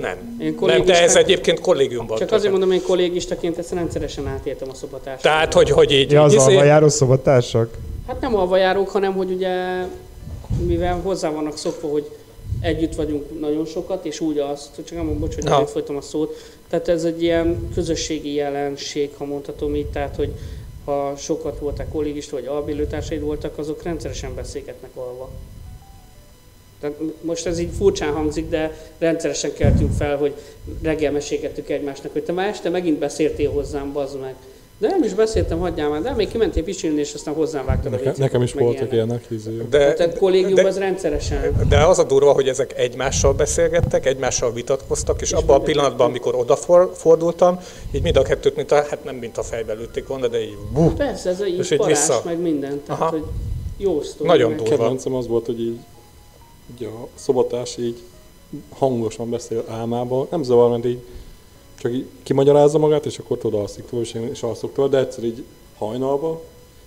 nem. 0.00 0.36
Én 0.40 0.56
Nem, 0.60 0.84
de 0.84 1.02
ez 1.02 1.16
egyébként 1.16 1.60
kollégiumban. 1.60 2.18
Csak 2.18 2.32
azért 2.32 2.50
mondom, 2.50 2.68
hogy 2.68 2.82
kollégistaként 2.82 3.58
ezt 3.58 3.72
rendszeresen 3.72 4.26
átéltem 4.26 4.68
a 4.70 4.74
szobatársat. 4.74 5.22
Tehát, 5.22 5.52
hogy, 5.52 5.70
hogy 5.70 5.92
így, 5.92 6.10
Ja, 6.10 6.22
az 6.22 6.32
izé- 6.34 6.46
alvajáró 6.46 6.88
szobatársak? 6.88 7.76
Hát 8.06 8.20
nem 8.20 8.36
alvajárók, 8.36 8.88
hanem 8.88 9.12
hogy 9.14 9.30
ugye, 9.30 9.84
mivel 10.66 11.00
hozzá 11.00 11.30
vannak 11.30 11.56
szokva, 11.56 11.88
hogy 11.88 12.10
együtt 12.60 12.94
vagyunk 12.94 13.40
nagyon 13.40 13.66
sokat, 13.66 14.04
és 14.04 14.20
úgy 14.20 14.38
azt, 14.38 14.70
csak 14.74 14.90
nem 14.90 15.18
bocs, 15.18 15.34
hogy 15.34 15.44
nem 15.44 15.66
folytam 15.66 15.96
a 15.96 16.00
szót, 16.00 16.36
tehát 16.68 16.88
ez 16.88 17.04
egy 17.04 17.22
ilyen 17.22 17.70
közösségi 17.74 18.34
jelenség, 18.34 19.10
ha 19.16 19.24
mondhatom 19.24 19.74
így, 19.74 19.86
tehát, 19.86 20.16
hogy 20.16 20.32
ha 20.84 21.16
sokat 21.16 21.58
voltak 21.58 21.88
kollégista, 21.88 22.36
vagy 22.36 22.46
albélőtársaid 22.46 23.20
voltak, 23.20 23.58
azok 23.58 23.82
rendszeresen 23.82 24.34
beszélgetnek 24.34 24.90
alva. 24.94 25.30
Tehát 26.80 26.96
most 27.20 27.46
ez 27.46 27.58
így 27.58 27.70
furcsán 27.76 28.12
hangzik, 28.12 28.48
de 28.48 28.92
rendszeresen 28.98 29.52
keltünk 29.52 29.92
fel, 29.92 30.16
hogy 30.16 30.34
reggel 30.82 31.12
mesélgettük 31.12 31.68
egymásnak, 31.68 32.12
hogy 32.12 32.22
te 32.22 32.32
már 32.32 32.48
este 32.48 32.70
megint 32.70 32.98
beszéltél 32.98 33.50
hozzám, 33.50 33.92
bazd 33.92 34.20
meg. 34.20 34.34
De 34.80 34.88
nem 34.88 35.02
is 35.02 35.14
beszéltem, 35.14 35.58
hagyjál 35.58 35.88
már, 35.88 36.02
de 36.02 36.12
még 36.12 36.28
kimentél 36.28 36.64
pisilni, 36.64 37.00
és 37.00 37.14
aztán 37.14 37.34
hozzám 37.34 37.64
vágtad 37.66 37.86
a 37.86 37.90
Nekem, 37.90 38.04
viccet, 38.04 38.18
nekem 38.18 38.42
is 38.42 38.52
voltak 38.52 38.92
ilyenek. 38.92 38.92
ilyenek 38.92 39.24
izé. 39.30 39.66
de, 39.70 39.92
Tehát 39.92 40.18
kollégiumban 40.18 40.62
de, 40.64 40.68
ez 40.70 40.78
rendszeresen. 40.78 41.66
de 41.68 41.84
az 41.86 41.98
a 41.98 42.04
durva, 42.04 42.32
hogy 42.32 42.48
ezek 42.48 42.78
egymással 42.78 43.32
beszélgettek, 43.32 44.06
egymással 44.06 44.52
vitatkoztak, 44.52 45.20
és, 45.20 45.30
És 45.30 45.36
abban 45.36 45.56
a 45.56 45.58
a 45.58 45.62
pillanatban, 45.62 46.06
amikor 46.08 46.34
odafordultam, 46.34 47.60
így 47.92 48.02
mind 48.02 48.16
a 48.16 48.22
kettőt, 48.22 48.56
mint 48.56 48.70
a, 48.72 48.74
hát 48.74 49.04
nem 49.04 49.14
mint 49.16 49.38
a 49.38 49.42
fejbe 49.42 49.72
lőtték 49.72 50.06
volna, 50.06 50.28
de 50.28 50.40
így 50.42 50.56
buh, 50.72 50.92
Persze, 50.92 51.28
ez 51.30 51.40
a 51.40 51.46
így 51.46 51.58
És 51.58 51.70
így 51.70 51.78
parás, 51.78 51.98
vissza. 51.98 52.22
meg 52.24 52.40
minden. 52.40 52.80
Tehát, 52.86 53.00
Aha. 53.00 53.10
hogy 53.10 53.24
jó 53.76 54.02
sztori. 54.02 54.28
Nagyon 54.28 54.48
meg- 54.50 54.58
durva. 54.58 54.76
Kedvencem 54.76 55.14
az 55.14 55.26
volt, 55.26 55.46
hogy 55.46 55.60
így, 55.60 55.78
így 56.80 56.84
a 56.86 57.06
szobatárs 57.14 57.76
így 57.76 57.98
hangosan 58.78 59.30
beszél 59.30 59.64
álmában, 59.68 60.26
nem 60.30 60.42
zavar, 60.42 60.70
mert 60.70 60.84
így 60.86 60.98
csak 61.82 61.92
így 61.92 62.06
kimagyarázza 62.22 62.78
magát, 62.78 63.06
és 63.06 63.18
akkor 63.18 63.38
tudod 63.38 63.60
alszik 63.60 63.84
túl, 63.84 64.00
és 64.00 64.12
én 64.12 64.30
is 64.32 64.42
alszok 64.42 64.74
túl, 64.74 64.88
de 64.88 64.98
egyszer 64.98 65.24
így 65.24 65.44
hajnalba 65.78 66.42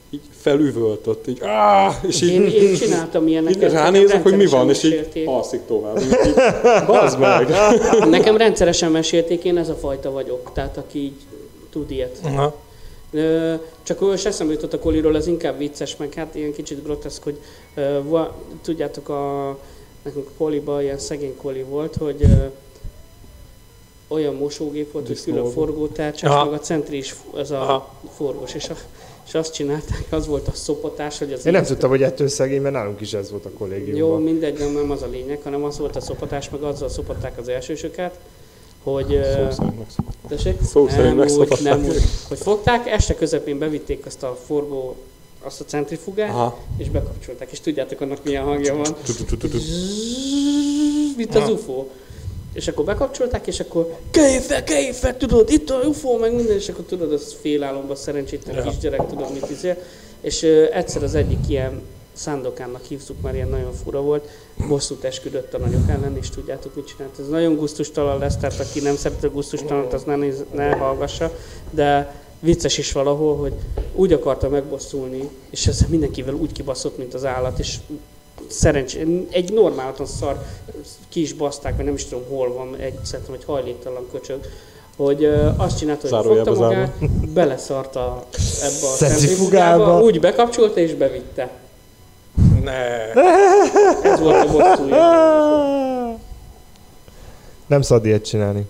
így 0.10 0.22
felüvöltött, 0.42 1.28
így 1.28 1.40
áh, 1.42 1.96
és 2.08 2.22
így, 2.22 2.30
Én, 2.30 2.46
én 2.48 2.76
csináltam 2.76 3.24
így 3.24 3.30
ilyeneket. 3.30 3.72
ránézek, 3.72 4.24
hogy 4.24 4.36
mi 4.38 4.46
van, 4.46 4.70
és 4.70 4.84
így 4.84 5.24
alszik 5.26 5.62
tovább. 5.68 6.00
Így, 6.02 6.18
így, 6.28 6.34
bazd 6.86 7.20
meg! 7.20 7.50
Nekem 8.10 8.38
rendszeresen 8.38 8.92
mesélték, 8.92 9.44
én 9.44 9.58
ez 9.58 9.70
a 9.70 9.76
fajta 9.76 10.12
vagyok, 10.12 10.52
tehát 10.54 10.78
aki 10.78 11.00
így 11.00 11.16
tud 11.70 11.92
ilyet. 11.92 12.20
Aha. 12.24 12.56
Ö, 13.12 13.54
Csak 13.84 14.00
most 14.00 14.26
eszembe 14.26 14.54
jutott 14.54 14.74
a 14.74 14.80
koliról, 14.80 15.16
ez 15.16 15.28
inkább 15.28 15.58
vicces, 15.58 15.98
meg 15.98 16.14
hát 16.14 16.36
ilyen 16.36 16.54
kicsit 16.54 16.84
groteszk, 16.84 17.24
hogy 17.24 17.38
ö, 17.76 18.00
va, 18.04 18.36
tudjátok, 18.62 19.10
a, 19.10 19.58
nekünk 20.04 20.28
a 20.28 20.32
koliban 20.38 20.82
ilyen 20.82 21.00
szegény 21.00 21.36
koli 21.42 21.64
volt, 21.70 21.96
hogy 21.96 22.16
ö, 22.22 22.26
olyan 24.14 24.36
mosógép 24.36 24.92
volt, 24.92 25.08
hogy 25.08 25.22
külön 25.24 25.46
forgótárcsás, 25.46 26.30
Aha. 26.30 26.46
meg 26.46 26.54
a 26.54 26.60
centri 26.60 26.98
is 26.98 27.16
az 27.32 27.52
a 27.52 27.62
Aha. 27.62 27.94
forgós, 28.16 28.54
és, 28.54 28.70
a, 28.70 28.76
és 29.28 29.34
azt 29.34 29.54
csinálták, 29.54 30.06
az 30.10 30.28
volt 30.28 30.48
a 30.48 30.52
szopatás, 30.54 31.18
hogy 31.18 31.34
az 31.34 31.46
Én 31.46 31.52
nem 31.52 31.64
tudtam, 31.64 31.90
hogy 31.90 32.04
ettől 32.04 32.28
szegény, 32.28 32.62
mert 32.62 32.74
nálunk 32.74 33.02
is 33.02 33.14
ez 33.14 33.32
volt 33.32 33.46
a 33.46 33.50
Jó, 33.50 33.58
kollégiumban. 33.58 34.22
mindegy, 34.22 34.60
nem, 34.60 34.72
nem 34.72 34.92
az 34.92 35.02
a 35.02 35.08
lényeg, 35.08 35.40
hanem 35.44 35.64
az 35.64 35.80
volt 35.80 35.96
a 35.96 36.02
szopatás, 36.02 36.50
meg 36.50 36.62
azzal 36.62 36.90
szopatták 36.90 37.38
az 37.38 37.48
elsősöket, 37.48 38.20
hogy... 38.84 39.20
Szó 39.24 39.50
szerint 39.52 39.78
megszokott. 39.78 40.16
Tessék? 40.28 40.62
Szó 40.64 40.88
szerint 40.88 41.04
nem 41.04 41.14
úgy, 41.14 41.20
megszopatták. 41.20 41.64
nem 41.64 41.86
úgy. 41.86 42.02
Hogy 42.28 42.38
fogták, 42.38 42.88
este 42.88 43.16
közepén 43.16 43.58
bevitték 43.58 44.06
azt 44.06 44.24
a 44.24 44.38
forgó, 44.46 44.96
azt 45.42 45.62
a 45.62 45.64
centrifugát, 45.64 46.30
Aha. 46.30 46.58
és 46.78 46.90
bekapcsolták. 46.90 47.52
És 47.52 47.60
tudjátok, 47.60 48.02
annak 48.02 48.24
milyen 48.24 48.44
hangja 48.44 48.76
van? 48.76 48.96
Mint 51.18 51.36
az 51.36 51.50
UFO. 51.50 51.86
És 52.54 52.68
akkor 52.68 52.86
bekapcsolták, 52.86 53.48
és 53.48 53.60
akkor 53.60 53.98
kelj 54.64 54.92
fel, 54.92 55.18
tudod, 55.18 55.50
itt 55.50 55.70
a 55.70 55.76
UFO, 55.76 56.18
meg 56.18 56.36
minden, 56.36 56.56
és 56.56 56.70
akkor 56.70 56.86
tudod, 56.86 57.14
az 57.14 57.36
félálomban 57.42 57.96
szerencsétlen 57.96 58.56
Ja. 58.56 58.62
kisgyerek, 58.62 59.08
tudod, 59.08 59.34
mit 59.34 59.50
izél. 59.50 59.78
És 60.22 60.44
ö, 60.44 60.66
egyszer 60.72 61.04
az 61.04 61.16
egyik 61.16 61.40
ilyen 61.48 61.82
Szándokánnak 62.14 62.84
hívtuk, 62.84 63.22
mert 63.22 63.36
ilyen 63.36 63.48
nagyon 63.48 63.74
fura 63.84 64.02
volt, 64.02 64.30
bosszút 64.68 65.04
esküdött 65.04 65.54
a 65.54 65.58
nagyok 65.58 65.90
ellen, 65.90 66.18
és 66.18 66.30
tudjátok, 66.30 66.76
mit 66.76 66.88
csinált. 66.88 67.20
Ez 67.20 67.28
nagyon 67.28 67.56
gusztustalan 67.56 68.18
lesz, 68.18 68.38
tehát 68.38 68.60
aki 68.60 68.80
nem 68.80 68.96
szereti 68.96 69.26
a 69.26 69.30
gusztustalant, 69.30 69.94
az 69.94 70.04
ne, 70.04 70.16
néz, 70.16 70.44
ne 70.54 70.76
hallgassa, 70.76 71.32
de 71.72 72.16
vicces 72.40 72.78
is 72.78 72.92
valahol, 72.92 73.38
hogy 73.38 73.54
úgy 73.96 74.14
akarta 74.14 74.50
megbosszulni, 74.50 75.30
és 75.50 75.68
ezzel 75.68 75.88
mindenkivel 75.90 76.34
úgy 76.34 76.52
kibaszott, 76.52 76.98
mint 76.98 77.14
az 77.14 77.26
állat, 77.26 77.60
és 77.60 77.78
szerencs, 78.48 78.96
egy 79.30 79.54
normálaton 79.54 80.06
szar, 80.06 80.44
ki 81.10 81.22
is 81.22 81.34
baszták, 81.34 81.76
vagy 81.76 81.86
nem 81.86 81.94
is 81.94 82.06
tudom 82.06 82.24
hol 82.30 82.54
van, 82.54 82.76
egy, 82.76 83.00
szerintem 83.04 83.34
egy 83.34 83.44
hajléktalan 83.46 84.08
köcsög, 84.12 84.40
hogy 84.98 85.26
azt 85.58 85.78
csinálta, 85.78 86.02
hogy 86.02 86.10
Zárójelbe 86.10 86.50
fogta 86.50 86.66
magát, 86.66 87.10
beleszarta 87.34 88.26
ebbe 88.62 88.88
a 88.88 88.96
centrifugába, 88.96 90.02
úgy 90.02 90.20
bekapcsolta 90.20 90.80
és 90.80 90.94
bevitte. 90.94 91.52
Ne. 92.64 93.12
Ez 94.04 94.20
volt 94.20 94.48
a 94.48 94.52
bosszúja. 94.52 96.20
Nem 97.68 97.82
szabad 97.82 98.06
ilyet 98.06 98.26
csinálni. 98.26 98.66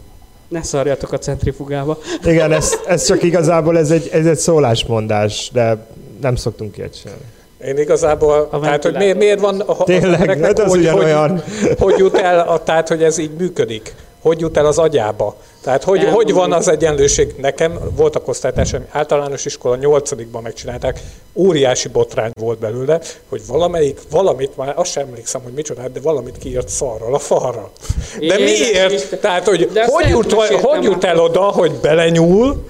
Ne 0.48 0.64
szarjatok 0.64 1.12
a 1.12 1.18
centrifugába. 1.18 1.98
Igen, 2.24 2.52
ez, 2.52 2.74
ez 2.88 3.06
csak 3.06 3.24
igazából 3.24 3.78
ez 3.78 3.92
egy, 3.92 4.10
ez 4.12 4.26
egy 4.26 4.38
szólásmondás, 4.38 5.50
de 5.54 5.88
nem 6.22 6.36
szoktunk 6.36 6.78
ilyet 6.78 7.00
csinálni. 7.02 7.24
Én 7.68 7.78
igazából, 7.78 8.48
A 8.52 8.60
tehát, 8.60 8.84
hogy 8.84 8.96
miért, 8.96 9.18
miért 9.18 9.40
van 9.40 9.60
a, 9.60 9.80
a 9.80 9.84
Tényleg, 9.84 10.14
embereknek, 10.14 10.46
hát 10.46 10.60
az 10.60 10.72
hogy. 10.72 10.88
Hogy, 10.88 11.44
hogy 11.80 11.98
jut 11.98 12.18
el, 12.18 12.40
a, 12.40 12.64
tehát, 12.64 12.88
hogy 12.88 13.04
ez 13.04 13.18
így 13.18 13.32
működik? 13.38 13.96
Hogy 14.22 14.40
jut 14.40 14.58
el 14.58 14.66
az 14.66 14.78
agyába? 14.78 15.36
Tehát, 15.64 15.84
hogy, 15.84 16.02
Nem, 16.02 16.14
hogy 16.14 16.34
van 16.34 16.52
az 16.52 16.68
egyenlőség? 16.68 17.36
Nekem 17.38 17.80
voltak 17.96 18.28
osztálytársaim, 18.28 18.86
általános 18.92 19.46
iskola 19.46 19.76
8 19.76 20.12
megcsinálták, 20.42 21.00
óriási 21.34 21.88
botrány 21.88 22.32
volt 22.40 22.60
belőle, 22.60 23.00
hogy 23.30 23.42
valamelyik, 23.48 24.00
valamit, 24.10 24.58
már 24.58 24.74
azt 24.76 24.92
sem 24.92 25.08
emlékszem, 25.08 25.42
hogy 25.44 25.54
micsoda, 25.54 25.88
de 25.88 26.00
valamit 26.00 26.38
kiírt 26.38 26.70
szarral 26.70 27.14
a 27.14 27.20
falra. 27.20 27.72
De 28.20 28.38
miért? 28.38 29.20
Tehát, 29.20 29.48
hogy 29.48 29.70
hogy 29.86 30.10
jut, 30.10 30.34
hogy 30.34 30.84
jut 30.84 31.04
el 31.04 31.20
oda, 31.20 31.42
hogy 31.42 31.72
belenyúl, 31.72 32.68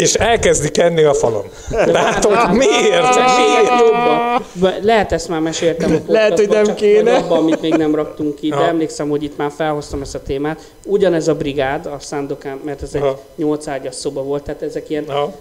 és 0.00 0.14
elkezdi 0.14 0.70
kenni 0.70 1.02
a 1.02 1.14
falon. 1.14 1.44
Tehát, 1.70 2.24
hogy 2.24 2.56
miért? 2.56 2.80
Miért? 2.82 3.80
jobban. 3.80 4.74
Lehet 4.82 5.12
ezt 5.12 5.28
már 5.28 5.40
meséltem 5.40 5.94
a 5.94 6.12
Lehet, 6.12 6.38
hogy 6.38 6.48
nem 6.48 6.74
kéne. 6.74 7.16
Abban, 7.16 7.38
amit 7.38 7.60
még 7.60 7.74
nem 7.74 7.94
raktunk 7.94 8.34
ki, 8.34 8.48
de 8.48 8.56
emlékszem, 8.56 9.08
hogy 9.08 9.22
itt 9.22 9.36
már 9.36 9.50
felhoztam 9.56 10.02
ezt 10.02 10.14
a 10.14 10.22
témát. 10.22 10.60
Ugyanez 10.84 11.28
a 11.28 11.34
brigád, 11.34 11.86
a 11.86 11.96
Szándokán, 12.00 12.60
mert 12.64 12.82
ez 12.82 12.94
egy 12.94 13.04
nyolc 13.34 13.66
ágyas 13.66 13.94
szoba 13.94 14.22
volt, 14.22 14.42
tehát 14.42 14.62
ezek 14.62 14.90
ilyen 14.90 15.04
Na, 15.06 15.32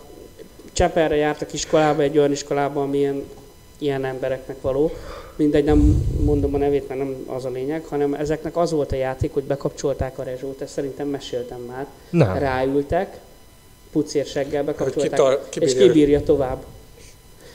Csepelre 0.74 1.16
jártak 1.16 1.54
iskolába, 1.54 2.02
egy 2.02 2.18
olyan 2.18 2.32
iskolába, 2.32 2.82
ami 2.82 2.98
ilyen 2.98 3.24
ilyen 3.78 4.06
embereknek 4.06 4.62
való. 4.62 4.92
Mindegy, 5.36 5.64
nem 5.64 6.06
mondom 6.26 6.54
a 6.54 6.58
nevét, 6.58 6.88
mert 6.88 7.00
nem 7.00 7.16
az 7.28 7.46
a 7.46 7.50
lényeg, 7.50 7.86
hanem 7.86 8.14
ezeknek 8.14 8.58
az 8.58 8.72
volt 8.72 8.92
a 8.92 8.96
játék, 8.96 9.34
hogy 9.34 9.44
bekapcsolták 9.44 10.20
a 10.20 10.24
rezsót, 10.24 10.62
ezt 10.62 10.74
szerintem 10.74 11.08
meséltem 11.08 11.60
már. 11.60 11.86
Nem. 12.10 12.38
Ráültek, 12.38 13.18
pucérseggel 13.96 14.64
bekapcsolták, 14.64 15.10
kitar- 15.12 15.42
és 15.44 15.50
kibírja- 15.50 15.82
kibírja 15.82 16.24
tovább. 16.24 16.64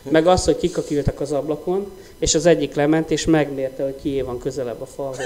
Meg 0.03 0.27
az, 0.27 0.45
hogy 0.45 0.57
kikakültek 0.57 1.21
az 1.21 1.33
ablakon, 1.33 1.91
és 2.19 2.35
az 2.35 2.47
egyik 2.47 2.75
lement, 2.75 3.11
és 3.11 3.25
megmérte, 3.25 3.83
hogy 3.83 3.95
kié 4.03 4.21
van 4.21 4.39
közelebb 4.39 4.81
a 4.81 4.87
falhoz. 4.87 5.19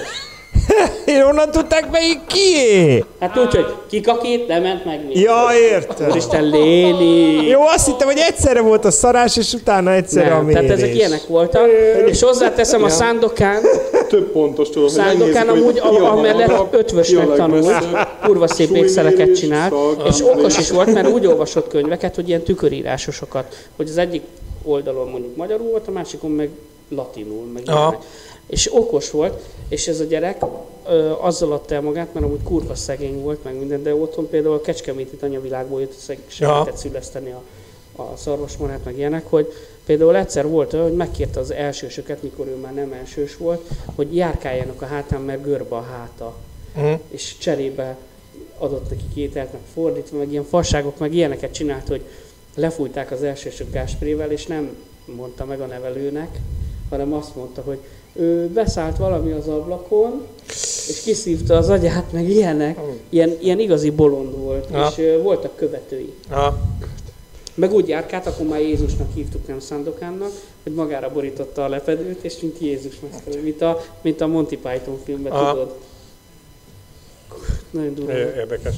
Én 1.06 1.22
onnan 1.22 1.50
tudták 1.50 1.90
melyik 1.90 2.20
kié? 2.26 3.04
Hát 3.20 3.38
úgy, 3.38 3.54
hogy 3.54 3.66
kikakít, 3.90 4.46
lement, 4.48 4.84
megmérte. 4.84 5.20
Ja, 5.20 5.46
értem. 5.70 6.08
Úristen, 6.10 6.44
Léni! 6.48 7.46
Jó, 7.46 7.60
azt 7.66 7.86
hittem, 7.86 8.06
hogy 8.06 8.18
egyszerre 8.28 8.60
volt 8.60 8.84
a 8.84 8.90
szarás, 8.90 9.36
és 9.36 9.52
utána 9.52 9.92
egyszerre 9.92 10.32
a 10.32 10.36
Nem, 10.36 10.44
mérés. 10.44 10.60
tehát 10.60 10.76
ezek 10.76 10.94
ilyenek 10.94 11.26
voltak, 11.26 11.68
és 12.06 12.22
hozzáteszem 12.22 12.82
a 12.82 12.88
Szándokán, 12.88 13.62
Több 14.08 14.32
pontos 14.32 14.70
tudom, 14.70 14.88
Szándokán 14.88 15.48
amúgy, 15.48 15.78
a 15.78 15.86
a- 15.86 16.10
amellett 16.10 16.48
a 16.48 16.68
ötvösnek 16.70 17.34
tanult, 17.34 17.86
kurva 18.22 18.46
szép 18.48 18.70
ékszereket 18.76 19.34
csinált, 19.36 19.74
és 20.08 20.20
okos 20.20 20.58
is 20.58 20.70
volt, 20.70 20.92
mert 20.92 21.08
úgy 21.08 21.26
olvasott 21.26 21.68
könyveket, 21.68 22.14
hogy 22.14 22.28
ilyen 22.28 22.42
tükörírásosokat, 22.42 23.56
hogy 23.76 23.88
az 23.88 23.96
egyik 23.98 24.22
oldalon 24.62 25.08
mondjuk 25.10 25.36
magyarul 25.36 25.70
volt, 25.70 25.88
a 25.88 25.90
másikon 25.90 26.30
meg 26.30 26.48
latinul, 26.88 27.44
meg 27.54 27.62
ilyenek. 27.66 27.98
És 28.46 28.74
okos 28.74 29.10
volt, 29.10 29.42
és 29.68 29.88
ez 29.88 30.00
a 30.00 30.04
gyerek 30.04 30.42
ö, 30.88 31.10
azzal 31.20 31.52
adta 31.52 31.74
el 31.74 31.80
magát, 31.80 32.14
mert 32.14 32.26
amúgy 32.26 32.42
kurva 32.42 32.74
szegény 32.74 33.22
volt, 33.22 33.44
meg 33.44 33.58
minden, 33.58 33.82
de 33.82 33.94
otthon 33.94 34.28
például 34.28 34.54
a 34.54 34.60
Kecskeméti 34.60 35.16
tanyavilágból 35.16 35.80
jött, 35.80 35.94
segített 36.26 36.76
szüleszteni 36.76 37.30
a, 37.30 37.42
a 38.02 38.16
szarvasmarát, 38.16 38.84
meg 38.84 38.96
ilyenek, 38.96 39.24
hogy 39.28 39.52
például 39.86 40.16
egyszer 40.16 40.48
volt 40.48 40.72
olyan, 40.72 40.86
hogy 40.86 40.96
megkérte 40.96 41.40
az 41.40 41.50
elsősöket, 41.50 42.22
mikor 42.22 42.46
ő 42.46 42.54
már 42.54 42.74
nem 42.74 42.92
elsős 42.92 43.36
volt, 43.36 43.60
hogy 43.94 44.16
járkáljanak 44.16 44.82
a 44.82 44.86
hátán, 44.86 45.20
mert 45.20 45.42
görbe 45.42 45.76
a 45.76 45.82
háta 45.82 46.34
Mhm. 46.76 46.92
és 47.10 47.38
cserébe 47.38 47.96
adott 48.58 48.90
neki 48.90 49.04
kételt, 49.14 49.52
meg 49.52 49.60
fordítva, 49.74 50.18
meg 50.18 50.30
ilyen 50.30 50.44
fasságok, 50.44 50.98
meg 50.98 51.14
ilyeneket 51.14 51.52
csinált, 51.52 51.88
hogy 51.88 52.02
lefújták 52.54 53.10
az 53.10 53.22
elsősök 53.22 53.72
gásprével, 53.72 54.30
és 54.30 54.46
nem 54.46 54.76
mondta 55.04 55.44
meg 55.44 55.60
a 55.60 55.66
nevelőnek, 55.66 56.38
hanem 56.90 57.12
azt 57.12 57.36
mondta, 57.36 57.62
hogy 57.62 57.78
ő 58.16 58.48
beszállt 58.48 58.96
valami 58.96 59.32
az 59.32 59.48
ablakon, 59.48 60.22
és 60.88 61.00
kiszívta 61.04 61.56
az 61.56 61.68
agyát, 61.68 62.12
meg 62.12 62.28
ilyenek. 62.28 62.78
Ilyen, 63.08 63.36
ilyen 63.40 63.58
igazi 63.58 63.90
bolond 63.90 64.36
volt, 64.38 64.68
Ja. 64.72 64.88
és 64.96 65.02
voltak 65.22 65.56
követői. 65.56 66.12
Aha. 66.30 66.58
Meg 67.54 67.72
úgy 67.72 67.88
járkált, 67.88 68.26
akkor 68.26 68.46
már 68.46 68.60
Jézusnak 68.60 69.14
hívtuk, 69.14 69.46
nem 69.46 69.60
Szándokánnak, 69.60 70.30
hogy 70.62 70.72
magára 70.72 71.12
borította 71.12 71.64
a 71.64 71.68
lepedőt, 71.68 72.24
és 72.24 72.34
mint 72.40 72.58
Jézus 72.60 72.94
mesztelő, 73.10 73.42
mint 73.42 73.62
a, 73.62 73.80
mint 74.02 74.20
a 74.20 74.26
Monty 74.26 74.56
Python 74.56 74.98
filmben, 75.04 75.32
Aha. 75.32 75.50
tudod. 75.52 75.74
Nagyon 77.70 77.94
durva. 77.94 78.12
Érdekes. 78.12 78.74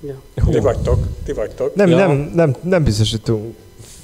Ja. 0.00 0.20
Ti 0.50 0.58
vagytok, 0.58 0.98
ti 1.24 1.32
vagytok. 1.32 1.74
Nem, 1.74 1.88
Ja. 1.88 1.96
nem, 1.96 2.30
nem, 2.34 2.54
nem 2.62 2.84
biztosítunk 2.84 3.54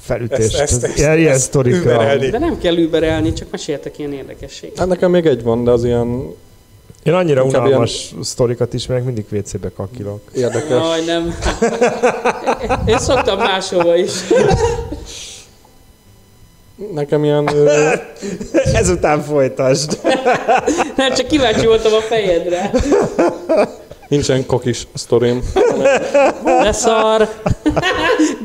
felütést. 0.05 0.59
Ezt- 0.59 0.59
ezt- 0.73 0.83
ezt- 0.83 0.97
ilyen, 0.97 1.17
ilyen 1.17 1.33
ezt 1.33 1.43
sztorikra. 1.43 2.15
De 2.15 2.39
nem 2.39 2.57
kell 2.57 2.77
überelni, 2.77 3.33
csak 3.33 3.47
meséltek 3.51 3.97
ilyen 3.99 4.13
érdekességet. 4.13 4.77
Hát 4.77 4.87
nekem 4.87 5.11
még 5.11 5.25
egy 5.25 5.43
van, 5.43 5.63
de 5.63 5.71
az 5.71 5.83
ilyen 5.83 6.33
Én 7.03 7.13
annyira 7.13 7.43
Inkább 7.43 7.65
unalmas 7.65 8.13
sztorikat 8.21 8.73
ismerek, 8.73 9.03
mindig 9.03 9.25
WC-be 9.31 9.71
kakilok. 9.75 10.21
érdekes. 10.35 10.69
Jaj, 10.69 11.05
nem. 11.05 11.35
Én 12.85 12.97
szoktam 12.97 13.37
máshova 13.37 13.95
is. 13.95 14.11
Nekem 16.93 17.23
ilyen... 17.23 17.47
ö, 17.55 17.91
Ezután 18.81 19.21
folytasd. 19.21 19.99
Nem, 20.95 21.13
csak 21.13 21.27
kíváncsi 21.27 21.65
voltam 21.65 21.93
a 21.93 21.99
fejedre. 22.01 22.71
nincsen 24.07 24.45
kakis 24.45 24.87
sztorim. 24.93 25.43
De 26.43 26.71
szar. 26.71 27.29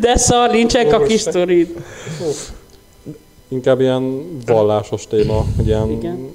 De 0.00 0.16
szar, 0.16 0.50
nincsen 0.50 0.88
kaki 0.88 1.16
sztorid. 1.16 1.84
Inkább 3.48 3.80
ilyen 3.80 4.36
vallásos 4.46 5.06
téma, 5.06 5.44
hogy 5.56 5.66
ilyen... 5.66 5.90
Igen. 5.90 6.30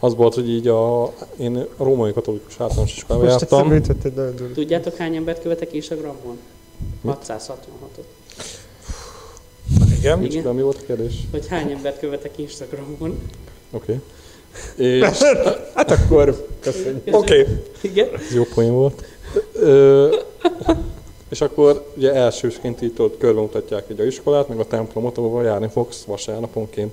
Az 0.00 0.14
volt, 0.14 0.34
hogy 0.34 0.50
így 0.50 0.68
a... 0.68 1.12
Én 1.36 1.56
a 1.76 1.84
római 1.84 2.12
katolikus 2.12 2.60
általános 2.60 2.96
iskolába 2.96 3.24
Most 3.24 3.50
jártam. 3.50 3.82
Tudjátok, 4.54 4.96
hány 4.96 5.16
embert 5.16 5.42
követek 5.42 5.72
Instagramon? 5.72 6.38
666-ot. 7.06 8.04
Igen. 9.98 10.22
Igen. 10.22 10.42
De 10.42 10.52
mi 10.52 10.62
volt 10.62 10.78
a 10.82 10.84
kérdés? 10.86 11.14
Hogy 11.30 11.46
hány 11.46 11.70
embert 11.70 11.98
követek 11.98 12.38
Instagramon? 12.38 12.98
Oké. 13.00 13.20
Okay. 13.70 14.00
És 14.76 15.18
Hát 15.74 15.90
akkor 15.90 16.46
köszönjük. 16.60 17.16
Oké. 17.16 17.46
Igen. 17.80 18.08
ez 18.14 18.34
jó 18.34 18.44
poén 18.54 18.72
volt. 18.72 19.04
Ö, 19.52 20.16
és 21.28 21.40
akkor 21.40 21.90
ugye 21.96 22.14
elsősként 22.14 22.82
így 22.82 22.92
tudod, 22.92 23.16
körbemutatják 23.18 23.84
így 23.90 24.00
a 24.00 24.04
iskolát, 24.04 24.48
meg 24.48 24.58
a 24.58 24.66
templomot, 24.66 25.18
ahova 25.18 25.42
járni 25.42 25.68
fogsz 25.68 26.02
vasárnaponként. 26.04 26.92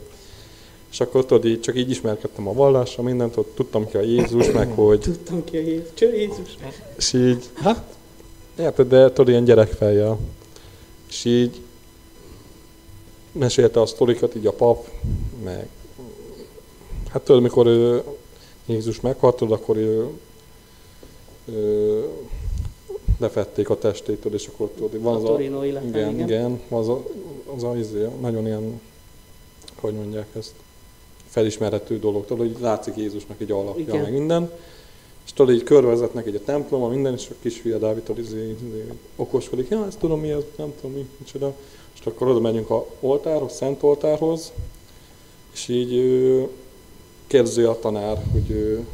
És 0.91 0.99
akkor 0.99 1.25
tudod, 1.25 1.45
így, 1.45 1.61
csak 1.61 1.77
így 1.77 1.89
ismerkedtem 1.89 2.47
a 2.47 2.53
vallásra, 2.53 3.03
mindent, 3.03 3.37
ott 3.37 3.55
tudtam 3.55 3.87
ki 3.87 3.97
a 3.97 4.01
Jézus, 4.01 4.51
meg 4.51 4.71
hogy 4.75 4.99
Tudtam 4.99 5.43
ki 5.43 5.57
a 5.57 5.59
Jézus. 5.59 5.87
Cső 5.93 6.15
Jézus. 6.15 6.57
És 6.97 7.13
így, 7.13 7.49
hát, 7.53 7.83
érted, 8.59 8.87
de 8.87 9.07
tudod, 9.07 9.27
ilyen 9.27 9.43
gyerekfejjel. 9.43 10.17
És 11.09 11.25
így 11.25 11.61
mesélte 13.31 13.81
a 13.81 13.85
sztorikat 13.85 14.35
így 14.35 14.47
a 14.47 14.51
pap, 14.51 14.87
meg 15.43 15.67
hát 17.13 17.21
tudod, 17.21 17.41
mikor 17.41 17.67
Jézus 18.65 19.01
meghalt, 19.01 19.41
akkor 19.41 19.77
ő, 19.77 20.07
ő, 21.45 22.07
lefették 23.19 23.69
a 23.69 23.77
testét, 23.77 24.21
tudod, 24.21 24.39
és 24.39 24.47
akkor 24.47 24.69
tudod, 24.69 25.01
van 25.01 25.13
A 25.13 25.17
az 25.17 25.23
a, 25.23 25.27
Torino 25.27 25.63
illetve, 25.63 25.87
igen, 25.87 26.13
igen. 26.13 26.27
igen, 26.27 26.61
az 26.69 26.87
a, 26.87 27.03
az 27.55 27.63
a 27.63 27.75
izé, 27.75 28.07
nagyon 28.21 28.45
ilyen, 28.45 28.81
hogy 29.75 29.93
mondják 29.93 30.27
ezt, 30.37 30.53
felismerhető 31.27 31.99
dolog, 31.99 32.25
tudod, 32.25 32.47
hogy 32.47 32.61
látszik 32.61 32.95
Jézusnak 32.95 33.41
egy 33.41 33.51
alapja, 33.51 33.83
Igen. 33.83 34.01
meg 34.01 34.11
minden. 34.11 34.51
És 35.25 35.33
tudod, 35.33 35.55
így 35.55 35.63
körvezetnek 35.63 36.25
egy 36.25 36.35
a 36.35 36.43
templom, 36.45 36.83
a 36.83 36.87
minden, 36.87 37.13
és 37.13 37.29
a 37.29 37.33
kisfia 37.41 37.77
Dávid 37.77 38.03
tudod, 38.03 38.23
izé, 38.23 38.49
izé, 38.49 38.87
okoskodik, 39.15 39.69
ja, 39.69 39.85
ezt 39.85 39.99
tudom 39.99 40.19
mi 40.19 40.29
ez, 40.29 40.43
nem 40.55 40.73
tudom 40.81 40.95
mi, 40.95 41.09
micsoda. 41.17 41.53
És 41.93 42.05
akkor 42.05 42.27
oda 42.27 42.39
megyünk 42.39 42.69
a 42.69 42.85
oltárhoz, 42.99 43.53
szent 43.53 43.83
oltárhoz, 43.83 44.51
és 45.53 45.67
így 45.67 45.93
ő, 47.23 47.27
kérdezi 47.27 47.61
a 47.61 47.79
tanár, 47.79 48.23
hogy 48.31 48.49
ő, 48.49 48.85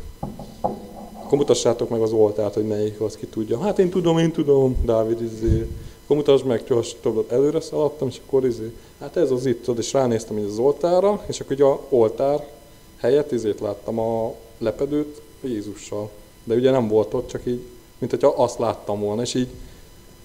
akkor 1.30 1.38
mutassátok 1.38 1.90
meg 1.90 2.02
az 2.02 2.12
oltárt, 2.12 2.54
hogy 2.54 2.68
melyik 2.68 3.02
az, 3.02 3.16
ki 3.16 3.26
tudja. 3.26 3.60
Hát 3.60 3.80
én 3.80 3.90
tudom, 3.90 4.18
én 4.18 4.32
tudom, 4.32 4.78
Dávid, 4.86 5.22
izé. 5.22 5.68
Akkor 6.04 6.18
mutasd 6.18 6.46
meg, 6.46 6.64
gyors, 6.68 6.96
tudod, 7.02 7.26
előre 7.30 7.62
szaladtam, 7.62 8.08
és 8.08 8.20
akkor 8.26 8.46
izé, 8.46 8.72
hát 9.00 9.18
ez 9.18 9.32
az 9.32 9.46
itt, 9.46 9.64
tudod, 9.64 9.80
és 9.80 9.94
ránéztem 9.94 10.38
így 10.38 10.46
az 10.46 10.58
oltárra, 10.58 11.24
és 11.28 11.40
akkor 11.40 11.52
ugye 11.56 11.64
a 11.64 11.80
oltár 11.90 12.48
helyett 12.98 13.32
izét 13.32 13.60
láttam 13.60 14.00
a 14.00 14.34
lepedőt 14.58 15.22
Jézussal. 15.42 16.10
De 16.44 16.56
ugye 16.56 16.72
nem 16.72 16.88
volt 16.88 17.14
ott, 17.14 17.28
csak 17.28 17.42
így, 17.46 17.62
mint 17.98 18.12
hogyha 18.12 18.44
azt 18.44 18.60
láttam 18.60 19.00
volna, 19.00 19.22
és 19.22 19.34
így, 19.34 19.48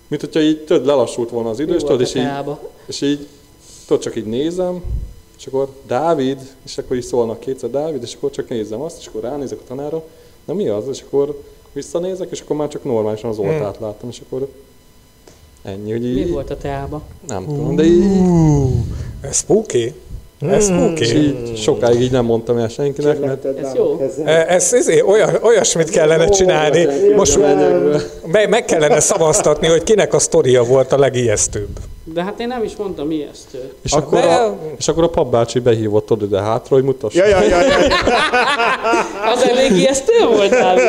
mint 0.09 0.21
hogyha 0.21 0.41
így 0.41 0.65
tudod, 0.65 0.87
lelassult 0.87 1.31
volna 1.31 1.51
az 1.51 1.61
idő, 1.61 1.75
és 1.75 1.83
tudod, 1.83 2.01
és 2.01 2.15
így, 2.15 2.29
és 2.87 3.01
így, 3.01 3.27
tudod, 3.87 4.03
csak 4.03 4.17
így 4.17 4.27
nézem, 4.27 4.83
és 5.39 5.47
akkor 5.47 5.69
Dávid, 5.87 6.39
és 6.65 6.79
akkor 6.79 6.97
így 6.97 7.03
szólnak 7.05 7.41
kétszer 7.41 7.71
Dávid, 7.71 8.03
és 8.03 8.15
akkor 8.15 8.31
csak 8.31 8.49
nézem 8.49 8.81
azt, 8.81 8.97
és 9.01 9.07
akkor 9.07 9.21
ránézek 9.21 9.59
a 9.59 9.67
tanára, 9.69 10.03
na 10.45 10.55
mi 10.55 10.69
az? 10.69 10.85
És 10.91 11.03
akkor 11.07 11.43
visszanézek, 11.73 12.29
és 12.31 12.41
akkor 12.41 12.57
már 12.57 12.69
csak 12.69 12.85
normálisan 12.85 13.31
az 13.31 13.39
oltárt 13.39 13.81
láttam, 13.81 14.09
és 14.09 14.21
akkor 14.27 14.49
ennyi, 15.63 15.91
hogy 15.91 16.01
Mi 16.01 16.07
így, 16.21 16.31
volt 16.31 16.51
a 16.51 16.57
teába? 16.57 17.03
nem 17.29 17.45
tudom, 17.47 17.77
de 17.77 17.85
így, 17.85 18.05
Ez 19.21 19.37
spooky. 19.37 19.95
Ez 20.41 20.65
spooky. 20.65 21.01
és 21.03 21.13
így 21.13 21.57
sokáig 21.57 22.01
így 22.01 22.11
nem 22.11 22.25
mondtam 22.25 22.57
el 22.59 22.69
senkinek, 22.69 23.21
mert 23.21 23.45
Ez 23.45 23.75
jó. 23.75 24.01
E, 24.25 24.47
Ez 24.49 24.73
izé, 24.73 25.01
olyan, 25.01 25.35
olyasmit 25.43 25.89
kellene 25.91 26.29
csinálni, 26.29 26.87
most 27.17 27.39
me- 28.27 28.49
meg 28.49 28.65
kellene 28.65 29.01
szavaztatni, 29.01 29.67
hogy 29.67 29.83
kinek 29.83 30.15
a 30.15 30.19
sztoria 30.19 30.65
volt 30.65 30.93
a 30.93 30.99
legijesztőbb. 30.99 31.79
De 32.15 32.23
hát 32.23 32.41
én 32.41 32.47
nem 32.47 32.63
is 32.63 32.77
mondtam 32.77 33.11
ijesztő. 33.11 33.73
és, 33.83 33.93
Akkor 33.93 34.19
a, 34.25 34.59
és 34.79 34.89
akkor 34.89 35.03
a 35.03 35.09
papbácsi 35.09 35.59
behívott 35.59 36.11
oda 36.11 36.25
ide 36.25 36.41
hátra, 36.41 36.75
hogy 36.77 36.85
mutass. 36.85 37.15
Ja, 37.15 37.27
ja, 37.27 37.43
ja, 37.43 37.61
ja. 37.61 37.77
Az 39.33 39.43
elég 39.49 39.71
ijesztő 39.71 40.13
volt, 40.27 40.51
Dávid? 40.51 40.83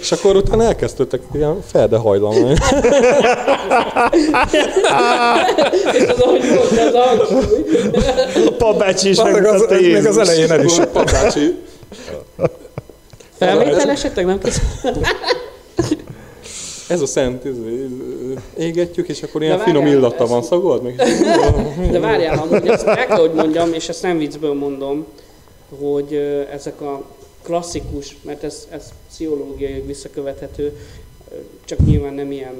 És 0.00 0.12
akkor 0.12 0.36
utána 0.36 0.62
elkezdődtek 0.64 1.20
ilyen 1.32 1.62
feldehajlamani. 1.66 2.50
És 5.92 6.06
az, 6.08 6.20
ahogy 6.20 6.48
volt, 6.54 6.70
az 6.70 6.94
a 6.94 7.00
hangsúly. 7.00 7.64
A 8.46 8.52
papbácsi 8.58 9.08
is 9.08 9.22
megmutatta 9.22 9.74
még 9.74 9.94
az 9.94 10.16
Jézus. 10.16 10.16
elején 10.16 10.50
el 10.50 10.64
is. 10.64 10.78
a 10.78 10.86
papbácsi 10.86 11.58
Felvétel 13.38 13.90
esetleg 13.90 14.26
nem 14.26 14.38
kész. 14.38 14.60
Ez 16.90 17.00
a 17.00 17.06
szent, 17.06 17.44
izé, 17.44 17.86
égetjük, 18.58 19.08
és 19.08 19.22
akkor 19.22 19.42
ilyen 19.42 19.56
De 19.58 19.62
finom 19.62 19.82
várjál, 19.82 19.98
illata 19.98 20.22
ezt- 20.22 20.32
van, 20.32 20.42
szagold 20.42 20.82
meg? 20.82 20.94
De 21.90 21.98
várjál, 21.98 22.36
hogy 22.36 22.66
ezt 22.68 22.86
el 22.86 23.06
kell, 23.06 23.18
hogy 23.18 23.32
mondjam, 23.32 23.72
és 23.72 23.88
ezt 23.88 24.02
nem 24.02 24.18
viccből 24.18 24.54
mondom, 24.54 25.04
hogy 25.80 26.14
ezek 26.52 26.80
a 26.80 27.04
klasszikus, 27.42 28.16
mert 28.22 28.44
ez, 28.44 28.66
ez 28.70 28.88
pszichológiai 29.08 29.82
visszakövethető, 29.86 30.78
csak 31.64 31.78
nyilván 31.86 32.14
nem 32.14 32.32
ilyen 32.32 32.54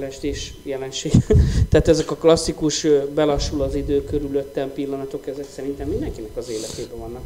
LSD-s 0.00 0.52
jelenség. 0.62 1.12
Tehát 1.70 1.88
ezek 1.88 2.10
a 2.10 2.14
klasszikus 2.16 2.86
belassul 3.14 3.62
az 3.62 3.74
idő 3.74 4.04
körülöttem 4.04 4.72
pillanatok, 4.74 5.26
ezek 5.26 5.46
szerintem 5.54 5.88
mindenkinek 5.88 6.30
az 6.36 6.50
életében 6.50 6.98
vannak. 6.98 7.22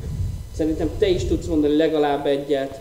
Szerintem 0.56 0.90
te 0.98 1.08
is 1.08 1.24
tudsz 1.24 1.46
mondani 1.46 1.76
legalább 1.76 2.26
egyet. 2.26 2.80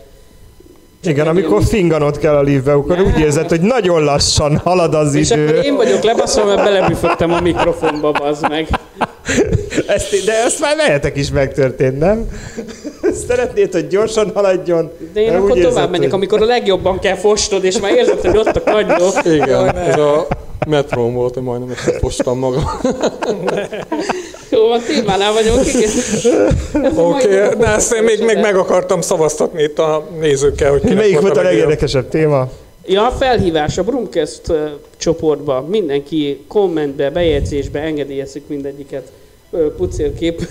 Igen, 1.06 1.26
amikor 1.26 1.62
finganod 1.64 2.18
kell 2.18 2.34
a 2.34 2.40
liftbe, 2.42 2.72
akkor 2.72 3.00
úgy 3.00 3.18
érzed, 3.18 3.48
hogy 3.48 3.60
nagyon 3.60 4.04
lassan 4.04 4.56
halad 4.56 4.94
az 4.94 5.14
És 5.14 5.30
idő. 5.30 5.48
akkor 5.48 5.64
én 5.64 5.76
vagyok 5.76 6.02
lebaszva, 6.02 6.44
mert 6.44 6.62
belebüfögtem 6.64 7.32
a 7.32 7.40
mikrofonba, 7.40 8.10
bazd 8.12 8.48
meg. 8.48 8.68
Ezt, 9.86 10.24
de 10.24 10.32
ezt 10.44 10.60
már 10.60 10.76
vehetek 10.76 11.16
is 11.16 11.30
megtörtént, 11.30 11.98
nem? 11.98 12.28
Szeretnéd, 13.28 13.72
hogy 13.72 13.86
gyorsan 13.86 14.30
haladjon? 14.34 14.90
De 15.12 15.20
én 15.20 15.28
akkor 15.34 15.40
úgy 15.50 15.60
tovább 15.60 15.64
érzed, 15.66 15.90
megyek, 15.90 16.04
hogy- 16.10 16.12
amikor 16.12 16.42
a 16.42 16.44
legjobban 16.44 16.98
kell 16.98 17.16
fostod, 17.16 17.64
és 17.64 17.78
már 17.80 17.92
érzed, 17.94 18.20
hogy 18.20 18.36
ott 18.36 18.56
a 18.56 18.62
kagyló. 18.62 19.10
Igen, 19.24 19.76
ez 19.76 19.98
a 19.98 20.26
metrón 20.66 21.14
volt, 21.14 21.34
hogy 21.34 21.42
majdnem 21.42 21.70
összefostam 21.70 22.38
magam. 22.38 22.62
Jó, 24.54 24.70
a 24.70 24.78
témánál 24.86 25.32
vagyunk, 25.32 25.66
igen. 25.66 25.90
Oké, 27.10 27.42
okay, 27.42 27.58
de 27.58 27.66
ezt 27.66 27.92
én 27.92 28.02
még, 28.02 28.24
még 28.24 28.38
meg 28.38 28.56
akartam 28.56 29.00
szavaztatni 29.00 29.62
itt 29.62 29.78
a 29.78 30.08
nézőkkel, 30.20 30.70
hogy 30.70 30.80
kinek 30.80 30.96
Melyik 30.96 31.20
volt 31.20 31.36
a 31.36 31.42
legérdekesebb 31.42 32.08
téma? 32.08 32.48
Ja, 32.86 33.06
a 33.06 33.10
felhívás 33.10 33.78
a 33.78 33.82
Brumcast 33.82 34.40
csoportba. 34.96 35.66
Mindenki 35.68 36.44
kommentbe, 36.48 37.10
bejegyzésbe 37.10 37.80
engedélyezzük 37.80 38.48
mindegyiket. 38.48 39.12
Pucérkép. 39.76 40.48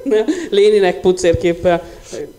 Léninek 0.50 1.00
pucérképpel. 1.00 1.82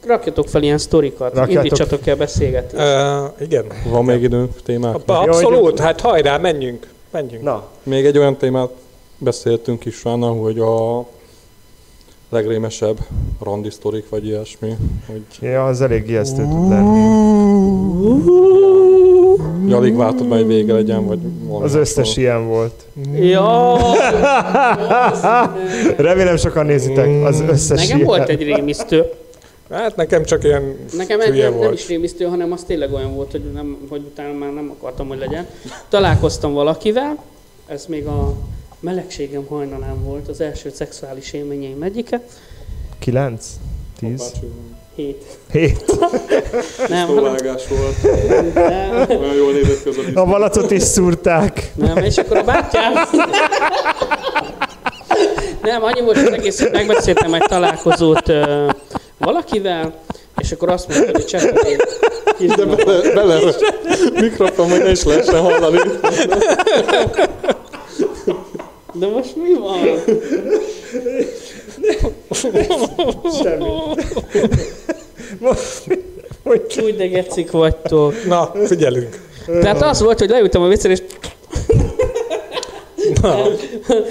Rakjatok 0.06 0.48
fel 0.48 0.64
ilyen 0.64 0.78
sztorikat. 0.78 1.34
Rakjátok. 1.34 1.54
Indítsatok 1.54 2.08
el 2.08 2.16
beszélgetni. 2.16 2.78
Uh, 2.78 3.42
igen. 3.42 3.66
Van 3.90 4.06
még 4.06 4.22
időnk 4.22 4.52
témák? 4.66 4.96
Abszolút, 5.06 5.80
hát 5.80 6.02
hajrá, 6.02 6.38
menjünk. 6.38 6.88
Menjünk. 7.12 7.44
Na, 7.44 7.68
Még 7.84 8.06
egy 8.06 8.18
olyan 8.18 8.38
témát 8.38 8.70
beszéltünk 9.24 9.86
is 9.86 10.04
Rána, 10.04 10.28
hogy 10.32 10.60
a 10.60 11.06
legrémesebb 12.30 12.98
randi 13.44 13.70
sztorik, 13.70 14.10
vagy 14.10 14.26
ilyesmi, 14.26 14.76
hogy 15.08 15.22
ja, 15.42 15.66
az 15.66 15.82
elég 15.82 16.10
ijesztő 16.10 16.42
tud 16.44 16.70
lenni. 16.70 17.02
hogy 19.64 19.74
alig 19.74 19.96
vártad, 19.96 20.28
majd 20.28 20.48
vége 20.48 20.74
legyen, 20.74 21.06
vagy 21.06 21.20
valami 21.44 21.66
Az 21.66 21.76
összes 21.76 22.18
ilyen 22.18 22.48
volt. 22.48 22.86
Ja, 23.20 23.78
Remélem 25.98 26.36
sokan 26.38 26.66
nézitek 26.66 27.26
az 27.26 27.40
összes 27.48 27.80
nekem 27.82 27.96
ilyen. 27.98 28.08
volt 28.08 28.30
egy 28.30 28.44
rémisztő. 28.44 29.04
Hát 29.70 29.96
nekem 29.96 30.24
csak 30.24 30.44
ilyen 30.44 30.76
Nekem 30.98 31.20
egy, 31.20 31.30
nem, 31.30 31.38
nem 31.38 31.54
volt. 31.54 31.74
is 31.74 31.88
rémisztő, 31.88 32.26
hanem 32.26 32.52
az 32.52 32.64
tényleg 32.64 32.94
olyan 32.94 33.16
volt, 33.16 33.32
hogy, 33.32 33.44
nem, 33.54 33.78
hogy 33.90 34.02
utána 34.12 34.34
már 34.38 34.54
nem 34.54 34.74
akartam, 34.78 35.08
hogy 35.08 35.18
legyen. 35.18 35.48
Találkoztam 35.90 36.54
valakivel, 36.54 37.24
ez 37.68 37.86
még 37.86 38.06
a 38.06 38.34
melegségem 38.84 39.46
hajnalán 39.50 40.04
volt, 40.04 40.28
az 40.28 40.42
első 40.42 40.72
szexuális 40.74 41.34
élményeim 41.34 41.82
egyike. 41.82 42.22
Kilenc? 43.00 43.46
Tíz? 44.00 44.22
Apácsi, 44.22 44.52
Hét. 44.96 45.24
Hét? 45.52 45.86
Nem, 46.90 47.08
hanem, 47.08 47.24
Szóvágás 47.24 47.68
volt, 47.68 48.02
nem, 48.54 49.20
olyan 49.20 49.36
jól 49.36 49.52
nézett 49.52 50.16
a 50.16 50.20
A 50.20 50.26
malacot 50.26 50.72
is 50.72 50.82
szúrták. 50.82 51.72
nem, 51.76 51.98
és 51.98 52.18
akkor 52.18 52.38
a 52.38 52.44
bátyám... 52.44 52.94
Nem, 55.62 55.84
annyi 55.84 56.02
volt 56.02 56.18
az 56.18 56.32
egész, 56.32 56.60
hogy 56.62 56.72
megbeszéltem 56.72 57.34
egy 57.34 57.46
találkozót 57.48 58.30
ö, 58.30 58.70
valakivel, 59.18 59.94
és 60.38 60.52
akkor 60.52 60.70
azt 60.70 60.88
mondta, 60.88 61.12
hogy 61.12 61.26
cseppelén. 61.26 61.78
De 62.56 62.66
bele, 62.66 63.14
bele 63.14 63.54
mikrofon, 64.14 64.70
hogy 64.70 64.80
ne 64.80 64.92
is 64.92 65.04
lehessen 65.04 65.42
hallani. 65.42 65.80
De 68.94 69.08
most 69.08 69.36
mi 69.36 69.54
van? 69.54 69.80
Semmi. 73.42 73.70
Úgy 76.84 76.96
de 76.96 77.08
gecik 77.08 77.52
vagytok. 77.52 78.26
Na, 78.26 78.52
figyelünk. 78.66 79.22
Tehát 79.46 79.82
az 79.82 80.02
volt, 80.02 80.20
hogy 80.20 80.30
leültem 80.30 80.62
a 80.62 80.68
viccre, 80.68 80.92
és 80.92 81.02
Na, 83.22 83.36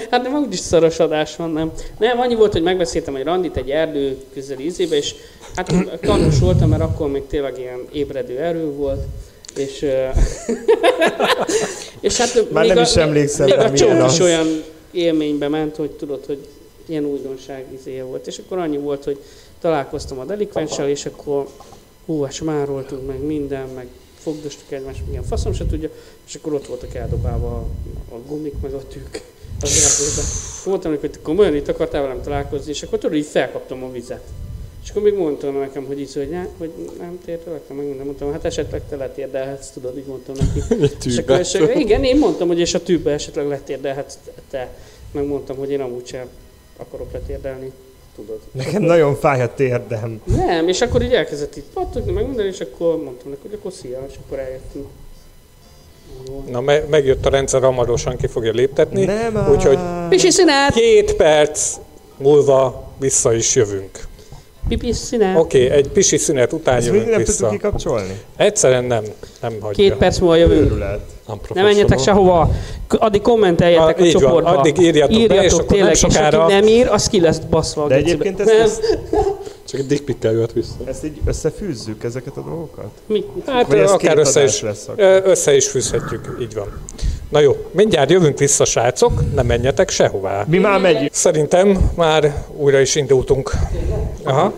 hát 0.09 0.23
nem 0.23 0.35
úgyis 0.35 0.59
szoros 0.59 0.99
adás 0.99 1.35
van, 1.35 1.49
nem. 1.49 1.71
Nem, 1.99 2.19
annyi 2.19 2.35
volt, 2.35 2.51
hogy 2.51 2.61
megbeszéltem 2.61 3.15
egy 3.15 3.23
randit 3.23 3.57
egy 3.57 3.69
erdő 3.69 4.17
közeli 4.33 4.65
izébe, 4.65 4.95
és 4.95 5.15
hát 5.55 5.73
tanús 6.01 6.39
voltam, 6.39 6.69
mert 6.69 6.81
akkor 6.81 7.09
még 7.09 7.27
tényleg 7.27 7.57
ilyen 7.59 7.79
ébredő 7.91 8.37
erő 8.37 8.71
volt. 8.71 9.05
És, 9.57 9.81
és 11.99 12.17
hát 12.17 12.51
Már 12.51 12.63
még 12.63 12.73
nem 12.73 12.83
a, 12.83 12.87
is 12.87 12.95
emlékszem 12.95 13.45
még 13.45 13.57
a 13.57 13.73
csók 13.73 14.11
is 14.11 14.19
olyan 14.19 14.63
élménybe 14.91 15.47
ment, 15.47 15.75
hogy 15.75 15.91
tudod, 15.91 16.25
hogy 16.25 16.47
ilyen 16.85 17.05
újdonság 17.05 17.65
izéje 17.79 18.03
volt. 18.03 18.27
És 18.27 18.37
akkor 18.37 18.57
annyi 18.57 18.77
volt, 18.77 19.03
hogy 19.03 19.17
találkoztam 19.61 20.19
a 20.19 20.25
delikvenssel, 20.25 20.89
és 20.89 21.05
akkor 21.05 21.47
hú, 22.05 22.21
hát 22.21 22.41
már 22.41 22.67
voltunk 22.67 23.07
meg 23.07 23.19
minden, 23.19 23.67
meg 23.75 23.87
fogdostuk 24.19 24.71
egymást, 24.71 25.01
milyen 25.07 25.23
faszom 25.23 25.53
se 25.53 25.65
tudja, 25.65 25.89
és 26.27 26.35
akkor 26.35 26.53
ott 26.53 26.67
voltak 26.67 26.95
eldobálva 26.95 27.47
a, 27.47 27.65
a 28.15 28.17
gumik, 28.27 28.53
meg 28.61 28.73
a 28.73 28.87
tűk 28.87 29.21
az 29.61 29.71
erdőben. 30.65 30.91
Neki, 30.91 31.07
hogy 31.07 31.21
komolyan 31.21 31.55
itt 31.55 31.67
akartál 31.67 32.01
velem 32.01 32.21
találkozni, 32.21 32.71
és 32.71 32.83
akkor 32.83 32.99
tudod, 32.99 33.17
így 33.17 33.25
felkaptam 33.25 33.83
a 33.83 33.91
vizet. 33.91 34.23
És 34.83 34.89
akkor 34.89 35.01
még 35.01 35.13
mondtam 35.13 35.59
nekem, 35.59 35.85
hogy 35.85 35.99
így, 35.99 36.13
hogy, 36.13 36.29
ne, 36.29 36.45
hogy 36.57 36.71
nem 36.99 37.19
térdelek, 37.25 37.61
meg 37.67 37.85
minden 37.85 38.05
mondtam, 38.05 38.31
hát 38.31 38.45
esetleg 38.45 38.81
te 38.89 38.95
letérdelhetsz, 38.95 39.69
tudod, 39.69 39.97
így 39.97 40.05
mondtam 40.05 40.35
neki. 40.39 40.59
És 41.05 41.17
akkor, 41.17 41.23
tűbe. 41.25 41.39
és 41.39 41.53
akkor, 41.53 41.75
igen, 41.75 42.03
én 42.03 42.17
mondtam, 42.17 42.47
hogy 42.47 42.59
és 42.59 42.73
a 42.73 42.83
tűbbe 42.83 43.11
esetleg 43.11 43.47
letérdelhetsz 43.47 44.17
te. 44.49 44.69
Megmondtam, 45.11 45.57
hogy 45.57 45.71
én 45.71 45.81
amúgy 45.81 46.05
sem 46.05 46.27
akarok 46.77 47.11
letérdelni, 47.11 47.71
tudod. 48.15 48.39
Nekem 48.51 48.81
nagyon 48.81 49.15
fáj 49.15 49.41
a 49.41 49.53
térdem. 49.53 50.21
Nem, 50.25 50.67
és 50.67 50.81
akkor 50.81 51.01
így 51.01 51.13
elkezdett 51.13 51.55
itt 51.55 51.69
pattogni, 51.73 52.11
meg 52.11 52.27
minden, 52.27 52.45
és 52.45 52.59
akkor 52.59 53.03
mondtam 53.03 53.29
neki, 53.29 53.41
hogy 53.41 53.57
akkor 53.59 53.71
szia, 53.73 54.05
és 54.09 54.13
akkor 54.25 54.39
eljöttünk. 54.39 54.87
Na 56.49 56.61
me- 56.61 56.89
megjött 56.89 57.25
a 57.25 57.29
rendszer, 57.29 57.61
hamarosan 57.61 58.17
ki 58.17 58.27
fogja 58.27 58.51
léptetni. 58.51 59.05
Nem. 59.05 59.47
Úgyhogy 59.51 59.79
Pisi 60.09 60.29
szünet! 60.29 60.73
két 60.73 61.15
perc 61.15 61.75
múlva 62.17 62.91
vissza 62.99 63.33
is 63.33 63.55
jövünk. 63.55 64.11
Pipi 64.67 64.91
szünet! 64.93 65.37
Oké, 65.37 65.65
okay, 65.65 65.77
egy 65.77 65.87
pisi 65.89 66.17
szünet 66.17 66.53
után 66.53 66.75
Ezt 66.75 66.85
még 66.91 66.95
jövünk 66.95 67.15
nem 67.15 67.23
tudtuk 67.23 67.39
vissza. 67.39 67.49
kikapcsolni? 67.51 68.19
Egyszerűen 68.37 68.83
nem, 68.83 69.03
nem 69.41 69.51
hagyja. 69.59 69.83
Két 69.89 69.93
perc 69.97 70.17
múlva 70.19 70.35
jövünk. 70.35 70.73
Ne 71.53 71.61
menjetek 71.63 71.99
sehova. 71.99 72.49
Addig 72.89 73.21
kommenteljetek 73.21 73.95
Ah, 73.97 74.03
a 74.03 74.05
így 74.05 74.13
van, 74.13 74.21
csoportba. 74.21 74.49
addig 74.49 74.77
írjatok 74.79 75.15
be, 75.15 75.21
írjatok 75.21 75.43
és 75.45 75.51
akkor 75.51 75.65
nem 75.65 75.75
tényleg, 75.77 75.95
sokára- 75.95 76.37
és 76.37 76.43
aki 76.43 76.53
nem 76.53 76.67
ír, 76.67 76.87
az 76.87 77.07
ki 77.07 77.19
lesz 77.19 77.37
baszva 77.37 77.83
a 77.83 77.87
De 77.87 77.95
egyébként 77.95 78.39
ezt, 78.39 78.49
Nem. 78.51 78.61
ezt, 78.61 78.97
Csak 79.69 79.79
egy 79.79 79.85
dickpikkel 79.87 80.31
jött 80.31 80.51
vissza. 80.51 80.73
ezt 80.85 81.05
így 81.05 81.19
összefűzzük, 81.25 82.03
ezeket 82.03 82.37
a 82.37 82.41
dolgokat? 82.41 82.85
Mi? 83.05 83.23
Hát 83.45 83.67
Vagy 83.67 83.77
ez 83.77 83.91
akár 83.91 84.15
két 84.15 84.25
össze 84.25 84.43
is, 84.43 84.61
lesz 84.61 84.87
akkor? 84.87 85.21
össze 85.25 85.55
is 85.55 85.67
fűzhetjük, 85.67 86.37
így 86.41 86.53
van. 86.53 86.67
Na 87.33 87.39
jó, 87.39 87.55
mindjárt 87.71 88.09
jövünk 88.11 88.37
vissza, 88.37 88.65
srácok, 88.65 89.33
nem 89.35 89.45
menjetek 89.45 89.89
sehová. 89.89 90.43
Mi 90.47 90.57
már 90.57 90.79
megyünk. 90.79 91.13
Szerintem 91.13 91.91
már 91.95 92.33
újra 92.57 92.79
is 92.79 92.95
indultunk. 92.95 93.51
Aha. 94.23 94.53